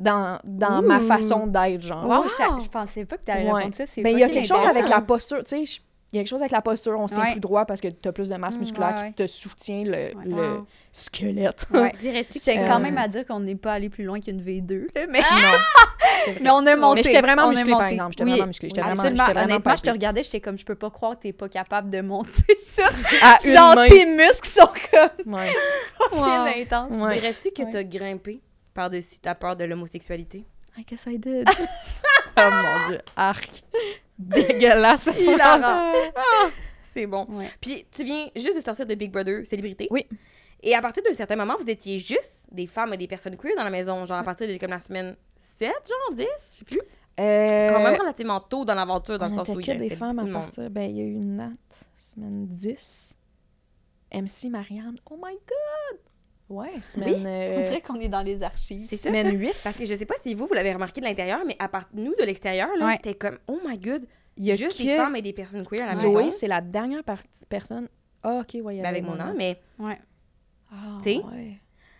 dans, 0.03 0.39
dans 0.45 0.83
ma 0.83 1.01
façon 1.01 1.47
d'être, 1.47 1.83
genre. 1.83 2.07
Wow, 2.07 2.25
je, 2.25 2.65
je 2.65 2.69
pensais 2.69 3.05
pas 3.05 3.17
que 3.17 3.25
t'allais 3.25 3.45
Ouais. 3.51 3.53
répondre 3.65 3.75
ça. 3.75 3.85
Ben, 3.99 4.11
il 4.13 4.19
y 4.19 4.25
a 4.25 4.29
quelque 4.29 4.47
chose 4.49 4.65
avec 4.65 4.89
la 4.89 5.01
posture, 5.01 5.43
tu 5.45 5.65
sais, 5.67 5.81
il 6.13 6.17
y 6.17 6.19
a 6.19 6.23
quelque 6.23 6.29
chose 6.31 6.43
avec 6.43 6.53
la 6.53 6.61
posture, 6.61 6.99
on 7.01 7.09
se 7.09 7.15
tient 7.15 7.25
Ouais. 7.25 7.31
plus 7.33 7.41
droit 7.41 7.65
parce 7.65 7.81
que 7.81 7.89
tu 7.89 8.07
as 8.07 8.13
plus 8.13 8.29
de 8.29 8.37
masse 8.37 8.57
Mm, 8.57 8.61
musculaire 8.61 8.95
ouais, 8.97 9.01
ouais. 9.03 9.09
qui 9.09 9.15
te 9.15 9.27
soutient 9.27 9.83
le, 9.85 9.91
Ouais. 9.93 10.15
le 10.27 10.35
Wow. 10.59 10.67
squelette. 10.93 11.67
Ouais. 11.73 11.93
Dirais-tu 12.01 12.39
que 12.39 12.45
C'est 12.45 12.59
Euh, 12.59 12.67
quand 12.69 12.81
même 12.81 12.99
à 12.99 13.09
dire 13.09 13.27
qu'on 13.27 13.41
n'est 13.41 13.55
pas 13.57 13.73
allé 13.73 13.89
plus 13.89 14.05
loin 14.05 14.21
qu'une 14.21 14.43
V2. 14.43 14.89
Mais, 15.09 15.21
non, 15.21 15.25
c'est 16.27 16.33
vrai. 16.33 16.41
mais 16.43 16.51
on 16.51 16.67
a 16.67 16.77
monté. 16.77 16.97
Mais 16.97 17.03
j'étais 17.05 17.21
vraiment 17.23 17.49
musclée, 17.49 17.71
par 17.73 17.81
monté. 17.83 17.95
exemple. 17.95 18.13
J'étais 18.13 18.25
Oui, 18.25 18.31
vraiment 18.33 18.47
musclée. 18.49 18.69
J'étais 18.69 18.81
oui, 18.83 18.87
vraiment, 18.89 19.01
absolument. 19.03 19.25
j'étais 19.25 19.33
vraiment 19.39 19.55
Honnêtement, 19.55 19.77
je 19.77 19.83
te 19.83 19.91
regardais, 19.91 20.23
j'étais 20.23 20.41
comme, 20.41 20.59
je 20.59 20.65
peux 20.67 20.75
pas 20.75 20.91
croire 20.91 21.17
que 21.17 21.23
t'es 21.23 21.33
pas 21.33 21.49
capable 21.49 21.89
de 21.89 22.01
monter 22.03 22.57
ça. 22.59 22.89
à 23.23 23.39
une 23.47 23.53
Genre, 23.57 23.75
main. 23.75 23.89
tes 23.89 24.05
muscles 24.05 24.49
sont 24.49 24.69
comme 24.91 25.33
Ouais. 25.35 25.49
fucking 25.99 26.63
intenses. 26.63 26.97
Ouais. 27.01 27.15
Dirais-tu 27.15 27.51
que 27.53 27.63
Ouais. 27.63 27.71
t'as 27.71 27.85
grimpé? 27.85 28.43
Par-dessus 28.75 29.21
ta 29.21 29.35
peur 29.35 29.57
de 29.57 29.65
l'homosexualité? 29.65 30.45
I 30.77 30.85
guess 30.85 31.07
I 31.07 31.19
did. 31.19 31.49
oh 32.37 32.41
mon 32.51 32.89
dieu, 32.89 32.99
arc. 33.17 33.63
Dégueulasse. 34.19 35.11
Hilarant. 35.21 35.93
C'est 36.81 37.07
bon. 37.07 37.27
Ouais. 37.31 37.51
Puis 37.61 37.87
tu 37.91 38.05
viens 38.05 38.29
juste 38.37 38.57
de 38.57 38.63
sortir 38.63 38.87
de 38.87 38.95
Big 38.95 39.11
Brother 39.11 39.47
Célébrité. 39.47 39.89
Oui. 39.91 40.07
Et 40.63 40.75
à 40.75 40.81
partir 40.81 41.03
d'un 41.03 41.13
certain 41.13 41.37
moment, 41.37 41.57
vous 41.59 41.69
étiez 41.69 41.99
juste 41.99 42.47
des 42.51 42.67
femmes 42.67 42.95
et 42.95 42.97
des 42.97 43.09
personnes 43.09 43.37
queer 43.37 43.57
dans 43.57 43.65
la 43.65 43.71
maison. 43.71 44.07
Genre 44.07 44.19
à 44.19 44.23
partir 44.23 44.47
de 44.47 44.57
comme 44.59 44.71
la 44.71 44.79
semaine 44.79 45.17
7, 45.39 45.69
genre 45.69 46.17
10, 46.17 46.23
je 46.23 46.27
sais 46.39 46.65
plus. 46.65 46.81
Euh, 47.21 47.69
Quand 47.69 47.83
même 47.83 47.99
relativement 47.99 48.41
tôt 48.41 48.65
dans 48.65 48.75
l'aventure, 48.75 49.19
dans 49.19 49.27
le 49.27 49.35
sens 49.35 49.49
où 49.49 49.61
il 49.61 49.67
que 49.67 49.73
des 49.73 49.79
restait 49.79 49.97
femmes 49.97 50.19
à 50.19 50.27
partir. 50.27 50.71
Ben, 50.71 50.91
il 50.91 50.97
y 50.97 51.01
a 51.01 51.05
eu 51.05 51.17
Nat, 51.17 51.51
semaine 51.97 52.47
10. 52.47 53.17
MC 54.15 54.49
Marianne. 54.51 54.97
Oh 55.11 55.17
my 55.17 55.35
god! 55.35 55.99
Ouais, 56.53 56.81
semaine, 56.83 57.27
euh, 57.27 57.57
On 57.59 57.63
dirait 57.63 57.81
qu'on 57.81 57.95
est 58.01 58.09
dans 58.09 58.23
les 58.23 58.43
archives. 58.43 58.79
C'est 58.81 58.97
ça. 58.97 59.09
semaine 59.09 59.37
8. 59.39 59.55
Parce 59.65 59.77
que 59.77 59.85
je 59.87 59.95
sais 59.95 60.05
pas 60.07 60.15
si 60.23 60.35
vous, 60.35 60.47
vous 60.47 60.55
l'avez 60.55 60.73
remarqué 60.73 61.01
de 61.01 61.07
l'intérieur, 61.07 61.41
mais 61.47 61.57
à 61.59 61.69
part 61.69 61.89
nous, 61.95 62.15
de 62.15 62.25
l'extérieur, 62.25 62.69
là, 62.79 62.87
Ouais. 62.89 62.97
c'était 62.97 63.15
comme, 63.15 63.39
oh 63.49 63.59
my 63.67 63.79
god, 63.79 64.05
Il 64.37 64.45
y 64.45 64.53
a 64.53 64.57
juste 64.57 64.79
que 64.79 64.83
des 64.83 64.97
femmes 64.97 65.17
et 65.17 65.23
des 65.23 65.33
personnes 65.33 65.67
queer 65.67 65.83
à 65.83 65.87
la 65.89 65.95
Zoé, 65.95 66.25
maison. 66.25 66.31
c'est 66.31 66.49
la 66.49 66.61
dernière 66.61 67.05
partie, 67.05 67.29
personne. 67.49 67.89
Ah, 68.23 68.41
ok, 68.43 68.61
ouais, 68.63 68.77
il 68.77 68.79
y 68.79 68.83
Ben, 68.83 68.87
avait 68.89 68.99
avec 68.99 69.05
mon 69.05 69.15
nom, 69.17 69.35
mais 69.37 69.61
Ouais. 69.79 69.99
Ah, 70.71 70.99
Tu 71.03 71.05
sais? 71.05 71.17
ouais. 71.17 71.23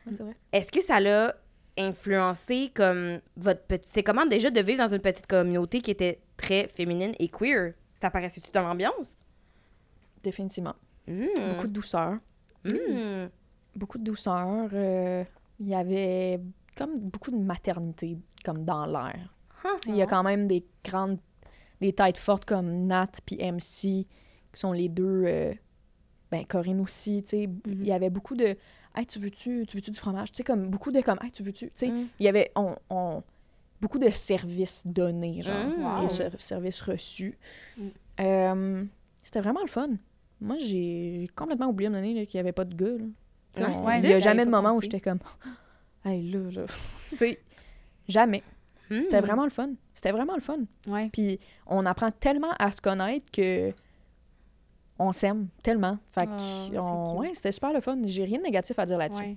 Ouais, 0.07 0.13
c'est 0.13 0.23
vrai. 0.23 0.37
est-ce 0.53 0.71
que 0.73 0.83
ça 0.83 0.99
l'a 1.01 1.35
influencé 1.79 2.71
comme 2.75 3.21
votre 3.37 3.63
petit. 3.63 3.89
C'est 3.89 4.03
comment 4.03 4.27
déjà 4.27 4.51
de 4.51 4.61
vivre 4.61 4.87
dans 4.87 4.93
une 4.95 5.01
petite 5.01 5.27
communauté 5.27 5.81
qui 5.81 5.91
était 5.91 6.21
très 6.37 6.69
féminine 6.69 7.13
et 7.19 7.29
queer? 7.29 7.73
Ça 8.01 8.11
paraissait-tu 8.11 8.51
dans 8.51 8.61
l'ambiance? 8.63 9.15
Définitivement. 10.23 10.75
Hmm. 11.07 11.27
Beaucoup 11.51 11.67
de 11.67 11.73
douceur. 11.73 12.19
Hmm. 12.65 13.27
Beaucoup 13.77 13.99
de 13.99 14.05
douceur. 14.05 14.69
euh, 14.73 15.25
Il 15.61 15.69
y 15.69 15.75
avait 15.75 16.41
comme 16.77 16.99
beaucoup 16.99 17.31
de 17.31 17.37
maternité 17.37 18.19
comme 18.45 18.65
dans 18.65 18.87
l'air. 18.87 19.35
Huh. 19.65 19.69
Il 19.87 19.97
y 19.97 20.03
a 20.03 20.07
quand 20.07 20.23
même 20.23 20.47
des 20.49 20.65
grandes, 20.85 21.19
des 21.81 21.93
têtes 21.93 22.17
fortes 22.19 22.45
comme 22.45 22.87
Nat 22.87 23.11
puis 23.25 23.37
MC, 23.37 23.81
qui 23.81 24.07
sont 24.55 24.73
les 24.73 24.89
deux, 24.89 25.25
euh, 25.27 25.55
ben 26.31 26.45
Corinne 26.45 26.81
aussi, 26.81 27.23
tu 27.23 27.29
sais. 27.31 27.49
Il 27.67 27.85
y 27.87 27.93
avait 27.93 28.11
beaucoup 28.11 28.35
de, 28.35 28.57
hey, 28.97 29.07
tu 29.07 29.19
veux-tu, 29.19 29.65
tu 29.69 29.77
veux-tu 29.77 29.91
du 29.91 29.99
fromage? 29.99 30.33
Tu 30.33 30.39
sais, 30.39 30.43
comme 30.45 30.69
beaucoup 30.69 30.91
de 30.91 31.01
comme, 31.01 31.19
hey, 31.23 31.31
tu 31.31 31.43
veux-tu? 31.43 31.67
Tu 31.67 31.73
sais, 31.75 31.89
Mm. 31.89 32.09
il 32.19 32.25
y 32.25 32.29
avait, 32.29 32.51
on, 32.57 32.75
on 32.91 33.23
beaucoup 33.81 33.99
de 33.99 34.09
services 34.11 34.83
donnés, 34.87 35.43
genre, 35.43 35.67
Mm. 36.01 36.05
et 36.05 36.09
ser- 36.09 36.31
services 36.39 36.81
reçus. 36.83 37.39
Mm. 37.79 37.83
Euh, 38.21 38.85
C'était 39.25 39.41
vraiment 39.41 39.61
le 39.63 39.69
fun. 39.69 39.91
Moi, 40.41 40.57
j'ai 40.59 41.27
complètement 41.37 41.69
oublié 41.69 41.87
à 41.87 41.91
un 41.91 41.95
moment 41.95 42.07
donné 42.09 42.27
qu'il 42.27 42.39
n'y 42.39 42.41
avait 42.41 42.53
pas 42.53 42.65
de 42.65 42.75
gars. 42.75 42.99
là. 42.99 43.05
Ouais, 43.59 44.01
il 44.01 44.09
n'y 44.09 44.15
a 44.15 44.21
jamais 44.21 44.45
de 44.45 44.51
moment 44.51 44.75
où 44.75 44.81
j'étais 44.81 45.01
comme, 45.01 45.19
hey, 46.05 46.31
là, 46.31 46.39
là. 46.51 46.63
tu 47.11 47.17
sais, 47.19 47.39
jamais. 48.09 48.43
C'était 48.91 49.21
Hmm. 49.21 49.25
vraiment 49.25 49.45
le 49.45 49.51
fun. 49.51 49.71
C'était 49.95 50.13
vraiment 50.13 50.35
le 50.35 50.41
fun. 50.41 50.59
Ouais. 50.87 51.09
Puis 51.13 51.39
on 51.67 51.87
apprend 51.87 52.11
tellement 52.11 52.53
à 52.59 52.71
se 52.71 52.81
connaître 52.83 53.25
que 53.33 53.73
on 54.99 55.13
s'aime 55.13 55.49
tellement. 55.63 55.99
Fait 56.15 56.29
Ah, 56.31 56.81
on- 56.81 57.19
ouais, 57.19 57.31
c'était 57.35 57.53
super 57.53 57.73
le 57.73 57.81
fun. 57.81 57.97
J'ai 58.05 58.25
rien 58.25 58.39
de 58.39 58.43
négatif 58.45 58.79
à 58.79 58.85
dire 58.87 58.99
là-dessus. 58.99 59.23
Ouais. 59.23 59.37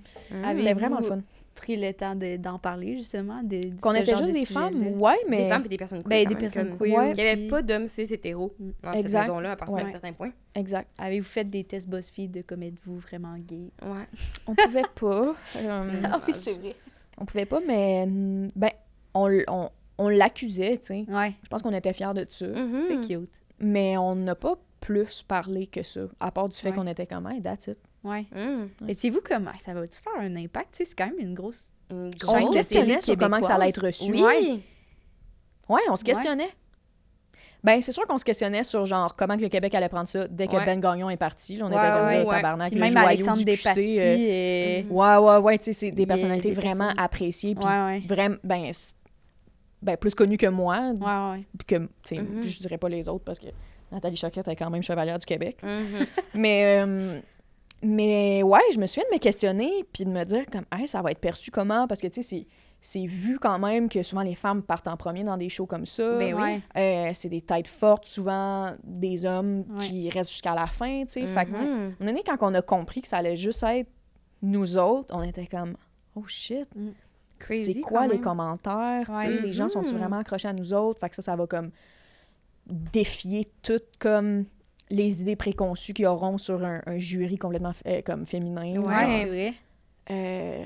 C'était 0.54 0.74
vraiment 0.74 0.98
le 0.98 1.04
fun. 1.04 1.20
Pris 1.56 1.76
le 1.76 1.92
temps 1.92 2.14
de- 2.14 2.36
d'en 2.36 2.58
parler, 2.58 2.96
justement. 2.96 3.42
De, 3.42 3.58
de 3.58 3.80
Qu'on 3.80 3.94
était 3.94 4.14
juste 4.14 4.28
de 4.28 4.32
des 4.32 4.44
femmes, 4.46 5.00
ouais, 5.00 5.16
mais 5.28 5.44
Des 5.44 5.48
femmes 5.48 5.62
et 5.64 5.68
des 5.68 5.76
personnes 5.78 6.02
queer. 6.04 6.08
Ben, 6.08 6.28
des 6.28 6.36
personnes 6.36 6.68
comme- 6.68 6.78
queer 6.78 6.96
Ouais. 6.98 7.12
Il 7.12 7.22
n'y 7.22 7.28
avait 7.28 7.48
pas 7.48 7.62
d'hommes 7.62 7.86
cis 7.88 8.02
hétéros 8.02 8.54
dans 8.82 8.92
Exact. 8.92 9.08
cette 9.22 9.28
maison-là 9.28 9.52
à 9.52 9.56
partir 9.56 9.74
Ouais. 9.76 9.82
d'un 9.84 9.90
certain 9.90 10.12
point. 10.12 10.30
exact. 10.54 10.88
Avez-vous 10.98 11.26
fait 11.26 11.44
des 11.44 11.64
tests 11.64 11.88
BuzzFeed 11.88 12.30
de 12.30 12.42
comme 12.42 12.62
êtes-vous 12.62 12.98
vraiment 12.98 13.36
gay? 13.38 13.70
Ouais. 13.82 14.06
On 14.46 14.54
pouvait 14.54 14.82
pas. 14.94 15.34
euh, 15.56 16.02
Ah 16.04 16.20
oui, 16.26 16.34
c'est 16.36 16.58
vrai. 16.58 16.74
on 17.18 17.24
pouvait 17.24 17.46
pas, 17.46 17.60
mais 17.66 18.06
mm, 18.06 18.48
ben 18.54 18.70
on, 19.14 19.30
on, 19.48 19.70
on 19.98 20.08
l'accusait, 20.08 20.76
tu 20.78 20.86
sais. 20.86 21.04
Ouais, 21.08 21.32
Je 21.42 21.48
pense 21.48 21.62
qu'on 21.62 21.72
était 21.72 21.92
fiers 21.92 22.12
de 22.14 22.26
ça. 22.28 22.46
Mhm. 22.46 22.80
c'est 22.82 23.00
cute. 23.00 23.30
Mais 23.58 23.96
on 23.96 24.14
n'a 24.14 24.34
pas 24.34 24.54
plus 24.80 25.22
parlé 25.22 25.66
que 25.66 25.82
ça, 25.82 26.02
à 26.20 26.30
part 26.30 26.48
du 26.48 26.56
fait 26.56 26.68
Ouais. 26.68 26.74
qu'on 26.76 26.86
était 26.86 27.06
comme, 27.06 27.26
hey, 27.26 27.40
that's 27.42 27.66
it. 27.68 27.78
Ouais. 28.06 28.26
Et 28.88 28.94
savez-vous 28.94 29.20
comment 29.24 29.52
ça 29.64 29.74
va-tu 29.74 29.98
faire 30.00 30.20
un 30.20 30.36
impact? 30.36 30.68
Tu 30.72 30.78
sais, 30.78 30.84
c'est 30.86 30.94
quand 30.96 31.06
même 31.06 31.18
une 31.18 31.34
grosse. 31.34 31.72
Une 31.90 32.10
On 32.26 32.40
se 32.40 32.50
questionnait 32.50 33.00
sur 33.00 33.16
comment 33.16 33.40
que 33.40 33.46
ça 33.46 33.54
allait 33.54 33.68
être 33.68 33.84
reçu. 33.84 34.10
Oui. 34.10 34.22
Ouais. 34.22 34.58
Ouais, 35.68 35.80
on 35.88 35.96
se 35.96 36.04
questionnait. 36.04 36.50
Ben, 37.64 37.80
c'est 37.82 37.90
sûr 37.90 38.06
qu'on 38.06 38.18
se 38.18 38.24
questionnait 38.24 38.62
sur 38.62 38.86
genre 38.86 39.16
comment 39.16 39.36
que 39.36 39.42
le 39.42 39.48
Québec 39.48 39.74
allait 39.74 39.88
prendre 39.88 40.06
ça 40.06 40.28
dès 40.28 40.46
que 40.46 40.54
Ouais. 40.54 40.64
Ben 40.64 40.80
Gagnon 40.80 41.10
est 41.10 41.16
parti. 41.16 41.56
là, 41.56 41.64
on 41.64 41.68
Ouais, 41.68 41.74
était 41.76 41.92
comme 41.92 42.06
ouais, 42.06 42.18
là, 42.18 42.24
ouais. 42.24 42.36
tabarnak, 42.36 42.70
Puis 42.70 42.78
le 42.78 42.84
même 42.86 42.96
Alexandre 42.96 43.38
du 43.38 43.44
Despatie. 43.44 43.80
QC, 43.82 43.98
euh, 43.98 44.82
euh, 44.82 44.82
Ouais, 44.90 45.16
ouais, 45.16 45.36
ouais, 45.38 45.58
tu 45.58 45.64
sais, 45.64 45.72
c'est 45.72 45.90
des 45.90 46.06
personnalités 46.06 46.50
des 46.50 46.54
vraiment 46.54 46.84
personnes- 46.86 47.00
appréciées, 47.04 47.54
puis 47.56 47.64
Ouais, 47.64 47.84
ouais. 47.84 48.02
vraiment, 48.06 48.36
ben, 48.44 48.70
ben, 49.82 49.96
plus 49.96 50.14
connues 50.14 50.36
que 50.36 50.46
moi, 50.46 50.78
Ouais, 50.92 51.30
ouais. 51.38 51.44
puis 51.58 51.66
que, 51.66 52.14
Mhm. 52.14 52.42
je 52.42 52.58
dirais 52.58 52.78
pas 52.78 52.88
les 52.88 53.08
autres 53.08 53.24
parce 53.24 53.40
que 53.40 53.48
Nathalie 53.90 54.16
Choquette 54.16 54.46
est 54.46 54.56
quand 54.56 54.70
même 54.70 54.82
chevalière 54.82 55.18
du 55.18 55.26
Québec. 55.26 55.56
Mhm. 55.64 56.06
Mais, 56.34 56.84
euh, 56.86 57.20
mais 57.82 58.42
ouais, 58.42 58.60
je 58.72 58.78
me 58.78 58.86
souviens 58.86 59.04
de 59.10 59.14
me 59.14 59.20
questionner, 59.20 59.70
puis 59.92 60.04
de 60.04 60.10
me 60.10 60.24
dire 60.24 60.46
comme, 60.50 60.64
hey, 60.76 60.86
ça 60.88 61.02
va 61.02 61.10
être 61.10 61.20
perçu 61.20 61.50
comment, 61.50 61.86
parce 61.86 62.00
que, 62.00 62.06
tu 62.08 62.22
sais, 62.22 62.46
c'est- 62.80 63.06
vu 63.06 63.38
quand 63.40 63.58
même 63.58 63.88
que 63.88 64.02
souvent 64.02 64.22
les 64.22 64.34
femmes 64.36 64.62
partent 64.62 64.86
en 64.88 64.96
premier 64.96 65.24
dans 65.24 65.36
des 65.36 65.48
shows 65.48 65.66
comme 65.66 65.86
ça. 65.86 66.18
Ben 66.18 66.34
oui. 66.34 66.60
Euh, 66.76 67.10
c'est 67.14 67.28
des 67.28 67.40
têtes 67.40 67.66
fortes, 67.66 68.04
souvent 68.04 68.72
des 68.84 69.24
hommes 69.26 69.64
Ouais. 69.70 69.78
qui 69.78 70.08
restent 70.10 70.30
jusqu'à 70.30 70.54
la 70.54 70.66
fin, 70.68 71.04
tu 71.04 71.12
sais. 71.20 71.26
Fait 71.26 71.46
que, 71.46 71.50
Mhm. 71.50 71.94
donné, 72.00 72.22
quand 72.24 72.36
on 72.42 72.54
a 72.54 72.62
compris 72.62 73.02
que 73.02 73.08
ça 73.08 73.16
allait 73.16 73.34
juste 73.34 73.62
être 73.64 73.90
nous 74.42 74.78
autres, 74.78 75.12
on 75.16 75.22
était 75.22 75.46
comme, 75.46 75.76
oh 76.14 76.24
shit, 76.26 76.68
Crazy, 77.38 77.74
c'est 77.74 77.80
quoi 77.80 78.06
les 78.06 78.20
commentaires, 78.20 79.06
tu 79.08 79.16
sais, 79.20 79.26
Ouais. 79.28 79.40
les 79.42 79.52
gens 79.52 79.68
sont-ils 79.68 79.92
Mhm. 79.92 79.98
vraiment 79.98 80.18
accrochés 80.18 80.48
à 80.48 80.52
nous 80.52 80.72
autres? 80.72 81.00
Fait 81.00 81.08
que 81.08 81.16
ça, 81.16 81.22
ça 81.22 81.34
va 81.36 81.46
comme 81.46 81.70
défier 82.66 83.46
tout 83.62 83.80
comme 83.98 84.44
les 84.90 85.20
idées 85.20 85.36
préconçues 85.36 85.92
qu'ils 85.92 86.06
auront 86.06 86.38
sur 86.38 86.64
un, 86.64 86.80
un 86.86 86.98
jury 86.98 87.38
complètement 87.38 87.72
euh, 87.86 88.02
comme 88.04 88.24
féminin. 88.26 88.76
Ouais, 88.80 89.10
c'est 89.10 89.24
vrai. 89.26 89.54
euh, 90.10 90.64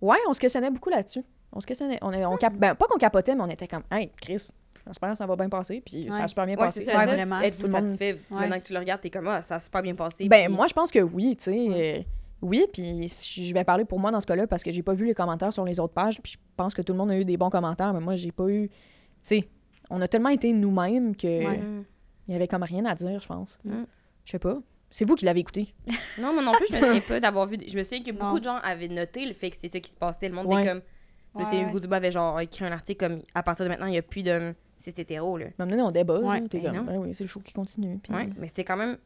ouais, 0.00 0.16
on 0.28 0.32
se 0.32 0.40
questionnait 0.40 0.70
beaucoup 0.70 0.90
là-dessus. 0.90 1.22
On 1.52 1.60
se 1.60 1.66
questionnait. 1.66 1.98
On, 2.02 2.12
est- 2.12 2.24
on 2.24 2.36
cap- 2.36 2.54
ben, 2.56 2.74
pas 2.74 2.86
qu'on 2.86 2.98
capotait, 2.98 3.34
mais 3.34 3.42
on 3.42 3.48
était 3.50 3.68
comme, 3.68 3.82
hey, 3.90 4.10
Chris, 4.20 4.48
j'espère 4.86 5.10
que 5.12 5.16
ça 5.18 5.26
va 5.26 5.36
bien 5.36 5.48
passer. 5.48 5.82
Puis 5.84 6.06
ça 6.10 6.18
a 6.18 6.22
Ouais. 6.22 6.28
super 6.28 6.46
bien 6.46 6.54
Ouais, 6.56 6.64
passé. 6.64 6.84
c'est 6.84 6.92
ça. 6.92 6.98
Ouais, 6.98 7.06
vraiment. 7.06 7.40
Êtes-vous 7.40 7.66
satisfait? 7.70 8.14
Ouais. 8.30 8.40
Maintenant 8.40 8.58
que 8.60 8.64
tu 8.66 8.72
le 8.72 8.78
regardes, 8.78 9.00
t'es 9.00 9.10
comme, 9.10 9.28
ah, 9.28 9.42
ça 9.42 9.56
a 9.56 9.60
super 9.60 9.82
bien 9.82 9.94
passé. 9.94 10.28
Ben, 10.28 10.46
puis- 10.46 10.54
moi, 10.54 10.66
je 10.66 10.74
pense 10.74 10.90
que 10.90 10.98
oui, 11.00 11.36
tu 11.36 11.44
sais. 11.44 11.66
euh, 11.70 12.02
oui, 12.42 12.64
puis 12.72 13.08
je 13.08 13.54
vais 13.54 13.64
parler 13.64 13.84
pour 13.84 13.98
moi 13.98 14.10
dans 14.10 14.20
ce 14.20 14.26
cas-là 14.26 14.46
parce 14.46 14.62
que 14.62 14.70
j'ai 14.70 14.82
pas 14.82 14.92
vu 14.92 15.06
les 15.06 15.14
commentaires 15.14 15.52
sur 15.52 15.64
les 15.64 15.80
autres 15.80 15.94
pages, 15.94 16.20
puis 16.22 16.32
je 16.32 16.38
pense 16.56 16.74
que 16.74 16.82
tout 16.82 16.92
le 16.92 16.98
monde 16.98 17.10
a 17.10 17.18
eu 17.18 17.24
des 17.24 17.36
bons 17.36 17.50
commentaires, 17.50 17.92
mais 17.94 18.00
moi, 18.00 18.14
j'ai 18.16 18.32
pas 18.32 18.48
eu. 18.48 18.68
Tu 18.68 18.74
sais, 19.22 19.44
on 19.88 20.00
a 20.02 20.08
tellement 20.08 20.28
été 20.30 20.52
nous-mêmes 20.52 21.16
que 21.16 21.26
Ouais. 21.26 21.58
Mhm. 21.58 21.84
Il 22.28 22.32
y 22.32 22.34
avait 22.36 22.48
comme 22.48 22.62
rien 22.62 22.84
à 22.84 22.94
dire, 22.94 23.20
je 23.20 23.26
pense. 23.26 23.58
Mm. 23.64 23.84
Je 24.24 24.30
sais 24.30 24.38
pas. 24.38 24.58
C'est 24.90 25.04
vous 25.06 25.14
qui 25.16 25.24
l'avez 25.24 25.40
écouté. 25.40 25.74
Non, 26.20 26.32
moi 26.32 26.42
non 26.42 26.52
plus, 26.52 26.66
je 26.70 26.74
me 26.74 26.80
souviens 26.80 27.00
pas 27.00 27.20
d'avoir 27.20 27.46
vu. 27.46 27.58
Je 27.66 27.76
me 27.76 27.82
souviens 27.82 28.02
que 28.02 28.10
Non. 28.12 28.18
beaucoup 28.26 28.38
de 28.38 28.44
gens 28.44 28.56
avaient 28.62 28.88
noté 28.88 29.26
le 29.26 29.34
fait 29.34 29.50
que 29.50 29.56
c'est 29.56 29.68
ça 29.68 29.80
qui 29.80 29.90
se 29.90 29.96
passait. 29.96 30.28
Le 30.28 30.34
monde 30.34 30.46
Ouais. 30.46 30.60
était 30.62 30.70
comme. 30.70 30.82
Je 31.34 31.40
me 31.40 31.44
souviens, 31.44 31.62
Ouais, 31.64 31.68
Hugo 31.68 31.80
Dubois 31.80 31.96
avait 31.98 32.12
genre 32.12 32.40
écrit 32.40 32.64
un 32.64 32.72
article 32.72 33.06
comme 33.08 33.20
à 33.34 33.42
partir 33.42 33.64
de 33.66 33.68
maintenant, 33.68 33.86
il 33.86 33.90
n'y 33.92 33.98
a 33.98 34.02
plus 34.02 34.22
de. 34.22 34.54
C'est 34.78 34.98
hétéro, 34.98 35.36
là. 35.38 35.46
Moment 35.58 35.70
donné, 35.70 35.82
on 35.82 35.90
débat. 35.90 36.20
Ouais. 36.20 36.40
Ben 36.40 36.62
comme, 36.62 36.86
ben 36.86 36.98
oui, 36.98 37.14
c'est 37.14 37.24
le 37.24 37.28
show 37.28 37.40
qui 37.40 37.52
continue. 37.52 37.98
puis- 38.02 38.12
Ouais, 38.14 38.28
mais 38.38 38.46
c'était 38.46 38.64
quand 38.64 38.76
même 38.76 38.96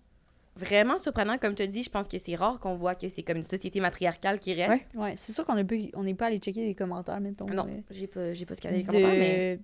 vraiment 0.56 0.98
surprenant, 0.98 1.38
comme 1.38 1.54
tu 1.54 1.62
as 1.62 1.66
dit. 1.66 1.82
Je 1.82 1.90
pense 1.90 2.06
que 2.08 2.18
c'est 2.18 2.34
rare 2.34 2.58
qu'on 2.60 2.74
voit 2.74 2.94
que 2.94 3.08
c'est 3.08 3.22
comme 3.22 3.38
une 3.38 3.42
société 3.44 3.80
matriarcale 3.80 4.38
qui 4.38 4.52
reste. 4.54 4.88
Ouais. 4.94 5.00
Ouais, 5.02 5.12
c'est 5.16 5.32
sûr 5.32 5.44
qu'on 5.44 5.54
n'est 5.54 5.64
pas, 5.64 5.76
on 5.94 6.02
n'est 6.04 6.14
pas 6.14 6.26
allé 6.26 6.38
checker 6.38 6.64
les 6.66 6.74
commentaires, 6.74 7.20
mettons. 7.20 7.46
Non, 7.46 7.66
euh, 7.68 7.80
j'ai 7.90 8.06
pas, 8.06 8.32
j'ai 8.32 8.46
pas 8.46 8.54
scanné 8.54 8.78
les 8.78 8.84
commentaires, 8.84 9.08
mais. 9.08 9.60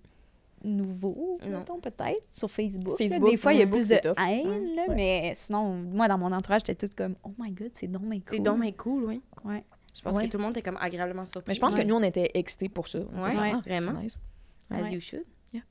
Mettons, 0.64 1.80
peut-être, 1.80 2.22
sur 2.30 2.50
Facebook. 2.50 2.96
Facebook, 2.98 3.30
des 3.30 3.36
fois, 3.36 3.52
il 3.52 3.60
y 3.60 3.62
a 3.62 3.66
plus 3.66 3.88
de 3.88 3.94
c'est 3.94 4.00
tough. 4.00 4.14
haine, 4.18 4.74
là, 4.74 4.84
Ouais. 4.88 4.94
mais 4.94 5.32
sinon, 5.34 5.74
moi, 5.74 6.08
dans 6.08 6.18
mon 6.18 6.32
entourage, 6.32 6.62
j'étais 6.66 6.86
toute 6.86 6.96
comme 6.96 7.16
«Oh 7.24 7.32
my 7.38 7.50
God, 7.52 7.70
c'est 7.72 7.86
donc 7.86 8.02
C'est 8.12 8.36
cool. 8.36 8.42
donc 8.42 8.60
bien 8.60 8.72
cool, 8.72 9.04
oui. 9.04 9.20
Ouais. 9.44 9.64
Je 9.94 10.02
pense 10.02 10.14
Ouais. 10.14 10.26
que 10.26 10.30
tout 10.32 10.36
le 10.38 10.42
monde 10.44 10.52
était 10.56 10.62
comme 10.62 10.78
agréablement 10.80 11.24
surpris. 11.24 11.44
Mais 11.50 11.54
je 11.54 11.60
pense 11.60 11.72
Ouais. 11.74 11.82
que 11.82 11.86
nous, 11.86 11.94
on 11.94 12.02
était 12.02 12.30
excités 12.34 12.68
pour 12.68 12.86
ça. 12.88 12.98
Ah, 13.16 13.30
vraiment. 13.30 13.62
c'est 13.66 13.80
nice. 14.02 14.18
As 14.70 14.82
Ouais. 14.82 14.92
you 14.92 15.00
should. 15.00 15.24
Yeah. 15.52 15.62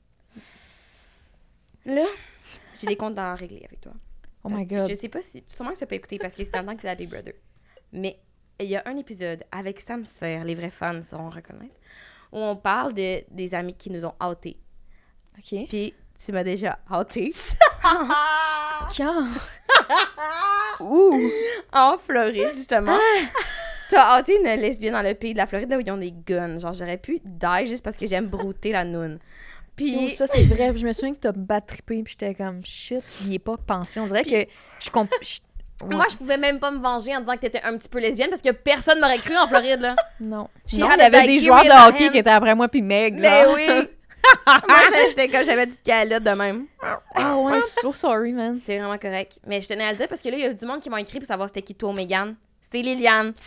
Là, 1.84 2.04
j'ai 2.80 2.86
des 2.86 2.96
comptes 2.96 3.18
à 3.18 3.34
régler 3.34 3.62
avec 3.64 3.80
toi. 3.80 3.92
Oh 4.44 4.48
Parce 4.48 4.62
my 4.62 4.66
que 4.66 4.74
god. 4.76 4.88
Je 4.88 4.94
sais 4.94 5.08
pas 5.08 5.22
si. 5.22 5.44
Sûrement 5.48 5.72
que 5.72 5.78
tu 5.78 5.86
pas 5.86 5.94
écouté 5.94 6.18
parce 6.18 6.34
que 6.34 6.44
c'est 6.44 6.56
en 6.58 6.64
tant 6.64 6.74
que 6.76 6.82
t'es 6.82 6.86
la 6.88 6.94
Big 6.94 7.08
Brother. 7.08 7.34
Mais 7.92 8.18
il 8.60 8.66
y 8.66 8.76
a 8.76 8.82
un 8.86 8.96
épisode 8.96 9.44
avec 9.52 9.80
Sam 9.80 10.04
Serre, 10.04 10.44
les 10.44 10.54
vrais 10.54 10.70
fans 10.70 11.02
sauront 11.02 11.30
reconnaître, 11.30 11.74
où 12.32 12.38
on 12.38 12.56
parle 12.56 12.94
de, 12.94 13.22
des 13.30 13.54
amis 13.54 13.74
qui 13.74 13.90
nous 13.90 14.04
ont 14.04 14.14
outés. 14.22 14.56
OK. 15.38 15.66
Puis 15.68 15.94
tu 16.24 16.32
m'as 16.32 16.42
déjà 16.44 16.78
outé 16.90 17.32
Quand? 18.96 19.26
Ouh! 20.80 21.20
en 21.72 21.96
Floride, 21.98 22.52
justement. 22.54 22.96
T'as 23.90 24.20
outé 24.20 24.36
une 24.36 24.60
lesbienne 24.60 24.92
dans 24.94 25.02
le 25.02 25.14
pays 25.14 25.32
de 25.32 25.38
la 25.38 25.46
Floride 25.46 25.70
là 25.70 25.76
où 25.76 25.80
ils 25.80 25.90
ont 25.90 25.96
des 25.96 26.12
guns. 26.12 26.58
Genre, 26.58 26.72
j'aurais 26.74 26.96
pu 26.96 27.20
die 27.24 27.66
juste 27.66 27.82
parce 27.84 27.96
que 27.96 28.06
j'aime 28.06 28.26
brouter 28.26 28.72
la 28.72 28.84
noune. 28.84 29.18
Puis. 29.76 30.10
Ça, 30.10 30.26
c'est 30.26 30.42
vrai. 30.44 30.72
Je 30.76 30.86
me 30.86 30.92
souviens 30.92 31.14
que 31.14 31.20
t'as 31.20 31.32
battrippé, 31.32 32.02
puis 32.02 32.16
j'étais 32.18 32.34
comme, 32.34 32.64
shit, 32.64 33.02
j'y 33.22 33.34
ai 33.34 33.38
pas 33.38 33.56
pensé. 33.56 34.00
On 34.00 34.06
dirait 34.06 34.24
que 34.24 34.50
je 34.80 34.90
comp... 34.90 35.08
je- 35.22 35.38
Moi, 35.94 36.06
je 36.10 36.16
pouvais 36.16 36.38
même 36.38 36.58
pas 36.58 36.70
me 36.70 36.80
venger 36.80 37.14
en 37.14 37.20
disant 37.20 37.34
que 37.34 37.40
t'étais 37.40 37.62
un 37.62 37.76
petit 37.76 37.88
peu 37.88 38.00
lesbienne 38.00 38.30
parce 38.30 38.42
que 38.42 38.50
personne 38.50 38.98
m'aurait 39.00 39.18
cru 39.18 39.36
en 39.36 39.46
Floride, 39.46 39.80
là. 39.80 39.94
Non. 40.20 40.48
She 40.66 40.78
Non, 40.78 40.88
il 40.94 40.98
y 40.98 41.02
a 41.02 41.06
avait 41.06 41.26
des 41.26 41.38
joueurs 41.38 41.62
de 41.64 41.88
hockey 41.88 42.06
hand. 42.06 42.12
qui 42.12 42.18
étaient 42.18 42.30
après 42.30 42.54
moi, 42.54 42.68
puis 42.68 42.82
Meg, 42.82 43.14
Mais 43.14 43.20
là. 43.44 43.52
oui! 43.54 43.88
Moi, 44.46 44.78
j'ai- 44.92 45.10
j'étais 45.10 45.28
comme, 45.28 45.44
j'avais 45.44 45.66
dit 45.66 45.78
calotte 45.84 46.22
de 46.22 46.30
même. 46.30 46.66
Ah 47.14 47.36
ouais, 47.36 47.60
so 47.60 47.92
sorry, 47.92 48.32
man. 48.32 48.56
C'est 48.62 48.78
vraiment 48.78 48.98
correct. 48.98 49.38
Mais 49.46 49.60
je 49.60 49.68
tenais 49.68 49.84
à 49.84 49.92
le 49.92 49.96
dire 49.98 50.08
parce 50.08 50.20
que 50.22 50.28
là, 50.28 50.36
il 50.36 50.42
y 50.42 50.46
a 50.46 50.52
du 50.52 50.66
monde 50.66 50.80
qui 50.80 50.90
m'a 50.90 51.00
écrit 51.00 51.18
pour 51.18 51.28
savoir 51.28 51.48
c'était 51.48 51.62
qui 51.62 51.74
toi, 51.74 51.92
Megan. 51.92 52.34
C'est 52.70 52.82
Liliane. 52.82 53.32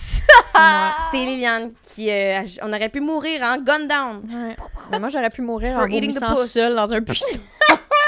C'est 1.12 1.18
Liliane 1.18 1.74
qui. 1.84 2.10
euh, 2.10 2.42
on 2.62 2.72
aurait 2.74 2.90
pu 2.90 3.02
mourir 3.02 3.42
en 3.44 3.58
gun 3.58 3.80
down. 3.82 4.22
Ouais. 4.32 4.56
Mais 4.92 5.00
moi, 5.00 5.10
j'aurais 5.10 5.30
pu 5.30 5.42
mourir 5.42 5.74
For 5.74 5.84
en 5.84 5.88
eating 5.88 6.14
the 6.14 6.20
vomissant 6.22 6.36
seule 6.46 6.76
dans 6.76 6.94
un 6.94 7.00
buisson. 7.02 7.40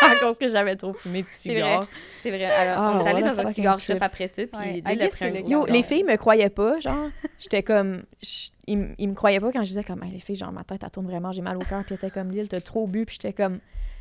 à 0.11 0.15
cause 0.19 0.37
que 0.37 0.47
j'avais 0.49 0.75
trop 0.75 0.93
fumé 0.93 1.21
de 1.21 1.27
C'est 1.29 1.49
vrai. 1.53 1.61
cigares. 1.61 1.87
C'est 2.23 2.29
vrai. 2.31 2.45
Alors, 2.45 2.75
Ah, 2.83 2.91
on 2.99 3.05
est 3.05 3.09
allé 3.09 3.21
what 3.23 3.27
a 3.29 3.31
dans 3.33 3.39
un 3.39 3.43
fucking 3.43 3.53
cigar 3.55 3.77
trip. 3.77 3.97
shop 3.97 4.03
après 4.03 4.27
ça, 4.27 4.41
puis 4.47 4.59
Ouais, 4.59 4.83
le 4.85 5.49
Yo, 5.49 5.65
les 5.67 5.83
filles 5.83 6.03
me 6.03 6.15
croyaient 6.17 6.49
pas, 6.49 6.79
genre. 6.79 7.09
J'étais 7.39 7.63
comme. 7.63 8.03
je- 8.21 8.49
Ils, 8.67 8.77
me 9.09 9.13
croyaient 9.13 9.39
pas 9.39 9.51
quand 9.51 9.63
je 9.63 9.69
disais 9.69 9.83
comme, 9.83 10.03
Hey, 10.03 10.11
les 10.11 10.19
filles, 10.19 10.35
genre, 10.35 10.51
ma 10.51 10.63
tête, 10.63 10.81
elle 10.83 10.89
tourne 10.91 11.07
vraiment, 11.07 11.31
j'ai 11.31 11.41
mal 11.41 11.57
au 11.57 11.61
cœur. 11.61 11.83
Puis 11.85 11.95
étaient 11.95 12.09
comme, 12.11 12.31
Lille, 12.31 12.47
t'as 12.49 12.61
trop 12.61 12.87
bu. 12.87 13.05
Puis 13.05 13.17
j'étais 13.21 13.33
comme, 13.33 13.59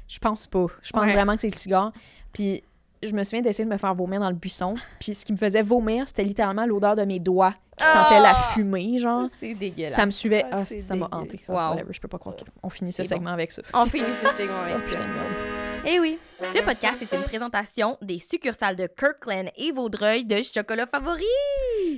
je 0.08 0.18
pense 0.18 0.46
pas. 0.46 0.66
Je 0.82 0.90
pense 0.92 1.06
Ouais. 1.06 1.12
vraiment 1.14 1.34
que 1.34 1.40
c'est 1.40 1.48
le 1.50 1.56
cigare. 1.56 1.92
Puis 2.32 2.62
je 3.02 3.12
me 3.14 3.24
souviens 3.24 3.40
d'essayer 3.40 3.64
de 3.64 3.70
me 3.70 3.78
faire 3.78 3.94
vomir 3.94 4.20
dans 4.20 4.28
le 4.28 4.34
buisson. 4.36 4.74
Puis 5.00 5.14
ce 5.14 5.24
qui 5.24 5.32
me 5.32 5.38
faisait 5.38 5.62
vomir, 5.62 6.06
c'était 6.06 6.22
littéralement 6.24 6.66
l'odeur 6.66 6.96
de 6.96 7.04
mes 7.04 7.18
doigts 7.18 7.54
qui 7.78 7.84
sentaient 7.86 8.20
la 8.20 8.34
fumée, 8.34 8.98
genre. 8.98 9.26
C'est 9.40 9.54
dégueulasse. 9.54 9.94
Ça 9.94 10.04
me 10.04 10.10
suivait. 10.10 10.44
Ah, 10.52 10.58
Ah, 10.60 10.64
ça 10.66 10.94
m'a 10.96 11.08
hanté. 11.10 11.40
Wow. 11.48 11.54
Whatever, 11.70 11.92
je 11.92 12.00
peux 12.00 12.08
pas 12.08 12.18
croire 12.18 12.36
qu'on 12.62 12.68
finit 12.68 12.92
ce 12.92 13.02
segment 13.02 13.30
avec 13.30 13.52
ça. 13.52 13.62
On 13.72 13.86
finit 13.86 14.04
ce 14.22 14.28
segment 14.36 14.60
avec 14.60 14.76
Oh, 14.86 14.96
ça. 14.98 15.69
Eh 15.86 15.98
oui, 15.98 16.18
ce 16.38 16.62
podcast 16.62 17.00
est 17.00 17.12
une 17.14 17.22
présentation 17.22 17.96
des 18.02 18.18
succursales 18.18 18.76
de 18.76 18.86
Kirkland 18.86 19.48
et 19.56 19.72
Vaudreuil 19.72 20.24
de 20.26 20.42
chocolat 20.42 20.86
favori. 20.86 21.24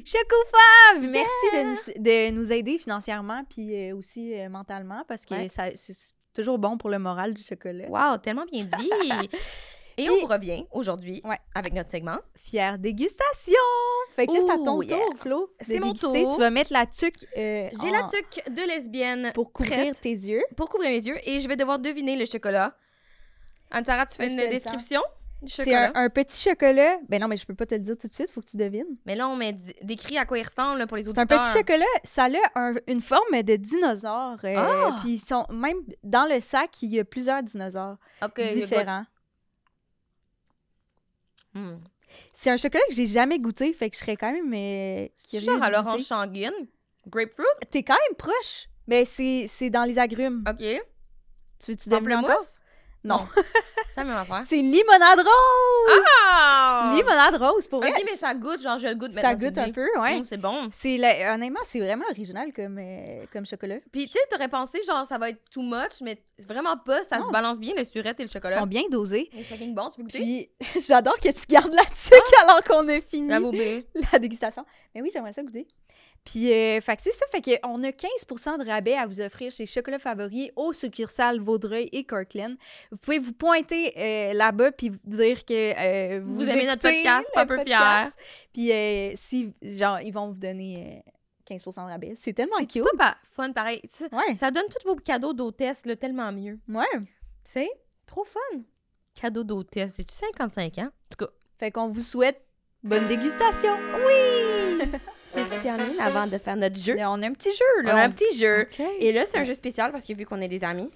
Chocofav! 0.05 1.01
Merci 1.11 1.47
de 1.53 1.63
nous, 1.65 2.03
de 2.03 2.31
nous 2.31 2.53
aider 2.53 2.79
financièrement 2.79 3.43
puis 3.51 3.75
euh, 3.91 3.97
aussi 3.97 4.35
euh, 4.39 4.49
mentalement 4.49 5.05
parce 5.09 5.27
que 5.27 5.35
Ouais. 5.35 5.49
ça- 5.49 5.75
c'est 5.75 5.95
toujours 6.35 6.59
bon 6.59 6.79
pour 6.79 6.91
le 6.91 6.99
moral 6.99 7.35
du 7.35 7.43
chocolat. 7.43 7.87
Wow, 7.89 8.19
tellement 8.19 8.45
bien 8.51 8.65
dit. 8.65 8.91
Et 9.99 10.05
Puis- 10.07 10.15
on 10.23 10.27
revient 10.27 10.65
aujourd'hui 10.73 11.21
Ouais. 11.25 11.39
avec 11.55 11.75
notre 11.75 11.91
segment. 11.91 12.17
Fière 12.37 12.79
dégustation! 12.79 13.53
Fait 14.15 14.27
que 14.27 14.33
c'est 14.33 14.51
à 14.51 14.57
ton 14.57 14.81
yeah. 14.83 14.97
tour, 14.97 15.15
Flo. 15.21 15.51
C'est 15.61 15.81
mon 15.81 15.93
tour. 15.93 16.13
Tu 16.13 16.39
vas 16.41 16.51
mettre 16.51 16.73
la 16.73 16.87
tuque 16.87 17.27
euh, 17.37 17.69
J'ai 17.83 17.89
en- 17.89 17.93
la 17.93 18.03
tuque 18.05 18.49
de 18.55 18.63
lesbienne 18.69 19.33
pour 19.35 19.53
couvrir 19.53 19.77
prête 19.79 20.01
tes 20.01 20.11
yeux. 20.13 20.43
pour 20.57 20.69
couvrir 20.71 20.91
mes 20.91 21.05
yeux 21.07 21.17
et 21.29 21.41
je 21.41 21.49
vais 21.49 21.57
devoir 21.57 21.79
deviner 21.79 22.17
le 22.17 22.25
chocolat. 22.27 22.75
Anne-Sara, 23.73 24.07
tu 24.07 24.17
fais 24.17 24.29
une 24.29 24.37
description 24.37 25.01
du 25.43 25.51
C'est 25.51 25.65
chocolat? 25.65 25.91
un, 25.97 26.05
un 26.05 26.09
petit 26.11 26.41
chocolat. 26.41 26.99
Ben 27.09 27.21
non, 27.21 27.27
mais 27.27 27.37
je 27.37 27.45
peux 27.45 27.55
pas 27.55 27.67
te 27.67 27.75
le 27.75 27.81
dire 27.81 27.97
tout 27.99 28.07
de 28.07 28.13
suite, 28.13 28.31
faut 28.31 28.41
que 28.41 28.47
tu 28.47 28.57
devines. 28.57 28.97
Mais 29.07 29.17
là, 29.17 29.27
on 29.29 29.35
met 29.35 29.55
d- 29.55 29.75
décrit 29.83 30.17
à 30.19 30.25
quoi 30.25 30.39
il 30.39 30.45
ressemble 30.45 30.79
là, 30.79 30.87
pour 30.87 30.97
les 30.97 31.03
C'est 31.03 31.09
auditeurs. 31.19 31.41
un 31.41 31.43
petit 31.43 31.59
chocolat, 31.59 31.85
ça 32.05 32.27
a 32.27 32.61
un- 32.61 32.75
une 32.87 33.01
forme 33.01 33.43
de 33.43 33.57
dinosaure. 33.57 34.39
euh, 34.45 34.55
Ah! 34.57 34.99
Puis 35.03 35.15
ils 35.15 35.19
sont 35.19 35.45
même 35.51 35.79
dans 36.05 36.27
le 36.33 36.39
sac, 36.41 36.81
il 36.83 36.93
y 36.93 37.01
a 37.01 37.05
plusieurs 37.05 37.43
dinosaures 37.43 37.97
différents. 38.37 39.05
Hmm. 41.55 41.79
C'est 42.33 42.51
un 42.51 42.57
chocolat 42.57 42.85
que 42.89 42.95
j'ai 42.95 43.07
jamais 43.07 43.39
goûté, 43.39 43.73
fait 43.73 43.91
que 43.91 43.97
je 43.97 44.01
serais 44.01 44.17
quand 44.17 44.33
même 44.33 44.53
euh, 44.55 45.09
C'est 45.17 45.41
genre 45.41 45.63
à 45.63 45.71
l'orange 45.71 46.03
sanguine? 46.03 46.53
Grapefruit? 47.07 47.45
T'es 47.71 47.83
quand 47.83 47.97
même 48.09 48.17
proche. 48.17 48.69
Mais 48.87 49.05
c'est 49.05 49.47
c'est 49.49 49.71
dans 49.71 49.85
les 49.85 49.99
agrumes. 49.99 50.45
Ok. 50.49 50.59
Tu 50.59 51.71
veux-tu 51.71 51.89
deviner 51.89 52.15
encore? 52.17 52.39
Non. 53.05 53.19
C'est 53.91 54.01
la 54.01 54.05
même 54.05 54.17
affaire. 54.17 54.43
C'est 54.45 54.57
limonade 54.57 55.19
rose! 55.19 56.05
Ah! 56.31 56.95
Limonade 56.97 57.37
rose, 57.37 57.67
pour 57.69 57.81
Ok, 57.81 57.89
vrai. 57.91 58.03
mais 58.07 58.17
ça 58.17 58.33
goûte, 58.35 58.61
genre 58.63 58.79
je 58.79 58.89
le 58.89 58.95
goûte 58.95 59.13
ça 59.13 59.35
goûte 59.35 59.59
un 59.59 59.71
peu, 59.71 59.87
ouais. 60.01 60.17
Hum, 60.19 60.25
c'est 60.25 60.37
bon. 60.39 60.69
C'est 60.71 60.97
la- 60.97 61.35
honnêtement, 61.35 61.61
c'est 61.65 61.81
vraiment 61.81 62.05
original 62.11 62.53
comme, 62.55 62.79
euh, 62.79 63.25
comme 63.33 63.45
chocolat. 63.45 63.77
Puis 63.91 64.07
tu 64.07 64.13
sais, 64.13 64.21
t'aurais 64.31 64.49
pensé 64.49 64.81
genre 64.87 65.05
ça 65.07 65.19
va 65.19 65.31
être 65.31 65.43
too 65.51 65.63
much, 65.63 66.01
mais 66.01 66.23
vraiment 66.49 66.77
pas. 66.79 67.03
Ça 67.05 67.19
Non. 67.19 67.27
se 67.27 67.31
balance 67.31 67.59
bien 67.59 67.75
le 67.77 67.85
surette 67.85 68.19
et 68.21 68.23
le 68.23 68.29
Ils 68.29 68.33
chocolat. 68.33 68.59
sont 68.61 68.67
bien 68.67 68.83
dosés. 68.91 69.29
C'est 69.35 69.43
fucking 69.43 69.75
bon, 69.75 69.91
tu 69.91 70.01
veux 70.01 70.05
goûter? 70.07 70.19
Puis 70.19 70.51
j'adore 70.89 71.19
que 71.19 71.29
tu 71.29 71.47
gardes 71.49 71.73
la 71.75 71.85
tuque 71.85 72.35
alors 72.43 72.63
qu'on 72.65 72.89
a 72.89 73.01
fini 73.01 73.29
J'avoue, 73.29 73.51
bébé. 73.51 73.87
la 74.13 74.19
dégustation. 74.19 74.65
Mais 74.95 75.03
oui, 75.03 75.11
j'aimerais 75.13 75.33
ça 75.33 75.43
goûter. 75.43 75.67
Puis, 76.25 76.53
euh, 76.53 76.81
fait 76.81 76.97
que 76.97 77.03
c'est 77.03 77.13
ça. 77.13 77.27
Fait 77.33 77.41
qu'on 77.61 77.83
a 77.83 77.91
15% 77.91 78.59
de 78.59 78.67
rabais 78.69 78.95
à 78.95 79.07
vous 79.07 79.21
offrir 79.21 79.51
chez 79.51 79.67
Chocolat 79.67 79.99
Favori 79.99 80.53
aux 80.55 80.73
succursales 80.73 81.41
Vaudreuil 81.41 81.89
et 81.93 82.05
Kirkland. 82.05 82.57
Vous 82.93 82.97
pouvez 82.99 83.19
vous 83.19 83.33
pointer 83.33 83.93
euh, 83.97 84.33
là-bas 84.33 84.71
puis 84.73 84.93
dire 85.05 85.45
que 85.45 85.53
euh, 86.17 86.21
vous, 86.25 86.37
Vous 86.37 86.49
aimez 86.51 86.67
notre 86.67 86.83
podcast, 86.83 87.29
pas 87.35 87.45
peu 87.45 87.57
podcast. 87.57 88.17
Puis, 88.53 88.71
euh, 88.73 89.13
si, 89.17 89.53
genre, 89.63 90.01
ils 90.01 90.13
vont 90.13 90.29
vous 90.31 90.39
donner 90.39 91.03
euh, 91.51 91.55
15% 91.57 91.87
de 91.87 91.91
rabais. 91.91 92.13
C'est 92.15 92.33
tellement 92.33 92.57
C'est 92.61 92.67
cute. 92.67 92.85
pas 92.97 93.13
pa- 93.15 93.19
fun 93.35 93.51
pareil. 93.53 93.81
Ça, 93.85 94.05
Ouais. 94.13 94.37
ça 94.37 94.51
donne 94.53 94.67
tous 94.71 94.87
vos 94.89 94.95
cadeaux 94.97 95.33
d'hôtesse 95.33 95.85
là, 95.87 95.97
tellement 95.97 96.31
mieux. 96.33 96.59
Ouais. 96.69 96.85
Tu 97.45 97.51
sais? 97.53 97.69
Trop 98.07 98.25
fun. 98.25 98.39
Cadeau 99.21 99.43
d'hôtesse. 99.43 99.97
J'ai-tu 99.97 100.15
55 100.15 100.79
ans? 100.79 100.83
En 100.85 101.17
tout 101.17 101.27
cas, 101.27 101.33
Fait 101.59 101.71
qu'on 101.73 101.89
vous 101.89 102.01
souhaite 102.01 102.41
bonne 102.85 103.09
dégustation. 103.09 103.77
c'est 105.33 105.45
ce 105.45 105.51
qui 105.51 105.59
termine 105.61 105.99
avant 106.01 106.27
de 106.27 106.39
faire 106.39 106.57
notre 106.57 106.79
jeu. 106.79 106.95
On 106.99 107.23
a 107.23 107.27
un 107.27 107.33
petit 107.33 107.51
jeu, 107.55 107.65
On 107.85 107.87
là. 107.87 107.97
a 107.97 108.03
un 108.05 108.11
petit 108.11 108.37
jeu. 108.39 108.69
Et 109.01 109.13
là, 109.13 109.25
c'est 109.27 109.39
un 109.39 109.45
jeu 109.45 109.55
spécial 109.55 109.91
parce 109.93 110.07
que 110.07 110.13
vu 110.15 110.27
qu'on 110.27 110.41
est 110.41 110.49
des 110.49 110.65
amis, 110.65 110.91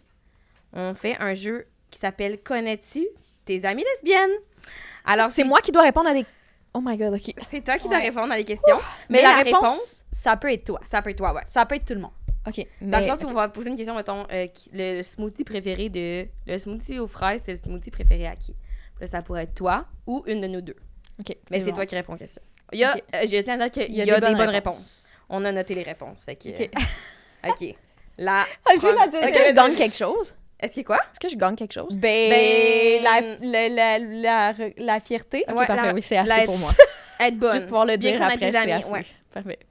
on 0.72 0.94
fait 0.94 1.16
un 1.20 1.34
jeu 1.34 1.66
qui 1.90 1.98
s'appelle 1.98 2.42
Connais-tu 2.42 3.06
tes 3.44 3.64
amies 3.64 3.84
lesbiennes? 3.94 4.30
Alors, 5.04 5.30
C'est 5.30 5.44
moi 5.44 5.60
qui 5.60 5.72
dois 5.72 5.82
répondre 5.82 6.08
à 6.08 6.14
des. 6.14 6.24
Oh 6.74 6.80
my 6.84 6.96
god, 6.96 7.14
ok. 7.14 7.32
c'est 7.50 7.64
toi 7.64 7.78
qui 7.78 7.88
dois 7.88 7.98
répondre 7.98 8.32
à 8.32 8.36
les 8.36 8.44
questions. 8.44 8.76
Mais, 9.08 9.22
la, 9.22 9.36
réponse, 9.36 10.04
ça 10.12 10.36
peut 10.36 10.52
être 10.52 10.64
toi. 10.64 10.80
ça 10.88 11.00
peut 11.00 11.10
être 11.10 11.16
toi, 11.18 11.32
ouais. 11.32 11.42
Ça 11.46 11.64
peut 11.64 11.76
être 11.76 11.86
tout 11.86 11.94
le 11.94 12.00
monde. 12.00 12.10
Ok. 12.46 12.64
Dans 12.80 12.98
le 12.98 13.04
sens 13.04 13.22
où 13.22 13.26
on 13.26 13.32
va 13.32 13.48
poser 13.48 13.70
une 13.70 13.76
question, 13.76 13.94
mettons, 13.96 14.26
euh, 14.30 14.46
qui- 14.46 14.70
le, 14.72 15.02
smoothie 15.02 15.42
préféré 15.44 15.88
de. 15.88 16.26
Le 16.46 16.58
smoothie 16.58 16.98
aux 16.98 17.06
fraises, 17.08 17.42
c'est 17.44 17.52
le 17.52 17.58
smoothie 17.58 17.90
préféré 17.90 18.26
à 18.26 18.36
qui? 18.36 18.54
Là, 19.00 19.06
ça 19.06 19.22
pourrait 19.22 19.44
être 19.44 19.54
toi 19.54 19.86
ou 20.06 20.22
une 20.26 20.40
de 20.40 20.46
nous 20.46 20.60
deux. 20.60 20.76
Ok. 21.18 21.34
Mais 21.50 21.60
c'est 21.60 21.66
bon. 21.70 21.76
toi 21.76 21.86
qui 21.86 21.94
réponds 21.94 22.14
aux 22.14 22.18
questions. 22.18 22.42
Il 22.72 22.78
y 22.80 22.84
a, 22.84 22.94
Ok. 22.94 23.02
euh, 23.14 23.22
j'ai 23.26 23.44
tiens 23.44 23.60
à 23.60 23.68
dire 23.68 23.70
qu'il 23.84 23.94
y 23.94 24.02
a, 24.02 24.04
des, 24.20 24.34
bonnes, 24.34 24.48
réponses. 24.48 25.14
On 25.28 25.44
a 25.44 25.52
noté 25.52 25.74
les 25.74 25.82
réponses. 25.82 26.24
Fait 26.24 26.36
que. 26.36 26.48
Ok. 27.48 27.74
La 28.18 28.44
dire. 28.80 29.22
Est-ce 29.22 29.32
que 29.32 29.44
je 29.44 29.52
gagne 29.52 29.74
quelque 29.74 29.96
chose? 29.96 30.34
Est-ce 30.58 30.72
qu'il 30.72 30.82
y 30.82 30.84
a 30.84 30.86
quoi? 30.86 30.96
Est-ce 30.96 31.20
que 31.20 31.28
je 31.28 31.36
gagne 31.36 31.54
quelque 31.54 31.74
chose? 31.74 31.98
Ben, 31.98 32.30
Ben- 32.30 33.02
la, 33.02 33.68
la, 33.68 33.68
la, 33.68 33.98
la, 33.98 34.68
la 34.78 35.00
fierté. 35.00 35.44
Ok, 35.48 35.58
Ouais, 35.58 35.66
parfait, 35.66 35.86
la- 35.86 35.94
oui, 35.94 36.00
c'est 36.00 36.16
assez 36.16 36.28
la- 36.28 36.44
pour 36.44 36.58
moi. 36.58 36.70
Être 37.20 37.36
bonne. 37.36 37.52
Juste 37.52 37.64
pouvoir 37.66 37.84
le 37.84 37.96
Bien 37.98 38.12
dire 38.12 38.20
connaître 38.20 38.34
après, 38.36 38.52
c'est 38.52 38.58
amis, 38.58 38.72
assez. 38.72 38.90
ouais. 38.90 39.06
Parfait. 39.32 39.58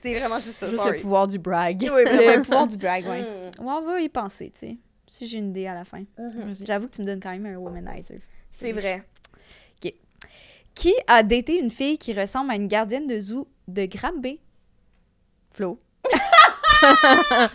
C'est 0.00 0.14
vraiment 0.14 0.36
juste 0.36 0.52
ça. 0.52 0.66
Juste 0.68 0.78
sorry. 0.80 0.96
le 0.96 1.02
pouvoir 1.02 1.28
du 1.28 1.38
brag. 1.38 1.78
Oui. 1.82 2.02
Le 2.04 2.42
pouvoir 2.42 2.66
du 2.66 2.76
brag, 2.76 3.04
ouais. 3.06 3.20
Mm. 3.20 3.64
Ouais, 3.64 3.72
on 3.72 3.82
va 3.82 4.00
y 4.00 4.08
penser, 4.08 4.50
tu 4.50 4.60
sais. 4.60 4.76
Si 5.06 5.26
j'ai 5.26 5.38
une 5.38 5.50
idée 5.50 5.66
à 5.66 5.74
la 5.74 5.84
fin. 5.84 6.02
Mhm. 6.18 6.54
J'avoue 6.64 6.86
que 6.88 6.94
tu 6.94 7.02
me 7.02 7.06
donnes 7.06 7.20
quand 7.20 7.30
même 7.30 7.44
un 7.46 7.56
womanizer. 7.56 8.20
C'est 8.50 8.72
vrai. 8.72 9.02
Qui 10.74 10.94
a 11.06 11.22
daté 11.22 11.58
une 11.58 11.70
fille 11.70 11.98
qui 11.98 12.12
ressemble 12.12 12.50
à 12.50 12.56
une 12.56 12.68
gardienne 12.68 13.06
de 13.06 13.18
zoo 13.18 13.46
de 13.68 13.84
Granby? 13.86 14.40
Flo. 15.52 15.78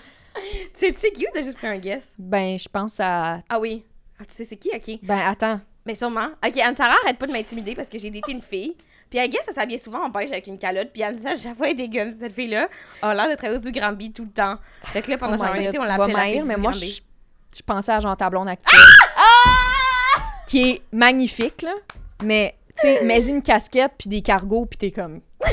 Tu 0.74 0.93
sais, 0.93 1.11
qui 1.11 1.26
ou 1.26 1.30
t'as 1.34 1.41
juste 1.41 1.57
pris 1.57 1.68
un 1.68 1.78
guess? 1.78 2.13
Ben, 2.18 2.57
je 2.59 2.70
pense 2.70 2.99
à. 2.99 3.39
Ah 3.49 3.59
oui. 3.59 3.84
Ah, 4.20 4.26
tu 4.26 4.36
sais, 4.36 4.45
c'est 4.45 4.55
qui? 4.55 4.70
OK. 4.74 4.99
Ben, 5.03 5.20
attends. 5.26 5.59
Mais 5.86 5.95
sûrement. 5.95 6.30
OK, 6.45 6.57
Anne-Sara, 6.57 6.95
arrête 7.03 7.18
pas 7.18 7.28
de 7.28 7.32
m'intimider 7.32 7.74
parce 7.76 7.89
que 7.89 7.97
j'ai 7.97 8.09
daté 8.11 8.32
une 8.32 8.41
fille. 8.41 8.76
Puis 9.09 9.20
elle 9.20 9.30
guess, 9.30 9.45
elle 9.47 9.53
s'habillait 9.53 9.78
souvent 9.78 10.05
en 10.05 10.09
beige 10.09 10.32
avec 10.32 10.47
une 10.47 10.59
calotte. 10.59 10.89
Puis 10.91 11.01
elle 11.01 11.11
me 11.11 11.15
disait, 11.15 11.49
elle 11.59 11.70
est 11.70 11.74
dégueule. 11.74 12.13
Cette 12.20 12.34
fille-là 12.34 12.68
a 13.01 13.13
l'air 13.13 13.30
de 13.30 13.36
travailler 13.36 13.59
au 13.59 13.63
zoo 13.63 13.72
Granby 13.72 14.11
tout 14.11 14.26
le 14.26 14.32
temps. 14.32 14.57
Fait 14.84 15.01
que 15.01 15.11
là, 15.11 15.18
pendant 15.18 15.38
Oh 15.39 15.55
été, 15.55 15.80
on 15.80 15.84
l'appelait 15.84 16.13
la 16.13 16.26
fille 16.26 16.41
du 16.41 16.47
mais 16.47 16.57
moi, 16.57 16.72
je, 16.74 16.86
je 16.86 17.63
pensais 17.65 17.93
à 17.93 17.99
Jean 17.99 18.15
Tablon 18.15 18.45
actuel. 18.47 18.80
qui 20.47 20.70
est 20.70 20.82
magnifique, 20.91 21.61
là. 21.61 21.74
Mais, 22.24 22.55
tu 22.80 22.88
sais, 22.88 23.04
mets 23.04 23.26
une 23.28 23.42
casquette 23.42 23.94
puis 23.98 24.10
des 24.10 24.22
cargos 24.22 24.66
puis 24.66 24.78
t'es 24.78 24.92
comme. 24.92 25.22
tu 25.46 25.50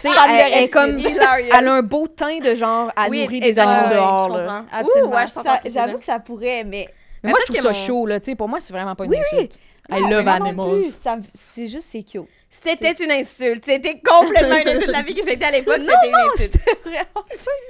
sais, 0.00 0.08
elle, 0.08 0.12
le 0.12 0.54
elle 0.56 0.64
est 0.64 0.68
comme. 0.70 0.98
Elle 0.98 1.68
a 1.68 1.72
un 1.74 1.82
beau 1.82 2.06
teint 2.08 2.38
de 2.38 2.54
genre 2.54 2.90
à 2.96 3.08
Oui, 3.08 3.22
nourrir 3.22 3.42
des 3.42 3.58
animaux 3.58 3.88
dehors, 3.94 4.28
je 4.32 4.38
là. 4.38 4.64
Absolument. 4.72 5.10
Ouais, 5.16 5.26
Ça- 5.26 5.60
J'avoue 5.66 5.98
que 5.98 6.04
ça 6.04 6.18
pourrait, 6.18 6.64
mais. 6.64 6.88
Mais 7.22 7.30
moi, 7.30 7.38
je 7.46 7.52
trouve 7.52 7.62
ça 7.62 7.68
mon- 7.68 7.74
chaud, 7.74 8.06
là. 8.06 8.20
Tu 8.20 8.26
sais, 8.32 8.34
pour 8.36 8.48
moi, 8.48 8.60
c'est 8.60 8.72
vraiment 8.72 8.94
pas 8.94 9.04
une 9.04 9.10
Oui, 9.10 9.18
insulte. 9.18 9.58
I 9.90 10.00
Non, 10.00 10.08
love 10.08 10.28
animals. 10.28 10.84
ça- 10.86 11.18
C'est 11.32 11.68
juste, 11.68 11.88
c'est 11.90 12.02
cute. 12.02 12.22
C'était 12.50 12.92
une 13.04 13.10
insulte. 13.10 13.64
C'était 13.64 14.00
complètement 14.00 14.56
une 14.56 14.68
insulte. 14.68 14.86
La 14.90 15.02
vie 15.02 15.14
que 15.14 15.24
j'étais 15.24 15.44
à 15.44 15.50
l'époque, 15.50 15.80
c'était 15.80 16.08
une 16.08 16.14
insulte. 16.14 16.56
vraiment 16.84 17.04
pas 17.14 17.22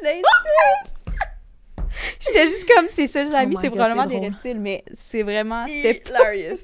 une 0.02 0.08
insulte. 0.08 0.92
J'étais 2.20 2.44
juste 2.46 2.68
comme 2.74 2.88
ses 2.88 3.06
seuls 3.06 3.34
amis, 3.34 3.54
my 3.54 3.60
c'est 3.60 3.68
God, 3.68 3.78
probablement 3.78 4.02
c'est 4.10 4.20
des 4.20 4.26
reptiles, 4.28 4.60
mais 4.60 4.84
c'est 4.92 5.22
vraiment. 5.22 5.64
C'était 5.64 6.02
Hilarious. 6.08 6.58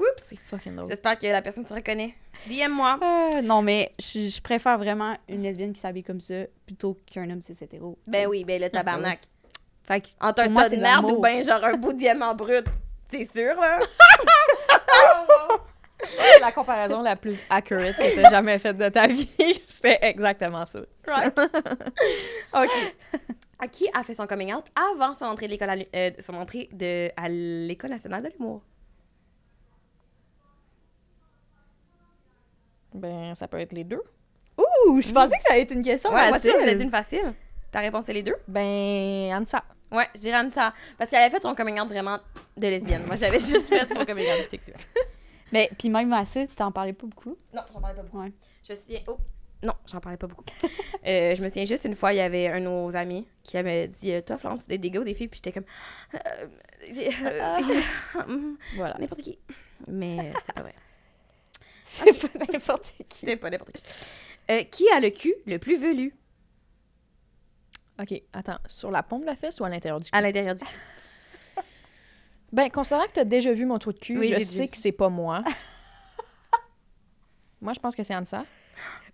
Oups. 0.00 0.22
C'est 0.24 0.38
fucking 0.38 0.74
drôle. 0.76 0.88
J'espère 0.88 1.18
que 1.18 1.26
la 1.26 1.42
personne 1.42 1.64
te 1.64 1.74
reconnaît. 1.74 2.14
DM-moi. 2.48 2.98
Euh, 3.02 3.42
non, 3.42 3.62
mais 3.62 3.92
je, 4.00 4.28
je 4.28 4.40
préfère 4.40 4.78
vraiment 4.78 5.14
une 5.28 5.42
lesbienne 5.42 5.72
qui 5.72 5.80
s'habille 5.80 6.02
comme 6.02 6.20
ça 6.20 6.34
plutôt 6.66 6.98
qu'un 7.06 7.28
homme 7.30 7.40
cis 7.40 7.52
hétéro. 7.60 7.98
Ben 8.06 8.26
oui, 8.26 8.44
ben 8.44 8.60
le 8.60 8.68
tabarnak. 8.68 9.20
Fait 9.84 10.00
que 10.00 10.08
Entre 10.20 10.42
un 10.42 10.54
tas 10.54 10.64
c'est 10.64 10.70
de 10.70 10.76
de 10.76 10.82
merde 10.82 11.10
ou 11.10 11.20
ben 11.20 11.42
genre 11.44 11.64
un 11.64 11.74
bout 11.74 11.92
de 11.92 11.98
diamant 11.98 12.34
brut. 12.34 12.64
T'es 13.10 13.24
sûr, 13.24 13.60
là? 13.60 13.80
la 16.40 16.52
comparaison 16.52 17.02
la 17.02 17.16
plus 17.16 17.40
accurate 17.50 17.96
que 17.96 18.22
t'as 18.22 18.30
jamais 18.30 18.58
faite 18.58 18.78
de 18.78 18.88
ta 18.88 19.06
vie. 19.06 19.28
C'était 19.66 19.98
exactement 20.02 20.64
ça. 20.64 20.80
Right. 21.06 21.38
OK. 22.54 22.70
À 23.58 23.68
qui 23.68 23.88
a 23.92 24.02
fait 24.02 24.14
son 24.14 24.26
coming 24.26 24.54
out 24.54 24.64
avant 24.74 25.12
son 25.12 25.26
entrée, 25.26 25.46
de 25.46 25.52
l'école 25.52 25.70
à 25.70 25.76
l'hu- 25.76 25.86
euh, 25.94 26.10
son 26.18 26.34
entrée 26.34 26.68
de, 26.72 27.10
à 27.16 27.28
l'École 27.28 27.90
nationale 27.90 28.22
de 28.22 28.28
l'humour? 28.28 28.62
Ben, 32.94 33.34
ça 33.34 33.48
peut 33.48 33.60
être 33.60 33.72
les 33.72 33.84
deux. 33.84 34.02
Ouh, 34.58 35.00
je 35.00 35.12
pensais 35.12 35.36
que 35.36 35.42
ça 35.42 35.52
allait 35.54 35.62
être 35.62 35.72
une 35.72 35.82
question 35.82 36.10
Ouais, 36.10 36.28
moi, 36.28 36.32
facile. 36.38 36.52
ça 36.52 36.58
c'était 36.66 36.82
une 36.82 36.90
facile. 36.90 37.34
Ta 37.70 37.80
réponse, 37.80 38.04
c'est 38.06 38.12
les 38.12 38.22
deux? 38.22 38.36
Ben, 38.48 39.32
Ansa. 39.34 39.62
Ouais, 39.92 40.06
je 40.14 40.20
dirais 40.20 40.36
Anissa. 40.36 40.72
Parce 40.96 41.10
qu'elle 41.10 41.20
avait 41.20 41.30
fait 41.30 41.42
son 41.42 41.54
coming 41.54 41.80
out 41.80 41.88
vraiment 41.88 42.18
de 42.56 42.66
lesbienne. 42.68 43.02
Moi, 43.06 43.16
j'avais 43.16 43.40
juste 43.40 43.68
fait 43.68 43.92
mon 43.92 44.04
coming 44.04 44.26
out 44.26 44.46
sexuel. 44.48 44.76
Mais 45.52 45.68
puis 45.76 45.88
même 45.88 46.14
ça, 46.26 46.46
t'en 46.54 46.70
parlais 46.70 46.92
pas 46.92 47.06
beaucoup. 47.06 47.36
Non, 47.52 47.62
j'en 47.72 47.80
parlais 47.80 47.96
pas 47.96 48.02
beaucoup. 48.02 48.20
Ouais. 48.20 48.32
Je 48.66 48.72
me 48.72 48.76
souviens. 48.76 49.00
Oh! 49.08 49.16
Non, 49.62 49.74
j'en 49.86 50.00
parlais 50.00 50.16
pas 50.16 50.26
beaucoup. 50.26 50.44
Euh, 51.06 51.34
je 51.34 51.42
me 51.42 51.48
souviens 51.48 51.64
juste 51.64 51.86
une 51.86 51.96
fois, 51.96 52.12
il 52.12 52.16
y 52.16 52.20
avait 52.20 52.48
un 52.48 52.60
de 52.60 52.66
nos 52.66 52.94
amis 52.94 53.26
qui 53.42 53.56
avait 53.56 53.88
dit 53.88 54.12
euh, 54.12 54.20
Toi, 54.20 54.36
Florence, 54.36 54.66
des 54.68 54.76
ou 54.98 55.02
des 55.02 55.14
filles 55.14 55.28
Puis 55.28 55.40
j'étais 55.42 55.50
comme. 55.50 55.64
Euh, 56.14 56.18
euh, 56.84 57.10
euh, 57.24 58.52
Voilà. 58.76 58.98
N'importe 58.98 59.22
qui. 59.22 59.38
Mais 59.88 60.30
c'était 60.38 60.52
pas 60.52 60.60
vrai. 60.60 60.74
C'est 61.92 62.28
pas 62.28 62.38
n'importe 62.52 62.94
qui. 63.08 63.18
C'était 63.18 63.36
pas 63.36 63.50
n'importe 63.50 63.72
qui. 63.72 63.82
Euh, 64.50 64.62
qui 64.64 64.88
a 64.90 65.00
le 65.00 65.10
cul 65.10 65.34
le 65.46 65.58
plus 65.58 65.76
velu? 65.76 66.14
OK, 68.00 68.14
attends. 68.32 68.58
Sur 68.66 68.90
la 68.90 69.02
paume 69.02 69.20
de 69.22 69.26
la 69.26 69.36
fesse 69.36 69.60
ou 69.60 69.64
à 69.64 69.68
l'intérieur 69.68 70.00
du 70.00 70.10
cul? 70.10 70.16
à 70.16 70.20
l'intérieur 70.20 70.54
du 70.54 70.64
cul 70.64 70.70
Ben, 72.52 72.70
considérant 72.70 73.06
que 73.06 73.12
t'as 73.12 73.24
déjà 73.24 73.52
vu 73.52 73.66
mon 73.66 73.78
trou 73.78 73.92
de 73.92 73.98
cul, 73.98 74.18
Oui, 74.18 74.28
j'ai 74.28 74.40
je 74.40 74.44
sais 74.44 74.68
que 74.68 74.76
c'est 74.76 74.92
pas 74.92 75.08
moi. 75.08 75.44
moi, 77.60 77.72
je 77.74 77.80
pense 77.80 77.94
que 77.94 78.02
c'est 78.02 78.14
Ansa. 78.14 78.44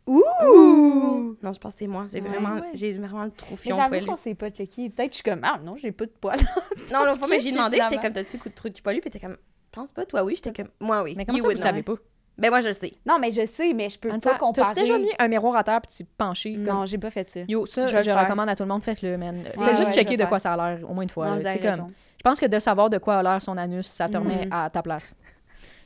Ouh! 0.06 1.36
Non, 1.42 1.52
je 1.52 1.58
pense 1.58 1.72
que 1.74 1.78
c'est 1.80 1.86
moi. 1.88 2.06
J'ai 2.10 2.20
Ouais, 2.20 2.28
vraiment, 2.28 2.54
ouais. 2.60 2.70
j'ai 2.74 2.92
vraiment 2.92 3.24
le 3.24 3.32
trop 3.32 3.50
Mais 3.50 3.56
fion 3.56 3.76
j'avoue 3.76 3.88
poilu. 3.88 4.06
qu'on 4.06 4.16
s'est 4.16 4.34
pas 4.36 4.50
checké. 4.50 4.88
Peut-être 4.88 5.08
que 5.08 5.12
je 5.16 5.22
suis 5.22 5.24
comme, 5.24 5.40
ah 5.42 5.58
non, 5.62 5.76
j'ai 5.76 5.90
pas 5.92 6.06
de 6.06 6.12
poils. 6.12 6.38
Non, 6.92 7.04
l'autre 7.04 7.18
fois, 7.18 7.28
mais 7.28 7.40
j'ai 7.40 7.50
demandé, 7.52 7.78
j'étais 7.82 7.98
comme 8.00 8.12
T'as-tu 8.12 8.38
coup 8.38 8.48
de 8.48 8.54
trou 8.54 8.68
de 8.68 8.74
cul 8.74 8.82
poilu? 8.82 9.00
Puis 9.00 9.10
t'es 9.10 9.18
comme 9.18 9.36
Je 9.36 9.70
pense 9.72 9.90
pas, 9.92 10.06
toi 10.06 10.22
oui. 10.22 10.36
J'étais 10.36 10.52
comme 10.52 10.70
Moi 10.80 11.02
oui. 11.02 11.14
Mais 11.16 11.26
comment 11.26 11.38
You 11.38 11.44
ça, 11.44 11.50
vous 11.56 11.60
savez 11.62 11.82
pas? 11.82 11.94
Ben 12.38 12.50
moi, 12.50 12.60
je 12.60 12.68
le 12.68 12.74
sais. 12.74 12.92
Non, 13.06 13.18
mais 13.18 13.30
je 13.30 13.46
sais, 13.46 13.72
mais 13.72 13.88
je 13.88 13.98
peux 13.98 14.08
pas 14.10 14.34
comparer. 14.38 14.68
T'as-tu 14.74 14.80
déjà 14.80 14.98
mis 14.98 15.08
un 15.18 15.28
miroir 15.28 15.56
à 15.56 15.64
terre 15.64 15.80
puis 15.80 15.90
tu 15.96 16.04
t'es 16.04 16.10
penché? 16.18 16.50
Non, 16.56 16.72
Comme... 16.78 16.86
j'ai 16.86 16.98
pas 16.98 17.10
fait 17.10 17.28
ça. 17.30 17.40
Yo, 17.48 17.64
ça, 17.66 17.86
Je 17.86 18.00
je, 18.02 18.10
recommande 18.10 18.48
à 18.50 18.54
tout 18.56 18.62
le 18.62 18.68
monde, 18.68 18.82
faites-le, 18.82 19.16
man. 19.16 19.34
Ouais, 19.34 19.42
Fais 19.42 19.58
ouais, 19.60 19.74
juste 19.76 19.92
checker 19.92 20.16
de 20.16 20.20
faire. 20.22 20.28
quoi 20.28 20.38
ça 20.38 20.52
a 20.52 20.56
l'air, 20.76 20.90
au 20.90 20.92
moins 20.92 21.02
une 21.04 21.08
fois. 21.10 21.28
Non, 21.28 21.36
là. 21.36 21.54
comme... 21.56 21.92
Je 22.18 22.22
pense 22.22 22.38
que 22.40 22.46
de 22.46 22.58
savoir 22.58 22.90
de 22.90 22.98
quoi 22.98 23.18
a 23.18 23.22
l'air 23.22 23.40
son 23.42 23.56
anus, 23.56 23.86
ça 23.86 24.08
te 24.08 24.16
remet 24.18 24.46
Mhm. 24.46 24.52
à 24.52 24.68
ta 24.70 24.82
place. 24.82 25.16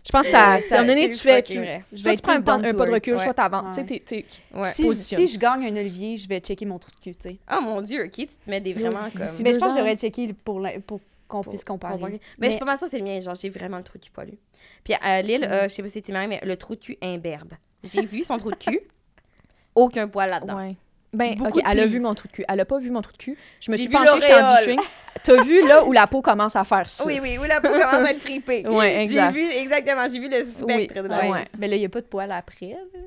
Je 0.03 0.11
pense 0.11 0.23
que 0.25 0.31
ça, 0.31 0.53
à 0.53 0.55
un 0.57 0.61
moment 0.81 0.87
donné, 0.87 1.11
tu 1.11 1.19
fais... 1.19 1.43
Tu, 1.43 1.55
soit 1.95 2.17
tu 2.17 2.23
prends 2.23 2.33
un, 2.33 2.41
pas 2.41 2.59
de 2.59 2.91
recul, 2.91 3.15
Ouais. 3.17 3.19
soit 3.23 3.35
t'avances. 3.35 3.77
Tu 3.87 4.01
sais. 4.07 4.25
Si, 4.73 4.95
si 4.95 5.27
je 5.29 5.39
gagne 5.39 5.67
un 5.67 5.77
olivier, 5.77 6.17
je 6.17 6.27
vais 6.27 6.41
checker 6.41 6.65
mon 6.65 6.79
trou 6.79 6.91
de 6.91 6.97
cul, 7.05 7.15
tu 7.15 7.29
sais. 7.29 7.37
Oh 7.55 7.61
mon 7.63 7.83
dieu, 7.83 8.05
ok, 8.07 8.11
tu 8.13 8.27
te 8.27 8.49
mets 8.49 8.63
des 8.63 8.73
vraiment 8.73 9.11
comme. 9.15 9.27
Mais 9.45 9.53
je 9.53 9.59
pense 9.59 9.75
que 9.75 9.79
j'aurais 9.79 9.97
checké 9.97 10.33
pour, 10.33 10.59
la- 10.61 10.81
pour 10.81 11.01
qu'on 11.31 11.43
puisse 11.43 11.65
comparer. 11.65 11.95
comparer. 11.95 12.21
Mais, 12.39 12.47
je 12.47 12.51
suis 12.51 12.59
pas 12.59 12.67
mal 12.67 12.77
sûre 12.77 12.87
que 12.87 12.91
c'est 12.91 12.99
le 12.99 13.05
mien, 13.05 13.21
genre 13.21 13.35
j'ai 13.35 13.49
vraiment 13.49 13.79
le 13.79 13.85
trou 13.85 13.99
de 13.99 14.05
cul 14.05 14.11
poilu. 14.11 14.39
Puis 14.85 14.95
à 15.01 15.23
Lille, 15.23 15.45
euh, 15.45 15.65
je 15.65 15.69
sais 15.69 15.83
pas 15.83 15.89
si 15.89 15.95
c'était 15.95 16.13
marrant, 16.13 16.29
mais 16.29 16.41
le 16.43 16.57
trou 16.57 16.75
de 16.75 16.81
cul 16.81 16.99
imberbe. 17.01 17.55
J'ai 17.83 18.05
vu 18.05 18.23
son 18.23 18.39
trou 18.39 18.51
de 18.51 18.57
cul, 18.57 18.81
aucun 19.75 20.09
poil 20.09 20.29
là-dedans. 20.29 20.57
Ouais. 20.57 20.77
Ben, 21.13 21.35
Beaucoup 21.37 21.59
ok, 21.59 21.65
de 21.65 21.69
elle 21.69 21.81
a 21.81 21.87
vu 21.87 21.99
mon 21.99 22.15
trou 22.15 22.29
de 22.29 22.33
cul. 22.33 22.45
Elle 22.49 22.61
a 22.61 22.65
pas 22.65 22.79
vu 22.79 22.91
mon 22.91 23.03
trou 23.03 23.13
de 23.13 23.19
cul. 23.19 23.37
Je 23.61 23.73
me 23.73 23.77
suis 23.77 23.89
penchée, 23.89 24.21
j'étais 24.21 24.35
en 24.35 24.41
l'auréole. 24.43 24.57
D-string. 24.57 24.81
T'as 25.25 25.43
vu 25.43 25.67
là 25.67 25.85
où 25.85 25.93
la 25.93 26.07
peau 26.07 26.23
commence 26.23 26.55
à 26.55 26.63
faire 26.65 26.89
ça? 26.89 27.05
Oui, 27.05 27.19
oui, 27.21 27.37
oui, 27.41 27.49
la 27.49 27.61
peau 27.61 27.69
commence 27.69 28.07
à 28.07 28.11
être 28.11 28.21
fripée. 28.21 28.65
Ouais, 28.69 29.03
exact. 29.03 29.35
J'ai 29.35 29.41
vu, 29.43 29.51
exactement, 29.51 30.07
j'ai 30.09 30.21
vu 30.21 30.29
le 30.29 30.43
spectre 30.43 31.03
de 31.03 31.09
la 31.09 31.29
ouais. 31.29 31.43
peau. 31.43 31.49
Mais 31.59 31.67
là, 31.67 31.77
il 31.77 31.81
n'y 31.81 31.85
a 31.85 31.89
pas 31.89 32.01
de 32.01 32.07
poils 32.07 32.31
après. 32.31 32.69
là? 32.69 33.01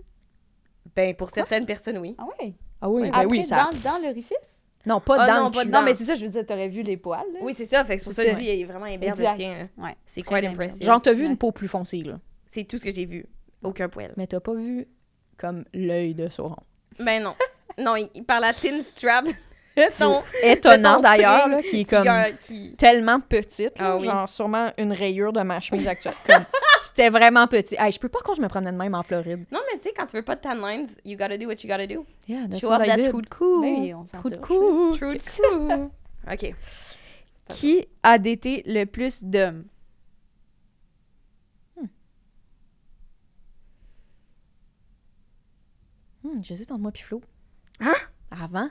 Ben, 0.96 1.16
pour 1.16 1.30
certaines 1.30 1.66
personnes, 1.66 1.98
oui. 1.98 2.16
Ah 2.18 2.26
ouais? 2.40 2.54
Ah 2.82 2.90
oui, 2.90 3.04
ben 3.04 3.12
après, 3.14 3.26
oui, 3.28 3.44
ça... 3.46 3.70
dans, 3.72 3.92
dans 3.92 4.06
l'orifice? 4.06 4.63
Non, 4.86 5.00
pas 5.00 5.16
Ah 5.20 5.28
dans 5.28 5.40
non, 5.44 5.46
le 5.46 5.52
pas 5.52 5.62
cul. 5.62 5.68
dedans. 5.68 5.80
Non, 5.80 5.86
mais 5.86 5.94
c'est 5.94 6.04
ça, 6.04 6.16
je 6.16 6.26
veux 6.26 6.32
dire, 6.32 6.46
t'aurais 6.46 6.68
vu 6.68 6.82
les 6.82 6.98
poils. 6.98 7.20
là. 7.34 7.40
Oui, 7.42 7.54
c'est 7.56 7.66
ça, 7.66 7.84
fait 7.86 7.96
que 7.96 8.00
c'est 8.02 8.06
pour 8.06 8.14
ça 8.14 8.24
que 8.26 8.32
je 8.32 8.36
dis, 8.36 8.44
il 8.44 8.62
est 8.62 8.66
vraiment 8.66 8.86
imberbe 8.86 9.18
le 9.20 9.28
sien. 9.36 9.70
Ouais. 9.78 9.96
C'est 10.06 10.22
Très 10.24 10.42
quite 10.42 10.50
impressive. 10.52 10.84
Genre, 10.84 11.02
t'as 11.02 11.14
vu 11.14 11.24
Ouais. 11.24 11.30
une 11.30 11.38
peau 11.38 11.52
plus 11.52 11.68
foncée, 11.70 12.04
là? 12.04 12.20
C'est 12.46 12.66
tout 12.66 12.78
ce 12.78 12.84
que 12.84 12.92
j'ai 12.92 13.06
vu. 13.06 13.26
Aucun 13.64 13.88
poil. 13.90 14.14
Mais 14.18 14.28
t'as 14.28 14.40
pas 14.42 14.54
vu 14.54 14.88
comme 15.38 15.64
l'œil 15.74 16.14
de 16.14 16.28
Sauron. 16.30 16.58
Ben 17.00 17.24
non. 17.24 17.34
Non, 17.80 17.96
il, 17.96 18.10
il 18.14 18.24
parle 18.24 18.44
à 18.44 18.54
thin 18.54 18.82
strap. 18.82 19.26
Ton, 19.98 20.22
Étonnant 20.44 20.96
ton 20.98 21.02
d'ailleurs, 21.02 21.48
qui 21.70 21.82
est 21.82 21.86
comme 21.90 22.08
qui- 22.42 22.76
tellement 22.76 23.20
petite, 23.20 23.80
là, 23.80 23.94
Ah 23.94 23.98
oui. 23.98 24.04
genre 24.06 24.30
sûrement 24.30 24.72
une 24.78 24.92
rayure 24.94 25.34
de 25.34 25.42
ma 25.42 25.60
chemise 25.60 25.88
actuelle. 25.88 26.14
Comme, 26.28 26.46
C'était 26.84 27.10
vraiment 27.10 27.48
petit. 27.48 27.76
Hey, 27.80 27.92
je 27.92 28.00
peux 28.00 28.10
pas 28.10 28.20
quand 28.24 28.36
je 28.36 28.42
me 28.42 28.48
promenais 28.48 28.72
de 28.72 28.78
même 28.78 28.94
en 28.94 29.02
Floride. 29.04 29.46
Non, 29.52 29.60
mais 29.72 29.78
tu 29.80 29.86
sais, 29.86 29.94
quand 29.98 30.06
tu 30.06 30.16
veux 30.18 30.22
pas 30.22 30.36
de 30.36 30.42
tan 30.42 30.54
lines, 30.56 30.88
you 31.06 31.18
gotta 31.18 31.38
do 31.38 31.48
what 31.48 31.56
you 31.64 31.70
gotta 31.70 31.88
do. 31.88 32.06
Yeah, 32.28 32.48
that's 32.48 32.60
Show 32.60 32.68
what 32.70 32.82
off 32.82 32.86
I 32.86 32.90
that 32.90 32.98
did. 32.98 33.10
trou 33.10 33.22
de 33.22 33.30
cou. 33.30 33.62
Ben 33.62 33.76
oui, 33.80 33.94
Trou 34.12 34.30
de 34.30 34.36
cou. 34.36 34.92
Trou 34.98 35.14
de 35.14 35.20
cou. 35.20 35.92
OK. 36.32 36.54
Qui 37.50 37.88
a 38.04 38.18
daté 38.20 38.64
le 38.66 38.86
plus 38.86 39.24
d'hommes? 39.24 39.66
Hmm, 46.24 46.42
J'hésite 46.42 46.72
entre 46.72 46.82
moi 46.82 46.92
et 46.96 47.00
Flo. 47.00 47.22
Hein? 47.80 47.94
Avant? 48.32 48.70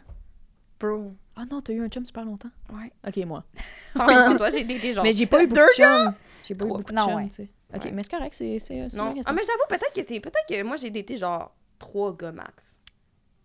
Bro. 0.83 1.13
Ah 1.37 1.45
non, 1.51 1.61
t'as 1.63 1.73
eu 1.73 1.81
un 1.83 1.89
chum 1.89 2.05
super 2.05 2.25
longtemps. 2.25 2.51
Ouais. 2.73 2.93
Ok, 3.07 3.17
moi. 3.25 3.45
Sans, 3.97 4.37
toi, 4.37 4.51
j'ai 4.51 4.65
daté 4.65 4.93
genre. 4.93 5.05
Mais 5.05 5.13
j'ai 5.13 5.27
pas 5.27 5.43
eu 5.43 5.47
beaucoup 5.47 5.61
deux 5.61 5.67
de 5.67 5.73
chums. 5.75 6.15
J'ai 6.45 6.55
pas 6.55 6.65
eu 6.65 6.69
beaucoup 6.69 6.83
de 6.83 6.93
Non, 6.93 7.07
chums, 7.07 7.15
ouais. 7.17 7.29
tu 7.29 7.35
sais. 7.37 7.49
Ok, 7.75 7.85
Ouais. 7.85 7.93
mais 7.93 8.03
c'est 8.03 8.11
correct, 8.11 8.35
c'est 8.35 8.59
Non. 8.97 9.15
Ah, 9.25 9.33
mais 9.33 9.43
j'avoue, 9.43 9.65
peut-être 9.69 9.95
que 9.95 10.03
c'est. 10.07 10.21
Peut-être 10.21 10.47
que 10.49 10.63
moi, 10.63 10.77
j'ai 10.77 10.91
daté 10.91 11.17
genre 11.17 11.55
trois 11.79 12.15
gars 12.17 12.33
max. 12.33 12.77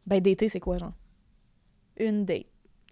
Ben, 0.05 0.19
d'été, 0.19 0.49
c'est 0.49 0.59
quoi, 0.59 0.77
genre? 0.77 0.93
Une 1.97 2.25
date. 2.25 2.45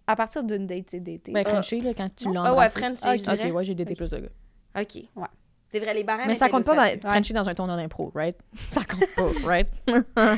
À 0.07 0.15
partir 0.15 0.43
d'une 0.43 0.67
date, 0.67 0.89
c'est 0.91 0.99
daté. 0.99 1.31
Ben, 1.31 1.43
Frenchie, 1.45 1.81
là, 1.81 1.93
quand 1.93 2.13
tu 2.15 2.27
Ah 2.27 2.31
l'as 2.31 2.43
ouais, 2.43 2.49
embrassé. 2.49 2.79
French, 2.79 2.97
Ah, 3.01 3.15
je 3.17 3.23
Ok, 3.49 3.55
ouais, 3.55 3.63
j'ai 3.63 3.73
daté 3.75 3.91
Ok. 3.93 3.97
plus 3.97 4.09
de 4.09 4.17
gars. 4.19 4.81
OK. 4.81 4.95
Ouais. 5.15 5.27
C'est 5.75 5.81
vrai, 5.81 5.93
les 5.93 6.05
barèmes 6.05 6.27
Mais 6.27 6.35
ça 6.35 6.47
compte 6.47 6.63
pas 6.63 6.73
dans 6.73 7.09
Frenchie 7.09 7.33
dans 7.33 7.49
un 7.49 7.53
tournoi 7.53 7.75
d'impro, 7.75 8.09
right? 8.15 8.37
Ça 8.61 8.81
compte 8.85 9.13
pas, 9.13 9.29
right? 9.45 9.67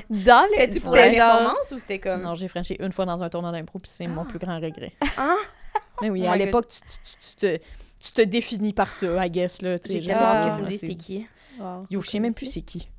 Dans 0.09 0.47
les... 0.57 0.71
C'était 0.71 1.11
genre... 1.11 1.37
performance 1.37 1.71
ou 1.71 1.77
c'était 1.77 1.99
comme. 1.99 2.23
Non, 2.23 2.33
j'ai 2.33 2.47
Frenché 2.47 2.75
une 2.79 2.91
fois 2.91 3.05
dans 3.05 3.21
un 3.21 3.29
tournoi 3.29 3.51
d'impro, 3.51 3.77
puis 3.77 3.91
c'est 3.93 4.07
mon 4.07 4.25
plus 4.25 4.39
grand 4.39 4.59
regret. 4.59 4.93
Ah! 5.15 5.35
Mais 6.01 6.09
oui, 6.09 6.23
Oh 6.25 6.31
à 6.31 6.37
l'époque, 6.37 6.69
tu, 6.69 6.79
tu- 6.81 6.87
tu- 7.03 7.17
tu 7.19 7.35
te, 7.35 7.63
tu 7.99 8.11
te 8.13 8.21
définis 8.23 8.73
par 8.73 8.91
ça, 8.93 9.23
I 9.23 9.29
guess, 9.29 9.61
là. 9.61 9.77
J'ai 9.85 10.01
sais 10.01 10.11
hâte 10.11 10.59
que 10.59 10.75
tu 10.79 10.87
me 10.87 10.93
qui. 10.93 11.27
Wow, 11.59 11.85
Yo, 11.91 12.01
je 12.01 12.09
sais 12.09 12.19
même 12.19 12.33
plus 12.33 12.47
c'est 12.47 12.61
qui. 12.63 12.89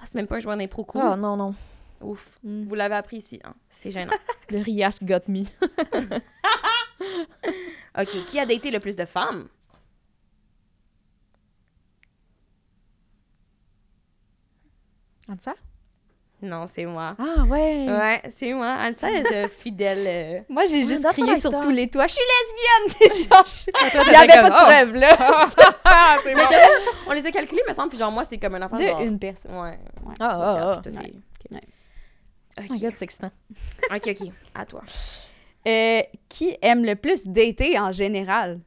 Ah, 0.00 0.04
c'est 0.04 0.14
même 0.14 0.28
pas 0.28 0.36
un 0.36 0.40
joueur 0.40 0.56
d'impro 0.56 0.84
cool. 0.84 1.02
Ah, 1.04 1.16
non, 1.16 1.36
non. 1.36 1.52
Ouf. 2.00 2.38
Mm. 2.44 2.68
Vous 2.68 2.74
l'avez 2.76 2.94
appris 2.94 3.16
ici, 3.16 3.40
hein. 3.42 3.54
C'est 3.68 3.90
gênant. 3.90 4.12
Le 4.50 4.60
Rias 4.60 4.98
got 5.02 5.22
me. 5.26 5.42
OK. 8.00 8.24
Qui 8.26 8.38
a 8.38 8.46
daté 8.46 8.70
le 8.70 8.78
plus 8.78 8.94
de 8.94 9.04
femmes? 9.04 9.48
Ça? 15.40 15.54
Non, 16.40 16.66
c'est 16.72 16.84
moi. 16.84 17.16
Ah, 17.18 17.42
ouais. 17.44 17.86
Ouais, 17.88 18.22
c'est 18.30 18.52
moi. 18.52 18.76
Ansa 18.80 19.10
est 19.10 19.32
euh, 19.32 19.48
fidèle. 19.60 20.04
euh. 20.06 20.40
Moi, 20.48 20.66
j'ai 20.66 20.82
Ouais, 20.82 20.88
juste 20.88 21.04
crié 21.08 21.34
sur 21.34 21.58
tous 21.58 21.70
les 21.70 21.88
toits. 21.88 22.06
Je 22.06 22.12
suis 22.14 22.22
lesbienne! 23.00 23.28
genre, 23.28 23.44
je- 23.46 24.04
Il 24.06 24.10
n'y 24.10 24.14
avait 24.16 24.28
pas 24.28 24.48
de 24.50 24.54
oh. 24.54 24.64
preuves, 24.64 24.94
là. 24.94 25.16
c'est 26.22 26.34
Mais 26.34 26.44
de- 26.46 27.08
on 27.08 27.12
les 27.12 27.26
a 27.26 27.30
calculés, 27.32 27.62
me 27.68 27.74
semble, 27.74 27.88
puis 27.88 27.98
genre, 27.98 28.12
moi, 28.12 28.24
c'est 28.24 28.38
comme 28.38 28.54
un 28.54 28.62
enfant. 28.62 28.78
genre... 28.78 29.00
De 29.00 29.06
une 29.06 29.18
personne. 29.18 29.58
Ouais. 29.58 29.78
Ah, 30.20 30.28
ah, 30.30 30.80
ah. 30.84 30.88
Ouais. 31.50 31.60
Oh 32.60 32.62
Ok. 32.70 32.76
c'est 32.80 33.02
excitant. 33.02 33.30
ok, 33.92 34.02
ok. 34.20 34.28
À 34.54 34.64
toi. 34.64 34.82
Euh, 35.66 36.02
qui 36.28 36.56
aime 36.62 36.84
le 36.84 36.94
plus 36.94 37.26
dater 37.26 37.78
en 37.78 37.90
général? 37.92 38.60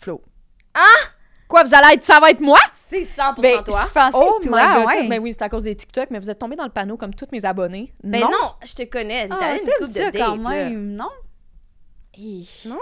Flo. 0.00 0.22
Ah! 0.74 0.80
Quoi, 1.54 1.62
vous 1.62 1.72
allez 1.76 1.94
être, 1.94 2.02
ça 2.04 2.18
va 2.18 2.30
être 2.30 2.40
moi? 2.40 2.58
C'est 2.72 3.02
100% 3.02 3.40
Ben, 3.40 3.62
toi. 3.62 3.80
je 3.86 3.92
pensais 3.92 4.10
Oh 4.20 4.40
toi, 4.42 4.60
my 4.60 4.74
god, 4.74 4.86
ouais. 4.86 5.08
ben 5.08 5.22
oui, 5.22 5.32
c'est 5.32 5.42
à 5.42 5.48
cause 5.48 5.62
des 5.62 5.76
TikTok, 5.76 6.10
mais 6.10 6.18
vous 6.18 6.28
êtes 6.28 6.38
tombé 6.40 6.56
dans 6.56 6.64
le 6.64 6.70
panneau 6.70 6.96
comme 6.96 7.14
tous 7.14 7.28
mes 7.30 7.44
abonnés. 7.44 7.94
Ben 8.02 8.22
non, 8.22 8.54
je 8.64 8.74
te 8.74 8.82
connais. 8.82 9.28
T'es 9.28 9.34
Ah, 9.40 9.54
une 9.54 9.60
coupe 9.60 9.86
de 9.86 10.18
quand 10.18 10.36
dates, 10.36 10.42
là. 10.42 10.50
même, 10.50 10.94
non? 10.94 11.08
Non, 12.66 12.76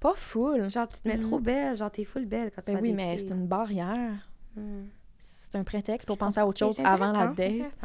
Pas 0.00 0.14
full. 0.16 0.68
genre, 0.68 0.88
tu 0.88 1.00
te 1.00 1.06
mets 1.06 1.18
trop 1.20 1.38
belle. 1.38 1.76
Genre, 1.76 1.90
t'es 1.92 2.04
full 2.04 2.24
belle 2.26 2.50
quand 2.52 2.62
tu 2.62 2.72
Ben 2.72 2.76
vas 2.78 2.80
oui, 2.82 2.92
mais 2.92 3.16
c'est 3.18 3.28
une 3.30 3.46
barrière. 3.46 4.14
Hmm. 4.56 4.86
C'est 5.18 5.54
un 5.56 5.62
prétexte 5.62 6.08
pour 6.08 6.18
penser 6.18 6.40
à 6.40 6.46
autre 6.48 6.58
chose 6.58 6.74
avant 6.84 7.12
la 7.12 7.26
date. 7.28 7.78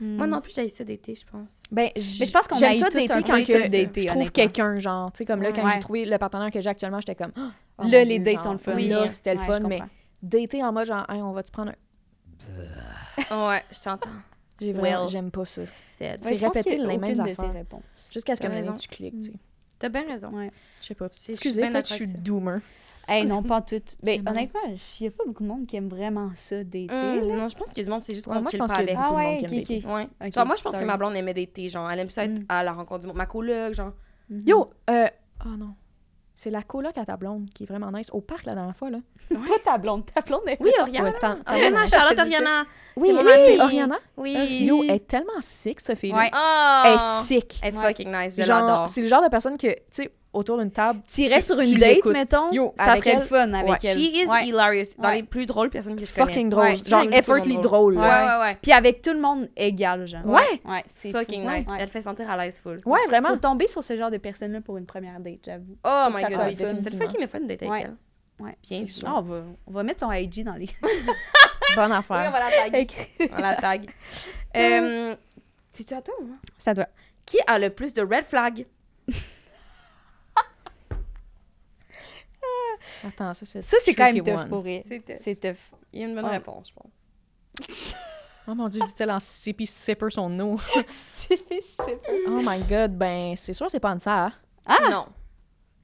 Hmm. 0.00 0.16
Moi 0.16 0.26
non 0.26 0.40
plus, 0.40 0.52
j'ai 0.54 0.68
ça 0.68 0.84
d'été, 0.84 1.14
je 1.14 1.24
pense. 1.24 1.48
Ben, 1.70 1.88
Mais 1.96 2.02
je 2.02 2.30
pense 2.30 2.46
qu'on 2.46 2.60
aille 2.62 2.76
ça 2.76 2.86
un 2.86 3.22
quand 3.22 3.38
que 3.38 3.44
ça, 3.44 3.60
je 3.66 4.06
trouve 4.06 4.30
quelqu'un, 4.30 4.78
genre. 4.78 5.10
Tu 5.12 5.18
sais, 5.18 5.24
comme 5.24 5.42
là, 5.42 5.52
quand 5.52 5.64
Ouais. 5.64 5.70
j'ai 5.74 5.80
trouvé 5.80 6.04
le 6.04 6.18
partenaire 6.18 6.50
que 6.50 6.60
j'ai 6.60 6.68
actuellement, 6.68 7.00
j'étais 7.00 7.14
comme. 7.14 7.32
Oh, 7.36 7.48
oh 7.78 7.88
Là, 7.88 8.04
les 8.04 8.18
dates 8.18 8.34
genre, 8.34 8.42
sont 8.42 8.52
le 8.52 8.58
fun. 8.58 8.74
Oui, 8.74 8.88
là, 8.88 9.10
c'était 9.10 9.34
le 9.34 9.40
fun, 9.40 9.60
mais 9.60 9.80
dater 10.22 10.62
en 10.62 10.72
mode 10.72 10.86
genre, 10.86 11.06
Hey, 11.08 11.22
on 11.22 11.32
va-tu 11.32 11.50
prendre 11.50 11.72
un. 13.30 13.48
ouais, 13.48 13.62
je 13.70 13.80
t'entends. 13.80 14.10
J'ai 14.60 14.72
vraiment, 14.72 15.00
Well. 15.02 15.08
j'aime 15.08 15.30
pas 15.30 15.44
ça. 15.44 15.62
C'est. 15.84 16.22
Ouais, 16.24 16.32
répéter 16.36 16.80
a 16.80 16.86
les 16.86 16.98
mêmes 16.98 17.20
affaires. 17.20 17.52
réponses. 17.52 18.10
Jusqu'à 18.12 18.36
ce 18.36 18.40
que 18.40 18.78
tu 18.78 18.88
cliques, 18.88 19.20
tu 19.20 19.26
sais. 19.28 19.38
T'as 19.78 19.88
bien 19.90 20.06
raison. 20.06 20.30
Ouais. 20.30 20.50
Je 20.80 20.86
sais 20.86 20.94
pas. 20.94 21.08
Excusez, 21.28 21.62
peut-être 21.68 21.82
que 21.84 21.88
je 21.90 21.94
suis 21.94 22.06
doomer. 22.08 22.60
Hey, 23.08 23.24
non, 23.24 23.42
pas 23.44 23.60
toutes. 23.62 23.96
Ben, 24.02 24.22
Non. 24.22 24.32
honnêtement, 24.32 24.60
il 24.66 24.78
n'y 25.02 25.06
a 25.08 25.10
pas 25.10 25.24
beaucoup 25.26 25.42
de 25.42 25.48
monde 25.48 25.66
qui 25.66 25.76
aime 25.76 25.88
vraiment 25.88 26.30
ça, 26.34 26.64
dater. 26.64 26.88
Hum, 26.90 27.28
là. 27.28 27.36
non, 27.36 27.48
je 27.48 27.56
pense 27.56 27.68
qu'il 27.68 27.78
y 27.78 27.80
a 27.82 27.84
du 27.84 27.90
monde, 27.90 28.00
c'est 28.00 28.14
juste 28.14 28.26
Ouais, 28.26 28.34
qu'on 28.34 28.42
moi, 28.42 28.50
je 28.52 28.58
pense 28.58 28.70
pas 28.70 28.76
qu'il 28.78 28.86
y 28.86 28.90
a 28.90 28.98
avec. 29.00 29.04
beaucoup 29.04 29.14
de 29.14 29.20
Ah 29.20 29.22
monde 29.22 29.32
ouais, 29.32 29.38
qui 29.38 29.44
aime 29.54 29.60
ok, 29.60 29.68
dater. 29.68 29.82
ok. 29.86 29.94
Ouais. 29.94 30.26
Ok, 30.28 30.32
Genre, 30.34 30.46
moi, 30.46 30.56
je 30.56 30.62
pense 30.62 30.72
sorry. 30.72 30.84
que 30.84 30.90
ma 30.90 30.96
blonde 30.96 31.14
aimait 31.16 31.34
dater. 31.34 31.68
Genre, 31.68 31.90
elle 31.90 31.98
aime 32.00 32.10
ça 32.10 32.24
être 32.24 32.40
Mm. 32.40 32.44
à 32.48 32.62
la 32.64 32.72
rencontre 32.72 33.00
du 33.00 33.06
monde. 33.06 33.16
Ma 33.16 33.26
coloc, 33.26 33.72
genre. 33.74 33.92
Mhm. 34.30 34.42
Yo, 34.46 34.70
euh. 34.90 35.06
Oh 35.44 35.56
non. 35.56 35.74
C'est 36.38 36.50
la 36.50 36.60
coloc 36.62 36.98
à 36.98 37.04
ta 37.06 37.16
blonde 37.16 37.48
qui 37.54 37.62
est 37.62 37.66
vraiment 37.66 37.90
nice. 37.90 38.10
Au 38.12 38.20
parc 38.20 38.44
la 38.44 38.54
dernière 38.54 38.76
fois, 38.76 38.90
là. 38.90 38.98
Pas 39.30 39.58
ta 39.64 39.78
blonde, 39.78 40.04
ta 40.04 40.20
blonde 40.20 40.42
est 40.48 40.58
Oui, 40.60 40.70
Oriana. 40.80 41.08
Ouais, 41.08 41.16
Oriana, 41.48 41.80
ouais. 41.80 41.88
Charlotte 41.88 42.18
Oriana. 42.18 42.64
Oui, 42.94 43.08
oui, 43.10 43.32
amie. 43.32 43.60
Oriana. 43.60 43.96
Oui. 44.18 44.34
Yo, 44.66 44.82
elle 44.84 44.90
est 44.96 45.06
tellement 45.06 45.40
sick, 45.40 45.80
cette. 45.80 46.02
Ouais. 46.02 46.30
Oh. 46.34 46.82
Elle 46.84 46.94
est 46.94 46.98
sick. 46.98 47.58
Elle 47.62 47.74
est 47.74 47.78
Ouais. 47.78 47.86
fucking 47.86 48.12
nice, 48.14 48.34
je 48.36 48.46
l'adore. 48.46 48.86
c'est 48.88 49.00
le 49.00 49.06
genre 49.08 49.22
de 49.22 49.28
personne 49.28 49.56
que, 49.56 49.66
tu 49.68 49.80
sais, 49.92 50.10
autour 50.36 50.58
d'une 50.58 50.70
table, 50.70 51.00
Tu 51.08 51.22
irais 51.22 51.36
Tu- 51.38 51.46
sur 51.46 51.58
une 51.60 51.74
date, 51.78 52.04
mettons, 52.06 52.52
Yo, 52.52 52.72
ça 52.76 52.84
avec 52.92 52.98
serait 53.04 53.10
elle, 53.14 53.18
le 53.20 53.24
fun 53.24 53.52
avec 53.52 53.70
ouais. 53.70 53.78
elle. 53.84 53.98
She 53.98 54.10
is 54.14 54.26
Ouais. 54.28 54.46
hilarious. 54.46 54.84
Dans 54.98 55.08
Ouais. 55.08 55.14
les 55.16 55.22
plus 55.22 55.46
drôles 55.46 55.70
personnes 55.70 55.96
que 55.96 56.04
je 56.04 56.12
connais. 56.14 56.26
fucking 56.26 56.48
drôle. 56.50 56.64
Ouais. 56.64 56.76
Genre, 56.76 57.00
Fucking 57.02 57.18
effortly 57.18 57.58
drôle. 57.58 57.94
Ouais, 57.96 58.02
là. 58.02 58.38
ouais, 58.40 58.44
ouais. 58.46 58.58
Puis 58.62 58.72
avec 58.72 59.02
tout 59.02 59.12
le 59.12 59.20
monde 59.20 59.48
égal, 59.56 60.06
genre. 60.06 60.24
Ouais. 60.26 60.60
Ouais, 60.64 60.82
c'est 60.86 61.10
Fucking 61.10 61.44
fou. 61.44 61.50
nice. 61.50 61.66
Ouais. 61.66 61.76
Elle 61.80 61.88
fait 61.88 62.02
sentir 62.02 62.30
à 62.30 62.36
l'aise 62.36 62.58
full. 62.60 62.80
Ouais, 62.86 63.00
vraiment. 63.08 63.30
Faut 63.30 63.36
tomber 63.38 63.66
sur 63.66 63.82
ce 63.82 63.96
genre 63.96 64.10
de 64.10 64.18
personne-là 64.18 64.60
pour 64.60 64.76
une 64.76 64.86
première 64.86 65.18
date, 65.20 65.40
j'avoue. 65.44 65.76
Oh 65.84 66.06
my 66.14 66.22
god. 66.22 66.56
C'est 66.80 66.96
fucking 66.96 67.20
le 67.20 67.26
fun 67.26 67.40
d'être 67.40 67.62
avec 67.62 67.72
Ouais. 67.72 67.82
elle. 67.84 67.96
Ouais. 68.44 68.56
Bien 68.68 68.80
C'est 68.80 68.86
sûr. 68.88 69.08
on, 69.16 69.22
va, 69.22 69.42
on 69.66 69.72
va 69.72 69.82
mettre 69.82 70.00
son 70.00 70.12
IG 70.12 70.44
dans 70.44 70.54
les... 70.54 70.68
Bonne 71.74 71.90
Oui, 71.90 71.96
affaire. 71.96 72.24
on 72.28 72.30
va 72.30 72.40
la. 72.70 72.78
Écrit. 72.78 73.08
On 73.32 73.40
la 73.40 73.54
tag. 73.56 73.86
Euh, 74.56 75.14
C'est-tu 75.72 75.92
à 75.94 76.00
toi 76.00 76.14
ou 76.20 76.24
moi? 76.26 76.36
Ça 76.56 76.72
doit. 76.72 76.86
Qui 77.26 77.38
a 77.46 77.58
le 77.58 77.68
plus 77.70 77.92
de 77.92 78.00
red 78.02 78.24
flags? 78.24 78.66
Attends, 83.04 83.34
ça, 83.34 83.46
c'est. 83.46 83.62
Ça, 83.62 83.76
c'est 83.80 83.94
quand 83.94 84.12
même 84.12 84.22
tough 84.22 84.34
one. 84.34 84.48
pour 84.48 84.64
rire. 84.64 84.82
C'est 85.12 85.40
tough. 85.40 85.56
Il 85.92 86.00
y 86.00 86.04
a 86.04 86.06
une 86.06 86.14
bonne 86.14 86.26
réponse, 86.26 86.68
je 86.68 86.74
pense. 86.74 87.94
Oh 88.48 88.54
mon 88.54 88.68
dieu, 88.68 88.80
dit-elle 88.80 89.10
en 89.10 89.18
sippy 89.18 89.66
sipper 89.66 90.10
son 90.10 90.38
eau. 90.38 90.56
c'est 90.88 91.40
c'est- 91.62 92.00
Oh 92.28 92.40
my 92.44 92.60
god, 92.68 92.96
ben, 92.96 93.34
c'est 93.34 93.52
sûr, 93.52 93.68
c'est 93.68 93.80
pas 93.80 93.98
ça. 93.98 94.30
Ah! 94.66 94.88
Non. 94.90 95.06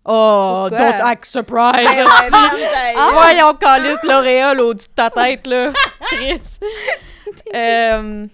Oh, 0.04 0.66
Pourquoi? 0.68 0.92
don't 0.92 1.00
act 1.00 1.24
surprised! 1.26 1.88
Ouais, 1.88 2.04
ouais, 2.04 2.94
Ah, 2.96 3.10
voyons, 3.12 3.54
calice 3.54 4.02
l'auréole 4.02 4.60
au-dessus 4.60 4.88
de 4.88 4.94
ta 4.94 5.10
tête, 5.10 5.46
là. 5.46 5.72
Chris. 6.08 6.58
euh, 7.54 8.26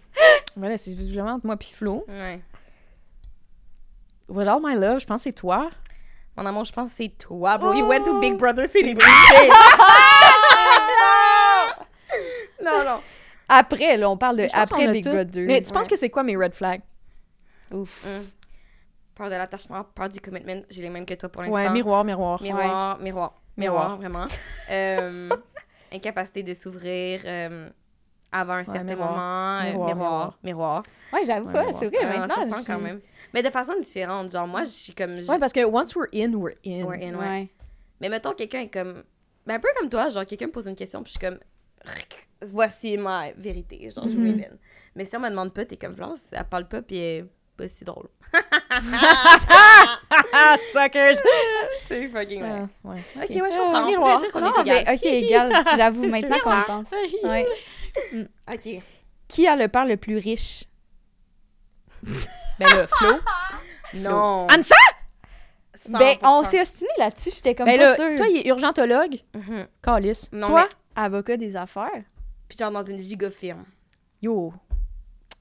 voilà, 0.56 0.76
c'est 0.78 0.94
visiblement 0.94 1.32
entre 1.32 1.46
moi 1.46 1.56
pis 1.56 1.72
Flo. 1.72 2.04
Ouais. 2.08 2.40
With 4.28 4.46
all 4.48 4.60
my 4.62 4.74
love, 4.74 5.00
je 5.00 5.06
pense 5.06 5.20
que 5.20 5.24
c'est 5.24 5.32
toi. 5.32 5.70
Mon 6.38 6.46
amour, 6.46 6.64
je 6.64 6.72
pense 6.72 6.92
que 6.92 6.96
c'est 6.98 7.18
toi, 7.18 7.58
bro. 7.58 7.72
You 7.72 7.88
went 7.88 8.04
to 8.04 8.20
Big 8.20 8.36
Brother 8.36 8.66
Célébrité. 8.66 9.08
non, 12.64 12.84
non. 12.84 13.00
Après, 13.48 13.96
là, 13.96 14.08
on 14.08 14.16
parle 14.16 14.36
de 14.36 14.46
après 14.52 14.92
Big 14.92 15.02
tout. 15.02 15.10
Brother. 15.10 15.46
Mais 15.48 15.60
tu 15.62 15.72
penses 15.72 15.88
que 15.88 15.96
c'est 15.96 16.10
quoi 16.10 16.22
mes 16.22 16.36
red 16.36 16.54
flags? 16.54 16.82
Ouf. 17.72 18.04
Hum. 18.06 18.24
Peur 19.16 19.30
de 19.30 19.34
l'attachement, 19.34 19.82
peur 19.82 20.08
du 20.08 20.20
commitment. 20.20 20.62
J'ai 20.70 20.82
les 20.82 20.90
mêmes 20.90 21.04
que 21.04 21.14
toi 21.14 21.28
pour 21.28 21.42
l'instant. 21.42 21.56
Ouais, 21.56 21.68
miroir, 21.70 22.04
miroir. 22.04 22.40
Miroir, 22.40 22.98
miroir, 23.00 23.02
miroir, 23.02 23.34
Miroir. 23.56 23.96
vraiment. 23.96 24.26
Euh, 24.70 25.28
incapacité 25.92 26.44
de 26.44 26.54
s'ouvrir 26.54 27.22
euh, 27.24 27.68
avant 28.32 28.54
un 28.54 28.64
certain 28.64 28.84
miroir. 28.84 29.10
moment. 29.10 29.58
euh, 29.60 29.64
Miroir, 29.70 29.88
miroir, 29.94 30.38
miroir. 30.44 30.82
Ouais, 31.12 31.24
j'avoue 31.24 31.46
Ouais, 31.46 31.52
pas, 31.52 31.64
ouais. 31.66 31.72
c'est 31.72 31.86
vrai, 31.86 31.96
Ah, 32.02 32.18
maintenant. 32.18 32.34
ça 32.36 32.42
se 32.42 32.48
sent 32.50 32.62
je- 32.62 32.66
quand 32.72 32.78
même. 32.80 33.00
Mais 33.34 33.42
de 33.42 33.50
façon 33.50 33.72
différente. 33.80 34.30
Genre, 34.30 34.46
moi, 34.46 34.64
je 34.64 34.70
suis 34.70 34.92
comme. 34.94 35.20
je- 35.20 35.26
Ouais, 35.30 35.38
parce 35.38 35.52
que 35.52 35.64
once 35.64 35.94
we're 35.96 36.06
in, 36.14 36.32
we're 36.34 36.54
in. 36.66 36.84
We're 36.84 37.02
in, 37.02 37.14
ouais. 37.14 37.26
Ouais. 37.28 37.48
Mais 38.00 38.08
mettons, 38.08 38.32
quelqu'un 38.32 38.60
est 38.60 38.68
comme. 38.72 39.02
Ben, 39.46 39.54
un 39.54 39.60
peu 39.60 39.68
comme 39.78 39.88
toi, 39.88 40.08
genre, 40.10 40.26
quelqu'un 40.26 40.46
me 40.46 40.52
pose 40.52 40.66
une 40.66 40.76
question, 40.76 41.02
puis 41.02 41.12
je 41.14 41.18
suis 41.18 41.26
comme. 41.28 41.38
Voici 42.52 42.96
ma 42.98 43.32
vérité. 43.32 43.90
Genre, 43.90 44.06
je 44.08 44.16
Mhm. 44.16 44.22
m'élimine. 44.22 44.58
Mais 44.94 45.04
si 45.04 45.16
on 45.16 45.20
me 45.20 45.28
demande 45.30 45.52
pas, 45.54 45.64
t'es 45.64 45.76
comme 45.76 45.94
Florence, 45.96 46.28
elle 46.32 46.44
parle 46.44 46.68
pas, 46.68 46.82
puis 46.82 46.98
elle 46.98 47.24
est 47.24 47.26
pas 47.56 47.66
si 47.68 47.84
drôle. 47.84 48.08
Ah, 48.32 48.46
suckers! 50.60 51.16
C'est 51.88 52.08
fucking 52.08 52.42
Ah, 52.42 52.66
vrai. 52.84 52.94
ouais. 52.94 53.00
Ok, 53.24 53.30
ouais, 53.42 53.50
je 53.50 53.56
comprends. 53.58 53.82
On 53.82 53.86
miroir. 53.86 54.16
peut 54.18 54.24
dire 54.24 54.32
qu'on 54.32 54.40
Non, 54.40 54.54
est 54.56 54.60
égal. 54.62 54.84
mais 54.86 54.94
ok, 54.94 55.04
égal. 55.04 55.52
J'avoue, 55.76 56.06
maintenant 56.08 56.38
qu'on 56.42 56.62
pense. 56.66 56.90
Ouais. 57.24 57.46
Ok. 58.52 58.80
Qui 59.28 59.46
a 59.46 59.56
le 59.56 59.68
père 59.68 59.84
le 59.84 59.96
plus 59.96 60.16
riche? 60.16 60.64
Ben 62.58 62.68
là, 62.68 62.86
Flo. 62.98 63.18
Non. 63.94 64.46
Ansa! 64.50 64.74
Ben, 65.90 66.16
on 66.22 66.42
100%. 66.42 66.44
s'est 66.46 66.60
ostiné 66.60 66.90
là-dessus, 66.98 67.30
j'étais 67.34 67.54
comme 67.54 67.66
Ben 67.66 67.78
pas 67.78 67.84
là, 67.86 67.94
sûre. 67.94 68.16
toi, 68.16 68.26
il 68.28 68.38
est 68.38 68.46
urgentologue? 68.48 69.20
Mhm. 69.34 69.66
Calice. 69.82 70.28
Non, 70.32 70.48
Toi? 70.48 70.62
mais- 70.96 71.02
Avocat 71.04 71.36
des 71.36 71.54
affaires. 71.54 72.02
Puis 72.48 72.58
genre 72.58 72.72
dans 72.72 72.82
une 72.82 72.98
giga 72.98 73.30
firme. 73.30 73.64
Yo. 74.20 74.52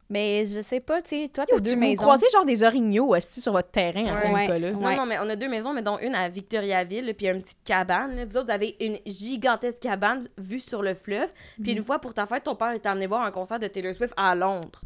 Mais 0.10 0.46
je 0.46 0.62
sais 0.62 0.80
pas, 0.80 1.02
tu 1.02 1.24
sais, 1.24 1.28
toi, 1.28 1.44
Yo, 1.50 1.58
t'as 1.58 1.62
deux 1.64 1.70
tu 1.72 1.76
vous 1.76 1.82
maisons. 1.82 2.02
croisez 2.04 2.28
genre 2.32 2.46
des 2.46 2.64
orignaux 2.64 3.14
esti, 3.14 3.42
sur 3.42 3.52
votre 3.52 3.70
terrain 3.72 4.06
à 4.06 4.12
Ouais. 4.12 4.18
Saint-Nicolas. 4.18 4.70
Ouais. 4.72 4.96
Non, 4.96 5.02
non, 5.02 5.06
mais 5.06 5.18
on 5.20 5.30
a 5.30 5.36
deux 5.36 5.50
maisons, 5.50 5.74
mais 5.74 5.82
dont 5.82 5.98
une 6.00 6.16
à 6.16 6.30
Victoriaville, 6.30 7.14
puis 7.18 7.28
une 7.28 7.42
petite 7.42 7.64
cabane. 7.66 8.16
là. 8.16 8.24
Vous 8.26 8.38
autres, 8.38 8.46
vous 8.46 8.52
avez 8.54 8.78
une 8.80 8.98
gigantesque 9.06 9.80
cabane 9.82 10.26
vue 10.38 10.62
sur 10.62 10.82
le 10.82 10.94
fleuve. 10.94 11.30
Puis 11.62 11.74
une 11.74 11.84
fois 11.84 12.00
pour 12.00 12.14
ta 12.14 12.26
fête, 12.26 12.44
ton 12.44 12.56
père 12.56 12.70
est 12.72 12.86
amené 12.86 13.06
voir 13.08 13.24
un 13.24 13.32
concert 13.32 13.60
de 13.60 13.68
Taylor 13.68 13.94
Swift 13.94 14.14
à 14.16 14.34
Londres. 14.34 14.80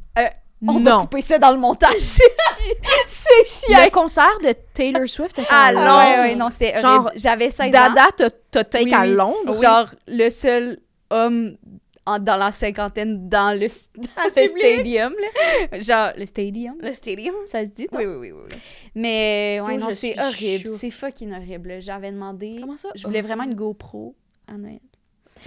On 0.68 0.74
va 0.80 0.92
Non. 0.92 1.02
couper 1.02 1.22
ça 1.22 1.40
dans 1.40 1.52
le 1.52 1.58
montage. 1.58 1.94
C'est 2.00 2.24
chi- 2.24 2.74
c'est 3.08 3.46
chiant. 3.68 3.84
Le 3.84 3.90
concert 3.90 4.38
de 4.44 4.54
Taylor 4.76 5.08
Swift 5.08 5.40
était 5.40 5.48
À 5.52 5.66
à 5.66 5.72
Londres. 5.72 5.86
Londres. 5.88 6.00
Ouais, 6.08 6.20
ouais, 6.30 6.36
non, 6.36 6.50
c'était 6.52 6.80
Genre. 6.80 7.10
J'avais 7.16 7.50
16 7.50 7.68
ans. 7.70 7.72
Dada, 7.72 8.30
t'as- 8.52 8.64
take 8.64 8.86
Oui, 8.86 8.94
à 8.94 9.02
oui. 9.02 9.14
Londres. 9.14 9.60
Genre, 9.62 9.88
le 10.08 10.30
seul 10.30 10.78
homme 11.10 11.58
en- 12.06 12.20
dans 12.20 12.38
la 12.38 12.52
cinquantaine 12.52 13.30
dans 13.30 13.58
le, 13.58 13.68
dans 13.98 14.32
le 14.36 14.48
stadium. 14.48 15.14
Là. 15.72 15.80
Genre, 15.82 16.12
le 16.18 16.26
stadium, 16.26 16.76
Le 16.82 16.94
stadium. 16.94 17.36
ça 17.46 17.62
se 17.66 17.70
dit? 17.72 17.88
non? 17.92 18.00
Oui, 18.00 18.06
oui, 18.06 18.32
oui. 18.32 18.42
oui. 18.52 18.58
Mais 18.96 19.62
ouais, 19.66 19.78
non, 19.78 19.90
c'est 19.92 20.20
horrible. 20.20 20.70
C'est 20.70 20.92
fucking 20.92 21.34
horrible. 21.34 21.82
J'avais 21.82 22.12
demandé. 22.12 22.58
Comment 22.60 22.78
ça? 22.78 22.90
Je 22.96 23.06
voulais 23.06 23.22
vraiment 23.22 23.44
une 23.44 23.56
GoPro 23.56 24.16
à 24.48 24.58
Noël. 24.58 24.80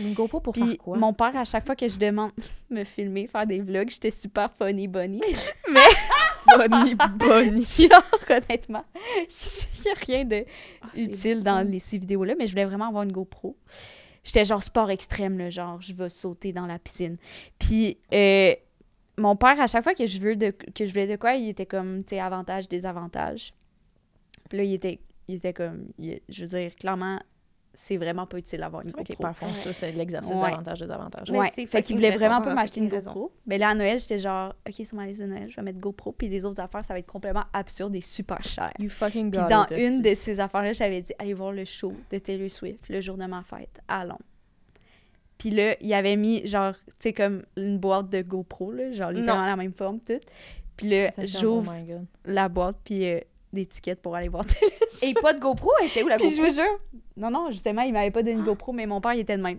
Une 0.01 0.13
GoPro 0.13 0.41
pour 0.41 0.53
Puis 0.55 0.63
faire 0.67 0.79
quoi? 0.79 0.99
mon 0.99 1.13
père, 1.13 1.37
à 1.37 1.45
chaque 1.45 1.65
fois 1.65 1.77
que 1.77 1.87
je 1.87 1.97
demande 1.97 2.33
me 2.71 2.83
filmer, 2.83 3.29
faire 3.29 3.47
des 3.47 3.61
vlogs, 3.61 3.91
j'étais 3.91 4.11
super 4.11 4.51
funny 4.53 4.89
bunny. 4.89 5.21
Bonnie, 6.57 6.95
Bonnie. 7.17 7.65
Genre, 7.65 8.03
honnêtement, 8.29 8.85
il 8.97 9.83
n'y 9.85 9.91
a 9.91 9.95
rien 10.07 10.25
de 10.25 10.45
Ah, 10.83 10.87
utile 10.97 11.43
dans 11.43 11.67
les, 11.67 11.79
ces 11.79 11.99
vidéos-là, 11.99 12.35
mais 12.39 12.47
je 12.47 12.53
voulais 12.53 12.65
vraiment 12.65 12.89
avoir 12.89 13.03
une 13.05 13.13
GoPro. 13.13 13.57
J'étais 14.25 14.45
genre 14.45 14.63
sport 14.63 14.91
extrême, 14.91 15.39
là, 15.39 15.51
genre 15.51 15.81
je 15.81 15.93
vais 15.93 16.09
sauter 16.09 16.53
dans 16.53 16.67
la 16.67 16.79
piscine. 16.79 17.17
Puis 17.59 17.99
euh, 18.13 18.55
mon 19.17 19.37
père, 19.37 19.61
à 19.61 19.67
chaque 19.67 19.85
fois 19.85 19.95
que 19.95 20.07
je, 20.07 20.19
veux 20.19 20.37
de, 20.37 20.51
que 20.51 20.87
je 20.87 20.91
voulais 20.91 21.07
de 21.07 21.17
quoi, 21.17 21.35
il 21.35 21.49
était 21.49 21.67
comme, 21.67 22.05
tu 22.05 22.17
sais, 22.17 22.21
avantage, 22.21 22.69
désavantage. 22.69 23.55
Puis 24.49 24.59
là, 24.59 24.65
il 24.65 24.75
était, 24.75 25.01
il 25.29 25.37
était 25.37 25.53
comme, 25.53 25.89
je 25.99 26.41
veux 26.43 26.49
dire, 26.49 26.75
clairement, 26.75 27.21
c'est 27.75 27.97
vraiment 27.97 28.27
pas 28.27 28.39
utile 28.39 28.61
d'avoir 28.61 28.83
une 28.83 28.89
les 28.89 28.93
GoPro. 28.93 29.15
pères 29.25 29.37
font 29.37 29.47
ça, 29.49 29.73
c'est 29.73 29.93
l'exercice 29.93 30.31
Ouais. 30.37 30.51
d'avantage 30.51 30.81
des 30.81 30.91
avantages. 30.91 31.31
Mais 31.31 31.39
Ouais, 31.39 31.47
c'est 31.55 31.67
fait 31.67 31.79
fucking 31.79 31.85
qu'il 31.85 31.97
voulait 31.97 32.09
vrai, 32.11 32.19
vraiment 32.29 32.41
pas 32.41 32.55
m'acheter 32.55 32.81
une 32.81 32.89
GoPro. 32.89 33.33
Mais 33.47 33.59
là, 33.59 33.71
à 33.71 33.75
Noël, 33.75 33.99
j'étais 33.99 34.19
genre, 34.19 34.55
OK, 34.69 34.87
sur 34.87 34.97
ma 34.97 35.07
liste 35.07 35.21
de 35.21 35.27
Noël, 35.27 35.51
je 35.51 35.57
vais 35.57 35.63
mettre 35.63 35.79
GoPro, 35.81 36.13
puis 36.13 36.29
les 36.29 36.45
autres 36.45 36.61
affaires, 36.61 36.85
ça 36.85 36.95
va 36.95 37.01
être 37.01 37.07
complètement 37.11 37.45
absurde 37.53 37.95
et 37.97 38.01
super 38.01 38.43
cher. 38.45 38.71
You 38.79 38.89
fucking 38.89 39.31
Puis 39.31 39.41
dans 39.51 39.65
it, 39.65 39.73
une 39.73 40.03
de 40.03 40.15
ces 40.15 40.41
affaires-là, 40.41 40.73
j'avais 40.73 41.03
dit, 41.03 41.13
allez 41.19 41.35
voir 41.35 41.53
le 41.53 41.65
show 41.65 41.93
de 42.11 42.19
Taylor 42.19 42.51
Swift, 42.51 42.89
le 42.89 43.01
jour 43.01 43.17
de 43.17 43.25
ma 43.27 43.43
fête, 43.43 43.81
à 43.89 44.05
Londres. 44.05 44.21
Puis 45.39 45.51
là, 45.51 45.75
il 45.81 45.93
avait 45.93 46.17
mis, 46.17 46.47
genre, 46.47 46.75
tu 46.75 46.93
sais, 47.01 47.13
comme 47.13 47.43
une 47.57 47.79
boîte 47.79 48.09
de 48.09 48.23
GoPro, 48.23 48.73
là, 48.73 48.93
genre, 48.93 49.11
littéralement 49.11 49.43
Non. 49.45 49.51
la 49.51 49.57
même 49.57 49.73
forme, 49.73 50.01
tout. 50.01 50.21
Puis 50.77 50.89
là, 50.89 51.11
fait, 51.13 51.27
j'ouvre 51.27 51.73
Oh 51.77 52.01
la 52.25 52.49
boîte, 52.49 52.77
puis 52.85 53.05
euh, 53.09 53.21
des 53.55 53.67
tickets 53.67 54.01
pour 54.03 54.15
aller 54.17 54.29
voir 54.29 54.45
Swift. 54.49 55.03
Et 55.03 55.15
pas 55.15 55.33
de 55.33 55.39
GoPro, 55.41 55.71
elle 55.81 55.87
était 55.89 56.03
où 56.03 56.09
la 56.09 56.17
Puis 56.17 56.31
je 56.31 56.37
GoPro? 56.37 56.49
vous 56.51 56.55
jure, 56.55 56.79
non, 57.17 57.31
non, 57.31 57.51
justement, 57.51 57.83
il 57.83 57.93
m'avait 57.93 58.11
pas 58.11 58.23
donné 58.23 58.33
une 58.37 58.45
GoPro, 58.45 58.73
mais 58.73 58.87
mon 58.87 59.01
père, 59.01 59.15
il 59.15 59.21
était 59.21 59.37
de 59.37 59.43
même. 59.43 59.59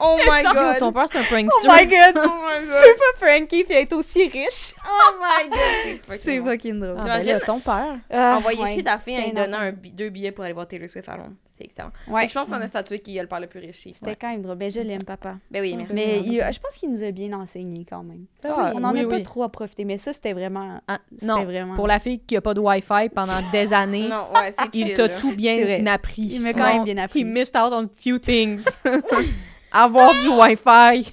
Oh 0.00 0.16
my 0.26 0.42
Yo, 0.42 0.52
god! 0.52 0.78
ton 0.78 0.92
père, 0.92 1.04
c'est 1.10 1.18
un 1.18 1.22
Oh 1.22 1.26
prankster. 1.30 1.68
my 1.68 1.86
god! 1.86 2.14
Oh 2.24 2.46
my 2.46 2.60
tu 2.60 2.66
god! 2.66 2.82
peux 2.82 2.98
pas 3.20 3.26
Frankie 3.26 3.64
puis 3.64 3.74
être 3.74 3.92
aussi 3.94 4.26
riche. 4.28 4.74
Oh 4.84 5.14
my 5.20 5.48
god! 5.48 6.16
C'est 6.18 6.40
fucking 6.40 6.80
drôle. 6.80 6.96
Ah, 7.00 7.18
ben 7.18 7.24
là, 7.26 7.40
ton 7.40 7.60
père. 7.60 7.98
Ah, 8.10 8.36
Envoyer 8.36 8.60
ouais. 8.62 8.72
chier 8.72 8.84
ta 8.84 8.98
fille 8.98 9.18
en 9.18 9.24
lui 9.26 9.32
donnant 9.32 9.58
un 9.60 9.72
deux 9.72 10.08
billets 10.10 10.32
pour 10.32 10.44
aller 10.44 10.52
voir 10.54 10.66
Taylor 10.66 10.88
Swift 10.88 11.08
à 11.08 11.16
Londres. 11.16 11.36
C'est 11.54 11.64
excellent. 11.64 11.90
Ouais. 12.08 12.26
Je 12.28 12.32
pense 12.34 12.48
qu'on 12.48 12.54
a 12.60 12.66
statué 12.66 13.00
qui 13.00 13.16
est 13.16 13.20
le 13.22 13.28
père 13.28 13.38
le 13.40 13.46
plus 13.46 13.60
riche 13.60 13.80
ici. 13.86 13.92
C'était 13.92 14.16
quand 14.16 14.30
même 14.30 14.40
drôle. 14.42 14.56
Ben, 14.56 14.70
je 14.70 14.80
l'aime, 14.80 15.02
papa. 15.04 15.36
Ben 15.50 15.60
oui, 15.60 15.76
merci. 15.78 15.94
Mais 15.94 16.20
il- 16.20 16.36
je 16.52 16.58
pense 16.60 16.76
qu'il 16.78 16.90
nous 16.90 17.02
a 17.02 17.10
bien 17.10 17.32
enseigné 17.38 17.84
quand 17.88 18.02
même. 18.02 18.24
Ah, 18.44 18.72
on 18.74 18.80
n'en 18.80 18.92
oui, 18.92 19.00
a 19.00 19.06
pas 19.06 19.20
trop 19.20 19.42
à 19.42 19.50
profiter, 19.50 19.84
mais 19.84 19.98
ça, 19.98 20.12
c'était 20.14 20.32
vraiment. 20.32 20.80
Ah, 20.88 20.98
non, 21.22 21.44
vraiment. 21.44 21.74
pour 21.74 21.86
la 21.86 21.98
fille 21.98 22.20
qui 22.20 22.36
a 22.36 22.40
pas 22.40 22.54
de 22.54 22.60
Wi-Fi 22.60 23.10
pendant 23.14 23.32
des 23.52 23.72
années, 23.74 24.08
Non, 24.08 24.28
ouais, 24.34 24.52
c'est 24.58 24.74
il 24.74 24.94
t'a 24.94 25.08
tout 25.10 25.34
bien 25.36 25.86
appris. 25.86 26.22
Il 26.22 26.40
m'a 26.42 26.52
quand 26.54 26.72
même 26.72 26.84
bien 26.84 26.96
appris. 26.98 27.20
He 27.20 27.24
missed 27.24 27.54
out 27.56 27.72
on 27.72 27.88
few 27.94 28.18
things. 28.18 28.64
Avoir 29.72 30.12
du 30.20 30.28
Wi-Fi. 30.28 31.12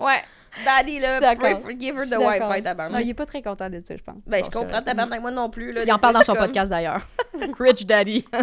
Ouais. 0.00 0.22
Daddy, 0.64 0.98
là, 0.98 1.20
give 1.78 1.96
her 1.96 2.06
the. 2.06 2.18
Wi-Fi, 2.18 2.40
Non, 2.40 2.62
tabarnak. 2.62 3.04
il 3.04 3.10
est 3.10 3.14
pas 3.14 3.26
très 3.26 3.42
content 3.42 3.68
de 3.68 3.82
ça, 3.84 3.96
je 3.96 4.02
pense. 4.02 4.16
Ben, 4.26 4.44
je 4.44 4.50
comprends 4.50 4.82
tabarnak, 4.82 5.20
moi 5.20 5.30
non 5.30 5.50
plus. 5.50 5.70
Là, 5.70 5.84
Il 5.84 5.92
en 5.92 5.98
parle 5.98 6.14
dans 6.14 6.22
son 6.22 6.34
podcast 6.34 6.70
d'ailleurs. 6.70 7.06
Rich 7.58 7.86
Daddy. 7.86 8.24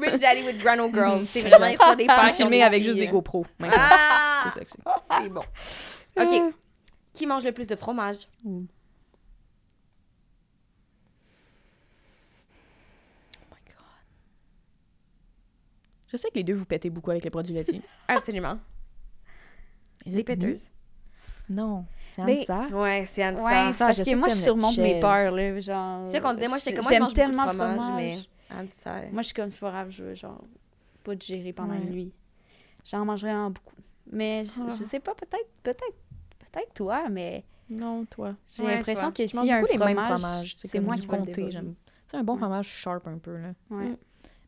Rich 0.00 0.20
Daddy 0.20 0.42
with 0.44 0.58
Grano 0.58 0.90
Girls. 0.92 1.18
Mhm. 1.20 1.22
C'est 1.22 1.48
vraiment 1.48 1.66
ça, 1.78 1.96
des 1.96 2.06
pères 2.06 2.34
filmé 2.34 2.62
avec 2.62 2.82
juste 2.82 2.98
des 2.98 3.08
GoPros. 3.08 3.46
Ah! 3.62 4.44
C'est 4.52 4.58
sexy. 4.58 4.78
C'est 5.18 5.28
bon. 5.28 5.42
OK. 6.20 6.54
Qui 7.12 7.26
mange 7.26 7.44
le 7.44 7.52
plus 7.52 7.66
de 7.66 7.76
fromage? 7.76 8.26
Je 16.12 16.18
sais 16.18 16.28
que 16.28 16.34
les 16.34 16.44
deux 16.44 16.52
vous 16.52 16.66
pétez 16.66 16.90
beaucoup 16.90 17.10
avec 17.10 17.24
les 17.24 17.30
produits 17.30 17.54
laitiers. 17.54 17.80
Absolument. 18.06 18.58
Les 20.06 20.24
péteuses. 20.24 20.66
Non. 21.48 21.84
C'est 22.14 22.22
Anissa. 22.22 22.66
Ouais, 22.68 23.04
c'est 23.06 23.22
Anne 23.22 23.36
Ouais, 23.38 23.66
c'est 23.68 23.72
ça, 23.72 23.86
parce 23.86 24.02
que 24.02 24.14
moi, 24.16 24.28
je 24.28 24.34
surmonte 24.34 24.76
mes 24.78 25.00
peurs, 25.00 25.32
là, 25.34 25.60
genre... 25.60 26.06
C'est 26.06 26.12
ça 26.14 26.20
qu'on 26.20 26.34
disait, 26.34 26.48
moi, 26.48 26.58
j'étais 26.58 26.74
comme, 26.74 26.84
moi, 26.84 26.92
je 26.92 26.98
mange 26.98 27.00
beaucoup 27.00 27.12
de 27.14 27.16
tellement 27.26 27.44
le 27.46 27.48
fromage, 27.52 27.76
fromage. 27.78 27.96
mais. 27.96 29.10
Moi, 29.12 29.22
je 29.22 29.26
suis 29.26 29.34
comme, 29.34 29.50
c'est 29.50 29.60
pas 29.60 29.70
grave, 29.70 29.90
je 29.90 30.04
veux, 30.04 30.14
genre, 30.14 30.44
pas 31.04 31.14
digérer 31.14 31.52
pendant 31.52 31.72
Ouais. 31.74 31.80
une 31.80 31.90
nuit. 31.90 32.12
J'en 32.84 33.04
mange 33.04 33.22
vraiment 33.22 33.50
beaucoup. 33.50 33.74
Mais 34.10 34.44
je, 34.44 34.50
Ah. 34.62 34.66
je 34.68 34.74
sais 34.82 35.00
pas, 35.00 35.14
peut-être, 35.14 35.48
peut-être, 35.62 35.94
peut-être 36.52 36.74
toi, 36.74 37.08
mais 37.08 37.44
Non, 37.70 38.04
toi. 38.04 38.34
j'ai 38.54 38.62
Ouais, 38.64 38.74
l'impression 38.76 39.10
toi. 39.10 39.24
que 39.24 39.26
s'il 39.26 39.46
y 39.46 39.50
a 39.50 39.56
un 39.56 39.64
fromage, 39.64 40.54
c'est 40.58 40.80
moi 40.80 40.96
qui. 40.96 41.50
J'aime. 41.50 41.74
C'est 42.08 42.18
un 42.18 42.24
bon 42.24 42.36
fromage 42.36 42.66
sharp 42.66 43.06
un 43.06 43.16
peu, 43.18 43.38
là. 43.38 43.52
Ouais. 43.70 43.96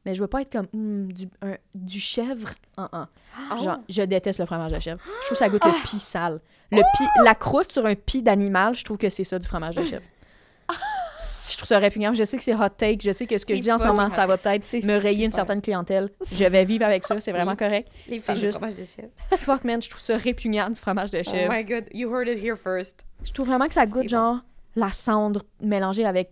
Mais 0.06 0.14
je 0.14 0.20
veux 0.20 0.26
pas 0.28 0.42
être 0.42 0.52
comme 0.52 0.66
hmm, 0.72 1.12
du, 1.12 1.28
un- 1.42 1.56
du 1.74 1.98
chèvre. 1.98 2.50
en 2.76 2.88
un. 2.92 3.08
Oh. 3.52 3.62
Genre, 3.62 3.78
je 3.88 4.02
déteste 4.02 4.38
le 4.38 4.46
fromage 4.46 4.72
de 4.72 4.78
chèvre. 4.78 5.00
Je 5.04 5.10
trouve 5.26 5.30
que 5.30 5.36
ça 5.36 5.48
goûte 5.48 5.64
le 5.64 5.82
pis 5.84 5.98
sale. 5.98 6.40
Le 6.70 6.82
pis, 6.96 7.04
la 7.24 7.34
croûte 7.34 7.72
sur 7.72 7.86
un 7.86 7.94
pis 7.94 8.22
d'animal, 8.22 8.74
je 8.74 8.84
trouve 8.84 8.98
que 8.98 9.08
c'est 9.08 9.24
ça 9.24 9.38
du 9.38 9.46
fromage 9.46 9.76
de 9.76 9.84
chèvre. 9.84 10.02
Je 11.50 11.56
trouve 11.56 11.68
ça 11.68 11.78
répugnant. 11.78 12.12
Je 12.12 12.24
sais 12.24 12.36
que 12.36 12.42
c'est 12.42 12.54
hot 12.54 12.68
take. 12.76 12.98
Je 13.02 13.12
sais 13.12 13.26
que 13.26 13.38
ce 13.38 13.46
que 13.46 13.54
je 13.54 13.60
dis 13.62 13.70
en 13.72 13.78
ce 13.78 13.84
moment, 13.86 14.10
ça 14.10 14.26
va 14.26 14.36
peut-être 14.36 14.70
me 14.84 14.98
rayer 15.00 15.24
une 15.24 15.30
certaine 15.32 15.62
clientèle. 15.62 16.10
Je 16.30 16.44
vais 16.44 16.64
vivre 16.64 16.84
avec 16.84 17.04
ça. 17.04 17.18
C'est 17.20 17.32
vraiment 17.32 17.52
Oui. 17.52 17.56
correct. 17.56 17.88
C'est 18.18 18.34
juste- 18.36 18.58
fromage 18.58 18.76
de 18.76 18.84
chèvre. 18.84 19.08
Fuck, 19.38 19.64
man, 19.64 19.80
je 19.80 19.88
trouve 19.88 20.02
ça 20.02 20.16
répugnant 20.16 20.68
du 20.68 20.74
fromage 20.78 21.10
de 21.12 21.20
Oh 21.20 21.30
chèvre. 21.30 21.52
my 21.52 21.64
god, 21.64 21.84
you 21.94 22.12
heard 22.12 22.28
it 22.28 22.42
here 22.42 22.56
first. 22.56 23.04
Je 23.22 23.32
trouve 23.32 23.46
vraiment 23.46 23.68
que 23.68 23.74
ça 23.74 23.86
goûte 23.86 24.02
C'est 24.02 24.08
genre 24.08 24.38
la 24.76 24.90
cendre 24.92 25.42
mélangée 25.60 26.04
avec 26.04 26.30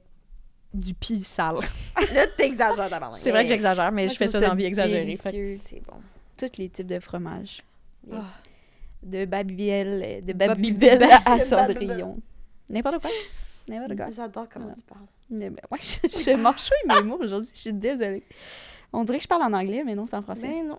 du 0.73 0.95
pis 0.95 1.21
sale. 1.23 1.57
Là, 2.15 2.27
t'exagères 2.37 2.89
d'abord. 2.91 3.15
C'est 3.17 3.31
vrai 3.31 3.43
que 3.45 3.49
j'exagère, 3.51 3.93
mais 3.93 4.05
Moi, 4.05 4.13
je 4.13 4.17
fais 4.17 4.27
ça 4.27 4.41
dans 4.41 4.49
la 4.49 4.55
vie 4.55 4.65
exagérée. 4.65 5.17
C'est 5.17 5.83
bon. 5.87 5.97
Tous 6.37 6.59
les 6.59 6.69
types 6.69 6.87
de 6.87 6.99
fromages. 6.99 7.63
Yes. 8.11 8.21
De 9.03 9.25
Babybel, 9.25 10.03
euh, 10.05 10.21
de 10.21 10.33
Babybel. 10.33 10.99
Babybel 10.99 11.21
à 11.25 11.39
De 11.39 11.43
Cendrillon. 11.43 12.17
N'importe 12.71 13.01
quoi. 13.01 13.11
N'importe 13.69 13.97
quoi. 13.97 14.07
J'adore 14.11 14.47
comment 14.53 14.67
Voilà. 14.67 14.77
tu 14.77 14.83
parles. 14.85 15.07
Mais 15.31 15.51
ben, 15.51 15.63
ouais, 15.71 15.79
je, 15.83 16.09
je 16.09 16.37
marchouille 16.37 16.77
mes 16.87 17.03
mots 17.03 17.19
aujourd'hui, 17.21 17.51
je 17.55 17.61
suis 17.61 17.73
désolée. 17.73 18.23
On 18.93 19.05
dirait 19.05 19.19
que 19.19 19.23
je 19.25 19.29
parle 19.29 19.43
en 19.43 19.53
anglais, 19.53 19.83
mais 19.85 19.95
non, 19.95 20.07
c'est 20.07 20.17
en 20.17 20.23
français. 20.23 20.49
Ben 20.49 20.69
non. 20.69 20.79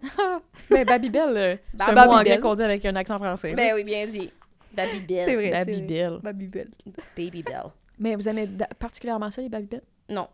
Ben, 0.69 0.85
Babybel, 0.85 1.29
euh, 1.37 1.55
c'est 1.77 1.81
un 1.83 1.93
Babybel. 1.93 2.05
mot 2.07 2.13
anglais 2.13 2.39
qu'on 2.39 2.55
dit 2.55 2.63
avec 2.63 2.85
un 2.85 2.95
accent 2.95 3.17
français. 3.17 3.53
Ben 3.53 3.73
oui, 3.73 3.83
bien 3.83 4.05
dit. 4.07 4.31
Baby 4.73 4.99
Bell. 5.01 5.25
C'est 5.25 5.35
vrai. 5.35 5.49
Babybel. 5.51 6.19
Babybel. 6.21 6.67
Baby 7.17 7.43
Bell. 7.43 7.63
Mais 7.99 8.15
vous 8.15 8.27
aimez 8.27 8.49
particulièrement 8.79 9.29
ça, 9.29 9.41
les 9.41 9.49
Babybel? 9.49 9.81
Non. 10.09 10.27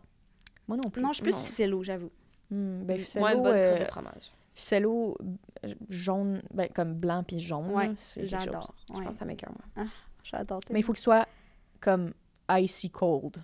Moi 0.68 0.76
non 0.82 0.90
plus. 0.90 1.02
Non, 1.02 1.08
je 1.08 1.14
suis 1.14 1.22
plus 1.22 1.36
Non. 1.36 1.42
ficello, 1.44 1.82
j'avoue. 1.82 2.10
Hmm, 2.50 2.82
ben, 2.84 2.98
ficello, 2.98 3.20
Moi, 3.24 3.34
une 3.34 3.42
bonne 3.42 3.52
croûte 3.62 3.76
euh, 3.76 3.84
de 3.84 3.84
fromage. 3.90 4.32
ficello 4.54 5.16
euh, 5.64 5.74
jaune, 5.88 6.42
ben, 6.52 6.68
comme 6.74 6.94
blanc 6.94 7.22
puis 7.22 7.38
jaune, 7.40 7.70
Ouais, 7.72 7.90
j'adore. 8.22 8.74
Je 8.88 8.94
Ouais, 8.94 9.04
pense 9.04 9.12
que 9.14 9.18
ça 9.18 9.24
m'écoeure, 9.24 9.52
moi. 9.76 9.86
j'adore. 10.24 10.60
Mais 10.70 10.80
il 10.80 10.82
faut 10.82 10.92
qu'il 10.92 11.02
soit 11.02 11.26
comme 11.80 12.12
icy 12.50 12.90
cold. 12.90 13.36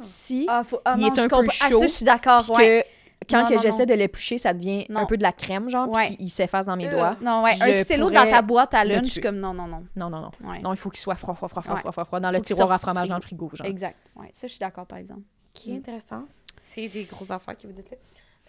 Si, 0.00 0.46
Ah, 0.48 0.62
faut... 0.64 0.80
ah, 0.84 0.94
Il 0.96 1.02
non, 1.02 1.12
est 1.12 1.16
je 1.16 1.20
un 1.20 1.24
peu 1.28 1.36
comprends. 1.36 1.54
Ah, 1.60 1.68
chaud, 1.70 1.80
ça, 1.80 1.86
je 1.86 1.92
suis 1.92 2.04
d'accord, 2.04 2.50
ouais. 2.50 2.84
que 2.84 2.88
quand 3.28 3.42
Non, 3.42 3.48
que 3.48 3.58
j'essaie 3.58 3.86
de 3.86 3.94
l'éplucher, 3.94 4.38
ça 4.38 4.52
devient 4.54 4.86
un 4.90 5.00
Non. 5.00 5.06
peu 5.06 5.16
de 5.16 5.22
la 5.22 5.32
crème, 5.32 5.68
genre, 5.68 5.88
Ouais. 5.88 6.06
puis 6.06 6.16
qu'il 6.16 6.30
s'efface 6.30 6.66
dans 6.66 6.76
mes 6.76 6.86
Euh, 6.88 6.90
doigts. 6.92 7.16
Non, 7.20 7.42
ouais, 7.42 7.52
un 7.60 7.66
Je 7.66 7.72
ficello 7.78 8.08
pourrais 8.08 8.24
dans 8.26 8.30
ta 8.30 8.42
boîte 8.42 8.74
à 8.74 8.84
lunch, 8.84 9.10
tuer. 9.12 9.20
comme 9.20 9.38
non, 9.38 9.52
non, 9.54 9.66
non. 9.66 9.84
Non, 9.96 10.10
non, 10.10 10.20
non. 10.20 10.30
Ouais. 10.50 10.60
Non, 10.60 10.72
il 10.72 10.76
faut 10.76 10.90
qu'il 10.90 11.00
soit 11.00 11.14
froid, 11.16 11.34
froid, 11.34 11.48
froid, 11.48 11.62
froid, 11.62 11.74
Ouais. 11.74 11.80
froid, 11.80 11.92
froid, 11.92 12.04
froid, 12.04 12.20
dans 12.20 12.30
le 12.30 12.38
Faut 12.38 12.44
tiroir 12.44 12.72
à 12.72 12.78
fromage 12.78 13.08
dans 13.08 13.16
le 13.16 13.22
frigo. 13.22 13.50
genre. 13.54 13.66
Exact. 13.66 13.96
Ouais, 14.16 14.28
ça, 14.32 14.46
je 14.46 14.52
suis 14.52 14.60
d'accord, 14.60 14.86
par 14.86 14.98
exemple. 14.98 15.22
Qui 15.52 15.72
est 15.72 15.76
intéressant. 15.76 16.24
C'est 16.60 16.88
des 16.88 17.04
grosses 17.04 17.30
affaires 17.30 17.56
que 17.56 17.66
vous 17.66 17.72
dites 17.72 17.90
là. 17.90 17.96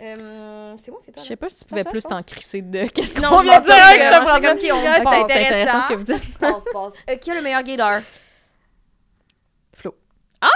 Euh, 0.01 0.75
c'est 0.83 0.91
bon, 0.91 0.97
c'est 1.05 1.11
Je 1.11 1.15
toi. 1.15 1.23
sais 1.23 1.35
pas 1.37 1.47
si 1.49 1.59
tu 1.63 1.65
pouvais 1.69 1.83
plus 1.85 2.01
je 2.01 2.07
pense. 2.07 2.11
t'en 2.17 2.23
crisser 2.23 2.61
de 2.61 2.83
qu'est-ce 2.93 3.21
Non, 3.21 3.29
qu'on 3.29 3.37
je 3.39 3.43
vient 3.43 3.59
de 3.61 3.65
dire 3.65 3.75
avec 3.75 4.01
je 4.01 4.57
qui 4.65 4.71
ont- 4.73 4.81
Ah, 4.85 4.95
c'est 4.99 5.33
C'est 5.33 5.45
intéressant 5.45 5.81
ce 5.81 5.87
que 5.87 5.93
vous 5.93 6.03
dites. 6.03 6.37
Passe, 6.37 6.63
passe. 6.73 6.93
Euh, 7.09 7.15
qui 7.15 7.31
a 7.31 7.35
le 7.35 7.41
meilleur 7.41 7.63
gaydar? 7.63 8.01
Flo. 9.73 9.95
Ah, 10.41 10.47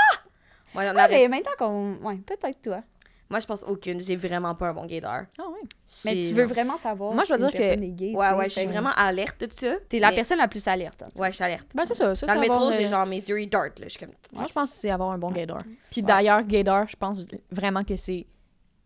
arrête. 0.75 1.09
mais 1.11 1.27
maintenant 1.29 1.51
qu'on. 1.57 1.95
Ouais, 2.05 2.15
peut-être 2.17 2.61
toi. 2.61 2.81
Moi, 3.29 3.39
je 3.39 3.45
pense 3.45 3.63
aucune. 3.67 3.99
J'ai 3.99 4.15
vraiment 4.15 4.55
pas 4.55 4.69
un 4.69 4.73
bon 4.73 4.85
gaydar. 4.87 5.25
Ah 5.37 5.43
oui. 5.53 5.67
Mais 6.05 6.19
tu 6.21 6.33
veux 6.33 6.45
vraiment 6.45 6.77
savoir. 6.77 7.13
Moi, 7.13 7.23
je 7.23 7.27
si 7.27 7.33
une 7.43 7.47
dire 7.49 7.51
que- 7.51 7.85
gay, 7.95 8.11
Ouais, 8.15 8.31
ouais, 8.33 8.45
je 8.49 8.59
suis 8.59 8.65
vraiment 8.65 8.89
alerte 8.95 9.41
de 9.45 9.53
ça. 9.53 9.73
T'es 9.87 9.99
la 9.99 10.11
personne 10.11 10.39
la 10.39 10.47
plus 10.47 10.67
alerte. 10.67 11.03
hein. 11.03 11.07
Ouais, 11.21 11.29
je 11.29 11.35
suis 11.35 11.43
alerte. 11.43 11.67
Ben, 11.75 11.85
c'est 11.85 11.93
ça. 11.93 12.15
ça 12.15 12.25
Dans 12.25 12.33
le 12.33 12.39
métro, 12.39 12.55
avoir, 12.55 12.71
j'ai 12.71 12.85
euh, 12.85 12.87
genre 12.87 13.05
mes 13.05 13.17
yeux, 13.19 13.41
ils 13.41 13.47
dartent, 13.49 13.79
là. 13.79 13.85
Je 13.85 13.89
suis 13.91 13.99
comme... 13.99 14.13
Moi, 14.33 14.45
je 14.47 14.53
pense 14.53 14.71
que 14.71 14.77
c'est 14.77 14.89
avoir 14.89 15.11
un 15.11 15.17
bon 15.19 15.29
gaydar. 15.31 15.59
Puis 15.91 16.01
Ouais. 16.01 16.07
d'ailleurs, 16.07 16.43
gaydar, 16.43 16.87
je 16.87 16.95
pense 16.95 17.19
vraiment 17.51 17.83
que 17.83 17.95
c'est 17.95 18.25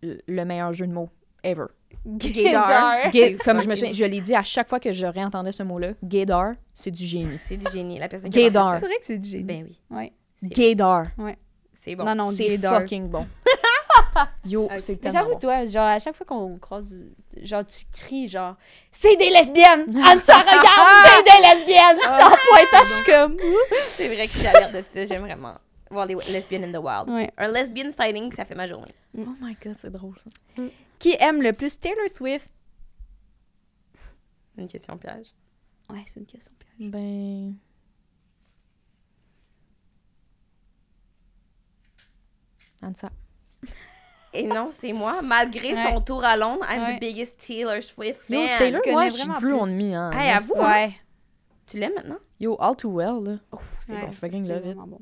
le 0.02 0.20
le 0.28 0.44
meilleur 0.46 0.74
jeu 0.74 0.88
de 0.88 0.92
mots 0.92 1.10
ever. 1.44 1.68
Gaydar. 2.06 3.12
Gay- 3.12 3.38
comme 3.38 3.62
je 3.62 3.68
me 3.70 3.76
souviens, 3.76 3.94
je 3.94 4.04
l'ai 4.04 4.20
dit 4.22 4.36
à 4.36 4.44
chaque 4.44 4.68
fois 4.68 4.80
que 4.82 4.92
je 4.92 5.06
réentendais 5.06 5.52
ce 5.54 5.64
mot-là, 5.64 5.94
gaydar, 6.04 6.54
c'est 6.74 6.92
du 6.92 7.06
génie. 7.06 7.40
C'est 7.48 7.56
du 7.58 7.70
génie. 7.72 7.98
La 8.00 8.10
personne 8.10 8.30
qui 8.30 8.40
a 8.40 8.42
Gaydar. 8.44 8.76
C'est 8.80 8.86
vrai 8.88 8.98
que 9.00 9.06
c'est 9.06 9.18
du 9.20 9.30
génie. 9.30 9.44
Ben 9.44 9.64
oui. 9.64 9.80
Ouais. 9.90 10.12
Gaydar. 10.44 11.08
C'est 11.76 11.96
bon. 11.96 12.04
Non, 12.06 12.16
non, 12.16 12.24
c'est 12.32 12.48
gaydar. 12.48 12.82
fucking 12.82 13.08
bon. 13.10 13.26
Yo, 14.46 14.70
c'est 14.80 14.98
tellement 14.98 15.20
j'avoue, 15.20 15.40
toi, 15.40 15.66
genre, 15.66 15.88
à 15.88 16.00
chaque 16.00 16.16
fois 16.16 16.26
qu'on 16.26 16.58
croise, 16.58 16.96
genre, 17.42 17.66
tu 17.66 17.86
cries, 17.92 18.28
genre, 18.28 18.56
c'est 18.92 19.16
des 19.16 19.30
lesbiennes! 19.30 19.96
Anne, 20.06 20.20
ça 20.20 20.38
regarde, 20.38 21.06
c'est 21.06 21.24
des 21.24 21.48
lesbiennes! 21.48 22.00
Ah, 22.06 22.28
en 22.28 22.36
pointage, 22.50 22.88
je 22.88 22.94
suis 22.96 23.06
comme. 23.06 23.38
C'est 23.82 24.08
vrai 24.08 24.26
que 24.26 24.32
je 24.32 24.38
suis 24.38 24.48
alerte 24.48 24.74
de 24.74 24.82
ça. 24.82 25.06
J'aime 25.06 25.24
vraiment 25.24 25.56
voir 25.90 26.06
les 26.06 26.16
lesbiennes 26.16 26.64
in 26.64 26.72
the 26.72 26.84
wild. 26.84 27.10
Ouais. 27.10 27.32
Un 27.38 27.50
lesbian 27.50 27.92
sighting, 27.92 28.32
ça 28.32 28.46
fait 28.46 28.56
ma 28.56 28.68
journée. 28.68 28.94
Oh 29.18 29.26
my 29.42 29.56
god, 29.64 29.76
c'est 29.80 29.92
drôle 29.92 30.18
ça. 30.20 30.64
Qui 31.00 31.16
aime 31.20 31.42
le 31.42 31.54
plus 31.54 31.80
Taylor 31.80 32.10
Swift? 32.10 32.54
Une 34.58 34.68
question 34.68 34.98
piège. 34.98 35.28
Ouais, 35.90 36.04
c'est 36.06 36.20
une 36.20 36.26
question 36.26 36.52
piège. 36.60 36.92
Ben. 36.92 37.56
Ansa. 42.82 43.10
Et 44.34 44.48
non, 44.48 44.70
c'est 44.72 44.94
moi. 44.94 45.22
Malgré 45.22 45.74
Ouais. 45.74 45.92
son 45.92 46.02
tour 46.02 46.24
à 46.24 46.36
Londres, 46.36 46.66
I'm 46.70 46.82
Ouais. 46.82 46.96
the 46.98 47.00
biggest 47.00 47.38
Taylor 47.38 47.82
Swift 47.84 48.22
Yo, 48.30 48.40
fan. 48.42 48.58
Taylor, 48.58 48.82
connais 48.82 48.94
moi, 48.94 49.10
je 49.10 49.14
suis 49.16 49.30
plus 49.30 49.54
on 49.54 49.66
me, 49.66 49.94
hein. 49.94 50.12
Hey, 50.12 50.32
avoue, 50.32 50.54
hein? 50.60 50.72
Ouais. 50.88 50.92
Tu 51.68 51.78
l'aimes 51.80 51.94
maintenant? 51.96 52.18
Yo, 52.40 52.58
all 52.60 52.76
too 52.76 52.90
well, 52.90 53.24
là. 53.24 53.38
Oh, 53.52 53.58
c'est 53.80 53.94
Ouais, 53.94 54.00
bon. 54.02 54.06
bon, 54.08 54.12
fucking 54.12 54.44
c'est 54.46 54.50
love 54.50 54.58
it. 54.60 54.66
vraiment 54.76 54.88
bon. 54.88 55.00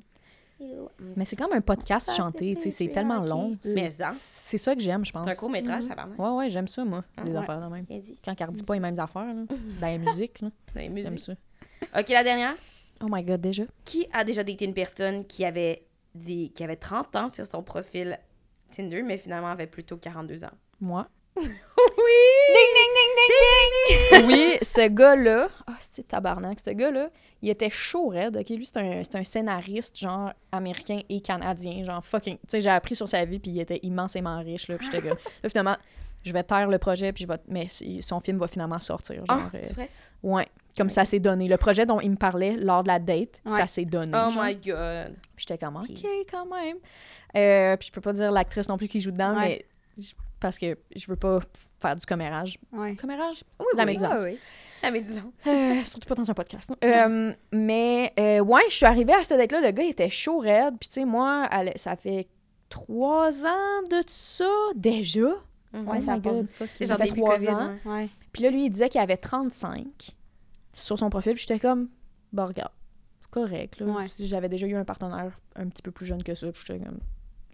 Mais 1.18 1.26
c'est 1.26 1.36
comme 1.36 1.54
un 1.54 1.62
podcast 1.62 2.12
chanté, 2.16 2.54
tu 2.56 2.62
sais, 2.64 2.70
c'est 2.70 2.88
tellement 2.90 3.20
long. 3.22 3.58
Ça, 3.64 4.10
C'est 4.14 4.60
ça 4.60 4.76
que 4.76 4.82
j'aime, 4.82 5.04
je 5.04 5.12
pense. 5.12 5.24
c'est 5.26 5.32
un 5.32 5.36
court 5.36 5.50
métrage, 5.50 5.84
ça 5.84 5.96
va 5.96 6.06
Ouais, 6.20 6.38
ouais, 6.38 6.50
j'aime 6.52 6.68
ça, 6.68 6.86
moi, 6.86 7.04
des 7.26 7.32
Ouais. 7.32 7.38
affaires 7.40 7.60
de 7.62 7.74
même. 7.74 7.86
Quand 8.24 8.36
elle 8.40 8.52
dit 8.52 8.62
pas 8.64 8.74
les 8.76 8.80
mêmes 8.80 9.00
affaires, 9.00 9.26
là, 9.26 9.34
dans 9.34 9.48
la 9.82 9.98
musique, 9.98 10.40
là, 10.42 10.50
Dans 10.76 10.82
les 10.94 11.04
j'aime 11.04 11.18
ça. 11.18 11.34
Ok, 11.98 12.10
la 12.10 12.24
dernière. 12.24 12.54
Oh 13.04 13.08
my 13.10 13.24
god, 13.24 13.42
déjà? 13.42 13.64
Qui 13.86 14.06
a 14.14 14.24
déjà 14.24 14.44
daté 14.44 14.66
une 14.66 14.76
personne 14.76 15.26
qui 15.26 15.44
avait 15.46 15.84
dit 16.14 16.52
qui 16.54 16.64
avait 16.64 16.76
30 16.76 17.16
ans 17.16 17.30
sur 17.30 17.48
son 17.48 17.64
profil 17.64 18.20
Tinder, 18.72 19.02
mais 19.04 19.18
finalement 19.18 19.50
avait 19.52 19.68
plutôt 19.68 19.98
42 19.98 20.44
ans? 20.46 20.50
Moi? 20.80 21.08
Oui! 21.38 22.14
Ding, 22.56 22.72
ding, 22.76 22.92
ding, 22.98 24.22
ding, 24.22 24.28
ding! 24.28 24.28
oui, 24.28 24.58
ce 24.62 24.88
gars-là, 24.90 25.48
ah, 25.68 25.74
c'est 25.80 26.08
tabarnak, 26.08 26.60
ce 26.60 26.72
gars-là, 26.72 27.10
il 27.42 27.50
était 27.50 27.70
chaud 27.70 28.08
raide, 28.10 28.38
ok? 28.38 28.50
Lui, 28.50 28.66
c'est 28.66 28.78
un, 28.78 29.02
un 29.14 29.24
scénariste, 29.24 29.98
genre, 29.98 30.32
américain 30.52 31.00
et 31.10 31.22
canadien, 31.22 31.84
genre, 31.84 32.04
fucking... 32.06 32.36
Tu 32.38 32.44
sais, 32.48 32.62
j'ai 32.62 32.70
appris 32.70 32.96
sur 32.96 33.08
sa 33.08 33.24
vie, 33.26 33.40
puis 33.40 33.52
il 33.52 33.60
était 33.60 33.80
immensément 33.84 34.40
riche, 34.40 34.68
là, 34.68 34.78
puis 34.78 34.88
j'étais. 34.92 35.08
Là, 35.10 35.16
finalement, 35.50 35.78
je 36.24 36.34
vais 36.34 36.44
taire 36.44 36.68
le 36.68 36.78
projet, 36.78 37.12
puis 37.14 37.24
je 37.24 37.28
vais... 37.28 37.40
Mais 37.48 37.68
son 38.02 38.20
film 38.20 38.38
va 38.38 38.48
finalement 38.48 38.80
sortir, 38.80 39.18
genre... 39.26 39.26
Ah, 39.30 39.50
euh, 39.56 39.60
c'est 39.64 39.74
vrai? 39.74 39.90
ouais, 40.24 40.48
comme 40.78 40.90
ça 40.90 41.06
s'est 41.06 41.20
donné. 41.20 41.48
Le 41.48 41.58
projet 41.58 41.86
dont 41.86 42.00
il 42.00 42.12
me 42.12 42.16
parlait 42.18 42.56
lors 42.58 42.84
de 42.84 42.88
la 42.90 43.00
date, 43.00 43.42
Ouais. 43.46 43.58
ça 43.58 43.68
s'est 43.68 43.86
donné, 43.86 44.12
Oh 44.16 44.30
genre. 44.32 44.44
my 44.44 44.56
god. 44.56 45.16
Puis 45.36 45.46
j'étais 45.48 45.58
comme, 45.58 45.78
Ok. 45.78 45.90
quand 46.30 46.46
même. 46.46 46.78
Euh, 47.36 47.78
puis 47.78 47.88
je 47.88 47.92
peux 47.94 48.02
pas 48.02 48.14
dire 48.14 48.32
l'actrice 48.32 48.68
non 48.70 48.78
plus 48.78 48.88
qui 48.88 49.00
joue 49.00 49.12
dedans, 49.12 49.36
Ouais. 49.38 49.66
mais... 49.98 50.06
Parce 50.40 50.58
que 50.58 50.78
je 50.96 51.06
veux 51.08 51.16
pas 51.16 51.40
faire 51.80 51.96
du 51.96 52.06
commérage. 52.06 52.58
Ouais. 52.72 52.96
Commérage? 52.96 53.44
Oui, 53.60 53.66
La 53.76 53.84
oui. 53.84 53.92
médisance. 53.92 54.22
Ouais, 54.22 54.32
ouais. 54.32 54.38
Ah, 54.82 54.90
mais 54.90 55.02
disons. 55.02 55.32
Euh, 55.46 55.84
surtout 55.84 56.08
pas 56.08 56.16
dans 56.16 56.32
un 56.32 56.34
podcast. 56.34 56.74
Euh, 56.84 57.32
mais 57.52 58.12
euh, 58.20 58.40
ouais, 58.40 58.62
je 58.70 58.74
suis 58.74 58.86
arrivée 58.88 59.14
à 59.14 59.24
cette 59.24 59.38
date-là. 59.38 59.62
Le 59.62 59.70
gars, 59.72 59.84
il 59.84 59.92
était 59.92 60.10
chaud 60.10 60.40
raide. 60.40 60.74
Puis 60.80 60.90
tu 60.90 60.96
sais, 60.96 61.06
moi, 61.06 61.48
elle- 61.52 61.74
ça 61.76 61.96
fait 61.96 62.28
trois 62.70 63.46
ans 63.46 63.84
de 63.92 64.02
ça 64.08 64.50
déjà. 64.76 65.28
Mhm. 65.74 65.88
Ouais, 65.88 65.98
Oh 66.00 66.02
ça 66.02 66.18
passe. 66.20 66.46
C'est 66.74 66.88
genre 66.88 66.98
fait 66.98 67.08
trois 67.08 67.36
COVID, 67.36 67.48
ans. 67.50 67.76
ouais. 67.86 67.92
Ouais. 67.92 68.10
Puis 68.34 68.42
là, 68.42 68.50
lui, 68.50 68.66
il 68.66 68.70
disait 68.72 68.90
qu'il 68.90 69.00
avait 69.02 69.18
35 69.18 69.86
sur 70.74 70.98
son 70.98 71.12
profil. 71.12 71.38
J'étais 71.38 71.60
comme, 71.60 71.90
bah 72.34 72.46
regarde, 72.46 72.72
c'est 73.20 73.30
correct. 73.30 73.80
Là. 73.80 73.86
Ouais. 73.86 74.06
J'avais 74.20 74.50
déjà 74.50 74.66
eu 74.66 74.76
un 74.76 74.86
partenaire 74.86 75.38
un 75.56 75.68
petit 75.68 75.84
peu 75.84 75.92
plus 75.92 76.08
jeune 76.08 76.24
que 76.24 76.34
ça. 76.34 76.52
Puis 76.52 76.64
j'étais 76.66 76.84
comme, 76.84 76.98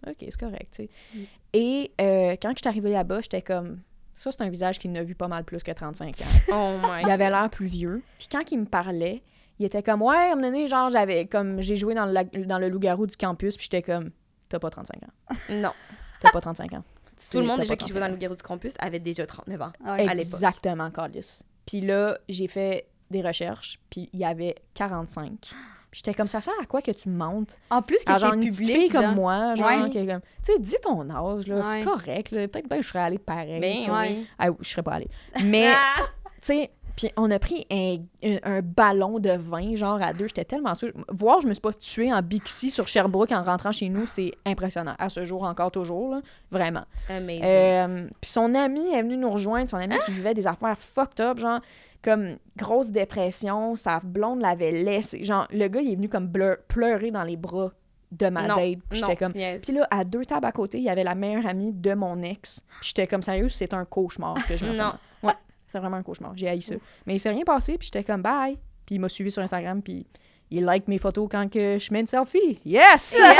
ok, 0.06 0.16
c'est 0.20 0.38
correct, 0.38 0.68
tu 0.72 0.82
sais. 0.84 0.90
Mm. 1.14 1.18
Et 1.54 1.92
euh, 2.00 2.36
quand 2.40 2.50
je 2.50 2.60
suis 2.60 2.68
arrivée 2.68 2.90
là-bas, 2.90 3.20
j'étais 3.20 3.42
comme, 3.42 3.80
ça, 4.14 4.32
c'est 4.32 4.42
un 4.42 4.48
visage 4.48 4.78
qui 4.78 4.88
n'a 4.88 5.02
vu 5.02 5.14
pas 5.14 5.28
mal 5.28 5.44
plus 5.44 5.62
que 5.62 5.70
35 5.70 6.08
ans. 6.08 6.24
Oh 6.52 6.76
my 6.82 7.02
Il 7.02 7.10
avait 7.10 7.30
l'air 7.30 7.48
plus 7.50 7.66
vieux. 7.66 8.02
Puis 8.18 8.28
quand 8.30 8.50
il 8.50 8.60
me 8.60 8.66
parlait, 8.66 9.22
il 9.58 9.66
était 9.66 9.82
comme 9.82 10.02
Ouais, 10.02 10.16
à 10.16 10.32
un 10.32 10.36
moment 10.36 10.48
donné, 10.48 10.68
genre, 10.68 10.88
j'avais 10.88 11.26
comme 11.26 11.60
j'ai 11.60 11.76
joué 11.76 11.94
dans 11.94 12.06
le, 12.06 12.44
dans 12.44 12.58
le 12.58 12.68
loup-garou 12.68 13.06
du 13.06 13.16
campus, 13.16 13.56
puis 13.56 13.68
j'étais 13.70 13.82
comme 13.82 14.10
T'as 14.48 14.58
pas 14.58 14.70
35 14.70 15.02
ans. 15.02 15.36
Non. 15.50 15.72
T'as 16.20 16.30
pas 16.30 16.40
35 16.40 16.72
ans. 16.72 16.84
Tout 17.30 17.40
le 17.40 17.46
monde 17.46 17.60
déjà 17.60 17.76
qui 17.76 17.88
jouait 17.88 18.00
dans 18.00 18.06
35 18.06 18.12
le 18.12 18.16
Garou 18.16 18.34
du 18.36 18.42
Campus 18.42 18.74
avait 18.78 19.00
déjà 19.00 19.26
39 19.26 19.60
ans. 19.60 19.72
Ouais. 19.84 20.08
à 20.08 20.14
l'époque. 20.14 20.34
Exactement, 20.34 20.90
Carlis. 20.90 21.40
Puis 21.66 21.80
là, 21.80 22.18
j'ai 22.28 22.46
fait 22.46 22.88
des 23.10 23.22
recherches, 23.22 23.80
puis 23.90 24.08
il 24.12 24.20
y 24.20 24.24
avait 24.24 24.54
45. 24.74 25.50
Puis 25.90 26.02
j'étais 26.04 26.14
comme 26.14 26.28
ça 26.28 26.40
sert 26.40 26.52
à 26.62 26.66
quoi 26.66 26.82
que 26.82 26.90
tu 26.90 27.08
montes? 27.08 27.58
En 27.70 27.80
plus, 27.82 27.98
qu'il 28.04 28.12
à 28.12 28.18
genre 28.18 28.34
était 28.34 28.46
une 28.46 28.52
public, 28.52 28.76
fille 28.76 28.88
comme 28.90 29.14
moi, 29.14 29.54
genre 29.54 29.68
Ouais. 29.68 29.88
qui 29.90 29.98
est 29.98 30.06
comme 30.06 30.20
tu 30.44 30.52
sais 30.52 30.58
dis 30.58 30.76
ton 30.82 31.08
âge 31.10 31.46
là, 31.46 31.62
c'est 31.62 31.78
Ouais. 31.78 31.84
correct 31.84 32.30
là, 32.30 32.46
peut-être 32.48 32.68
que 32.68 32.82
je 32.82 32.88
serais 32.88 33.00
allée 33.00 33.18
pareil. 33.18 33.60
Ben 33.60 33.78
oui. 33.78 34.26
Ah, 34.38 34.48
je 34.60 34.68
serais 34.68 34.82
pas 34.82 34.92
allée. 34.92 35.08
Mais 35.44 35.68
Ah! 35.74 36.02
tu 36.02 36.38
sais, 36.42 36.70
puis 36.94 37.10
on 37.16 37.30
a 37.30 37.38
pris 37.38 37.64
un, 37.70 37.98
un- 38.24 38.38
un 38.42 38.60
ballon 38.60 39.18
de 39.20 39.30
vin, 39.30 39.76
genre 39.76 40.02
à 40.02 40.12
deux. 40.12 40.26
J'étais 40.26 40.44
tellement 40.44 40.74
sûre. 40.74 40.90
Voir, 41.10 41.40
je 41.40 41.46
me 41.48 41.54
suis 41.54 41.60
pas 41.60 41.72
tuée 41.72 42.12
en 42.12 42.20
Bixi 42.22 42.70
sur 42.72 42.88
Sherbrooke 42.88 43.30
en 43.30 43.42
rentrant 43.44 43.70
chez 43.70 43.88
nous, 43.88 44.04
c'est 44.06 44.32
impressionnant. 44.44 44.94
À 44.98 45.08
ce 45.08 45.24
jour, 45.24 45.44
encore 45.44 45.70
toujours, 45.70 46.10
là. 46.16 46.20
Vraiment. 46.50 46.82
Euh, 47.10 48.06
puis 48.20 48.30
son 48.30 48.54
ami 48.54 48.80
est 48.92 49.02
venu 49.02 49.16
nous 49.16 49.30
rejoindre, 49.30 49.68
son 49.70 49.76
ami 49.76 49.94
qui 50.04 50.10
vivait 50.12 50.34
des 50.34 50.46
affaires 50.48 50.76
fucked 50.76 51.20
up, 51.20 51.38
genre 51.38 51.60
comme 52.02 52.36
grosse 52.56 52.90
dépression, 52.90 53.76
sa 53.76 54.00
blonde 54.00 54.40
l'avait 54.40 54.72
laissé. 54.72 55.22
Genre, 55.22 55.46
le 55.52 55.68
gars, 55.68 55.80
il 55.80 55.92
est 55.92 55.96
venu 55.96 56.08
comme 56.08 56.26
bleu- 56.28 56.58
pleurer 56.68 57.10
dans 57.10 57.24
les 57.24 57.36
bras 57.36 57.72
de 58.12 58.28
ma 58.28 58.46
non, 58.46 58.56
date. 58.56 58.78
J'étais 58.92 59.16
comme. 59.16 59.32
Puis 59.32 59.72
là, 59.72 59.86
à 59.90 60.04
deux 60.04 60.24
tables 60.24 60.46
à 60.46 60.52
côté, 60.52 60.78
il 60.78 60.84
y 60.84 60.90
avait 60.90 61.04
la 61.04 61.14
meilleure 61.14 61.46
amie 61.46 61.72
de 61.72 61.94
mon 61.94 62.22
ex. 62.22 62.62
Puis 62.80 62.88
j'étais 62.88 63.06
comme, 63.06 63.22
sérieux, 63.22 63.48
c'est 63.48 63.74
un 63.74 63.84
cauchemar 63.84 64.38
ce 64.38 64.48
que 64.48 64.56
je 64.56 64.64
me 64.64 64.74
Non. 64.74 64.94
Ouais, 65.22 65.34
c'est 65.66 65.78
vraiment 65.78 65.96
un 65.98 66.02
cauchemar. 66.02 66.32
J'ai 66.36 66.48
haï 66.48 66.62
ça. 66.62 66.76
Mais 67.06 67.16
il 67.16 67.18
s'est 67.18 67.30
rien 67.30 67.44
passé, 67.44 67.76
puis 67.76 67.86
j'étais 67.92 68.04
comme, 68.04 68.22
bye. 68.22 68.58
Puis 68.86 68.94
il 68.94 69.00
m'a 69.00 69.08
suivi 69.10 69.30
sur 69.30 69.42
Instagram, 69.42 69.82
puis 69.82 70.06
il 70.50 70.64
like 70.64 70.88
mes 70.88 70.98
photos 70.98 71.28
quand 71.30 71.50
que 71.50 71.78
je 71.78 71.92
mets 71.92 72.00
une 72.00 72.06
selfie. 72.06 72.58
Yes! 72.64 73.14
Yeah, 73.18 73.32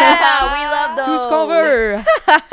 we 0.53 0.97
love 0.97 1.05
Tout 1.07 1.19
ce 1.19 1.29
qu'on 1.29 1.47
those. 1.47 1.55
veut. 1.55 1.97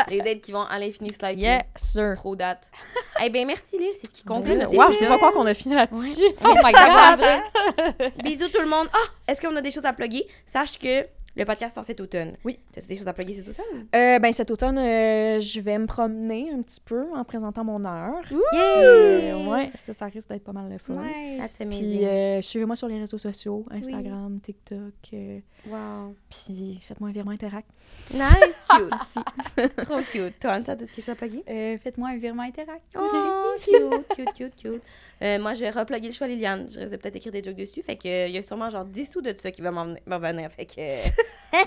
Les 0.10 0.22
dates 0.22 0.42
qui 0.42 0.52
vont 0.52 0.64
à 0.64 0.80
l'infini 0.80 1.12
se 1.12 1.22
liker. 1.22 1.42
Yes, 1.42 1.62
sir. 1.76 2.14
Trop 2.16 2.36
date. 2.36 2.70
eh 3.24 3.30
bien, 3.30 3.46
merci 3.46 3.78
Lille, 3.78 3.92
c'est 3.94 4.08
ce 4.08 4.14
qui 4.14 4.24
conclut. 4.24 4.58
Wow, 4.66 4.92
je 4.92 4.98
sais 5.00 5.08
pas 5.08 5.18
quoi 5.18 5.32
qu'on 5.32 5.46
a 5.46 5.54
fini 5.54 5.76
là-dessus. 5.76 6.24
Oh 6.46 6.54
my 6.64 6.72
god! 6.72 8.14
Bisous 8.24 8.50
tout 8.50 8.62
le 8.62 8.70
monde. 8.70 8.88
Ah, 8.94 9.08
est-ce 9.32 9.42
qu'on 9.42 9.56
a 9.56 9.62
des 9.62 9.72
choses 9.72 9.86
à 9.86 9.94
plugger? 9.94 10.26
Sache 10.46 10.78
que 10.78 11.06
le 11.36 11.46
podcast 11.46 11.76
sort 11.76 11.84
cet 11.84 12.00
automne. 12.00 12.32
Oui. 12.44 12.60
T'as 12.72 12.82
des 12.82 12.96
choses 12.96 13.08
à 13.08 13.14
plugger 13.14 13.36
cet 13.36 13.48
automne? 13.50 13.88
Euh, 13.96 14.20
ben, 14.20 14.32
cet 14.32 14.52
automne, 14.52 14.78
euh, 14.78 15.40
je 15.40 15.60
vais 15.60 15.78
me 15.78 15.86
promener 15.86 16.50
un 16.52 16.62
petit 16.62 16.80
peu 16.84 17.06
en 17.14 17.24
présentant 17.24 17.64
mon 17.64 17.84
heure. 17.86 18.22
Yeah! 18.32 19.36
Euh, 19.36 19.48
ouais, 19.50 19.72
ça, 19.76 19.94
ça 19.94 20.06
risque 20.06 20.30
d'être 20.30 20.44
pas 20.44 20.54
mal 20.54 20.70
le 20.72 20.78
fun. 20.78 20.96
That's 21.38 21.58
Puis 21.70 22.06
euh, 22.06 22.42
suivez-moi 22.42 22.76
sur 22.76 22.88
les 22.88 23.00
réseaux 23.00 23.18
sociaux, 23.18 23.66
Instagram, 23.72 24.40
TikTok. 24.40 24.94
euh, 25.14 25.40
Wow. 25.68 26.14
puis 26.30 26.78
faites-moi 26.80 27.10
un 27.10 27.12
virement 27.12 27.32
Interact. 27.32 27.68
Nice, 28.14 28.60
cute. 28.70 29.76
Trop 29.78 30.00
cute. 30.12 30.40
Toi, 30.40 30.52
Ansa, 30.60 30.76
t'as 30.76 30.86
quelque 30.86 30.96
chose 30.96 31.10
à 31.10 31.16
plugger? 31.16 31.44
Euh, 31.50 31.76
Faites-moi 31.82 32.10
un 32.10 32.18
virement 32.18 32.44
interact. 32.44 32.84
Oh, 32.96 33.54
cute, 33.64 34.08
cute, 34.16 34.34
cute, 34.36 34.56
cute. 34.56 34.84
Euh, 35.22 35.40
moi, 35.40 35.54
je 35.54 35.62
vais 35.62 35.70
repluguer 35.70 36.08
le 36.10 36.14
choix 36.14 36.28
Liliane. 36.28 36.68
Je 36.70 36.80
risque 36.80 36.98
peut-être 36.98 37.16
écrire 37.16 37.32
des 37.32 37.44
jokes 37.44 37.56
dessus. 37.56 37.82
Fait 37.82 37.96
que 37.96 38.08
euh, 38.08 38.28
il 38.28 38.36
y 38.36 38.38
a 38.38 38.44
sûrement 38.44 38.70
genre 38.70 38.86
10 38.86 39.06
sous 39.12 39.22
de 39.22 39.34
ça 39.34 39.52
qui 39.52 39.62
va 39.62 39.72
m'en 39.72 39.86
venir-. 40.20 40.52
Fait 40.52 40.66
que. 40.66 40.82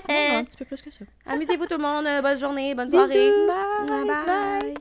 Ouais, 0.06 0.34
un 0.34 0.44
petit 0.44 0.56
peu 0.58 0.66
plus 0.66 0.82
que 0.82 0.90
ça. 0.90 1.04
Amusez-vous 1.26 1.64
tout 1.66 1.78
le 1.78 1.82
monde. 1.82 2.06
euh, 2.06 2.20
Bonne 2.20 2.38
journée, 2.38 2.74
bonne 2.74 2.90
soirée. 2.90 3.30
Bye. 3.88 4.04
Bye. 4.06 4.74